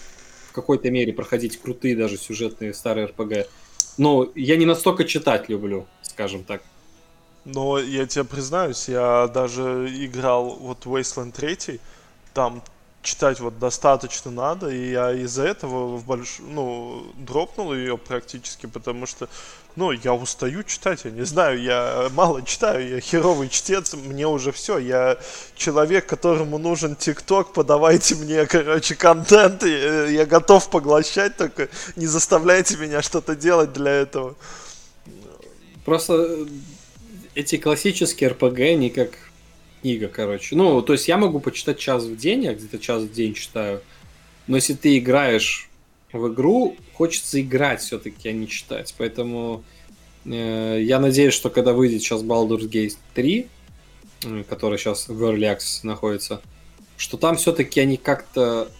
в 0.48 0.52
какой-то 0.52 0.90
мере 0.90 1.12
проходить 1.12 1.60
крутые 1.60 1.94
даже 1.94 2.16
сюжетные 2.16 2.74
старые 2.74 3.06
РПГ. 3.06 3.48
Но 3.96 4.28
я 4.34 4.56
не 4.56 4.66
настолько 4.66 5.04
читать 5.04 5.48
люблю, 5.48 5.86
скажем 6.02 6.42
так. 6.42 6.62
Но 7.44 7.78
я 7.78 8.06
тебе 8.06 8.24
признаюсь, 8.24 8.88
я 8.88 9.28
даже 9.28 9.86
играл 9.90 10.56
вот 10.56 10.86
Wasteland 10.86 11.32
3, 11.32 11.78
там 12.32 12.62
читать 13.04 13.38
вот 13.40 13.58
достаточно 13.58 14.30
надо, 14.30 14.70
и 14.70 14.92
я 14.92 15.12
из-за 15.12 15.44
этого 15.44 15.96
в 15.96 16.04
больш... 16.04 16.38
ну, 16.40 17.12
дропнул 17.16 17.74
ее 17.74 17.98
практически, 17.98 18.64
потому 18.64 19.04
что, 19.06 19.28
ну, 19.76 19.92
я 19.92 20.14
устаю 20.14 20.62
читать, 20.62 21.04
я 21.04 21.10
не 21.10 21.24
знаю, 21.24 21.62
я 21.62 22.08
мало 22.14 22.42
читаю, 22.42 22.88
я 22.88 23.00
херовый 23.00 23.50
чтец, 23.50 23.92
мне 23.92 24.26
уже 24.26 24.52
все, 24.52 24.78
я 24.78 25.18
человек, 25.54 26.06
которому 26.06 26.56
нужен 26.56 26.96
ТикТок, 26.96 27.52
подавайте 27.52 28.14
мне, 28.14 28.46
короче, 28.46 28.94
контент, 28.94 29.62
и 29.64 29.70
э, 29.70 30.12
я 30.12 30.24
готов 30.24 30.70
поглощать, 30.70 31.36
только 31.36 31.68
не 31.96 32.06
заставляйте 32.06 32.78
меня 32.78 33.02
что-то 33.02 33.36
делать 33.36 33.74
для 33.74 33.90
этого. 33.90 34.34
Просто 35.84 36.14
э, 36.14 36.46
эти 37.34 37.56
классические 37.56 38.30
РПГ, 38.30 38.60
они 38.60 38.90
как 38.90 39.10
книга, 39.82 40.08
короче. 40.08 40.56
Ну, 40.56 40.80
то 40.82 40.92
есть 40.92 41.08
я 41.08 41.16
могу 41.16 41.40
почитать 41.40 41.78
час 41.78 42.04
в 42.04 42.16
день, 42.16 42.44
я 42.44 42.54
где-то 42.54 42.78
час 42.78 43.02
в 43.02 43.12
день 43.12 43.34
читаю. 43.34 43.82
Но 44.46 44.56
если 44.56 44.74
ты 44.74 44.98
играешь 44.98 45.68
в 46.12 46.32
игру, 46.32 46.76
хочется 46.94 47.40
играть 47.40 47.80
все-таки, 47.80 48.28
а 48.28 48.32
не 48.32 48.48
читать. 48.48 48.94
Поэтому 48.96 49.64
э, 50.24 50.78
я 50.82 51.00
надеюсь, 51.00 51.34
что 51.34 51.50
когда 51.50 51.72
выйдет 51.72 52.02
сейчас 52.02 52.22
Baldur's 52.22 52.68
Gate 52.68 52.96
3, 53.14 53.46
э, 54.24 54.44
который 54.48 54.78
сейчас 54.78 55.08
в 55.08 55.22
Early 55.22 55.54
Access 55.54 55.80
находится, 55.82 56.40
что 56.96 57.16
там 57.16 57.36
все-таки 57.36 57.80
они 57.80 57.96
как-то 57.96 58.70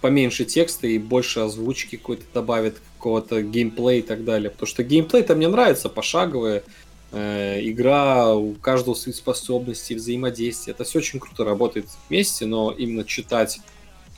поменьше 0.00 0.44
текста 0.44 0.86
и 0.86 0.98
больше 0.98 1.40
озвучки 1.40 1.96
какой-то 1.96 2.24
добавят, 2.32 2.76
какого-то 2.96 3.42
геймплея 3.42 4.00
и 4.00 4.02
так 4.02 4.24
далее. 4.24 4.50
Потому 4.50 4.68
что 4.68 4.84
геймплей 4.84 5.22
там 5.22 5.38
мне 5.38 5.48
нравится, 5.48 5.88
пошаговые, 5.88 6.62
игра, 7.12 8.34
у 8.34 8.54
каждого 8.54 8.94
свои 8.94 9.14
способности, 9.14 9.94
взаимодействие. 9.94 10.74
Это 10.74 10.84
все 10.84 10.98
очень 10.98 11.20
круто 11.20 11.44
работает 11.44 11.86
вместе, 12.08 12.46
но 12.46 12.72
именно 12.72 13.04
читать 13.04 13.60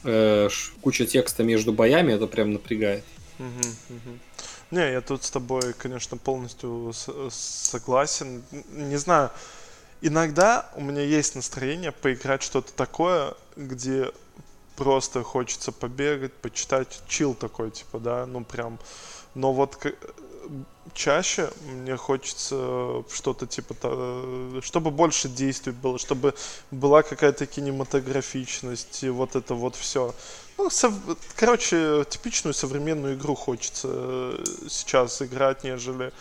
э, 0.04 0.48
куча 0.80 1.06
текста 1.06 1.42
между 1.42 1.72
боями, 1.72 2.12
это 2.12 2.26
прям 2.26 2.52
напрягает. 2.52 3.04
Не, 4.70 4.92
я 4.92 5.00
тут 5.00 5.24
с 5.24 5.30
тобой, 5.30 5.72
конечно, 5.72 6.16
полностью 6.16 6.92
согласен. 7.30 8.42
Не 8.72 8.96
знаю, 8.96 9.30
иногда 10.02 10.70
у 10.76 10.82
меня 10.82 11.02
есть 11.02 11.34
настроение 11.34 11.92
поиграть 11.92 12.42
что-то 12.42 12.72
такое, 12.72 13.34
где 13.56 14.10
просто 14.76 15.22
хочется 15.22 15.72
побегать, 15.72 16.32
почитать, 16.34 17.00
чил 17.08 17.34
такой, 17.34 17.70
типа, 17.70 17.98
да, 17.98 18.26
ну 18.26 18.44
прям. 18.44 18.78
Но 19.34 19.52
вот 19.52 19.78
чаще 20.94 21.50
мне 21.66 21.96
хочется 21.96 23.04
что-то 23.12 23.46
типа, 23.46 24.60
чтобы 24.62 24.90
больше 24.90 25.28
действий 25.28 25.72
было, 25.72 25.98
чтобы 25.98 26.34
была 26.70 27.02
какая-то 27.02 27.46
кинематографичность 27.46 29.02
и 29.02 29.08
вот 29.08 29.36
это 29.36 29.54
вот 29.54 29.76
все. 29.76 30.14
Ну, 30.56 30.70
сов... 30.70 30.92
короче, 31.36 32.04
типичную 32.08 32.52
современную 32.52 33.14
игру 33.14 33.36
хочется 33.36 33.88
э, 33.92 34.44
сейчас 34.68 35.22
играть, 35.22 35.62
нежели 35.62 36.12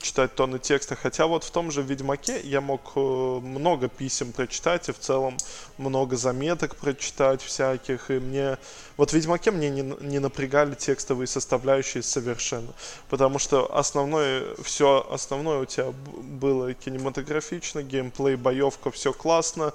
читать 0.00 0.34
тонны 0.34 0.58
текста. 0.58 0.96
Хотя 0.96 1.26
вот 1.26 1.44
в 1.44 1.50
том 1.50 1.70
же 1.70 1.82
Ведьмаке 1.82 2.40
я 2.40 2.60
мог 2.60 2.92
э, 2.96 3.00
много 3.00 3.88
писем 3.88 4.32
прочитать 4.32 4.88
и 4.88 4.92
в 4.92 4.98
целом 4.98 5.36
много 5.78 6.16
заметок 6.16 6.76
прочитать 6.76 7.42
всяких. 7.42 8.10
И 8.10 8.14
мне... 8.14 8.58
Вот 8.96 9.10
в 9.10 9.12
Ведьмаке 9.14 9.50
мне 9.50 9.70
не, 9.70 9.82
не 10.00 10.18
напрягали 10.18 10.74
текстовые 10.74 11.26
составляющие 11.26 12.02
совершенно. 12.02 12.72
Потому 13.08 13.38
что 13.38 13.74
основное, 13.76 14.54
все 14.62 15.06
основное 15.10 15.60
у 15.60 15.64
тебя 15.64 15.92
было 15.92 16.74
кинематографично, 16.74 17.82
геймплей, 17.82 18.36
боевка, 18.36 18.90
все 18.90 19.12
классно, 19.12 19.72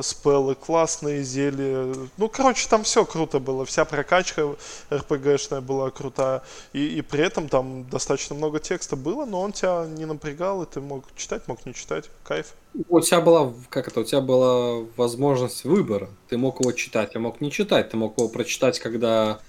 спеллы 0.00 0.54
классные, 0.54 1.22
зелья. 1.22 1.94
Ну, 2.16 2.28
короче, 2.28 2.68
там 2.68 2.84
все 2.84 3.04
круто 3.04 3.38
было. 3.40 3.64
Вся 3.64 3.84
прокачка 3.84 4.54
РПГшная 4.92 5.60
была 5.60 5.90
крутая. 5.90 6.42
И, 6.72 6.98
и 6.98 7.02
при 7.02 7.24
этом 7.24 7.48
там 7.48 7.88
достаточно 7.88 8.34
много 8.36 8.60
текста 8.60 8.96
было 8.96 9.17
было, 9.18 9.26
но 9.26 9.40
он 9.40 9.52
тебя 9.52 9.86
не 9.86 10.06
напрягал, 10.06 10.62
и 10.62 10.66
ты 10.66 10.80
мог 10.80 11.04
читать, 11.16 11.48
мог 11.48 11.64
не 11.66 11.74
читать. 11.74 12.10
Кайф. 12.24 12.54
У 12.88 13.00
тебя 13.00 13.20
была, 13.20 13.52
как 13.68 13.88
это, 13.88 14.00
у 14.00 14.04
тебя 14.04 14.20
была 14.20 14.84
возможность 14.96 15.64
выбора. 15.64 16.08
Ты 16.28 16.38
мог 16.38 16.60
его 16.60 16.72
читать, 16.72 17.16
а 17.16 17.18
мог 17.18 17.40
не 17.40 17.50
читать. 17.50 17.90
Ты 17.90 17.96
мог 17.96 18.16
его 18.18 18.28
прочитать, 18.28 18.78
когда 18.78 19.40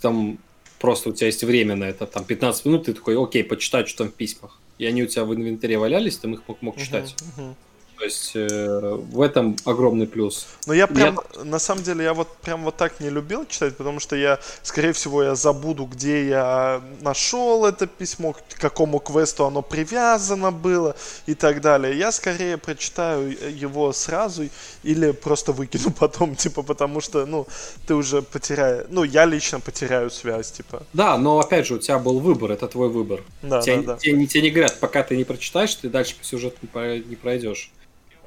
там 0.00 0.38
просто 0.78 1.10
у 1.10 1.12
тебя 1.12 1.26
есть 1.26 1.44
время 1.44 1.76
на 1.76 1.84
это, 1.84 2.06
там 2.06 2.24
15 2.24 2.64
минут, 2.64 2.86
ты 2.86 2.94
такой, 2.94 3.22
окей, 3.22 3.44
почитать, 3.44 3.88
что 3.88 4.04
там 4.04 4.12
в 4.12 4.14
письмах. 4.14 4.58
И 4.78 4.86
они 4.86 5.02
у 5.02 5.06
тебя 5.06 5.24
в 5.24 5.34
инвентаре 5.34 5.76
валялись, 5.78 6.16
ты 6.16 6.28
их 6.30 6.40
мог, 6.48 6.62
мог 6.62 6.76
читать. 6.78 7.14
Uh-huh, 7.18 7.50
uh-huh. 7.50 7.54
То 8.00 8.06
есть 8.06 8.32
э, 8.34 8.98
в 9.12 9.20
этом 9.20 9.56
огромный 9.66 10.06
плюс. 10.06 10.46
Но 10.64 10.72
я 10.72 10.86
прям, 10.86 11.20
я... 11.36 11.44
на 11.44 11.58
самом 11.58 11.82
деле, 11.82 12.02
я 12.02 12.14
вот 12.14 12.28
прям 12.38 12.64
вот 12.64 12.78
так 12.78 12.98
не 12.98 13.10
любил 13.10 13.44
читать, 13.46 13.76
потому 13.76 14.00
что 14.00 14.16
я, 14.16 14.38
скорее 14.62 14.94
всего, 14.94 15.22
я 15.22 15.34
забуду, 15.34 15.84
где 15.84 16.26
я 16.26 16.80
нашел 17.02 17.66
это 17.66 17.86
письмо, 17.86 18.32
к 18.32 18.58
какому 18.58 19.00
квесту 19.00 19.44
оно 19.44 19.60
привязано 19.60 20.50
было 20.50 20.96
и 21.26 21.34
так 21.34 21.60
далее. 21.60 21.98
Я 21.98 22.10
скорее 22.10 22.56
прочитаю 22.56 23.36
его 23.54 23.92
сразу 23.92 24.48
или 24.82 25.10
просто 25.10 25.52
выкину 25.52 25.90
потом, 25.98 26.36
типа, 26.36 26.62
потому 26.62 27.02
что, 27.02 27.26
ну, 27.26 27.46
ты 27.86 27.94
уже 27.94 28.22
потеряешь, 28.22 28.86
ну, 28.88 29.04
я 29.04 29.26
лично 29.26 29.60
потеряю 29.60 30.10
связь, 30.10 30.50
типа. 30.50 30.84
Да, 30.94 31.18
но 31.18 31.38
опять 31.38 31.66
же, 31.66 31.74
у 31.74 31.78
тебя 31.78 31.98
был 31.98 32.18
выбор, 32.18 32.52
это 32.52 32.66
твой 32.66 32.88
выбор. 32.88 33.20
Да, 33.42 33.60
тебе, 33.60 33.82
да, 33.82 33.92
да. 33.92 33.98
Тебе, 33.98 34.26
тебе 34.26 34.42
не 34.44 34.50
говорят, 34.50 34.80
пока 34.80 35.02
ты 35.02 35.18
не 35.18 35.24
прочитаешь, 35.24 35.74
ты 35.74 35.90
дальше 35.90 36.14
по 36.16 36.24
сюжету 36.24 36.56
не 36.62 37.16
пройдешь. 37.16 37.70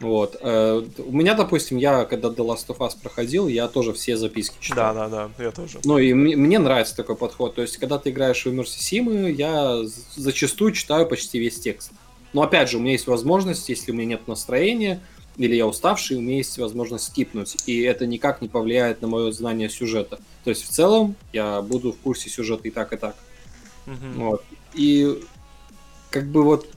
Вот. 0.03 0.35
Э, 0.41 0.83
у 0.97 1.11
меня, 1.13 1.33
допустим, 1.33 1.77
я 1.77 2.03
когда 2.03 2.27
The 2.27 2.35
Last 2.35 2.67
of 2.67 2.79
Us 2.79 2.91
проходил, 3.01 3.47
я 3.47 3.69
тоже 3.69 3.93
все 3.93 4.17
записки 4.17 4.55
читал. 4.59 4.93
Да, 4.93 5.07
да, 5.07 5.29
да, 5.37 5.43
я 5.43 5.51
тоже. 5.51 5.79
Ну 5.85 5.97
и 5.97 6.13
мне, 6.13 6.35
мне 6.35 6.59
нравится 6.59 6.93
такой 6.95 7.15
подход. 7.15 7.55
То 7.55 7.61
есть, 7.61 7.77
когда 7.77 7.97
ты 7.97 8.09
играешь 8.09 8.45
в 8.45 8.49
Immersive 8.49 8.79
Sim, 8.79 9.31
я 9.31 9.81
зачастую 10.15 10.73
читаю 10.73 11.07
почти 11.07 11.39
весь 11.39 11.57
текст. 11.57 11.91
Но 12.33 12.41
опять 12.43 12.69
же, 12.69 12.77
у 12.77 12.79
меня 12.81 12.91
есть 12.91 13.07
возможность, 13.07 13.69
если 13.69 13.91
у 13.91 13.95
меня 13.95 14.05
нет 14.05 14.27
настроения, 14.27 14.99
или 15.37 15.55
я 15.55 15.65
уставший, 15.65 16.17
у 16.17 16.21
меня 16.21 16.37
есть 16.37 16.57
возможность 16.57 17.05
скипнуть. 17.05 17.55
И 17.65 17.81
это 17.81 18.05
никак 18.05 18.41
не 18.41 18.49
повлияет 18.49 19.01
на 19.01 19.07
мое 19.07 19.31
знание 19.31 19.69
сюжета. 19.69 20.19
То 20.43 20.49
есть, 20.49 20.67
в 20.67 20.69
целом, 20.69 21.15
я 21.31 21.61
буду 21.61 21.93
в 21.93 21.97
курсе 21.99 22.29
сюжета 22.29 22.67
и 22.67 22.71
так, 22.71 22.91
и 22.91 22.97
так. 22.97 23.15
Угу. 23.87 24.23
Вот. 24.25 24.43
И 24.73 25.17
как 26.09 26.25
бы 26.25 26.43
вот 26.43 26.67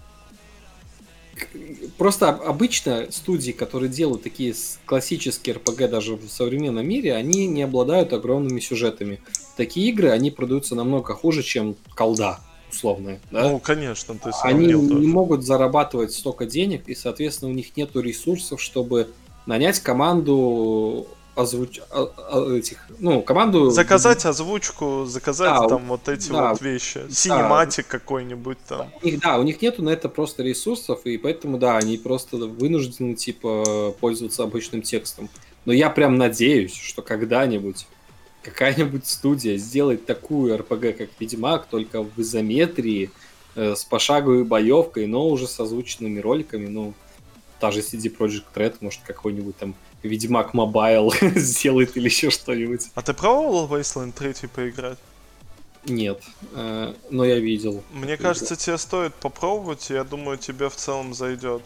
Просто 1.99 2.29
обычно 2.29 3.07
студии, 3.11 3.53
которые 3.53 3.89
делают 3.89 4.23
такие 4.23 4.55
классические 4.85 5.57
РПГ 5.57 5.89
даже 5.91 6.15
в 6.17 6.29
современном 6.29 6.87
мире, 6.87 7.15
они 7.15 7.47
не 7.47 7.63
обладают 7.63 8.13
огромными 8.13 8.61
сюжетами. 8.61 9.21
Такие 9.57 9.89
игры, 9.89 10.11
они 10.11 10.31
продаются 10.31 10.75
намного 10.75 11.15
хуже, 11.15 11.43
чем 11.43 11.77
колда 11.95 12.39
условная. 12.71 13.21
Да? 13.31 13.51
Ну, 13.51 13.59
конечно, 13.59 14.15
ты 14.15 14.31
Они 14.43 14.67
не 14.67 14.73
тоже. 14.73 15.07
могут 15.07 15.45
зарабатывать 15.45 16.13
столько 16.13 16.47
денег, 16.47 16.89
и, 16.89 16.95
соответственно, 16.95 17.51
у 17.51 17.55
них 17.55 17.77
нет 17.77 17.91
ресурсов, 17.95 18.61
чтобы 18.61 19.09
нанять 19.47 19.81
команду 19.81 21.07
озвуч... 21.37 21.81
а, 21.91 22.57
этих, 22.57 22.79
ну, 22.99 23.23
команду... 23.23 23.71
Заказать 23.71 24.25
озвучку, 24.25 25.05
заказать 25.05 25.61
да, 25.61 25.69
там 25.69 25.87
вот 25.87 26.09
эти 26.09 26.31
да, 26.31 26.51
вот 26.51 26.63
вещи. 26.63 27.03
Синематик 27.11 27.87
да. 27.87 27.99
какой-нибудь 27.99 28.59
там. 28.67 28.91
У 29.03 29.07
них, 29.07 29.21
да, 29.21 29.39
у 29.39 29.43
них 29.43 29.61
нету 29.63 29.83
на 29.83 29.91
это 29.91 30.09
просто 30.09 30.43
ресурсов, 30.43 31.01
и 31.05 31.19
поэтому, 31.19 31.59
да, 31.59 31.77
они 31.77 31.99
просто 31.99 32.37
вынуждены, 32.37 33.15
типа, 33.15 33.95
пользоваться 34.01 34.43
обычным 34.43 34.83
текстом. 34.83 35.29
Но 35.67 35.73
я 35.73 35.91
прям 35.91 36.17
надеюсь, 36.17 36.75
что 36.75 37.03
когда-нибудь 37.03 37.87
какая-нибудь 38.43 39.07
студия 39.07 39.57
сделает 39.57 40.07
такую 40.07 40.57
RPG, 40.57 40.97
как 40.97 41.09
Ведьмак, 41.19 41.67
только 41.67 42.03
в 42.03 42.19
изометрии, 42.19 43.11
э, 43.57 43.75
с 43.75 43.85
пошаговой 43.85 44.45
боевкой, 44.45 45.07
но 45.07 45.29
уже 45.29 45.49
с 45.49 45.59
озвученными 45.59 46.21
роликами, 46.21 46.69
ну, 46.69 46.95
та 47.59 47.73
же 47.73 47.81
CD 47.81 48.15
Projekt 48.17 48.45
Red, 48.55 48.77
может, 48.81 49.01
какой-нибудь 49.05 49.57
там 49.57 49.75
Ведьмак 50.07 50.55
Mobile 50.55 51.13
сделает 51.35 51.97
или 51.97 52.07
еще 52.07 52.31
что-нибудь. 52.31 52.91
А 52.95 53.03
ты 53.03 53.13
пробовал 53.15 53.69
Wasteland 53.69 54.13
3 54.13 54.49
поиграть? 54.49 54.99
Нет, 55.85 56.21
э, 56.53 56.95
но 57.11 57.25
я 57.25 57.39
видел. 57.39 57.83
Мне 57.93 58.17
кажется, 58.17 58.57
тебе 58.57 58.77
стоит 58.77 59.15
попробовать, 59.15 59.89
я 59.91 60.03
думаю, 60.03 60.37
тебе 60.37 60.69
в 60.69 60.75
целом 60.75 61.15
зайдет. 61.15 61.63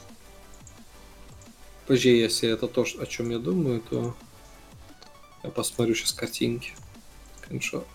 Подожди, 1.87 2.19
если 2.19 2.51
это 2.51 2.69
то, 2.69 2.83
о 2.83 3.07
чем 3.07 3.31
я 3.31 3.39
думаю, 3.39 3.81
то 3.81 4.15
я 5.43 5.51
посмотрю 5.51 5.95
сейчас 5.95 6.13
картинки. 6.13 6.73
Скриншот. 7.39 7.87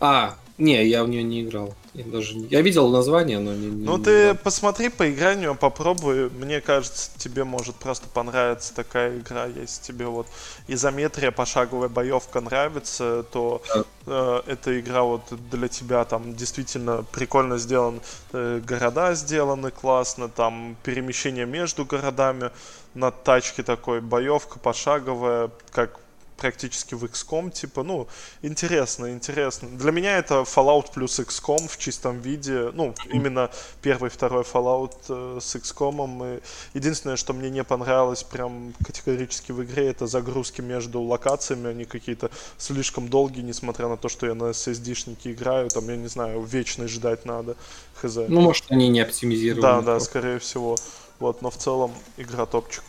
А, 0.00 0.36
не, 0.58 0.86
я 0.86 1.04
в 1.04 1.08
нее 1.08 1.22
не 1.22 1.42
играл. 1.42 1.74
Я 1.92 2.04
даже 2.04 2.34
я 2.34 2.62
видел 2.62 2.88
название, 2.88 3.38
но 3.38 3.52
не. 3.52 3.68
Ну 3.68 3.98
не 3.98 4.04
ты 4.04 4.22
играл. 4.22 4.36
посмотри, 4.42 4.88
поиграй 4.88 5.36
в 5.36 5.38
нее, 5.38 5.54
попробуй. 5.54 6.30
Мне 6.30 6.62
кажется, 6.62 7.10
тебе 7.18 7.44
может 7.44 7.76
просто 7.76 8.08
понравиться 8.08 8.74
такая 8.74 9.18
игра, 9.18 9.46
если 9.46 9.82
тебе 9.82 10.06
вот 10.06 10.26
изометрия, 10.66 11.30
пошаговая 11.30 11.90
боевка 11.90 12.40
нравится, 12.40 13.24
то 13.30 13.60
да. 13.74 13.84
э, 14.06 14.42
эта 14.52 14.80
игра 14.80 15.02
вот 15.02 15.22
для 15.50 15.68
тебя 15.68 16.04
там 16.06 16.34
действительно 16.34 17.04
прикольно 17.12 17.58
сделан, 17.58 18.00
э, 18.32 18.60
города 18.66 19.14
сделаны 19.14 19.70
классно, 19.70 20.30
там 20.30 20.76
перемещение 20.84 21.44
между 21.44 21.84
городами 21.84 22.50
на 22.94 23.10
тачке 23.10 23.62
такой, 23.62 24.00
боевка 24.00 24.58
пошаговая, 24.58 25.50
как 25.70 26.00
практически 26.36 26.94
в 26.94 27.04
XCOM, 27.04 27.50
типа, 27.50 27.82
ну, 27.82 28.08
интересно, 28.42 29.12
интересно. 29.12 29.68
Для 29.68 29.92
меня 29.92 30.18
это 30.18 30.34
Fallout 30.42 30.92
плюс 30.94 31.18
XCOM 31.18 31.68
в 31.68 31.78
чистом 31.78 32.20
виде, 32.20 32.70
ну, 32.72 32.94
именно 33.12 33.50
первый, 33.82 34.10
второй 34.10 34.42
Fallout 34.42 34.94
э, 35.08 35.38
с 35.40 35.56
XCOM. 35.56 36.38
И 36.74 36.76
единственное, 36.78 37.16
что 37.16 37.32
мне 37.32 37.50
не 37.50 37.64
понравилось 37.64 38.22
прям 38.22 38.74
категорически 38.84 39.52
в 39.52 39.64
игре, 39.64 39.88
это 39.88 40.06
загрузки 40.06 40.60
между 40.60 41.00
локациями, 41.00 41.70
они 41.70 41.84
какие-то 41.84 42.30
слишком 42.58 43.08
долгие, 43.08 43.42
несмотря 43.42 43.88
на 43.88 43.96
то, 43.96 44.08
что 44.08 44.26
я 44.26 44.34
на 44.34 44.50
SSD-шнике 44.50 45.32
играю, 45.32 45.68
там, 45.70 45.88
я 45.88 45.96
не 45.96 46.08
знаю, 46.08 46.42
вечно 46.42 46.86
ждать 46.88 47.24
надо, 47.24 47.56
хз. 47.94 48.16
Ну, 48.28 48.40
может, 48.40 48.64
они 48.68 48.88
не 48.88 49.00
оптимизированы. 49.00 49.62
Да, 49.62 49.80
да, 49.80 50.00
скорее 50.00 50.38
всего. 50.38 50.76
Вот, 51.18 51.40
но 51.40 51.50
в 51.50 51.56
целом 51.56 51.92
игра 52.18 52.44
топчик. 52.44 52.84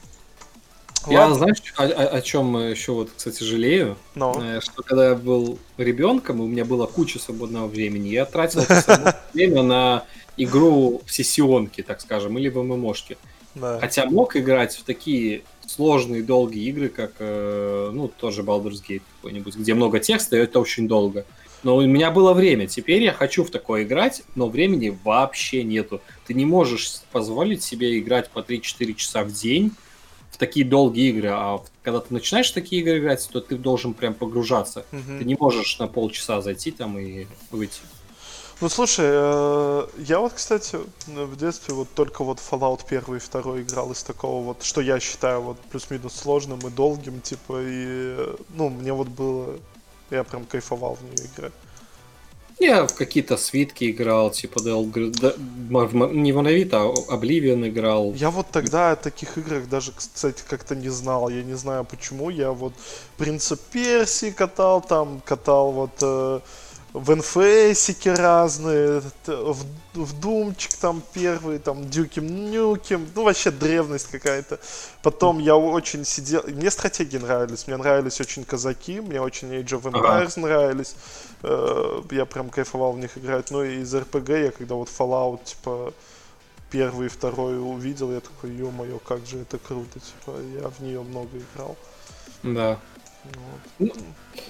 Я, 1.09 1.33
знаешь, 1.33 1.57
о, 1.75 1.83
о, 1.83 2.07
о 2.17 2.21
чем 2.21 2.57
еще 2.57 2.91
вот, 2.93 3.09
кстати, 3.15 3.43
жалею? 3.43 3.97
Но. 4.15 4.41
Э, 4.43 4.59
что 4.61 4.83
когда 4.83 5.09
я 5.09 5.15
был 5.15 5.59
ребенком, 5.77 6.39
и 6.39 6.45
у 6.45 6.47
меня 6.47 6.65
была 6.65 6.87
куча 6.87 7.19
свободного 7.19 7.67
времени, 7.67 8.09
я 8.09 8.25
тратил 8.25 8.61
время 9.33 9.63
на 9.63 10.03
игру 10.37 11.01
в 11.05 11.13
сессионке, 11.13 11.83
так 11.83 12.01
скажем, 12.01 12.37
или 12.37 12.49
в 12.49 12.61
ММОшке. 12.61 13.17
Да. 13.55 13.79
Хотя 13.79 14.05
мог 14.05 14.35
играть 14.35 14.75
в 14.75 14.83
такие 14.83 15.41
сложные, 15.65 16.23
долгие 16.23 16.69
игры, 16.69 16.89
как, 16.89 17.13
э, 17.19 17.89
ну, 17.93 18.07
тоже 18.07 18.43
Baldur's 18.43 18.81
Gate 18.87 19.01
какой-нибудь, 19.17 19.55
где 19.55 19.73
много 19.73 19.99
текста, 19.99 20.37
и 20.37 20.39
это 20.39 20.59
очень 20.59 20.87
долго. 20.87 21.25
Но 21.63 21.75
у 21.75 21.81
меня 21.81 22.11
было 22.11 22.33
время. 22.33 22.67
Теперь 22.67 23.01
я 23.01 23.13
хочу 23.13 23.43
в 23.43 23.49
такое 23.49 23.83
играть, 23.83 24.23
но 24.35 24.47
времени 24.47 24.97
вообще 25.03 25.63
нету. 25.63 26.01
Ты 26.27 26.33
не 26.33 26.45
можешь 26.45 27.01
позволить 27.11 27.63
себе 27.63 27.97
играть 27.99 28.29
по 28.29 28.39
3-4 28.39 28.93
часа 28.93 29.23
в 29.23 29.31
день, 29.31 29.71
в 30.37 30.39
такие 30.39 30.63
долгие 30.63 31.09
игры, 31.09 31.29
а 31.33 31.63
когда 31.81 31.99
ты 31.99 32.13
начинаешь 32.13 32.51
в 32.51 32.53
такие 32.53 32.83
игры 32.83 32.99
играть, 32.99 33.27
то 33.31 33.41
ты 33.41 33.57
должен 33.57 33.95
прям 33.95 34.13
погружаться. 34.13 34.85
Угу. 34.91 35.17
Ты 35.17 35.25
не 35.25 35.35
можешь 35.35 35.79
на 35.79 35.87
полчаса 35.87 36.41
зайти 36.41 36.69
там 36.69 36.99
и 36.99 37.25
выйти. 37.49 37.81
Ну 38.61 38.69
слушай, 38.69 39.05
э, 39.07 39.87
я 39.97 40.19
вот, 40.19 40.33
кстати, 40.33 40.77
в 41.07 41.35
детстве 41.37 41.73
вот 41.73 41.87
только 41.95 42.23
вот 42.23 42.37
Fallout 42.37 42.81
1 42.87 43.15
и 43.15 43.19
2 43.19 43.61
играл 43.61 43.91
из 43.91 44.03
такого 44.03 44.43
вот, 44.43 44.61
что 44.61 44.81
я 44.81 44.99
считаю 44.99 45.41
вот 45.41 45.59
плюс-минус 45.71 46.13
сложным 46.13 46.59
и 46.59 46.69
долгим, 46.69 47.19
типа, 47.21 47.59
и, 47.59 48.35
ну, 48.49 48.69
мне 48.69 48.93
вот 48.93 49.07
было, 49.07 49.57
я 50.11 50.23
прям 50.23 50.45
кайфовал 50.45 50.95
в 50.95 51.03
нее 51.03 51.27
играть. 51.35 51.53
Я 52.59 52.87
в 52.87 52.95
какие-то 52.95 53.37
свитки 53.37 53.91
играл, 53.91 54.31
типа 54.31 54.59
Del... 54.59 54.83
не 56.13 56.31
в 56.31 56.37
Monolith, 56.37 56.69
а 56.73 57.15
Oblivion 57.15 57.67
играл. 57.67 58.13
Я 58.13 58.31
вот 58.31 58.47
тогда 58.51 58.91
о 58.91 58.95
таких 58.95 59.37
играх 59.37 59.69
даже, 59.69 59.91
кстати, 59.91 60.43
как-то 60.47 60.75
не 60.75 60.89
знал. 60.89 61.29
Я 61.29 61.43
не 61.43 61.55
знаю 61.55 61.85
почему. 61.85 62.31
Я 62.31 62.51
вот 62.51 62.73
Принца 63.17 63.57
Персии 63.57 64.31
катал, 64.31 64.81
там 64.81 65.21
катал 65.23 65.71
вот 65.71 65.91
э, 66.01 66.39
в 66.99 67.15
НФСике 67.15 68.13
разные, 68.13 69.01
в, 69.25 69.65
в 69.93 70.19
Думчик 70.19 70.73
там 70.75 71.01
первый, 71.13 71.59
там 71.59 71.89
Дюким 71.89 72.51
Нюким, 72.51 73.07
ну 73.15 73.23
вообще 73.23 73.51
древность 73.51 74.09
какая-то. 74.09 74.59
Потом 75.01 75.39
я 75.39 75.55
очень 75.55 76.05
сидел, 76.05 76.43
мне 76.47 76.71
стратегии 76.71 77.17
нравились, 77.17 77.67
мне 77.67 77.77
нравились 77.77 78.19
очень 78.19 78.43
казаки, 78.43 78.99
мне 78.99 79.21
очень 79.21 79.53
Age 79.53 79.79
of 79.79 79.83
Empires 79.83 80.33
ага. 80.37 80.41
нравились, 80.41 80.95
э, 81.43 82.01
я 82.11 82.25
прям 82.25 82.49
кайфовал 82.49 82.93
в 82.93 82.99
них 82.99 83.17
играть. 83.17 83.51
Ну 83.51 83.63
и 83.63 83.81
из 83.81 83.93
RPG 83.93 84.45
я 84.45 84.51
когда 84.51 84.75
вот 84.75 84.89
Fallout, 84.89 85.43
типа, 85.43 85.93
первый 86.71 87.07
и 87.07 87.09
второй 87.09 87.59
увидел, 87.59 88.11
я 88.11 88.19
такой, 88.19 88.51
ё-моё, 88.51 88.99
как 88.99 89.25
же 89.25 89.39
это 89.39 89.57
круто, 89.57 89.99
типа, 89.99 90.37
я 90.61 90.69
в 90.69 90.79
нее 90.79 91.01
много 91.01 91.37
играл. 91.37 91.77
Да. 92.43 92.79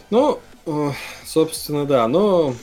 Ну, 0.09 0.39
ну, 0.65 0.93
собственно, 1.25 1.85
да, 1.85 2.07
но 2.07 2.53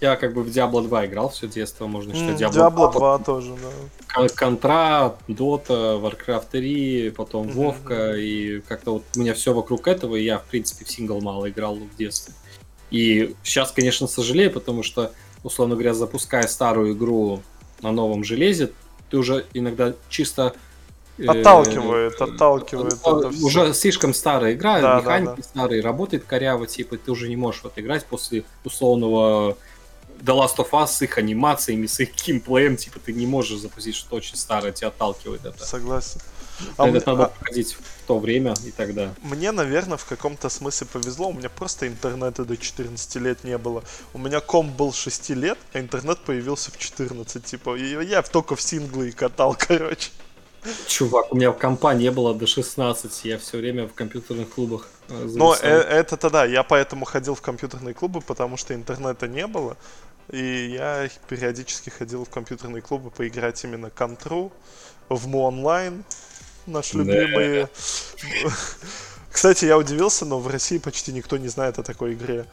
я 0.00 0.16
как 0.16 0.34
бы 0.34 0.42
в 0.42 0.48
Diablo 0.48 0.86
2 0.86 1.06
играл 1.06 1.30
все 1.30 1.46
детство, 1.46 1.86
можно 1.86 2.14
считать. 2.14 2.40
Mm, 2.40 2.50
Diablo, 2.50 2.70
2, 2.70 2.92
2 2.92 3.18
тоже, 3.20 3.54
да. 3.54 4.28
Контра, 4.28 5.16
Dota, 5.28 6.00
Warcraft 6.00 6.46
3, 6.50 7.10
потом 7.10 7.46
mm-hmm. 7.46 7.52
Вовка, 7.52 8.14
и 8.14 8.60
как-то 8.60 8.94
вот 8.94 9.04
у 9.16 9.20
меня 9.20 9.34
все 9.34 9.52
вокруг 9.54 9.88
этого, 9.88 10.16
и 10.16 10.24
я, 10.24 10.38
в 10.38 10.44
принципе, 10.44 10.84
в 10.84 10.90
сингл 10.90 11.20
мало 11.20 11.48
играл 11.48 11.76
в 11.76 11.96
детстве. 11.96 12.34
И 12.90 13.34
сейчас, 13.42 13.72
конечно, 13.72 14.06
сожалею, 14.06 14.50
потому 14.50 14.82
что, 14.82 15.12
условно 15.42 15.74
говоря, 15.74 15.94
запуская 15.94 16.46
старую 16.46 16.92
игру 16.92 17.42
на 17.80 17.90
новом 17.92 18.24
железе, 18.24 18.70
ты 19.10 19.16
уже 19.16 19.46
иногда 19.52 19.94
чисто 20.08 20.54
Э, 20.54 20.73
отталкивает, 21.18 22.20
отталкивает. 22.20 22.94
Это 22.94 23.28
уже 23.28 23.64
все. 23.66 23.74
слишком 23.74 24.14
старая 24.14 24.54
игра, 24.54 24.80
да, 24.80 25.00
механики 25.00 25.28
да, 25.28 25.36
да. 25.36 25.42
старые, 25.42 25.82
работает 25.82 26.24
коряво, 26.24 26.66
типа 26.66 26.96
ты 26.96 27.10
уже 27.10 27.28
не 27.28 27.36
можешь 27.36 27.62
вот 27.62 27.72
играть 27.76 28.04
после 28.06 28.44
условного 28.64 29.56
The 30.20 30.34
Last 30.34 30.56
of 30.56 30.70
Us 30.70 30.88
с 30.88 31.02
их 31.02 31.18
анимациями, 31.18 31.86
с 31.86 32.00
их 32.00 32.14
геймплеем, 32.14 32.76
типа 32.76 32.98
ты 32.98 33.12
не 33.12 33.26
можешь 33.26 33.58
запустить 33.58 33.94
что-то 33.94 34.16
очень 34.16 34.36
старое, 34.36 34.72
тебя 34.72 34.88
отталкивает 34.88 35.44
это. 35.44 35.64
Согласен. 35.64 36.20
А 36.76 36.88
это 36.88 37.10
надо 37.10 37.28
проходить 37.28 37.74
в 37.74 38.06
то 38.06 38.18
время 38.18 38.54
и 38.64 38.70
тогда. 38.70 39.12
Мне, 39.22 39.50
наверное, 39.50 39.96
в 39.96 40.04
каком-то 40.04 40.48
смысле 40.48 40.86
повезло. 40.86 41.28
У 41.28 41.32
меня 41.32 41.48
просто 41.48 41.88
интернета 41.88 42.44
до 42.44 42.56
14 42.56 43.16
лет 43.16 43.44
не 43.44 43.58
было. 43.58 43.82
У 44.12 44.18
меня 44.18 44.40
ком 44.40 44.70
был 44.72 44.92
6 44.92 45.30
лет, 45.30 45.58
а 45.72 45.80
интернет 45.80 46.20
появился 46.20 46.70
в 46.70 46.78
14. 46.78 47.44
Типа, 47.44 47.76
и 47.76 48.04
я 48.04 48.22
только 48.22 48.54
в 48.54 48.62
синглы 48.62 49.10
катал, 49.12 49.56
короче. 49.58 50.10
Чувак, 50.86 51.32
у 51.32 51.36
меня 51.36 51.50
в 51.50 51.58
компа 51.58 51.94
не 51.94 52.10
было 52.10 52.34
до 52.34 52.46
16, 52.46 53.24
я 53.24 53.38
все 53.38 53.58
время 53.58 53.86
в 53.86 53.94
компьютерных 53.94 54.48
клубах. 54.50 54.88
Э, 55.08 55.28
Но 55.34 55.54
э, 55.54 55.68
это 55.68 56.16
тогда, 56.16 56.44
я 56.44 56.62
поэтому 56.62 57.04
ходил 57.04 57.34
в 57.34 57.42
компьютерные 57.42 57.94
клубы, 57.94 58.20
потому 58.20 58.56
что 58.56 58.74
интернета 58.74 59.28
не 59.28 59.46
было. 59.46 59.76
И 60.30 60.70
я 60.72 61.08
периодически 61.28 61.90
ходил 61.90 62.24
в 62.24 62.30
компьютерные 62.30 62.80
клубы 62.80 63.10
поиграть 63.10 63.62
именно 63.64 63.90
контру, 63.90 64.52
в 65.08 65.28
Му 65.28 65.42
онлайн, 65.42 66.04
наши 66.66 66.96
любимые. 66.96 67.68
Кстати, 69.30 69.66
я 69.66 69.76
удивился, 69.76 70.24
но 70.24 70.38
в 70.38 70.46
России 70.46 70.78
почти 70.78 71.12
никто 71.12 71.36
не 71.36 71.48
знает 71.48 71.78
о 71.78 71.82
такой 71.82 72.14
игре. 72.14 72.46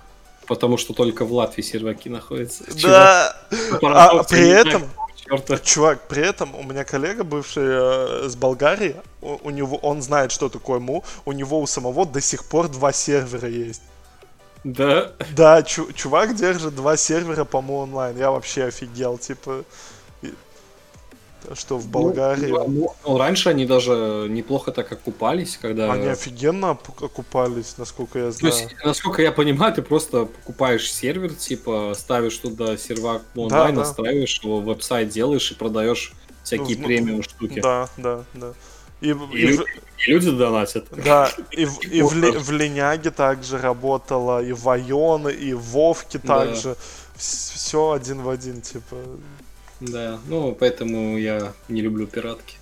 Потому 0.47 0.77
что 0.77 0.93
только 0.93 1.23
в 1.23 1.31
Латвии 1.31 1.61
серваки 1.61 2.09
находятся. 2.09 2.65
Да, 2.81 3.37
а 3.81 4.23
при 4.23 4.49
этом 4.49 4.89
черта. 5.31 5.57
Чувак, 5.59 6.07
при 6.07 6.23
этом 6.23 6.55
у 6.55 6.63
меня 6.63 6.83
коллега, 6.83 7.23
бывший 7.23 7.63
э, 7.65 8.29
с 8.29 8.35
Болгарии, 8.35 8.95
у, 9.21 9.37
у 9.43 9.49
него, 9.49 9.77
он 9.77 10.01
знает, 10.01 10.31
что 10.31 10.49
такое 10.49 10.79
МУ, 10.79 11.03
у 11.25 11.31
него 11.31 11.59
у 11.61 11.67
самого 11.67 12.05
до 12.05 12.21
сих 12.21 12.45
пор 12.45 12.67
два 12.67 12.91
сервера 12.91 13.47
есть. 13.47 13.81
Да? 14.63 15.13
Да, 15.29 15.63
чу- 15.63 15.91
чувак 15.93 16.35
держит 16.35 16.75
два 16.75 16.97
сервера 16.97 17.45
по 17.45 17.61
МУ 17.61 17.79
онлайн. 17.79 18.17
Я 18.17 18.31
вообще 18.31 18.65
офигел, 18.65 19.17
типа... 19.17 19.63
что 21.55 21.77
в 21.77 21.87
Болгарии... 21.87 22.47
Ну, 22.47 22.67
ну, 22.67 22.95
ну, 23.05 23.17
раньше 23.17 23.49
они 23.49 23.65
даже 23.65 24.27
неплохо 24.29 24.71
так 24.71 24.91
окупались, 24.91 25.57
когда... 25.61 25.91
Они 25.91 26.07
офигенно 26.07 26.71
окупались, 26.71 27.77
насколько 27.77 28.19
я 28.19 28.31
знаю. 28.31 28.53
То 28.53 28.59
есть, 28.59 28.75
насколько 28.83 29.21
я 29.21 29.31
понимаю, 29.31 29.73
ты 29.73 29.81
просто 29.81 30.25
покупаешь 30.25 30.91
сервер, 30.91 31.33
типа, 31.33 31.93
ставишь 31.95 32.37
туда 32.37 32.77
сервак 32.77 33.21
онлайн, 33.35 33.75
да, 33.75 33.81
да. 33.81 33.87
настраиваешь 33.87 34.39
его, 34.43 34.59
веб-сайт 34.61 35.09
делаешь 35.09 35.51
и 35.51 35.55
продаешь 35.55 36.13
всякие 36.43 36.77
ну, 36.77 36.85
премиум 36.85 37.23
штуки. 37.23 37.59
Да, 37.59 37.89
да, 37.97 38.23
да. 38.33 38.53
И, 39.01 39.07
и, 39.07 39.11
и, 39.11 39.47
люди, 39.47 39.63
и 40.05 40.11
люди 40.11 40.31
донатят. 40.31 40.87
Да, 40.91 41.29
и, 41.51 41.63
и 41.91 42.01
в, 42.01 42.11
в 42.11 42.51
Линяге 42.51 43.11
также 43.11 43.57
работала, 43.57 44.43
и 44.43 44.53
в 44.53 44.69
Айон, 44.69 45.27
и 45.29 45.53
в 45.53 45.61
Вовке 45.61 46.19
также. 46.19 46.69
Да. 46.69 46.75
Все 47.15 47.91
один 47.91 48.21
в 48.21 48.29
один, 48.29 48.61
типа. 48.61 48.95
Да, 49.81 50.19
ну 50.27 50.55
поэтому 50.57 51.17
я 51.17 51.53
не 51.67 51.81
люблю 51.81 52.07
пиратки. 52.07 52.57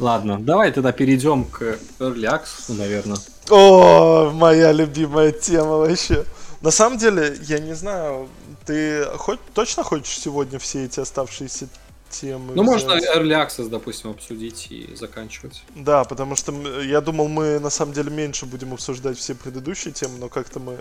Ладно, 0.00 0.38
давай 0.40 0.72
тогда 0.72 0.92
перейдем 0.92 1.44
к 1.44 1.78
Early 1.98 2.24
Access, 2.24 2.74
наверное. 2.76 3.18
О, 3.48 4.30
моя 4.30 4.72
любимая 4.72 5.30
тема 5.30 5.76
вообще. 5.76 6.24
На 6.62 6.70
самом 6.70 6.98
деле, 6.98 7.38
я 7.42 7.58
не 7.58 7.74
знаю, 7.74 8.28
ты 8.66 9.04
хоть 9.16 9.40
точно 9.54 9.82
хочешь 9.82 10.18
сегодня 10.18 10.58
все 10.58 10.84
эти 10.84 11.00
оставшиеся 11.00 11.68
темы. 12.08 12.54
Ну, 12.54 12.62
взять. 12.62 12.86
можно 12.86 12.98
Early 13.16 13.46
Access, 13.46 13.68
допустим, 13.68 14.10
обсудить 14.10 14.68
и 14.70 14.94
заканчивать. 14.94 15.62
Да, 15.74 16.04
потому 16.04 16.34
что 16.34 16.52
я 16.82 17.00
думал, 17.00 17.28
мы 17.28 17.60
на 17.60 17.70
самом 17.70 17.92
деле 17.92 18.10
меньше 18.10 18.46
будем 18.46 18.74
обсуждать 18.74 19.16
все 19.16 19.34
предыдущие 19.34 19.92
темы, 19.92 20.18
но 20.18 20.28
как-то 20.28 20.60
мы 20.60 20.78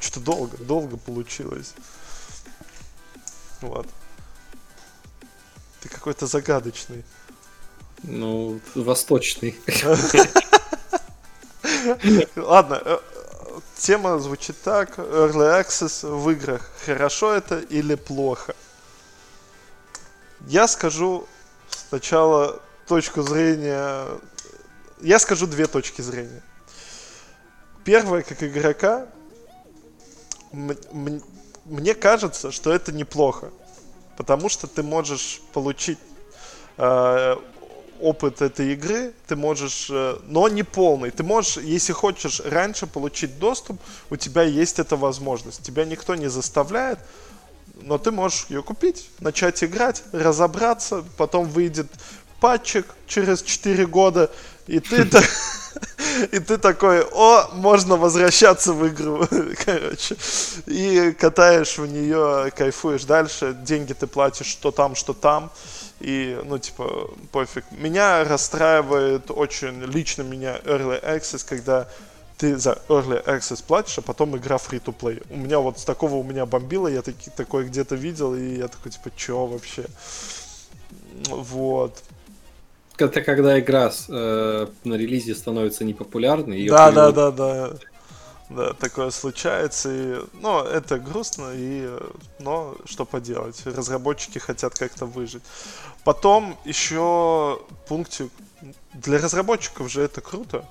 что-то 0.00 0.20
долго, 0.20 0.56
долго 0.58 0.96
получилось. 0.96 1.72
Вот. 3.60 3.86
Ты 5.80 5.88
какой-то 5.88 6.26
загадочный. 6.26 7.04
Ну, 8.02 8.60
восточный. 8.74 9.58
Ладно, 12.36 12.82
э, 12.84 12.98
тема 13.76 14.18
звучит 14.18 14.60
так. 14.62 14.98
Early 14.98 15.62
Access 15.62 16.06
в 16.06 16.30
играх. 16.30 16.70
Хорошо 16.84 17.32
это 17.32 17.58
или 17.58 17.94
плохо? 17.94 18.54
Я 20.46 20.68
скажу 20.68 21.26
сначала 21.88 22.60
точку 22.86 23.22
зрения... 23.22 24.06
Я 25.00 25.18
скажу 25.18 25.46
две 25.46 25.66
точки 25.66 26.02
зрения. 26.02 26.42
Первая, 27.84 28.22
как 28.22 28.42
игрока, 28.42 29.06
мне 30.52 31.94
кажется, 31.94 32.50
что 32.52 32.72
это 32.72 32.92
неплохо. 32.92 33.50
Потому 34.16 34.48
что 34.48 34.66
ты 34.66 34.82
можешь 34.82 35.40
получить 35.52 35.98
э, 36.76 37.36
опыт 38.00 38.42
этой 38.42 38.72
игры, 38.72 39.12
ты 39.26 39.36
можешь, 39.36 39.88
э, 39.90 40.18
но 40.26 40.48
не 40.48 40.62
полный. 40.62 41.10
Ты 41.10 41.22
можешь, 41.22 41.58
если 41.58 41.92
хочешь 41.92 42.40
раньше 42.40 42.86
получить 42.86 43.38
доступ, 43.38 43.80
у 44.10 44.16
тебя 44.16 44.42
есть 44.42 44.78
эта 44.78 44.96
возможность. 44.96 45.62
Тебя 45.62 45.84
никто 45.84 46.14
не 46.14 46.28
заставляет, 46.28 46.98
но 47.82 47.98
ты 47.98 48.10
можешь 48.10 48.46
ее 48.48 48.62
купить, 48.62 49.08
начать 49.20 49.62
играть, 49.62 50.02
разобраться, 50.12 51.04
потом 51.16 51.46
выйдет 51.48 51.88
патчик 52.40 52.86
через 53.06 53.42
4 53.42 53.86
года, 53.86 54.30
и 54.70 54.78
ты, 54.78 55.02
и 56.32 56.38
ты 56.38 56.58
такой, 56.58 57.02
о, 57.02 57.48
можно 57.54 57.96
возвращаться 57.96 58.72
в 58.72 58.86
игру, 58.88 59.26
короче. 59.64 60.16
И 60.66 61.12
катаешь 61.18 61.76
в 61.78 61.86
нее, 61.86 62.52
кайфуешь 62.56 63.04
дальше, 63.04 63.56
деньги 63.62 63.92
ты 63.94 64.06
платишь 64.06 64.46
что 64.46 64.70
там, 64.70 64.94
что 64.94 65.12
там. 65.12 65.50
И, 65.98 66.40
ну, 66.44 66.58
типа, 66.58 67.10
пофиг. 67.32 67.64
Меня 67.72 68.24
расстраивает 68.24 69.30
очень, 69.30 69.82
лично 69.82 70.22
меня 70.22 70.58
Early 70.64 71.02
Access, 71.04 71.44
когда 71.46 71.88
ты 72.38 72.56
за 72.56 72.78
Early 72.88 73.22
Access 73.24 73.62
платишь, 73.66 73.98
а 73.98 74.02
потом 74.02 74.36
игра 74.36 74.56
free-to-play. 74.56 75.22
У 75.30 75.36
меня 75.36 75.58
вот 75.58 75.80
с 75.80 75.84
такого 75.84 76.14
у 76.14 76.22
меня 76.22 76.46
бомбило, 76.46 76.86
я 76.86 77.02
таки, 77.02 77.30
такое 77.36 77.66
где-то 77.66 77.96
видел, 77.96 78.34
и 78.34 78.58
я 78.58 78.68
такой, 78.68 78.92
типа, 78.92 79.10
чё 79.16 79.46
вообще? 79.46 79.84
Вот. 81.28 82.02
Это 83.00 83.22
когда 83.22 83.58
игра 83.58 83.90
э, 84.08 84.66
на 84.84 84.94
релизе 84.94 85.34
становится 85.34 85.84
непопулярной. 85.84 86.68
Да, 86.68 86.90
да, 86.90 87.12
да, 87.12 87.30
да. 87.30 87.70
Да, 88.50 88.72
такое 88.72 89.10
случается, 89.10 89.88
и, 89.92 90.18
ну, 90.42 90.64
это 90.64 90.98
грустно, 90.98 91.52
и, 91.54 91.88
но 92.40 92.76
что 92.84 93.04
поделать, 93.04 93.64
разработчики 93.64 94.38
хотят 94.38 94.76
как-то 94.76 95.06
выжить. 95.06 95.44
Потом 96.02 96.58
еще 96.64 97.60
пунктик, 97.86 98.32
для 98.92 99.18
разработчиков 99.18 99.88
же 99.88 100.02
это 100.02 100.20
круто, 100.20 100.64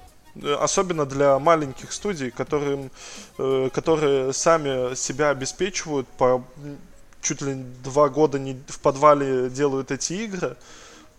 особенно 0.60 1.06
для 1.06 1.40
маленьких 1.40 1.94
студий, 1.94 2.32
которым, 2.32 2.92
э, 3.38 3.70
которые 3.72 4.34
сами 4.34 4.94
себя 4.96 5.30
обеспечивают 5.30 6.06
по 6.06 6.44
чуть 7.22 7.42
ли 7.42 7.56
два 7.84 8.10
года 8.10 8.40
не 8.40 8.62
в 8.68 8.80
подвале 8.80 9.50
делают 9.50 9.92
эти 9.92 10.14
игры, 10.14 10.58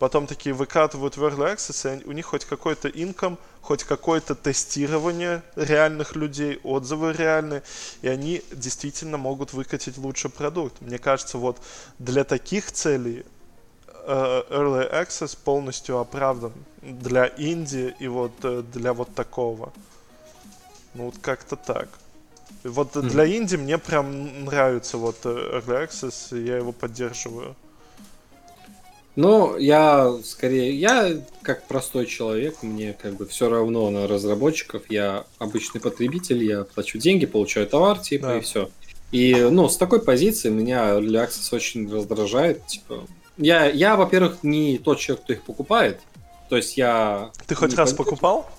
потом 0.01 0.25
такие 0.25 0.55
выкатывают 0.55 1.15
в 1.15 1.23
Early 1.23 1.53
Access, 1.53 2.01
и 2.01 2.07
у 2.07 2.11
них 2.11 2.25
хоть 2.25 2.43
какой-то 2.45 2.87
инком, 2.87 3.37
хоть 3.61 3.83
какое-то 3.83 4.33
тестирование 4.33 5.43
реальных 5.55 6.15
людей, 6.15 6.59
отзывы 6.63 7.13
реальные, 7.13 7.61
и 8.01 8.07
они 8.07 8.41
действительно 8.51 9.17
могут 9.19 9.53
выкатить 9.53 9.99
лучший 9.99 10.31
продукт. 10.31 10.81
Мне 10.81 10.97
кажется, 10.97 11.37
вот 11.37 11.59
для 11.99 12.23
таких 12.23 12.71
целей 12.71 13.23
uh, 14.07 14.49
Early 14.49 14.91
Access 14.91 15.37
полностью 15.37 15.99
оправдан 15.99 16.53
для 16.81 17.27
Индии 17.27 17.93
и 17.99 18.07
вот 18.07 18.33
uh, 18.39 18.63
для 18.63 18.93
вот 18.93 19.13
такого. 19.13 19.71
Ну 20.95 21.05
вот 21.05 21.19
как-то 21.21 21.55
так. 21.55 21.89
Вот 22.63 22.95
mm-hmm. 22.95 23.07
для 23.07 23.37
Инди 23.37 23.55
мне 23.55 23.77
прям 23.77 24.45
нравится 24.45 24.97
вот 24.97 25.23
Early 25.25 25.87
Access, 25.87 26.35
и 26.35 26.43
я 26.43 26.57
его 26.57 26.71
поддерживаю. 26.71 27.55
Ну, 29.15 29.57
я 29.57 30.13
скорее, 30.23 30.73
я 30.73 31.21
как 31.41 31.67
простой 31.67 32.05
человек, 32.05 32.63
мне 32.63 32.93
как 32.93 33.15
бы 33.15 33.25
все 33.25 33.49
равно 33.49 33.89
на 33.89 34.07
разработчиков, 34.07 34.83
я 34.89 35.25
обычный 35.37 35.81
потребитель, 35.81 36.43
я 36.43 36.63
плачу 36.63 36.97
деньги, 36.97 37.25
получаю 37.25 37.67
товар, 37.67 37.99
типа, 37.99 38.27
да. 38.27 38.37
и 38.37 38.41
все. 38.41 38.69
И, 39.11 39.35
ну, 39.51 39.67
с 39.67 39.75
такой 39.75 40.01
позиции 40.01 40.49
меня 40.49 40.91
Early 40.91 41.27
Access 41.27 41.53
очень 41.53 41.91
раздражает, 41.91 42.65
типа, 42.67 43.05
я, 43.37 43.65
я, 43.65 43.97
во-первых, 43.97 44.43
не 44.43 44.77
тот 44.77 44.99
человек, 44.99 45.23
кто 45.25 45.33
их 45.33 45.41
покупает, 45.43 45.99
то 46.47 46.55
есть 46.55 46.77
я... 46.77 47.31
Ты 47.47 47.55
хоть 47.55 47.73
раз 47.73 47.91
покупал? 47.91 48.49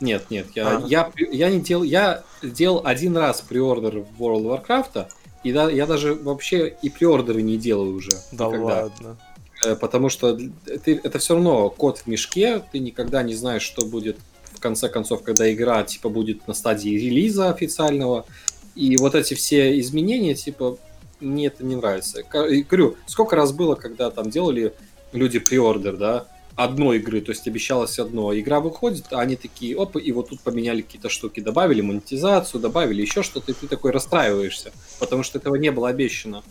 Нет, 0.00 0.30
нет, 0.30 0.46
я, 0.54 0.76
а. 0.76 0.84
я, 0.86 1.10
я 1.16 1.50
не 1.50 1.60
делал, 1.60 1.82
я 1.82 2.22
делал 2.40 2.82
один 2.84 3.16
раз 3.16 3.40
приордер 3.40 4.00
в 4.00 4.22
World 4.22 4.44
of 4.44 4.66
Warcraft, 4.66 5.08
и 5.42 5.52
да, 5.52 5.70
я 5.70 5.86
даже 5.86 6.14
вообще 6.14 6.76
и 6.82 6.88
приордеры 6.88 7.42
не 7.42 7.56
делаю 7.56 7.96
уже. 7.96 8.12
Да 8.32 8.46
никогда. 8.46 8.82
ладно. 8.82 9.16
Э, 9.64 9.74
потому 9.76 10.08
что 10.08 10.36
ты, 10.36 11.00
это 11.02 11.18
все 11.18 11.34
равно 11.34 11.70
код 11.70 11.98
в 11.98 12.06
мешке, 12.06 12.62
ты 12.72 12.78
никогда 12.78 13.22
не 13.22 13.34
знаешь, 13.34 13.62
что 13.62 13.84
будет 13.84 14.16
в 14.52 14.60
конце 14.60 14.88
концов, 14.88 15.22
когда 15.22 15.52
игра 15.52 15.82
типа 15.84 16.08
будет 16.08 16.46
на 16.48 16.54
стадии 16.54 16.90
релиза 16.90 17.50
официального. 17.50 18.26
И 18.74 18.96
вот 18.96 19.14
эти 19.14 19.34
все 19.34 19.78
изменения, 19.80 20.34
типа, 20.34 20.78
мне 21.20 21.46
это 21.46 21.64
не 21.64 21.76
нравится. 21.76 22.20
И 22.20 22.62
говорю, 22.62 22.96
сколько 23.06 23.34
раз 23.34 23.52
было, 23.52 23.74
когда 23.74 24.10
там 24.10 24.30
делали 24.30 24.72
люди 25.12 25.38
приордер, 25.38 25.96
да, 25.96 26.28
одной 26.54 26.98
игры, 26.98 27.20
то 27.20 27.30
есть 27.30 27.46
обещалось 27.46 27.98
одно. 27.98 28.36
Игра 28.36 28.60
выходит, 28.60 29.06
а 29.12 29.20
они 29.20 29.36
такие, 29.36 29.76
оп, 29.76 29.96
и 29.96 30.12
вот 30.12 30.30
тут 30.30 30.40
поменяли 30.40 30.82
какие-то 30.82 31.08
штуки, 31.08 31.40
добавили 31.40 31.80
монетизацию, 31.80 32.60
добавили 32.60 33.00
еще 33.00 33.22
что-то, 33.22 33.52
и 33.52 33.54
ты 33.54 33.68
такой 33.68 33.92
расстраиваешься, 33.92 34.72
потому 34.98 35.22
что 35.22 35.38
этого 35.38 35.54
не 35.54 35.70
было 35.70 35.88
обещано. 35.88 36.42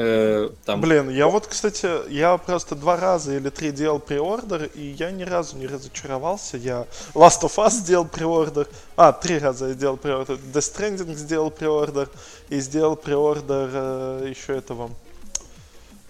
Э, 0.00 0.50
там... 0.64 0.80
Блин, 0.80 1.10
я 1.10 1.26
вот, 1.26 1.48
кстати, 1.48 2.08
я 2.08 2.38
просто 2.38 2.76
два 2.76 2.96
раза 2.96 3.34
или 3.34 3.50
три 3.50 3.72
делал 3.72 3.98
приордер, 3.98 4.70
и 4.72 4.94
я 4.96 5.10
ни 5.10 5.24
разу 5.24 5.56
не 5.56 5.66
разочаровался. 5.66 6.56
Я 6.56 6.86
Last 7.14 7.42
of 7.42 7.56
Us 7.56 7.70
сделал 7.70 8.04
приордер, 8.04 8.68
а, 8.94 9.12
три 9.12 9.38
раза 9.38 9.66
я 9.66 9.74
делал 9.74 9.96
приордер, 9.96 10.36
Death 10.36 10.72
Stranding 10.72 11.16
сделал 11.16 11.50
приордер, 11.50 12.08
и 12.48 12.60
сделал 12.60 12.94
приордер 12.94 13.70
э, 13.72 14.26
еще 14.30 14.58
этого 14.58 14.90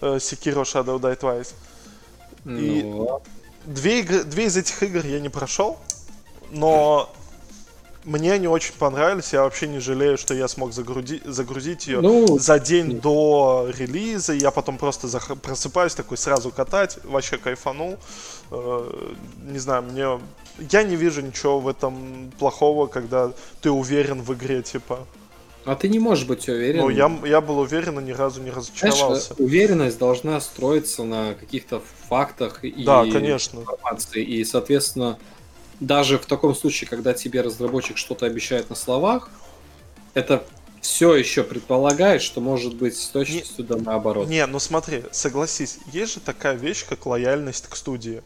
э, 0.01 0.17
Sekiro 0.17 0.61
Shadow 0.61 0.99
Die 0.99 1.19
Twice. 1.19 1.53
И 2.45 2.83
ну... 2.83 3.23
две, 3.65 4.01
игры, 4.01 4.23
две 4.23 4.45
из 4.45 4.55
этих 4.55 4.83
игр 4.83 5.03
я 5.03 5.19
не 5.19 5.29
прошел, 5.29 5.79
но 6.51 7.09
мне 8.05 8.33
они 8.33 8.47
очень 8.47 8.73
понравились. 8.73 9.33
Я 9.33 9.43
вообще 9.43 9.67
не 9.67 9.79
жалею, 9.79 10.17
что 10.17 10.33
я 10.33 10.47
смог 10.47 10.71
загрузи- 10.71 11.21
загрузить 11.29 11.87
ее 11.87 12.01
ну, 12.01 12.39
за 12.39 12.59
день 12.59 12.87
нет. 12.87 13.01
до 13.01 13.69
релиза. 13.77 14.33
Я 14.33 14.51
потом 14.51 14.77
просто 14.77 15.07
зах- 15.07 15.35
просыпаюсь 15.35 15.95
такой 15.95 16.17
сразу 16.17 16.51
катать. 16.51 16.97
Вообще 17.03 17.37
кайфанул. 17.37 17.97
Э- 18.51 19.13
не 19.51 19.59
знаю, 19.59 19.83
мне... 19.83 20.19
Я 20.71 20.83
не 20.83 20.95
вижу 20.95 21.21
ничего 21.21 21.59
в 21.59 21.67
этом 21.67 22.31
плохого, 22.39 22.87
когда 22.87 23.31
ты 23.61 23.71
уверен 23.71 24.21
в 24.21 24.33
игре, 24.33 24.61
типа. 24.61 25.05
А 25.65 25.75
ты 25.75 25.89
не 25.89 25.99
можешь 25.99 26.25
быть 26.25 26.47
уверен. 26.47 26.81
Ну, 26.81 26.89
я, 26.89 27.11
я 27.25 27.41
был 27.41 27.59
уверен 27.59 27.99
и 27.99 28.03
ни 28.03 28.11
разу 28.11 28.41
не 28.41 28.49
разочаровался. 28.49 29.33
Знаешь, 29.33 29.39
уверенность 29.39 29.99
должна 29.99 30.39
строиться 30.41 31.03
на 31.03 31.33
каких-то 31.33 31.81
фактах 32.07 32.63
и 32.63 32.83
да, 32.83 33.03
конечно. 33.03 33.59
информации. 33.59 34.23
И, 34.23 34.43
соответственно, 34.45 35.19
даже 35.79 36.17
в 36.17 36.25
таком 36.25 36.55
случае, 36.55 36.89
когда 36.89 37.13
тебе 37.13 37.41
разработчик 37.41 37.97
что-то 37.97 38.25
обещает 38.25 38.69
на 38.69 38.75
словах, 38.75 39.29
это 40.13 40.43
все 40.81 41.15
еще 41.15 41.43
предполагает, 41.43 42.21
что 42.21 42.41
может 42.41 42.75
быть 42.75 42.97
с 42.97 43.07
точностью 43.07 43.63
не, 43.63 43.69
да 43.69 43.77
наоборот. 43.77 44.27
Не, 44.27 44.45
ну 44.45 44.59
смотри, 44.59 45.03
согласись, 45.11 45.79
есть 45.91 46.15
же 46.15 46.19
такая 46.19 46.55
вещь, 46.55 46.85
как 46.87 47.05
лояльность 47.05 47.67
к 47.67 47.75
студии. 47.75 48.21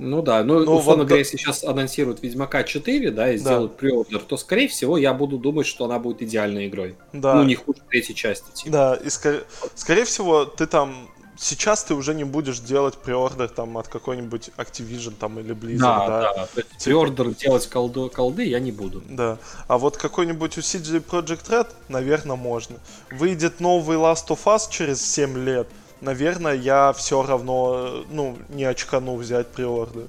Ну 0.00 0.22
да, 0.22 0.42
ну, 0.42 0.64
ну 0.64 0.76
условно 0.76 1.02
вот, 1.02 1.08
говоря, 1.08 1.20
если 1.20 1.36
сейчас 1.36 1.62
анонсируют 1.62 2.20
Ведьмака 2.22 2.64
4, 2.64 3.12
да, 3.12 3.32
и 3.32 3.38
сделают 3.38 3.72
да. 3.72 3.78
преордер, 3.78 4.20
то, 4.20 4.36
скорее 4.36 4.66
всего, 4.66 4.98
я 4.98 5.14
буду 5.14 5.38
думать, 5.38 5.66
что 5.66 5.84
она 5.84 6.00
будет 6.00 6.20
идеальной 6.20 6.66
игрой. 6.66 6.96
Да. 7.12 7.36
Ну, 7.36 7.44
не 7.44 7.54
хуже 7.54 7.78
третьей 7.88 8.16
части. 8.16 8.46
Типа. 8.52 8.70
Да, 8.70 8.94
и 8.96 9.08
скорее, 9.08 9.44
скорее 9.76 10.04
всего, 10.04 10.46
ты 10.46 10.66
там 10.66 11.08
сейчас 11.36 11.84
ты 11.84 11.94
уже 11.94 12.14
не 12.14 12.24
будешь 12.24 12.60
делать 12.60 12.96
преордер 12.96 13.48
там 13.48 13.76
от 13.78 13.88
какой-нибудь 13.88 14.50
Activision 14.56 15.14
там 15.18 15.38
или 15.38 15.54
Blizzard, 15.54 15.78
да? 15.78 16.20
Да, 16.20 16.34
да. 16.34 16.46
Типа... 16.46 16.68
преордер 16.84 17.30
делать 17.34 17.66
колду, 17.68 18.10
колды 18.12 18.44
я 18.44 18.60
не 18.60 18.72
буду. 18.72 19.02
Да. 19.08 19.38
А 19.68 19.78
вот 19.78 19.96
какой-нибудь 19.96 20.58
у 20.58 20.60
CG 20.60 21.04
Project 21.04 21.48
Red, 21.48 21.68
наверное, 21.88 22.36
можно. 22.36 22.76
Выйдет 23.10 23.60
новый 23.60 23.96
Last 23.96 24.28
of 24.28 24.44
Us 24.44 24.70
через 24.70 25.04
7 25.04 25.38
лет– 25.44 25.68
наверное, 26.04 26.54
я 26.54 26.92
все 26.92 27.22
равно, 27.22 28.04
ну, 28.10 28.36
не 28.50 28.64
очкану 28.64 29.16
взять 29.16 29.48
приорды. 29.48 30.08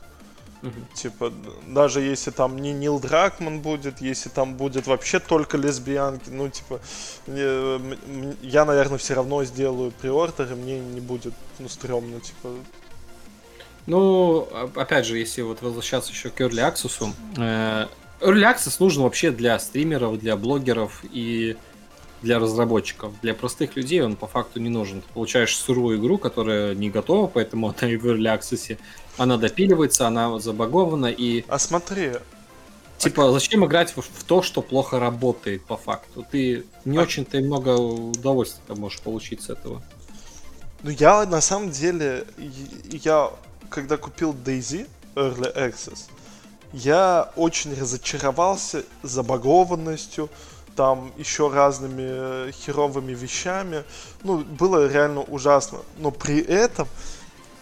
Угу. 0.66 0.96
Типа, 0.96 1.32
даже 1.68 2.02
если 2.02 2.32
там 2.32 2.58
не 2.58 2.74
Нил 2.74 3.00
Дракман 3.00 3.60
будет, 3.60 4.02
если 4.02 4.30
там 4.30 4.56
будет 4.56 4.88
вообще 4.88 5.20
только 5.20 5.58
лесбиянки, 5.58 6.30
ну, 6.30 6.50
типа, 6.50 6.82
я, 7.28 8.66
наверное, 8.66 8.98
все 8.98 9.14
равно 9.14 9.44
сделаю 9.44 9.92
приордер, 9.92 10.52
и 10.52 10.56
мне 10.56 10.80
не 10.80 11.02
будет, 11.02 11.34
ну, 11.60 11.70
стрёмно, 11.70 12.20
типа. 12.20 12.50
Ну, 13.86 14.48
опять 14.76 15.06
же, 15.06 15.20
если 15.20 15.44
вот 15.44 15.62
возвращаться 15.62 16.12
еще 16.12 16.32
к 16.32 16.42
Early 16.42 16.74
Access, 16.74 17.14
э, 17.38 17.88
Early 18.22 18.52
Access 18.52 18.78
нужен 18.80 19.04
вообще 19.04 19.30
для 19.30 19.60
стримеров, 19.60 20.18
для 20.18 20.36
блогеров 20.36 21.04
и 21.04 21.56
для 22.24 22.40
разработчиков. 22.40 23.14
Для 23.22 23.36
простых 23.36 23.76
людей 23.76 24.02
он 24.02 24.16
по 24.16 24.26
факту 24.26 24.60
не 24.60 24.70
нужен. 24.70 25.02
Ты 25.02 25.08
получаешь 25.14 25.56
сырую 25.56 26.00
игру, 26.00 26.18
которая 26.18 26.74
не 26.74 26.90
готова, 26.90 27.28
поэтому 27.28 27.68
она 27.80 27.92
и 27.92 27.98
в 27.98 28.08
Early 28.08 28.36
Access. 28.36 28.80
Она 29.18 29.38
допиливается, 29.38 30.08
она 30.08 30.40
забагована 30.40 31.08
и... 31.08 31.46
А 31.48 31.60
смотри... 31.60 32.14
Типа, 32.98 33.30
а... 33.30 33.32
зачем 33.32 33.66
играть 33.66 33.96
в, 33.96 34.02
в 34.02 34.24
то, 34.24 34.42
что 34.42 34.62
плохо 34.62 35.00
работает 35.00 35.64
по 35.66 35.78
факту? 35.78 36.26
Ты 36.30 36.66
не 36.86 36.98
а... 36.98 37.02
очень-то 37.02 37.38
много 37.40 37.72
удовольствия 37.72 38.76
можешь 38.76 39.02
получить 39.02 39.42
с 39.42 39.50
этого. 39.50 39.82
Ну, 40.84 40.90
я 40.92 41.26
на 41.26 41.42
самом 41.42 41.72
деле, 41.72 42.26
я 42.88 43.32
когда 43.70 43.98
купил 43.98 44.34
Daisy 44.34 44.88
Early 45.16 45.56
Access, 45.56 46.10
я 46.74 47.32
очень 47.36 47.74
разочаровался 47.74 48.84
забагованностью, 49.02 50.30
там 50.76 51.12
еще 51.18 51.50
разными 51.50 52.04
э, 52.06 52.52
херовыми 52.52 53.14
вещами. 53.14 53.84
Ну, 54.24 54.40
было 54.40 54.88
реально 54.88 55.22
ужасно. 55.22 55.80
Но 55.98 56.12
при 56.12 56.42
этом, 56.42 56.88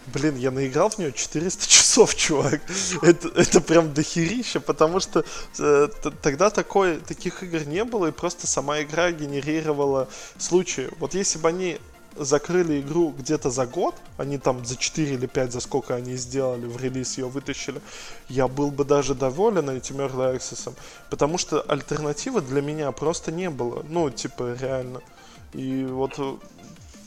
блин, 0.08 0.36
я 0.36 0.52
наиграл 0.52 0.90
в 0.90 0.98
нее 0.98 1.12
400 1.12 1.68
часов, 1.68 2.16
чувак. 2.16 2.62
Это, 3.02 3.28
это 3.30 3.62
прям 3.62 3.94
дохерища, 3.94 4.60
потому 4.60 5.00
что 5.00 5.24
э, 5.60 5.88
тогда 6.22 6.50
такой, 6.50 6.98
таких 6.98 7.44
игр 7.44 7.66
не 7.66 7.84
было, 7.84 8.08
и 8.08 8.12
просто 8.12 8.48
сама 8.48 8.82
игра 8.82 9.12
генерировала 9.12 10.10
случаи. 10.38 10.90
Вот 11.00 11.14
если 11.14 11.40
бы 11.40 11.50
они 11.50 11.80
закрыли 12.16 12.82
игру 12.82 13.14
где-то 13.18 13.50
за 13.50 13.66
год, 13.66 13.96
они 14.18 14.38
там 14.38 14.64
за 14.66 14.76
4 14.76 15.14
или 15.14 15.26
5, 15.26 15.54
за 15.54 15.60
сколько 15.60 15.96
они 15.96 16.16
сделали, 16.16 16.66
в 16.66 16.82
релиз 16.82 17.18
ее 17.18 17.28
вытащили, 17.28 17.82
я 18.30 18.48
был 18.48 18.72
бы 18.72 18.86
даже 18.86 19.16
доволен 19.16 19.70
этим 19.70 19.98
Early 19.98 20.38
Access, 20.38 20.74
потому 21.10 21.38
что 21.38 21.62
альтернативы 21.62 22.42
для 22.42 22.62
меня 22.62 22.92
просто 22.92 23.32
не 23.32 23.50
было, 23.50 23.84
ну, 23.90 24.10
типа, 24.10 24.56
реально. 24.60 25.02
И 25.54 25.86
вот 25.86 26.14
э, 26.18 26.36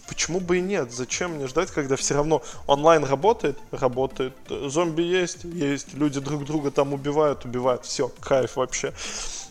почему 0.08 0.40
бы 0.40 0.58
и 0.58 0.60
нет? 0.60 0.92
Зачем 0.92 1.32
мне 1.32 1.46
ждать, 1.46 1.70
когда 1.70 1.96
все 1.96 2.14
равно 2.14 2.42
онлайн 2.66 3.04
работает? 3.04 3.58
Работает. 3.70 4.34
Зомби 4.48 5.02
есть? 5.02 5.44
Есть. 5.44 5.94
Люди 5.94 6.20
друг 6.20 6.44
друга 6.44 6.70
там 6.70 6.92
убивают? 6.92 7.44
Убивают. 7.44 7.84
Все, 7.84 8.10
кайф 8.20 8.56
вообще. 8.56 8.92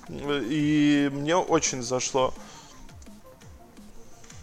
И 0.10 1.10
мне 1.14 1.36
очень 1.36 1.82
зашло. 1.82 2.34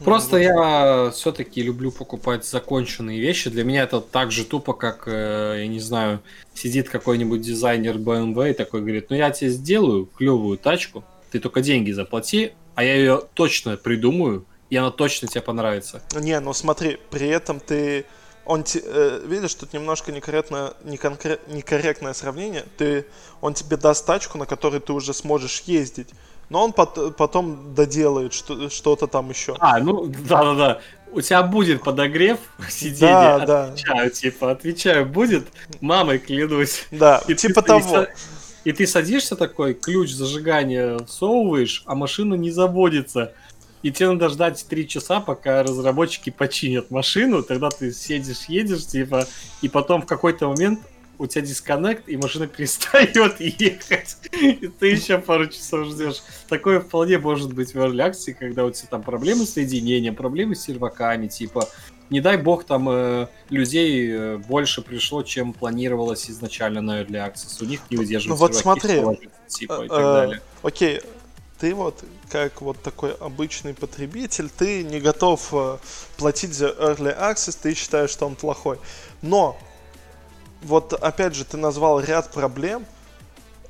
Просто 0.05 0.37
я 0.37 1.11
все-таки 1.13 1.63
люблю 1.63 1.93
покупать 1.93 2.45
законченные 2.45 3.21
вещи. 3.21 3.51
Для 3.51 3.65
меня 3.65 3.85
это 3.85 4.01
так 4.01 4.33
же 4.33 4.45
тупо, 4.45 4.73
как, 4.73 5.05
э, 5.07 5.59
я 5.61 5.67
не 5.69 5.79
знаю, 5.79 6.21
сидит 6.55 6.89
какой-нибудь 6.89 7.41
дизайнер 7.41 7.99
BMW 7.99 8.51
и 8.51 8.55
такой 8.55 8.81
говорит, 8.81 9.11
ну 9.11 9.17
я 9.17 9.31
тебе 9.31 9.51
сделаю 9.51 10.07
клевую 10.07 10.59
тачку, 10.59 11.05
ты 11.31 11.39
только 11.39 11.61
деньги 11.61 11.93
заплати, 11.93 12.53
а 12.75 12.83
я 12.83 12.97
ее 12.97 13.23
точно 13.35 13.77
придумаю, 13.77 14.45
и 14.73 14.77
она 14.77 14.91
точно 14.91 15.29
тебе 15.29 15.43
понравится. 15.43 16.01
Не, 16.15 16.41
ну 16.41 16.55
смотри, 16.55 16.99
при 17.11 17.29
этом 17.29 17.61
ты... 17.61 18.07
Он 18.47 18.65
те, 18.65 18.81
э, 18.83 19.21
видишь, 19.27 19.55
тут 19.55 19.75
немножко 19.75 20.13
некорректное, 20.13 20.73
неконкре, 20.83 21.39
некорректное 21.47 22.15
сравнение. 22.15 22.65
Ты, 22.79 23.05
он 23.43 23.53
тебе 23.53 23.77
даст 23.77 24.07
тачку, 24.07 24.39
на 24.39 24.47
которой 24.47 24.81
ты 24.81 24.95
уже 24.95 25.13
сможешь 25.13 25.61
ездить 25.67 26.09
но 26.49 26.65
он 26.65 26.73
пот- 26.73 27.17
потом 27.17 27.75
доделает 27.75 28.35
что- 28.35 28.69
что-то 28.69 29.07
там 29.07 29.31
еще. 29.31 29.57
А, 29.59 29.79
ну, 29.79 30.07
да-да-да. 30.07 30.81
У 31.11 31.21
тебя 31.23 31.43
будет 31.43 31.83
подогрев 31.83 32.39
сиденья, 32.69 33.45
да, 33.47 33.65
отвечаю, 33.65 34.05
да. 34.05 34.11
типа, 34.11 34.51
отвечаю, 34.51 35.07
будет, 35.07 35.47
мамой 35.81 36.19
клянусь. 36.19 36.87
Да, 36.91 37.23
и 37.29 37.35
типа 37.35 37.63
ты, 37.63 37.69
того. 37.69 38.03
И, 38.65 38.71
и 38.71 38.73
ты 38.73 38.87
садишься 38.87 39.35
такой, 39.35 39.73
ключ 39.73 40.13
зажигания 40.13 40.99
всовываешь, 41.07 41.85
а 41.87 41.95
машина 41.95 42.35
не 42.35 42.51
заводится. 42.51 43.33
И 43.83 43.91
тебе 43.91 44.11
надо 44.11 44.29
ждать 44.29 44.65
три 44.69 44.87
часа, 44.87 45.21
пока 45.21 45.63
разработчики 45.63 46.31
починят 46.31 46.91
машину, 46.91 47.43
тогда 47.43 47.71
ты 47.71 47.93
сидишь, 47.93 48.45
едешь, 48.47 48.87
типа, 48.87 49.27
и 49.61 49.69
потом 49.69 50.03
в 50.03 50.07
какой-то 50.07 50.49
момент 50.49 50.81
у 51.19 51.27
тебя 51.27 51.43
дисконнект, 51.43 52.09
и 52.09 52.17
машина 52.17 52.47
перестает 52.49 53.41
ехать, 53.41 54.17
и 54.33 54.69
ты 54.69 54.89
еще 54.89 55.19
пару 55.19 55.47
часов 55.47 55.87
ждешь. 55.89 56.23
Такое 56.49 56.81
вполне 56.81 57.19
может 57.19 57.53
быть 57.53 57.75
в 57.75 57.79
Early 57.79 58.35
когда 58.35 58.65
у 58.65 58.71
тебя 58.71 58.89
там 58.89 59.03
проблемы 59.03 59.47
с 59.47 59.55
соединением, 59.55 60.15
проблемы 60.15 60.55
с 60.55 60.63
серваками, 60.63 61.29
типа, 61.29 61.69
не 62.11 62.21
дай 62.21 62.37
бог, 62.37 62.65
там 62.65 62.89
э, 62.91 63.29
людей 63.49 64.11
э, 64.11 64.37
больше 64.37 64.83
пришло, 64.83 65.23
чем 65.23 65.53
планировалось 65.55 66.31
изначально 66.31 66.83
на 66.83 67.03
Early 67.03 67.33
Access. 67.33 67.63
У 67.63 67.65
них 67.65 67.81
не 67.91 67.97
выдерживают 67.97 68.39
Ну 68.39 68.47
вот 68.47 68.55
смотри, 68.55 69.01
типа, 69.47 69.85
и 69.85 69.89
так 69.89 69.99
э, 69.99 70.03
далее. 70.03 70.41
Окей, 70.63 71.01
ты 71.63 71.77
вот 71.77 72.03
как 72.29 72.61
вот 72.61 72.83
такой 72.83 73.15
обычный 73.15 73.73
потребитель, 73.73 74.51
ты 74.51 74.83
не 74.83 74.99
готов 74.99 75.49
э, 75.53 75.79
платить 76.17 76.55
за 76.55 76.71
Early 76.71 77.17
Access, 77.17 77.57
ты 77.63 77.75
считаешь, 77.75 78.11
что 78.11 78.27
он 78.27 78.35
плохой. 78.35 78.81
Но 79.23 79.57
вот 80.63 80.93
опять 80.93 81.37
же 81.37 81.45
ты 81.45 81.57
назвал 81.57 82.01
ряд 82.01 82.33
проблем, 82.33 82.85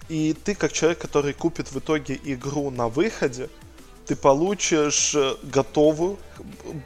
и 0.08 0.32
ты 0.32 0.54
как 0.54 0.72
человек, 0.72 1.00
который 1.00 1.34
купит 1.34 1.70
в 1.70 1.78
итоге 1.80 2.18
игру 2.24 2.70
на 2.70 2.88
выходе, 2.88 3.50
ты 4.06 4.16
получишь 4.16 5.14
э, 5.14 5.36
готовую, 5.42 6.16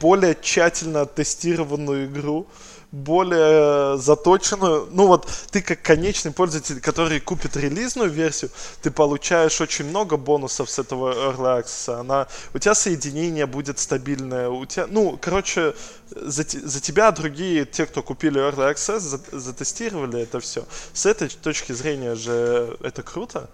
более 0.01 0.35
тщательно 0.35 1.05
тестированную 1.05 2.07
игру, 2.07 2.47
более 2.91 3.97
заточенную. 3.97 4.87
Ну 4.91 5.07
вот 5.07 5.27
ты 5.51 5.61
как 5.61 5.81
конечный 5.81 6.31
пользователь, 6.31 6.79
который 6.79 7.19
купит 7.19 7.57
релизную 7.57 8.09
версию, 8.09 8.51
ты 8.81 8.91
получаешь 8.91 9.59
очень 9.59 9.85
много 9.85 10.17
бонусов 10.17 10.69
с 10.69 10.79
этого 10.79 11.13
Early 11.13 11.63
Access. 11.63 11.99
Она, 11.99 12.27
у 12.53 12.59
тебя 12.59 12.75
соединение 12.75 13.45
будет 13.45 13.79
стабильное, 13.79 14.49
у 14.49 14.65
тебя, 14.65 14.87
ну, 14.87 15.17
короче, 15.21 15.73
за, 16.09 16.43
за 16.43 16.81
тебя 16.81 17.11
другие, 17.11 17.65
те, 17.65 17.85
кто 17.85 18.01
купили 18.01 18.39
Early 18.39 18.73
Access, 18.73 18.99
затестировали 19.31 20.21
это 20.21 20.39
все. 20.39 20.65
С 20.93 21.05
этой 21.05 21.27
точки 21.27 21.73
зрения 21.73 22.15
же 22.15 22.77
это 22.81 23.03
круто. 23.03 23.49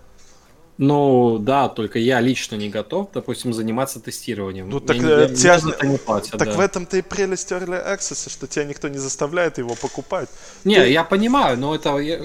Ну, 0.78 1.38
да, 1.40 1.70
только 1.70 2.00
я 2.00 2.20
лично 2.20 2.56
не 2.56 2.70
готов, 2.70 3.10
допустим, 3.14 3.54
заниматься 3.54 4.00
тестированием. 4.00 4.70
Ну, 4.70 4.80
так, 4.80 4.98
я, 4.98 5.26
э, 5.26 5.36
тебя, 5.36 5.60
не, 5.60 5.92
не 5.92 5.98
платят, 5.98 6.32
так 6.32 6.48
да. 6.48 6.58
в 6.58 6.60
этом-то 6.60 6.98
и 6.98 7.02
прелесть 7.02 7.52
Early 7.52 7.96
Access, 7.96 8.30
что 8.30 8.48
тебя 8.48 8.66
никто 8.66 8.88
не 8.88 8.98
заставляет 8.98 9.60
его 9.60 9.76
покупать. 9.76 10.30
Не, 10.64 10.78
Ты... 10.78 10.92
я 10.92 11.04
понимаю, 11.04 11.60
но 11.60 11.76
это 11.76 11.98
я, 11.98 12.20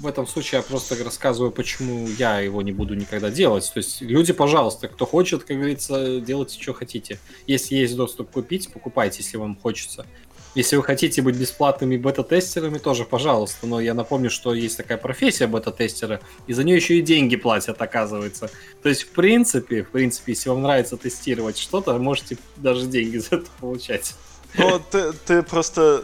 в 0.00 0.06
этом 0.06 0.26
случае 0.26 0.60
я 0.60 0.62
просто 0.62 0.96
рассказываю, 1.04 1.52
почему 1.52 2.08
я 2.08 2.40
его 2.40 2.62
не 2.62 2.72
буду 2.72 2.94
никогда 2.94 3.30
делать. 3.30 3.70
То 3.72 3.78
есть 3.78 4.00
люди, 4.00 4.32
пожалуйста, 4.32 4.88
кто 4.88 5.04
хочет, 5.04 5.44
как 5.44 5.58
говорится, 5.58 6.20
делайте, 6.20 6.60
что 6.60 6.72
хотите. 6.72 7.18
Если 7.46 7.74
есть 7.74 7.96
доступ 7.96 8.30
купить, 8.30 8.72
покупайте, 8.72 9.18
если 9.22 9.36
вам 9.36 9.56
хочется. 9.56 10.06
Если 10.54 10.74
вы 10.76 10.82
хотите 10.82 11.22
быть 11.22 11.36
бесплатными 11.36 11.96
бета-тестерами, 11.96 12.78
тоже 12.78 13.04
пожалуйста. 13.04 13.66
Но 13.66 13.80
я 13.80 13.94
напомню, 13.94 14.30
что 14.30 14.52
есть 14.52 14.76
такая 14.76 14.98
профессия 14.98 15.46
бета-тестера, 15.46 16.20
и 16.48 16.52
за 16.52 16.64
нее 16.64 16.76
еще 16.76 16.98
и 16.98 17.02
деньги 17.02 17.36
платят, 17.36 17.80
оказывается. 17.80 18.50
То 18.82 18.88
есть, 18.88 19.02
в 19.02 19.08
принципе, 19.10 19.84
в 19.84 19.90
принципе, 19.90 20.32
если 20.32 20.48
вам 20.48 20.62
нравится 20.62 20.96
тестировать 20.96 21.56
что-то, 21.56 21.96
можете 21.98 22.36
даже 22.56 22.86
деньги 22.86 23.16
за 23.18 23.36
это 23.36 23.46
получать. 23.60 24.14
Ну, 24.58 24.80
ты, 24.90 25.12
ты 25.12 25.42
просто 25.42 26.02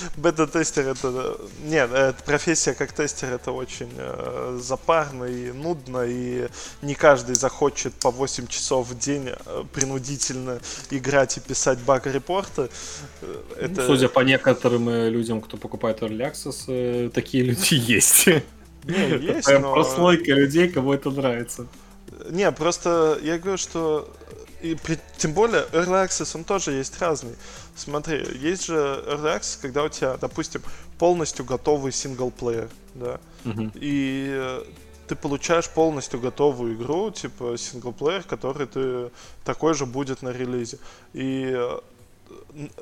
бета-тестер 0.16 0.88
это... 0.88 1.36
Нет, 1.64 1.90
это 1.92 2.22
профессия 2.24 2.74
как 2.74 2.92
тестер 2.92 3.32
это 3.32 3.52
очень 3.52 3.90
э, 3.96 4.58
запарно 4.60 5.24
и 5.24 5.50
нудно, 5.52 6.04
и 6.06 6.48
не 6.82 6.94
каждый 6.94 7.34
захочет 7.34 7.94
по 7.94 8.10
8 8.10 8.46
часов 8.48 8.88
в 8.88 8.98
день 8.98 9.30
э, 9.30 9.64
принудительно 9.72 10.60
играть 10.90 11.38
и 11.38 11.40
писать 11.40 11.78
баг-репорты. 11.78 12.68
Э, 13.22 13.42
это... 13.56 13.86
Судя 13.86 14.08
по 14.08 14.20
некоторым 14.20 14.88
э, 14.88 15.08
людям, 15.08 15.40
кто 15.40 15.56
покупает 15.56 16.02
Early 16.02 16.30
Access, 16.30 16.64
э, 16.68 17.10
такие 17.10 17.44
люди 17.44 17.74
есть. 17.74 18.26
Не, 18.84 19.34
есть, 19.34 19.48
но... 19.48 19.72
Прослойка 19.72 20.32
людей, 20.32 20.68
кому 20.68 20.92
это 20.92 21.10
нравится. 21.10 21.66
Не, 22.30 22.50
просто 22.52 23.18
я 23.22 23.38
говорю, 23.38 23.56
что 23.56 24.08
и 24.62 24.74
при, 24.74 24.98
тем 25.16 25.32
более 25.32 25.62
Early 25.72 26.06
Access, 26.06 26.36
он 26.36 26.44
тоже 26.44 26.72
есть 26.72 27.00
разный. 27.00 27.34
Смотри, 27.76 28.26
есть 28.38 28.66
же 28.66 28.74
Early 28.74 29.38
Access, 29.38 29.58
когда 29.60 29.84
у 29.84 29.88
тебя, 29.88 30.16
допустим, 30.16 30.62
полностью 30.98 31.44
готовый 31.44 31.92
синглплеер, 31.92 32.68
да, 32.94 33.18
uh-huh. 33.44 33.72
и 33.74 34.28
э, 34.32 34.64
ты 35.08 35.16
получаешь 35.16 35.68
полностью 35.68 36.20
готовую 36.20 36.74
игру, 36.74 37.10
типа 37.10 37.56
синглплеер, 37.58 38.22
который 38.22 38.66
ты 38.66 39.10
такой 39.44 39.74
же 39.74 39.86
будет 39.86 40.22
на 40.22 40.28
релизе. 40.28 40.78
И 41.14 41.50
э, 41.52 41.78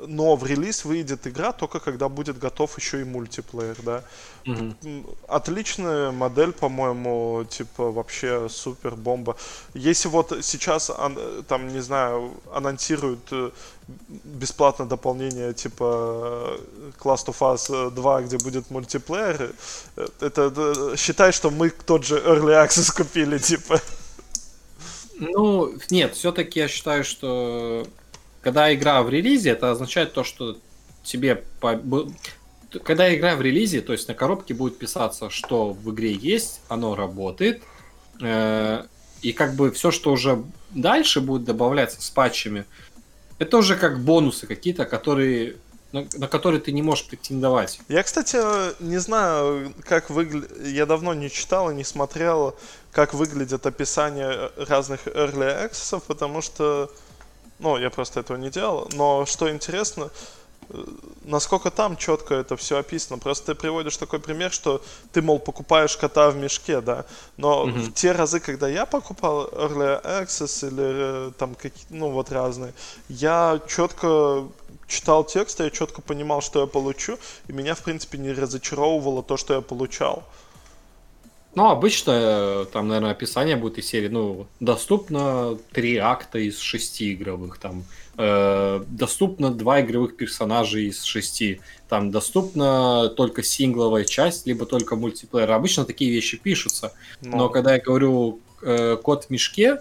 но 0.06 0.36
в 0.36 0.46
релиз 0.46 0.84
выйдет 0.84 1.26
игра 1.26 1.52
только 1.52 1.80
когда 1.80 2.08
будет 2.08 2.38
готов 2.38 2.78
еще 2.78 3.00
и 3.00 3.04
мультиплеер, 3.04 3.76
да. 3.82 4.04
Угу. 4.46 5.16
Отличная 5.28 6.10
модель, 6.10 6.52
по-моему, 6.52 7.44
типа 7.48 7.90
вообще 7.90 8.48
супер 8.48 8.96
бомба. 8.96 9.36
Если 9.74 10.08
вот 10.08 10.38
сейчас, 10.42 10.90
там, 11.48 11.68
не 11.68 11.80
знаю, 11.80 12.32
анонсируют 12.52 13.20
э, 13.30 13.50
бесплатное 14.24 14.86
дополнение 14.86 15.52
типа 15.52 16.58
Class 16.98 17.26
of 17.26 17.38
Us 17.40 17.90
2, 17.90 18.22
где 18.22 18.38
будет 18.38 18.70
мультиплеер, 18.70 19.52
э, 19.96 20.08
это 20.20 20.94
считай, 20.96 21.32
что 21.32 21.50
мы 21.50 21.70
тот 21.70 22.04
же 22.04 22.18
Early 22.18 22.66
Access 22.66 22.94
купили, 22.96 23.38
типа. 23.38 23.80
Ну, 25.20 25.74
нет, 25.90 26.14
все-таки 26.14 26.60
я 26.60 26.68
считаю, 26.68 27.04
что 27.04 27.84
когда 28.48 28.72
игра 28.72 29.02
в 29.02 29.10
релизе, 29.10 29.50
это 29.50 29.70
означает 29.72 30.14
то, 30.14 30.24
что 30.24 30.56
тебе... 31.02 31.44
По... 31.60 31.78
Когда 32.82 33.14
игра 33.14 33.36
в 33.36 33.42
релизе, 33.42 33.82
то 33.82 33.92
есть 33.92 34.08
на 34.08 34.14
коробке 34.14 34.54
будет 34.54 34.78
писаться, 34.78 35.28
что 35.28 35.74
в 35.74 35.90
игре 35.90 36.12
есть, 36.14 36.62
оно 36.68 36.94
работает, 36.94 37.62
э, 38.22 38.84
и 39.20 39.32
как 39.34 39.54
бы 39.54 39.70
все, 39.70 39.90
что 39.90 40.12
уже 40.12 40.42
дальше 40.70 41.20
будет 41.20 41.44
добавляться 41.44 42.00
с 42.00 42.08
патчами, 42.08 42.64
это 43.38 43.58
уже 43.58 43.76
как 43.76 44.02
бонусы 44.02 44.46
какие-то, 44.46 44.86
которые 44.86 45.56
на, 45.92 46.06
на 46.16 46.26
которые 46.26 46.62
ты 46.62 46.72
не 46.72 46.80
можешь 46.80 47.06
претендовать. 47.06 47.80
Я, 47.88 48.02
кстати, 48.02 48.38
не 48.82 48.98
знаю, 48.98 49.74
как 49.84 50.08
выглядит... 50.08 50.50
Я 50.66 50.86
давно 50.86 51.12
не 51.12 51.30
читал 51.30 51.70
и 51.70 51.74
не 51.74 51.84
смотрел, 51.84 52.56
как 52.92 53.12
выглядит 53.12 53.66
описание 53.66 54.50
разных 54.56 55.06
Early 55.06 55.70
Access, 55.70 56.02
потому 56.06 56.40
что 56.40 56.90
ну, 57.58 57.76
я 57.76 57.90
просто 57.90 58.20
этого 58.20 58.36
не 58.36 58.50
делал. 58.50 58.88
Но 58.92 59.26
что 59.26 59.50
интересно, 59.50 60.10
э, 60.70 60.84
насколько 61.24 61.70
там 61.70 61.96
четко 61.96 62.34
это 62.34 62.56
все 62.56 62.78
описано. 62.78 63.18
Просто 63.18 63.46
ты 63.46 63.54
приводишь 63.54 63.96
такой 63.96 64.20
пример, 64.20 64.52
что 64.52 64.82
ты, 65.12 65.22
мол, 65.22 65.38
покупаешь 65.38 65.96
кота 65.96 66.30
в 66.30 66.36
мешке, 66.36 66.80
да. 66.80 67.04
Но 67.36 67.66
mm-hmm. 67.66 67.80
в 67.80 67.94
те 67.94 68.12
разы, 68.12 68.40
когда 68.40 68.68
я 68.68 68.86
покупал 68.86 69.48
Early 69.48 70.02
Access 70.04 70.68
или 70.68 71.28
э, 71.28 71.32
там 71.38 71.54
какие 71.54 71.86
ну 71.90 72.10
вот 72.10 72.30
разные, 72.30 72.74
я 73.08 73.60
четко 73.68 74.48
читал 74.86 75.24
текст, 75.24 75.60
я 75.60 75.70
четко 75.70 76.00
понимал, 76.00 76.40
что 76.40 76.60
я 76.60 76.66
получу, 76.66 77.18
и 77.46 77.52
меня, 77.52 77.74
в 77.74 77.82
принципе, 77.82 78.18
не 78.18 78.32
разочаровывало 78.32 79.22
то, 79.22 79.36
что 79.36 79.54
я 79.54 79.60
получал. 79.60 80.24
Ну, 81.54 81.68
обычно 81.70 82.12
э, 82.14 82.66
там, 82.72 82.88
наверное, 82.88 83.12
описание 83.12 83.56
будет 83.56 83.78
из 83.78 83.86
серии, 83.86 84.08
ну, 84.08 84.46
доступно 84.60 85.58
три 85.72 85.96
акта 85.96 86.38
из 86.38 86.58
шести 86.60 87.14
игровых, 87.14 87.58
там, 87.58 87.84
э, 88.16 88.84
доступно 88.86 89.50
два 89.50 89.80
игровых 89.80 90.16
персонажа 90.16 90.78
из 90.78 91.02
шести, 91.02 91.60
там, 91.88 92.10
доступно 92.10 93.08
только 93.16 93.42
сингловая 93.42 94.04
часть, 94.04 94.46
либо 94.46 94.66
только 94.66 94.94
мультиплеер. 94.94 95.50
Обычно 95.50 95.84
такие 95.84 96.10
вещи 96.10 96.36
пишутся, 96.36 96.92
но, 97.22 97.38
но 97.38 97.48
когда 97.48 97.74
я 97.74 97.80
говорю 97.80 98.40
э, 98.62 98.96
код 99.02 99.24
в 99.24 99.30
мешке, 99.30 99.80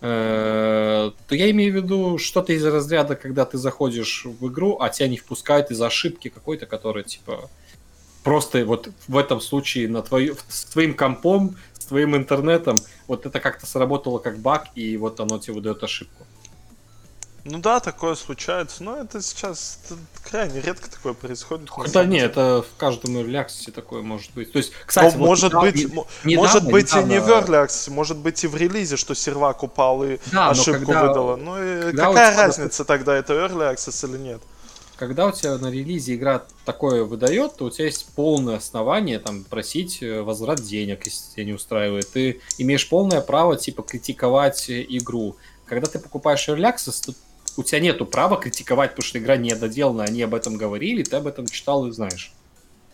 э, 0.00 1.10
то 1.26 1.34
я 1.34 1.50
имею 1.50 1.72
в 1.72 1.76
виду 1.76 2.18
что-то 2.18 2.52
из 2.52 2.64
разряда, 2.64 3.16
когда 3.16 3.44
ты 3.44 3.56
заходишь 3.56 4.24
в 4.24 4.48
игру, 4.48 4.76
а 4.78 4.90
тебя 4.90 5.08
не 5.08 5.16
впускают 5.16 5.70
из 5.70 5.80
ошибки 5.80 6.28
какой-то, 6.28 6.66
которая, 6.66 7.04
типа, 7.04 7.48
просто 8.22 8.64
вот 8.64 8.88
в 9.06 9.16
этом 9.16 9.40
случае 9.40 9.88
на 9.88 10.02
твою, 10.02 10.36
с 10.48 10.64
твоим 10.64 10.94
компом, 10.94 11.56
с 11.78 11.86
твоим 11.86 12.16
интернетом, 12.16 12.76
вот 13.06 13.26
это 13.26 13.40
как-то 13.40 13.66
сработало 13.66 14.18
как 14.18 14.38
баг, 14.38 14.68
и 14.74 14.96
вот 14.96 15.20
оно 15.20 15.38
тебе 15.38 15.54
выдает 15.54 15.82
ошибку. 15.82 16.26
Ну 17.50 17.60
да, 17.60 17.80
такое 17.80 18.14
случается, 18.14 18.84
но 18.84 18.96
это 18.98 19.22
сейчас 19.22 19.78
это 19.84 19.98
крайне 20.28 20.60
редко 20.60 20.90
такое 20.90 21.14
происходит. 21.14 21.70
Да 21.92 22.04
не, 22.04 22.18
это 22.18 22.62
в 22.62 22.76
каждом 22.76 23.16
Access 23.16 23.70
такое 23.72 24.02
может 24.02 24.32
быть. 24.34 24.52
То 24.52 24.58
есть, 24.58 24.72
кстати, 24.84 25.14
но 25.14 25.20
вот 25.20 25.26
может 25.28 25.52
недавно, 25.52 25.70
быть, 25.70 25.84
недавно, 26.24 26.36
может 26.36 26.64
быть 26.64 26.86
недавно... 26.88 27.10
и 27.10 27.14
не 27.14 27.20
в 27.20 27.28
Access, 27.30 27.90
может 27.90 28.16
быть 28.18 28.44
и 28.44 28.46
в 28.46 28.56
релизе, 28.56 28.96
что 28.96 29.14
сервак 29.14 29.62
упал 29.62 30.04
и 30.04 30.18
да, 30.30 30.50
ошибку 30.50 30.86
когда, 30.86 31.06
выдала. 31.06 31.36
Ну 31.36 31.62
и 31.62 31.92
какая 31.96 32.36
разница 32.36 32.84
тогда, 32.84 33.16
это 33.16 33.32
Early 33.32 33.74
Access 33.74 34.08
или 34.08 34.18
нет? 34.18 34.42
Когда 34.98 35.28
у 35.28 35.32
тебя 35.32 35.56
на 35.58 35.70
релизе 35.70 36.16
игра 36.16 36.44
такое 36.64 37.04
выдает, 37.04 37.56
то 37.56 37.66
у 37.66 37.70
тебя 37.70 37.84
есть 37.84 38.06
полное 38.16 38.56
основание 38.56 39.20
там 39.20 39.44
просить 39.44 40.02
э, 40.02 40.22
возврат 40.22 40.60
денег, 40.60 41.06
если 41.06 41.34
тебя 41.34 41.44
не 41.44 41.52
устраивает. 41.52 42.10
Ты 42.10 42.40
имеешь 42.58 42.88
полное 42.88 43.20
право 43.20 43.56
типа 43.56 43.82
критиковать 43.82 44.68
игру. 44.68 45.36
Когда 45.66 45.86
ты 45.86 46.00
покупаешь 46.00 46.48
Early 46.48 46.74
Access, 46.74 47.06
то 47.06 47.12
у 47.56 47.62
тебя 47.62 47.80
нету 47.80 48.06
права 48.06 48.36
критиковать, 48.36 48.90
потому 48.90 49.06
что 49.06 49.18
игра 49.18 49.36
не 49.36 49.54
доделана, 49.54 50.04
они 50.04 50.22
об 50.22 50.34
этом 50.34 50.56
говорили, 50.56 51.04
ты 51.04 51.16
об 51.16 51.28
этом 51.28 51.46
читал 51.46 51.86
и 51.86 51.92
знаешь. 51.92 52.32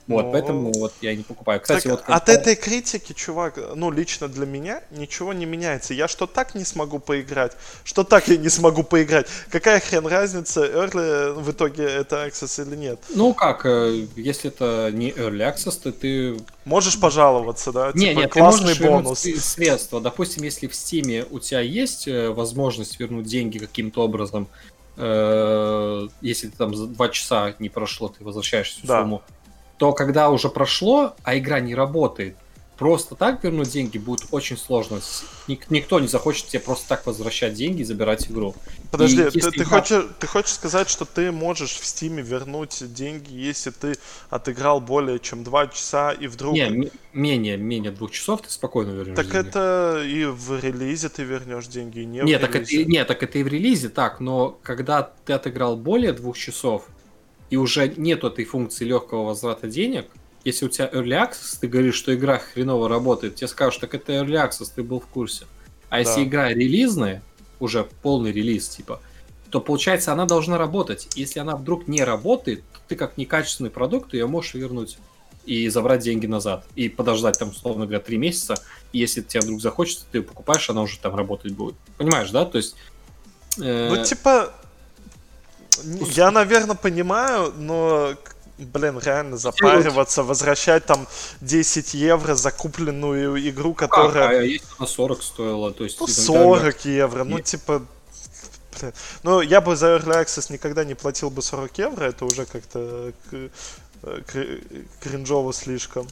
Вот, 0.06 0.26
Но... 0.26 0.32
поэтому 0.32 0.72
вот 0.72 0.93
я 1.01 1.14
не 1.14 1.22
покупаю. 1.22 1.60
Кстати, 1.60 1.89
так 1.89 1.93
вот 1.93 2.14
от 2.14 2.28
этой 2.28 2.56
критики, 2.56 3.14
чувак, 3.14 3.59
ну 3.74 3.90
лично 3.90 4.28
для 4.28 4.44
меня 4.44 4.82
ничего 4.90 5.32
не 5.32 5.47
меняется. 5.47 5.94
Я 5.94 6.09
что 6.09 6.26
так 6.26 6.55
не 6.55 6.64
смогу 6.64 6.98
поиграть, 6.98 7.52
что 7.85 8.05
так 8.05 8.28
я 8.28 8.36
не 8.36 8.51
смогу 8.51 8.82
поиграть. 8.82 9.26
Какая 9.48 9.81
хрен 9.81 10.06
разница, 10.06 10.64
early 10.66 11.32
в 11.32 11.51
итоге 11.51 11.85
это 11.85 12.26
access 12.26 12.66
или 12.66 12.76
нет? 12.76 13.01
Ну 13.14 13.32
как, 13.32 13.64
э, 13.64 14.06
если 14.16 14.51
это 14.51 14.90
не 14.93 15.10
early 15.10 15.40
access, 15.40 15.81
то 15.82 15.90
ты 15.90 16.36
можешь 16.66 17.01
пожаловаться, 17.01 17.72
да? 17.72 17.90
Не, 17.94 18.09
типа, 18.09 18.18
нет, 18.20 18.32
классный 18.32 18.74
ты 18.74 18.86
бонус. 18.86 19.20
средства. 19.20 20.02
Допустим, 20.02 20.44
если 20.44 20.66
в 20.66 20.72
Steam 20.72 21.26
у 21.31 21.39
тебя 21.39 21.60
есть 21.60 22.06
э, 22.09 22.28
возможность 22.28 23.01
вернуть 23.01 23.24
деньги 23.24 23.56
каким-то 23.56 24.02
образом, 24.02 24.48
э, 24.98 26.09
если 26.20 26.48
ты 26.48 26.56
там 26.59 26.74
за 26.74 26.89
два 26.89 27.09
часа 27.09 27.55
не 27.59 27.70
прошло, 27.70 28.09
ты 28.09 28.22
возвращаешь 28.22 28.72
всю 28.72 28.86
да. 28.86 29.01
сумму 29.01 29.22
то 29.78 29.92
когда 29.92 30.30
уже 30.30 30.48
прошло, 30.48 31.14
а 31.22 31.36
игра 31.36 31.60
не 31.60 31.74
работает, 31.74 32.36
просто 32.76 33.14
так 33.14 33.44
вернуть 33.44 33.70
деньги 33.70 33.98
будет 33.98 34.26
очень 34.32 34.56
сложно. 34.56 35.01
Ник- 35.46 35.70
никто 35.70 36.01
не 36.01 36.09
захочет 36.09 36.48
тебе 36.48 36.60
просто 36.60 36.88
так 36.88 37.06
возвращать 37.06 37.55
деньги 37.55 37.82
и 37.82 37.84
забирать 37.84 38.28
игру. 38.30 38.55
Подожди, 38.90 39.22
и 39.22 39.30
ты, 39.30 39.51
ты, 39.51 39.62
игра... 39.62 39.80
хочешь, 39.80 40.05
ты 40.18 40.26
хочешь 40.26 40.52
сказать, 40.55 40.88
что 40.88 41.05
ты 41.05 41.30
можешь 41.30 41.72
в 41.78 41.84
Стиме 41.84 42.22
вернуть 42.22 42.82
деньги, 42.92 43.32
если 43.32 43.70
ты 43.70 43.94
отыграл 44.28 44.80
более 44.80 45.20
чем 45.20 45.44
два 45.44 45.68
часа 45.68 46.10
и 46.12 46.26
вдруг... 46.26 46.55
Не, 46.55 46.90
менее, 47.12 47.56
менее 47.56 47.92
двух 47.92 48.10
часов 48.10 48.42
ты 48.42 48.51
спокойно 48.51 48.90
вернешь 48.90 49.16
Так 49.16 49.30
деньги. 49.30 49.48
это 49.48 50.02
и 50.05 50.24
в 50.24 50.59
релизе 50.60 51.09
ты 51.09 51.22
вернешь 51.22 51.68
деньги, 51.68 52.01
и 52.01 52.05
не 52.05 52.22
нет, 52.22 52.40
в 52.40 52.44
так 52.44 52.55
релизе. 52.56 52.82
это, 52.82 52.90
нет, 52.90 53.06
так 53.06 53.22
это 53.22 53.38
и 53.38 53.42
в 53.44 53.46
релизе, 53.46 53.88
так, 53.88 54.18
но 54.18 54.59
когда 54.62 55.02
ты 55.24 55.32
отыграл 55.32 55.76
более 55.76 56.12
двух 56.12 56.36
часов, 56.36 56.88
и 57.55 57.56
уже 57.56 57.86
нет 57.97 58.24
этой 58.24 58.44
функции 58.44 58.85
легкого 58.85 59.26
возврата 59.26 59.68
денег, 59.68 60.06
если 60.44 60.66
у 60.66 60.68
тебя 60.68 60.90
Early 60.93 61.10
Access, 61.10 61.56
ты 61.60 61.68
говоришь, 61.68 61.94
что 61.94 62.12
игра 62.12 62.39
хреново 62.39 62.89
работает, 62.89 63.36
тебе 63.36 63.47
скажут, 63.47 63.81
так 63.81 63.94
это 63.94 64.12
Early 64.12 64.44
Access, 64.44 64.72
ты 64.74 64.82
был 64.82 64.98
в 64.98 65.06
курсе. 65.06 65.47
А 65.89 66.01
если 66.01 66.16
да. 66.16 66.24
игра 66.24 66.48
релизная, 66.48 67.22
уже 67.60 67.86
полный 68.02 68.32
релиз, 68.32 68.68
типа, 68.70 69.01
то 69.51 69.60
получается 69.60 70.12
она 70.12 70.24
должна 70.24 70.59
работать. 70.59 71.06
Если 71.14 71.39
она 71.39 71.55
вдруг 71.55 71.86
не 71.86 72.02
работает, 72.02 72.64
то 72.72 72.81
ты 72.89 72.97
как 72.97 73.16
некачественный 73.18 73.70
продукт 73.70 74.14
ее 74.14 74.26
можешь 74.26 74.55
вернуть 74.55 74.98
и 75.47 75.68
забрать 75.68 76.02
деньги 76.02 76.26
назад. 76.26 76.66
И 76.74 76.89
подождать 76.89 77.39
там, 77.39 77.51
условно 77.51 77.85
говоря, 77.85 78.01
три 78.01 78.16
месяца. 78.16 78.56
И 78.93 78.98
если 78.98 79.22
тебе 79.22 79.43
вдруг 79.43 79.60
захочется, 79.60 80.06
ты 80.10 80.18
ее 80.18 80.22
покупаешь, 80.24 80.68
она 80.70 80.82
уже 80.82 80.98
там 80.98 81.14
работать 81.14 81.52
будет. 81.52 81.76
Понимаешь, 81.98 82.32
да? 82.32 82.47
То 82.47 82.59
есть... 82.59 82.74
Э... 83.62 83.94
Ну, 83.94 84.05
типа, 84.05 84.52
Я, 85.82 86.30
наверное, 86.30 86.76
понимаю, 86.76 87.52
но 87.56 88.14
блин, 88.59 88.98
реально 88.98 89.36
запариваться, 89.36 90.22
возвращать 90.22 90.86
там 90.86 91.06
10 91.40 91.94
евро 91.94 92.34
за 92.34 92.51
купленную 92.51 93.48
игру, 93.51 93.74
которая... 93.74 94.28
А, 94.28 94.40
а 94.40 94.42
если 94.42 94.66
на 94.78 94.86
40 94.86 95.22
стоила, 95.22 95.72
то 95.72 95.84
есть... 95.84 96.01
Ну, 96.01 96.06
40 96.06 96.84
евро, 96.84 97.24
ну, 97.24 97.40
типа... 97.40 97.84
Блин. 98.78 98.92
Ну, 99.22 99.40
я 99.40 99.60
бы 99.60 99.76
за 99.76 99.96
Early 99.96 100.24
Access 100.24 100.52
никогда 100.52 100.84
не 100.84 100.94
платил 100.94 101.30
бы 101.30 101.42
40 101.42 101.78
евро, 101.78 102.05
это 102.05 102.24
уже 102.24 102.44
как-то 102.44 103.12
кринжово 105.01 105.52
слишком. 105.52 106.06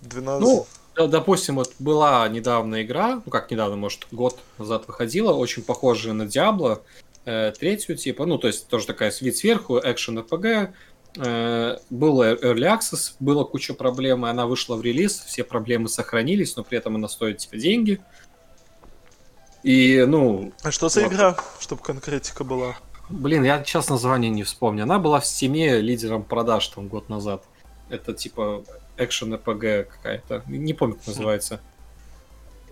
12... 0.00 0.40
Ну, 0.40 0.66
допустим, 1.06 1.56
вот 1.56 1.74
была 1.78 2.26
недавно 2.28 2.82
игра, 2.82 3.22
ну 3.24 3.30
как 3.30 3.50
недавно, 3.50 3.76
может, 3.76 4.06
год 4.10 4.40
назад 4.58 4.88
выходила, 4.88 5.32
очень 5.32 5.62
похожая 5.62 6.12
на 6.12 6.24
Diablo, 6.24 6.80
э, 7.28 7.52
третью 7.58 7.96
типа, 7.96 8.26
ну 8.26 8.38
то 8.38 8.46
есть 8.46 8.68
тоже 8.68 8.86
такая 8.86 9.12
вид 9.20 9.36
сверху, 9.36 9.78
экшен 9.78 10.18
RPG, 10.18 10.72
э, 11.18 11.76
был 11.90 12.22
Early 12.22 12.78
Access, 12.78 13.14
было 13.20 13.44
куча 13.44 13.74
проблем, 13.74 14.24
и 14.24 14.30
она 14.30 14.46
вышла 14.46 14.76
в 14.76 14.82
релиз, 14.82 15.18
все 15.26 15.44
проблемы 15.44 15.88
сохранились, 15.88 16.56
но 16.56 16.64
при 16.64 16.78
этом 16.78 16.96
она 16.96 17.08
стоит 17.08 17.38
типа 17.38 17.56
деньги. 17.56 18.00
И, 19.62 20.04
ну... 20.08 20.52
А 20.62 20.70
что 20.70 20.88
за 20.88 21.02
вот. 21.02 21.12
игра, 21.12 21.36
чтобы 21.60 21.82
конкретика 21.82 22.44
была? 22.44 22.76
Блин, 23.10 23.44
я 23.44 23.62
сейчас 23.64 23.88
название 23.88 24.30
не 24.30 24.44
вспомню. 24.44 24.84
Она 24.84 24.98
была 24.98 25.20
в 25.20 25.26
стиме 25.26 25.80
лидером 25.80 26.22
продаж 26.22 26.68
там 26.68 26.88
год 26.88 27.08
назад. 27.08 27.44
Это 27.90 28.14
типа 28.14 28.64
экшен 28.96 29.34
RPG 29.34 29.84
какая-то. 29.84 30.44
Не 30.46 30.74
помню, 30.74 30.94
как 30.96 31.08
называется. 31.08 31.60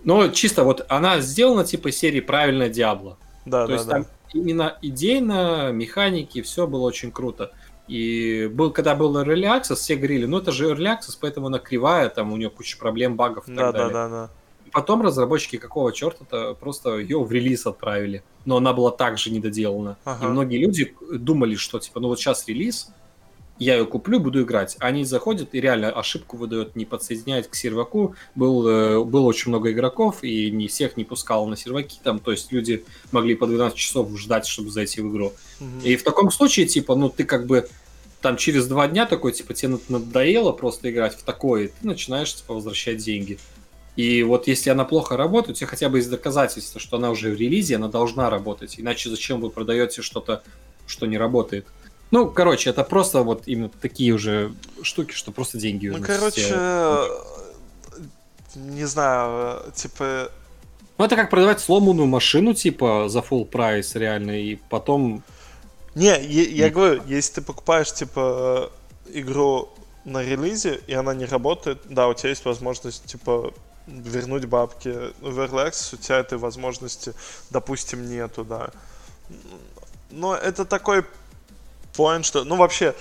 Но 0.03 0.29
чисто 0.29 0.63
вот 0.63 0.85
она 0.89 1.19
сделана 1.19 1.65
типа 1.65 1.91
серии 1.91 2.21
правильно 2.21 2.69
Диабло. 2.69 3.17
Да, 3.45 3.63
То 3.63 3.67
да, 3.67 3.73
есть 3.73 3.85
да. 3.87 3.91
там 3.93 4.05
именно 4.33 4.77
идейно, 4.81 5.71
механики, 5.71 6.41
все 6.41 6.67
было 6.67 6.83
очень 6.83 7.11
круто. 7.11 7.51
И 7.87 8.49
был, 8.53 8.71
когда 8.71 8.95
был 8.95 9.17
Early 9.17 9.43
Access, 9.43 9.75
все 9.75 9.95
говорили, 9.95 10.25
ну 10.25 10.39
это 10.39 10.51
же 10.51 10.69
Early 10.69 10.97
Access, 10.97 11.17
поэтому 11.19 11.47
она 11.47 11.59
кривая, 11.59 12.09
там 12.09 12.33
у 12.33 12.37
нее 12.37 12.49
куча 12.49 12.77
проблем, 12.77 13.15
багов 13.15 13.47
и 13.47 13.53
да, 13.53 13.71
так 13.71 13.73
далее. 13.73 13.93
Да, 13.93 14.09
да, 14.09 14.09
да. 14.09 14.29
Потом 14.73 15.01
разработчики 15.01 15.57
какого 15.57 15.93
черта-то 15.93 16.53
просто 16.53 16.97
ее 16.97 17.23
в 17.23 17.31
релиз 17.31 17.65
отправили. 17.65 18.23
Но 18.45 18.57
она 18.57 18.73
была 18.73 18.91
также 18.91 19.31
недоделана. 19.31 19.97
Ага. 20.03 20.25
И 20.25 20.29
многие 20.29 20.57
люди 20.57 20.93
думали, 21.11 21.55
что 21.55 21.79
типа, 21.79 22.01
ну 22.01 22.09
вот 22.09 22.19
сейчас 22.19 22.47
релиз, 22.47 22.89
я 23.59 23.75
ее 23.75 23.85
куплю, 23.85 24.19
буду 24.19 24.43
играть. 24.43 24.75
Они 24.79 25.03
заходят 25.03 25.49
и 25.53 25.61
реально 25.61 25.89
ошибку 25.89 26.37
выдают, 26.37 26.75
не 26.75 26.85
подсоединяют 26.85 27.47
к 27.47 27.55
серваку. 27.55 28.15
Был, 28.35 28.67
э, 28.67 29.03
было 29.03 29.25
очень 29.25 29.49
много 29.49 29.71
игроков, 29.71 30.23
и 30.23 30.51
не 30.51 30.67
всех 30.67 30.97
не 30.97 31.03
пускал 31.03 31.47
на 31.47 31.57
серваки. 31.57 31.99
Там, 32.03 32.19
то 32.19 32.31
есть 32.31 32.51
люди 32.51 32.85
могли 33.11 33.35
по 33.35 33.47
12 33.47 33.77
часов 33.77 34.15
ждать, 34.17 34.45
чтобы 34.45 34.69
зайти 34.69 35.01
в 35.01 35.11
игру. 35.11 35.33
Mm-hmm. 35.59 35.83
И 35.83 35.95
в 35.95 36.03
таком 36.03 36.31
случае, 36.31 36.67
типа, 36.67 36.95
ну 36.95 37.09
ты 37.09 37.23
как 37.23 37.47
бы 37.47 37.67
там 38.21 38.37
через 38.37 38.67
два 38.67 38.87
дня 38.87 39.05
такой, 39.05 39.31
типа, 39.31 39.53
тебе 39.53 39.77
надоело 39.89 40.51
просто 40.51 40.91
играть 40.91 41.15
в 41.15 41.23
такое, 41.23 41.65
и 41.65 41.67
ты 41.67 41.87
начинаешь, 41.87 42.33
типа, 42.33 42.53
возвращать 42.53 42.97
деньги. 42.97 43.39
И 43.95 44.21
вот 44.21 44.47
если 44.47 44.69
она 44.69 44.85
плохо 44.85 45.17
работает, 45.17 45.57
у 45.57 45.59
тебя 45.59 45.67
хотя 45.67 45.89
бы 45.89 45.97
есть 45.97 46.09
доказательства, 46.09 46.79
что 46.79 46.97
она 46.97 47.09
уже 47.09 47.31
в 47.31 47.35
релизе, 47.35 47.77
она 47.77 47.87
должна 47.87 48.29
работать. 48.29 48.75
Иначе 48.79 49.09
зачем 49.09 49.41
вы 49.41 49.49
продаете 49.49 50.03
что-то, 50.03 50.43
что 50.85 51.07
не 51.07 51.17
работает? 51.17 51.65
Ну, 52.11 52.29
короче, 52.29 52.69
это 52.69 52.83
просто 52.83 53.21
вот 53.23 53.43
именно 53.47 53.69
такие 53.69 54.13
уже 54.13 54.53
штуки, 54.81 55.13
что 55.13 55.31
просто 55.31 55.57
деньги. 55.57 55.87
Ну, 55.87 56.01
короче, 56.01 56.41
все... 56.41 57.25
не 58.55 58.85
знаю, 58.85 59.71
типа... 59.73 60.31
Ну, 60.97 61.05
это 61.05 61.15
как 61.15 61.29
продавать 61.29 61.59
сломанную 61.59 62.07
машину, 62.07 62.53
типа, 62.53 63.07
за 63.09 63.19
full 63.19 63.45
прайс 63.45 63.95
реально, 63.95 64.41
и 64.41 64.55
потом... 64.55 65.23
Не, 65.95 66.05
я, 66.05 66.43
я 66.43 66.69
говорю, 66.69 67.01
если 67.07 67.35
ты 67.35 67.41
покупаешь, 67.41 67.93
типа, 67.93 68.71
игру 69.13 69.69
на 70.05 70.23
релизе, 70.23 70.79
и 70.87 70.93
она 70.93 71.13
не 71.13 71.25
работает, 71.25 71.81
да, 71.89 72.07
у 72.07 72.13
тебя 72.13 72.29
есть 72.29 72.45
возможность, 72.45 73.05
типа, 73.05 73.53
вернуть 73.87 74.45
бабки. 74.45 74.89
В 75.21 75.39
Early 75.39 75.69
Access 75.69 75.95
у 75.95 75.97
тебя 75.97 76.19
этой 76.19 76.37
возможности, 76.37 77.13
допустим, 77.49 78.09
нету, 78.09 78.43
да. 78.43 78.69
Но 80.09 80.35
это 80.35 80.65
такой 80.65 81.03
point, 81.97 82.23
что... 82.23 82.43
Ну, 82.43 82.55
вообще, 82.55 82.93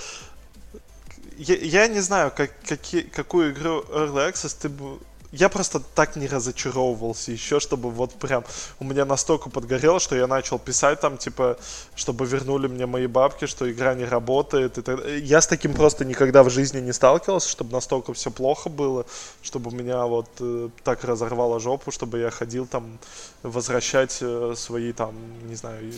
я, 1.36 1.56
я 1.56 1.88
не 1.88 2.00
знаю, 2.00 2.32
как, 2.34 2.50
какие, 2.66 3.02
какую 3.02 3.52
игру 3.52 3.80
Early 3.90 4.32
Access 4.32 4.56
ты 4.60 4.68
бы 4.68 4.98
я 5.38 5.48
просто 5.48 5.80
так 5.94 6.16
не 6.16 6.26
разочаровывался 6.26 7.32
еще, 7.32 7.60
чтобы 7.60 7.90
вот 7.90 8.14
прям 8.14 8.44
у 8.80 8.84
меня 8.84 9.04
настолько 9.04 9.50
подгорело, 9.50 10.00
что 10.00 10.16
я 10.16 10.26
начал 10.26 10.58
писать 10.58 11.00
там, 11.00 11.16
типа, 11.18 11.58
чтобы 11.94 12.26
вернули 12.26 12.66
мне 12.68 12.86
мои 12.86 13.06
бабки, 13.06 13.46
что 13.46 13.70
игра 13.70 13.94
не 13.94 14.04
работает. 14.04 14.78
И 14.78 14.82
так... 14.82 15.00
Я 15.20 15.40
с 15.40 15.46
таким 15.46 15.74
просто 15.74 16.04
никогда 16.04 16.42
в 16.42 16.50
жизни 16.50 16.80
не 16.80 16.92
сталкивался, 16.92 17.48
чтобы 17.48 17.72
настолько 17.72 18.12
все 18.14 18.30
плохо 18.30 18.68
было, 18.68 19.06
чтобы 19.42 19.74
меня 19.74 20.06
вот 20.06 20.28
э, 20.40 20.68
так 20.84 21.04
разорвало 21.04 21.60
жопу, 21.60 21.90
чтобы 21.90 22.18
я 22.18 22.30
ходил 22.30 22.66
там 22.66 22.98
возвращать 23.42 24.18
э, 24.20 24.54
свои 24.56 24.92
там, 24.92 25.14
не 25.48 25.54
знаю, 25.54 25.92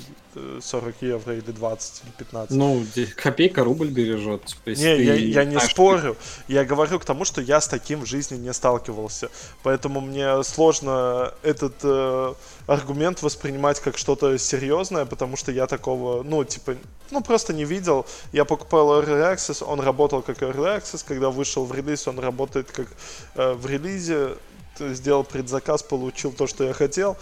40 0.61 0.95
э, 1.01 1.07
евро 1.07 1.35
или 1.35 1.51
20 1.51 2.03
или 2.05 2.13
15. 2.19 2.57
Ну, 2.57 2.85
копейка 3.17 3.65
рубль 3.65 3.89
бережет. 3.89 4.45
Типа, 4.45 4.71
не, 4.71 5.03
я, 5.03 5.15
я 5.15 5.45
не 5.45 5.61
спорю. 5.61 6.17
Я 6.49 6.65
говорю 6.65 6.99
к 6.99 7.05
тому, 7.05 7.25
что 7.25 7.41
я 7.41 7.61
с 7.61 7.69
таким 7.69 8.01
в 8.01 8.07
жизни 8.07 8.37
не 8.37 8.53
сталкивался. 8.53 9.28
Поэтому 9.63 10.01
мне 10.01 10.43
сложно 10.43 11.33
этот 11.43 11.75
э, 11.83 12.35
аргумент 12.67 13.23
воспринимать 13.23 13.81
как 13.81 13.99
что-то 13.99 14.39
серьезное, 14.39 15.05
потому 15.05 15.37
что 15.37 15.53
я 15.53 15.67
такого, 15.67 16.23
ну, 16.23 16.45
типа, 16.45 16.77
ну, 17.11 17.23
просто 17.23 17.53
не 17.53 17.65
видел. 17.65 18.07
Я 18.33 18.45
покупал 18.45 19.01
Early 19.01 19.35
Access, 19.35 19.65
он 19.65 19.81
работал 19.81 20.23
как 20.23 20.43
Early 20.43 20.79
Access, 20.79 21.05
когда 21.07 21.31
вышел 21.31 21.65
в 21.65 21.75
релиз, 21.75 22.09
он 22.09 22.19
работает 22.19 22.71
как 22.71 22.89
э, 23.35 23.53
в 23.53 23.67
релизе, 23.67 24.37
сделал 24.81 25.25
предзаказ, 25.25 25.83
получил 25.83 26.33
то, 26.33 26.47
что 26.47 26.65
я 26.65 26.73
хотел. 26.73 27.17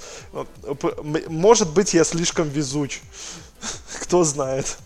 Может 1.28 1.70
быть, 1.70 1.94
я 1.94 2.04
слишком 2.04 2.48
везуч. 2.48 3.00
Кто 4.02 4.24
знает. 4.24 4.78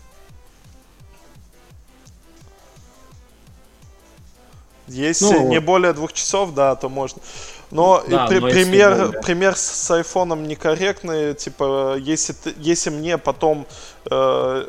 Если 4.91 5.25
ну, 5.25 5.47
не 5.47 5.59
более 5.59 5.93
двух 5.93 6.13
часов, 6.13 6.53
да, 6.53 6.75
то 6.75 6.89
можно. 6.89 7.21
Но, 7.71 8.03
да, 8.07 8.27
при, 8.27 8.39
но 8.39 8.49
пример, 8.49 9.05
более... 9.05 9.21
пример 9.21 9.55
с 9.55 9.91
айфоном 9.91 10.47
некорректный. 10.47 11.33
Типа, 11.33 11.95
если, 11.97 12.33
ты, 12.33 12.53
если 12.57 12.89
мне 12.89 13.17
потом, 13.17 13.65
э, 14.09 14.65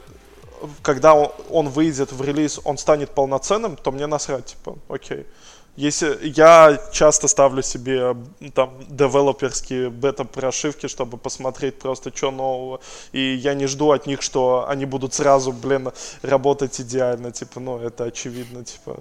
когда 0.82 1.14
он, 1.14 1.32
он 1.50 1.68
выйдет 1.68 2.12
в 2.12 2.22
релиз, 2.22 2.60
он 2.64 2.78
станет 2.78 3.10
полноценным, 3.10 3.76
то 3.76 3.90
мне 3.90 4.06
насрать, 4.06 4.46
типа, 4.46 4.78
окей. 4.88 5.26
Если 5.74 6.18
я 6.22 6.78
часто 6.92 7.28
ставлю 7.28 7.62
себе 7.62 8.14
там 8.54 8.74
девелоперские 8.90 9.88
бета-прошивки, 9.88 10.86
чтобы 10.86 11.16
посмотреть 11.16 11.78
просто, 11.78 12.14
что 12.14 12.30
нового, 12.30 12.80
и 13.12 13.34
я 13.34 13.54
не 13.54 13.66
жду 13.66 13.90
от 13.92 14.06
них, 14.06 14.20
что 14.20 14.66
они 14.68 14.84
будут 14.84 15.14
сразу, 15.14 15.50
блин, 15.50 15.90
работать 16.20 16.78
идеально, 16.78 17.32
типа, 17.32 17.58
ну, 17.58 17.78
это 17.78 18.04
очевидно, 18.04 18.64
типа. 18.64 19.00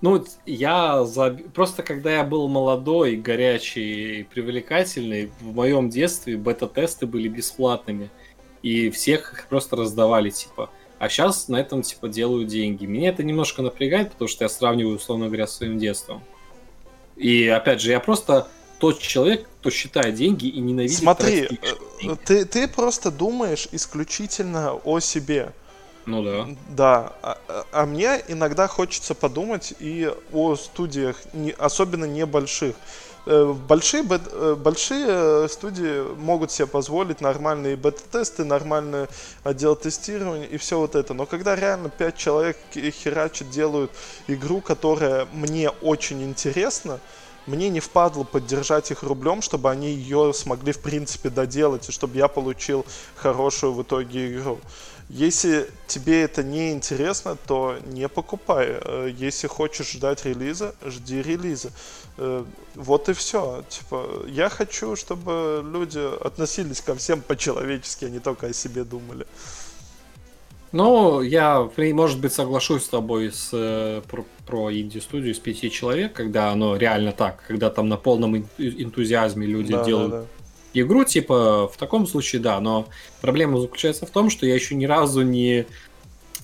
Ну, 0.00 0.24
я 0.46 1.04
за... 1.04 1.38
просто 1.54 1.82
когда 1.82 2.10
я 2.10 2.24
был 2.24 2.48
молодой, 2.48 3.16
горячий 3.16 4.20
и 4.20 4.22
привлекательный, 4.22 5.30
в 5.40 5.54
моем 5.54 5.90
детстве 5.90 6.36
бета-тесты 6.36 7.06
были 7.06 7.28
бесплатными. 7.28 8.10
И 8.62 8.90
всех 8.90 9.32
их 9.32 9.46
просто 9.48 9.76
раздавали, 9.76 10.30
типа. 10.30 10.70
А 10.98 11.08
сейчас 11.08 11.48
на 11.48 11.56
этом, 11.56 11.82
типа, 11.82 12.08
делаю 12.08 12.46
деньги. 12.46 12.86
Меня 12.86 13.10
это 13.10 13.22
немножко 13.22 13.62
напрягает, 13.62 14.12
потому 14.12 14.28
что 14.28 14.44
я 14.44 14.48
сравниваю, 14.48 14.96
условно 14.96 15.26
говоря, 15.26 15.46
с 15.46 15.56
своим 15.56 15.78
детством. 15.78 16.22
И, 17.16 17.46
опять 17.48 17.80
же, 17.80 17.90
я 17.90 18.00
просто 18.00 18.48
тот 18.78 18.98
человек, 18.98 19.48
кто 19.60 19.70
считает 19.70 20.14
деньги 20.14 20.46
и 20.46 20.58
ненавидит 20.58 20.98
Смотри, 20.98 21.48
э, 22.02 22.16
ты, 22.24 22.46
ты 22.46 22.66
просто 22.66 23.10
думаешь 23.10 23.68
исключительно 23.72 24.74
о 24.74 25.00
себе. 25.00 25.52
Ну 26.06 26.22
да. 26.22 26.48
Да. 26.68 27.12
А, 27.22 27.38
а 27.72 27.86
мне 27.86 28.22
иногда 28.28 28.66
хочется 28.68 29.14
подумать 29.14 29.74
и 29.78 30.12
о 30.32 30.56
студиях, 30.56 31.16
не, 31.32 31.52
особенно 31.52 32.04
небольших. 32.04 32.74
Э, 33.26 33.52
большие, 33.68 34.02
э, 34.08 34.54
большие 34.58 35.48
студии 35.48 36.02
могут 36.16 36.50
себе 36.50 36.66
позволить 36.66 37.20
нормальные 37.20 37.76
бета-тесты, 37.76 38.44
нормальный 38.44 39.08
отдел 39.44 39.76
тестирования 39.76 40.46
и 40.46 40.56
все 40.56 40.78
вот 40.78 40.94
это. 40.94 41.12
Но 41.12 41.26
когда 41.26 41.54
реально 41.54 41.90
5 41.90 42.16
человек 42.16 42.56
херачат, 42.72 43.50
делают 43.50 43.90
игру, 44.26 44.60
которая 44.60 45.26
мне 45.32 45.68
очень 45.68 46.22
интересна, 46.22 46.98
мне 47.46 47.68
не 47.68 47.80
впадло 47.80 48.24
поддержать 48.24 48.90
их 48.90 49.02
рублем, 49.02 49.42
чтобы 49.42 49.70
они 49.70 49.90
ее 49.90 50.32
смогли 50.32 50.72
в 50.72 50.80
принципе 50.80 51.30
доделать, 51.30 51.88
и 51.88 51.92
чтобы 51.92 52.16
я 52.16 52.28
получил 52.28 52.86
хорошую 53.16 53.72
в 53.74 53.82
итоге 53.82 54.34
игру. 54.34 54.60
Если 55.12 55.66
тебе 55.88 56.22
это 56.22 56.44
не 56.44 56.70
интересно, 56.70 57.36
то 57.46 57.76
не 57.86 58.08
покупай. 58.08 58.68
Э, 58.70 59.10
если 59.12 59.48
хочешь 59.48 59.90
ждать 59.90 60.24
релиза, 60.24 60.76
жди 60.86 61.20
релиза. 61.20 61.72
Э, 62.16 62.44
вот 62.76 63.08
и 63.08 63.12
все. 63.12 63.64
Типа, 63.68 64.06
я 64.28 64.48
хочу, 64.48 64.94
чтобы 64.94 65.64
люди 65.68 65.98
относились 66.24 66.80
ко 66.80 66.94
всем 66.94 67.22
по-человечески, 67.22 68.04
а 68.04 68.08
не 68.08 68.20
только 68.20 68.46
о 68.46 68.52
себе 68.52 68.84
думали. 68.84 69.26
Ну, 70.70 71.22
я, 71.22 71.68
может 71.76 72.20
быть, 72.20 72.32
соглашусь 72.32 72.84
с 72.84 72.88
тобой 72.88 73.32
с, 73.32 73.50
э, 73.52 74.02
про, 74.08 74.24
про 74.46 74.72
инди-студию 74.72 75.32
из 75.32 75.40
пяти 75.40 75.72
человек, 75.72 76.12
когда 76.12 76.52
оно 76.52 76.76
реально 76.76 77.10
так, 77.10 77.42
когда 77.48 77.68
там 77.70 77.88
на 77.88 77.96
полном 77.96 78.36
энтузиазме 78.58 79.44
люди 79.44 79.72
да, 79.72 79.84
делают 79.84 80.10
да, 80.12 80.20
да 80.20 80.39
игру, 80.72 81.04
типа, 81.04 81.68
в 81.68 81.76
таком 81.76 82.06
случае, 82.06 82.40
да, 82.40 82.60
но 82.60 82.88
проблема 83.20 83.60
заключается 83.60 84.06
в 84.06 84.10
том, 84.10 84.30
что 84.30 84.46
я 84.46 84.54
еще 84.54 84.74
ни 84.74 84.84
разу 84.84 85.22
не, 85.22 85.66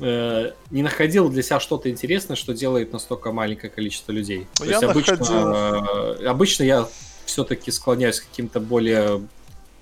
э, 0.01 0.53
не 0.71 0.83
находил 0.83 1.29
для 1.29 1.43
себя 1.43 1.61
что-то 1.61 1.91
интересное, 1.91 2.37
что 2.37 2.55
делает 2.55 2.93
настолько 2.93 3.33
маленькое 3.33 3.71
количество 3.71 4.13
людей. 4.13 4.47
То 4.55 4.65
я 4.65 4.73
есть 4.73 4.83
обычно, 4.83 6.17
э, 6.21 6.27
обычно 6.27 6.63
я 6.65 6.89
все-таки 7.25 7.71
склоняюсь 7.71 8.21
к 8.21 8.29
каким-то 8.29 8.61
более 8.61 9.23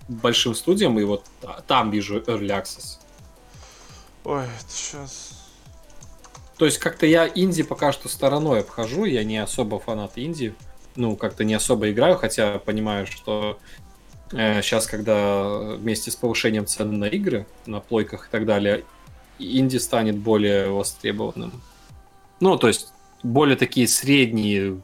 большим 0.08 0.54
студиям, 0.54 0.98
и 0.98 1.04
вот 1.04 1.24
там 1.66 1.90
вижу 1.90 2.18
Early 2.20 2.48
Access. 2.48 2.98
Ой, 4.24 4.44
это 4.44 4.72
сейчас... 4.74 5.30
То 6.58 6.66
есть 6.66 6.78
как-то 6.78 7.04
я 7.04 7.28
инди 7.34 7.62
пока 7.62 7.92
что 7.92 8.08
стороной 8.08 8.60
обхожу, 8.60 9.04
я 9.04 9.24
не 9.24 9.38
особо 9.38 9.78
фанат 9.78 10.12
инди, 10.16 10.54
ну, 10.96 11.16
как-то 11.16 11.44
не 11.44 11.54
особо 11.54 11.90
играю, 11.90 12.16
хотя 12.16 12.58
понимаю, 12.58 13.06
что 13.06 13.58
сейчас, 14.30 14.86
э, 14.86 14.90
когда 14.90 15.76
вместе 15.76 16.10
с 16.10 16.16
повышением 16.16 16.66
цен 16.66 16.98
на 16.98 17.06
игры, 17.06 17.46
на 17.66 17.80
плойках 17.80 18.28
и 18.28 18.30
так 18.30 18.46
далее, 18.46 18.84
инди 19.38 19.76
станет 19.76 20.16
более 20.16 20.68
востребованным. 20.68 21.52
Ну, 22.40 22.56
то 22.56 22.68
есть, 22.68 22.92
более 23.22 23.56
такие 23.56 23.88
средние, 23.88 24.80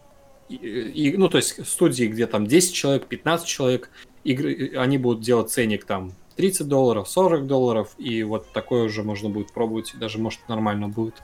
и, 0.49 1.15
ну, 1.17 1.29
то 1.29 1.39
есть, 1.39 1.67
студии, 1.67 2.05
где 2.05 2.27
там 2.27 2.47
10 2.47 2.75
человек, 2.75 3.07
15 3.07 3.47
человек, 3.47 3.91
игры, 4.25 4.73
они 4.77 4.99
будут 4.99 5.23
делать 5.23 5.51
ценник 5.51 5.85
там 5.85 6.13
30 6.37 6.69
долларов, 6.69 7.09
40 7.09 7.47
долларов, 7.47 7.91
и 7.99 8.23
вот 8.23 8.53
такое 8.53 8.85
уже 8.85 9.03
можно 9.03 9.29
будет 9.29 9.53
пробовать, 9.53 9.95
и 9.95 9.99
даже, 9.99 10.19
может, 10.19 10.41
нормально 10.49 10.89
будет. 10.89 11.23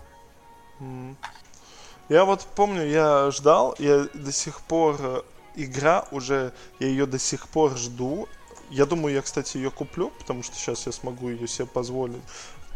Я 2.09 2.24
вот 2.24 2.47
помню, 2.55 2.86
я 2.86 3.30
ждал, 3.30 3.74
я 3.78 4.06
до 4.14 4.30
сих 4.30 4.60
пор 4.60 4.97
э, 5.01 5.22
игра 5.57 6.07
уже, 6.11 6.53
я 6.78 6.87
ее 6.89 7.07
до 7.07 7.19
сих 7.19 7.49
пор 7.49 7.77
жду. 7.77 8.28
Я 8.70 8.87
думаю, 8.87 9.15
я, 9.15 9.23
кстати, 9.23 9.57
ее 9.57 9.70
куплю, 9.70 10.11
потому 10.19 10.43
что 10.43 10.57
сейчас 10.57 10.87
я 10.87 10.93
смогу 10.93 11.28
ее 11.28 11.47
себе 11.47 11.66
позволить. 11.66 12.23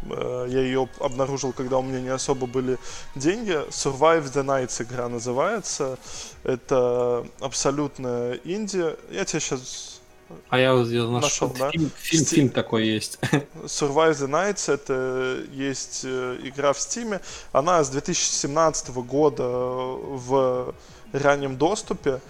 Э, 0.09 0.45
я 0.49 0.61
ее 0.61 0.89
обнаружил, 0.99 1.53
когда 1.53 1.77
у 1.77 1.81
меня 1.81 2.01
не 2.01 2.09
особо 2.09 2.47
были 2.47 2.77
деньги. 3.15 3.51
Survive 3.69 4.31
the 4.31 4.43
Nights 4.43 4.81
игра 4.83 5.07
называется. 5.09 5.97
Это 6.43 7.25
абсолютно 7.39 8.37
инди. 8.43 8.95
Я 9.11 9.25
тебе 9.25 9.39
сейчас 9.39 10.01
а 10.49 10.57
я, 10.57 10.71
я 10.71 10.73
нашел, 10.73 11.11
нашел 11.11 11.49
да? 11.49 11.71
фильм, 11.71 11.91
фильм, 11.97 12.25
фильм 12.25 12.49
такой 12.49 12.87
есть. 12.87 13.19
Survive 13.65 14.13
the 14.13 14.29
Nights 14.29 14.71
это 14.71 15.43
есть 15.51 16.01
э, 16.03 16.37
игра 16.43 16.73
в 16.73 16.79
Стиме. 16.79 17.19
Она 17.51 17.83
с 17.83 17.89
2017 17.89 18.89
года 18.89 19.43
в 19.43 20.73
раннем 21.11 21.57
доступе. 21.57 22.21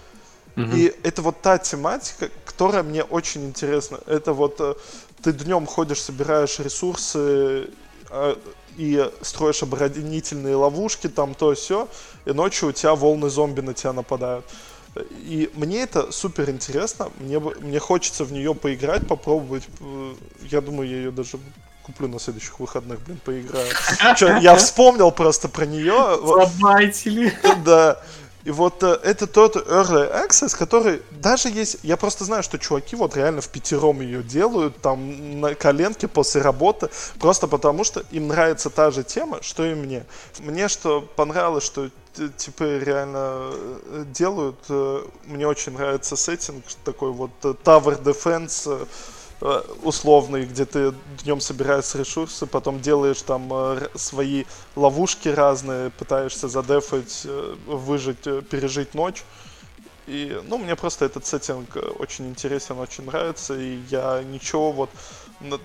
Угу. 0.58 0.76
И 0.76 0.94
это 1.04 1.22
вот 1.22 1.42
та 1.42 1.58
тематика, 1.58 2.30
которая 2.46 2.84
мне 2.84 3.04
очень 3.04 3.46
интересна. 3.46 4.00
Это 4.06 4.34
вот 4.34 4.56
э, 4.60 4.76
ты 5.22 5.32
днем 5.32 5.66
ходишь, 5.66 6.02
собираешь 6.02 6.60
ресурсы 6.60 7.70
э, 8.10 8.36
и 8.78 9.12
строишь 9.22 9.64
оборонительные 9.64 10.56
ловушки, 10.56 11.08
там 11.08 11.34
то 11.34 11.54
все, 11.54 11.88
и 12.26 12.32
ночью 12.32 12.70
у 12.70 12.72
тебя 12.72 12.96
волны 12.96 13.30
зомби 13.30 13.62
на 13.62 13.74
тебя 13.74 13.94
нападают. 13.94 14.46
И 14.96 15.50
мне 15.54 15.84
это 15.84 16.12
супер 16.12 16.50
интересно, 16.50 17.10
мне, 17.20 17.40
мне 17.40 17.80
хочется 17.80 18.26
в 18.26 18.34
нее 18.34 18.54
поиграть, 18.54 19.08
попробовать. 19.08 19.64
Э, 19.80 20.14
я 20.50 20.62
думаю, 20.62 20.90
я 20.90 20.98
ее 20.98 21.12
даже 21.12 21.38
куплю 21.84 22.08
на 22.08 22.20
следующих 22.20 22.60
выходных, 22.60 23.00
блин, 23.02 23.20
поиграю. 23.24 23.68
Че, 24.18 24.38
я 24.42 24.56
вспомнил 24.56 25.12
просто 25.12 25.48
про 25.48 25.66
нее. 25.66 26.20
Забайтили. 26.24 27.34
Да. 27.66 28.02
И 28.44 28.52
вот 28.52 28.84
э, 28.84 29.00
это 29.04 29.28
тот 29.28 29.56
Early 29.56 30.28
Access, 30.28 30.58
который 30.58 31.02
даже 31.12 31.50
есть... 31.50 31.78
Я 31.84 31.98
просто 31.98 32.26
знаю, 32.26 32.44
что 32.44 32.58
чуваки 32.58 32.96
вот 32.96 33.16
реально 33.16 33.42
в 33.42 33.50
пятером 33.50 34.02
ее 34.02 34.24
делают, 34.24 34.82
там 34.82 35.40
на 35.40 35.56
коленке 35.56 36.08
после 36.08 36.42
работы, 36.42 36.90
просто 37.20 37.48
потому 37.48 37.84
что 37.84 38.04
им 38.12 38.28
нравится 38.28 38.70
та 38.70 38.92
же 38.92 39.04
тема, 39.04 39.42
что 39.42 39.66
и 39.66 39.76
мне. 39.76 40.06
Мне 40.40 40.68
что 40.68 41.02
понравилось, 41.02 41.64
что 41.64 41.90
типа 42.38 42.78
реально 42.78 43.52
э, 43.54 44.06
делают. 44.08 44.58
Э, 44.70 45.04
мне 45.26 45.48
очень 45.48 45.74
нравится 45.74 46.16
сеттинг, 46.16 46.64
такой 46.84 47.12
вот 47.12 47.32
э, 47.44 47.54
Tower 47.64 48.02
Defense 48.02 48.88
условный, 49.84 50.46
где 50.46 50.66
ты 50.66 50.94
днем 51.24 51.42
собираешь 51.42 51.96
ресурсы, 51.96 52.46
потом 52.46 52.80
делаешь 52.80 53.22
там 53.22 53.50
э, 53.52 53.88
свои 53.96 54.46
ловушки 54.76 55.30
разные, 55.30 55.90
пытаешься 55.90 56.48
задефать, 56.48 57.22
э, 57.26 57.56
выжить, 57.66 58.24
пережить 58.50 58.94
ночь. 58.94 59.24
И, 60.08 60.40
ну, 60.48 60.58
мне 60.58 60.76
просто 60.76 61.06
этот 61.06 61.26
сеттинг 61.26 61.78
очень 62.00 62.28
интересен, 62.30 62.80
очень 62.80 63.06
нравится, 63.06 63.58
и 63.58 63.80
я 63.90 64.22
ничего 64.24 64.72
вот 64.72 64.90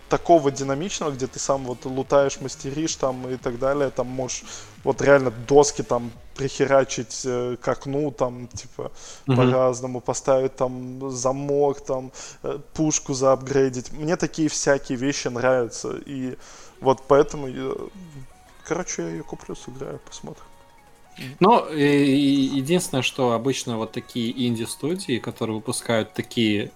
такого 0.08 0.50
динамичного, 0.50 1.10
где 1.12 1.26
ты 1.26 1.38
сам 1.38 1.64
вот 1.64 1.84
лутаешь, 1.84 2.40
мастеришь 2.40 2.96
там 2.96 3.28
и 3.28 3.36
так 3.36 3.58
далее, 3.58 3.90
там 3.90 4.06
можешь 4.06 4.44
вот 4.84 5.02
реально 5.02 5.30
доски 5.30 5.82
там 5.82 6.10
прихерачить 6.36 7.22
э, 7.24 7.56
к 7.60 7.68
окну, 7.68 8.10
там, 8.10 8.48
типа, 8.48 8.92
mm-hmm. 9.26 9.36
по-разному, 9.36 10.00
поставить 10.00 10.56
там 10.56 11.10
замок, 11.10 11.80
там, 11.80 12.12
э, 12.42 12.58
пушку 12.74 13.14
заапгрейдить. 13.14 13.92
Мне 13.92 14.16
такие 14.16 14.48
всякие 14.48 14.98
вещи 14.98 15.28
нравятся, 15.28 15.96
и 16.06 16.36
вот 16.80 17.02
поэтому, 17.08 17.48
я, 17.48 17.72
короче, 18.64 19.02
я 19.02 19.08
ее 19.08 19.22
куплю, 19.22 19.56
сыграю, 19.56 19.98
посмотрим. 20.06 20.44
Ну, 21.40 21.66
единственное, 21.72 23.02
что 23.02 23.32
обычно 23.32 23.78
вот 23.78 23.92
такие 23.92 24.46
инди-студии, 24.46 25.18
которые 25.18 25.56
выпускают 25.56 26.12
такие 26.12 26.70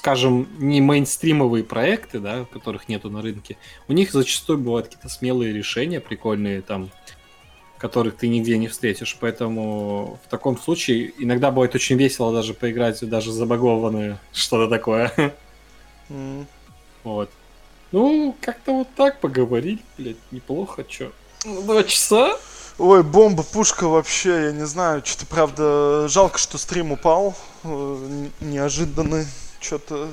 скажем, 0.00 0.48
не 0.58 0.80
мейнстримовые 0.80 1.62
проекты, 1.62 2.20
да, 2.20 2.46
которых 2.46 2.88
нету 2.88 3.10
на 3.10 3.20
рынке, 3.20 3.58
у 3.86 3.92
них 3.92 4.12
зачастую 4.12 4.58
бывают 4.58 4.86
какие-то 4.86 5.10
смелые 5.10 5.52
решения, 5.52 6.00
прикольные 6.00 6.62
там, 6.62 6.90
которых 7.76 8.16
ты 8.16 8.28
нигде 8.28 8.56
не 8.56 8.68
встретишь. 8.68 9.18
Поэтому 9.20 10.18
в 10.24 10.30
таком 10.30 10.58
случае 10.58 11.12
иногда 11.18 11.50
бывает 11.50 11.74
очень 11.74 11.98
весело 11.98 12.32
даже 12.32 12.54
поиграть 12.54 13.06
даже 13.06 13.30
забагованные 13.30 14.18
что-то 14.32 14.70
такое. 14.70 15.12
Mm. 16.08 16.46
Вот. 17.04 17.30
Ну, 17.92 18.34
как-то 18.40 18.72
вот 18.72 18.88
так 18.96 19.20
поговорить, 19.20 19.82
блядь, 19.98 20.16
неплохо, 20.30 20.82
чё. 20.82 21.12
Два 21.44 21.82
часа? 21.84 22.38
Ой, 22.78 23.02
бомба, 23.02 23.42
пушка 23.42 23.86
вообще, 23.86 24.46
я 24.46 24.52
не 24.52 24.66
знаю, 24.66 25.02
что-то, 25.04 25.26
правда, 25.26 26.08
жалко, 26.08 26.38
что 26.38 26.56
стрим 26.56 26.92
упал, 26.92 27.36
э, 27.64 28.28
неожиданный 28.40 29.26
что-то 29.60 30.08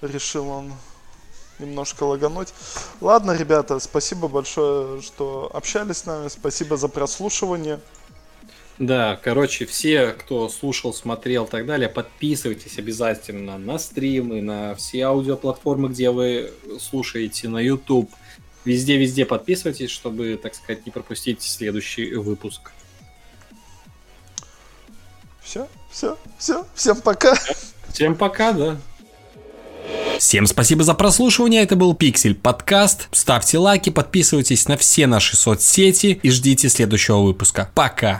решил 0.00 0.48
он 0.48 0.72
немножко 1.58 2.04
лагануть. 2.04 2.54
Ладно, 3.00 3.32
ребята, 3.32 3.78
спасибо 3.80 4.28
большое, 4.28 5.02
что 5.02 5.50
общались 5.52 5.98
с 5.98 6.06
нами. 6.06 6.28
Спасибо 6.28 6.76
за 6.76 6.88
прослушивание. 6.88 7.80
Да, 8.78 9.18
короче, 9.22 9.66
все, 9.66 10.12
кто 10.12 10.48
слушал, 10.48 10.94
смотрел 10.94 11.46
и 11.46 11.48
так 11.48 11.66
далее, 11.66 11.88
подписывайтесь 11.88 12.78
обязательно 12.78 13.58
на 13.58 13.76
стримы, 13.76 14.40
на 14.40 14.76
все 14.76 15.02
аудиоплатформы, 15.02 15.88
где 15.88 16.10
вы 16.10 16.52
слушаете, 16.78 17.48
на 17.48 17.58
YouTube. 17.58 18.08
Везде-везде 18.64 19.24
подписывайтесь, 19.24 19.90
чтобы, 19.90 20.38
так 20.40 20.54
сказать, 20.54 20.86
не 20.86 20.92
пропустить 20.92 21.42
следующий 21.42 22.14
выпуск. 22.14 22.70
Все, 25.42 25.66
все, 25.90 26.16
все, 26.38 26.64
всем 26.74 27.00
пока. 27.00 27.34
Всем 27.92 28.14
пока, 28.14 28.52
да. 28.52 28.76
Всем 30.18 30.46
спасибо 30.46 30.82
за 30.82 30.94
прослушивание, 30.94 31.62
это 31.62 31.76
был 31.76 31.94
Пиксель 31.94 32.34
подкаст. 32.34 33.08
Ставьте 33.12 33.58
лайки, 33.58 33.90
подписывайтесь 33.90 34.66
на 34.66 34.76
все 34.76 35.06
наши 35.06 35.36
соцсети 35.36 36.18
и 36.22 36.30
ждите 36.30 36.68
следующего 36.68 37.18
выпуска. 37.18 37.70
Пока! 37.74 38.18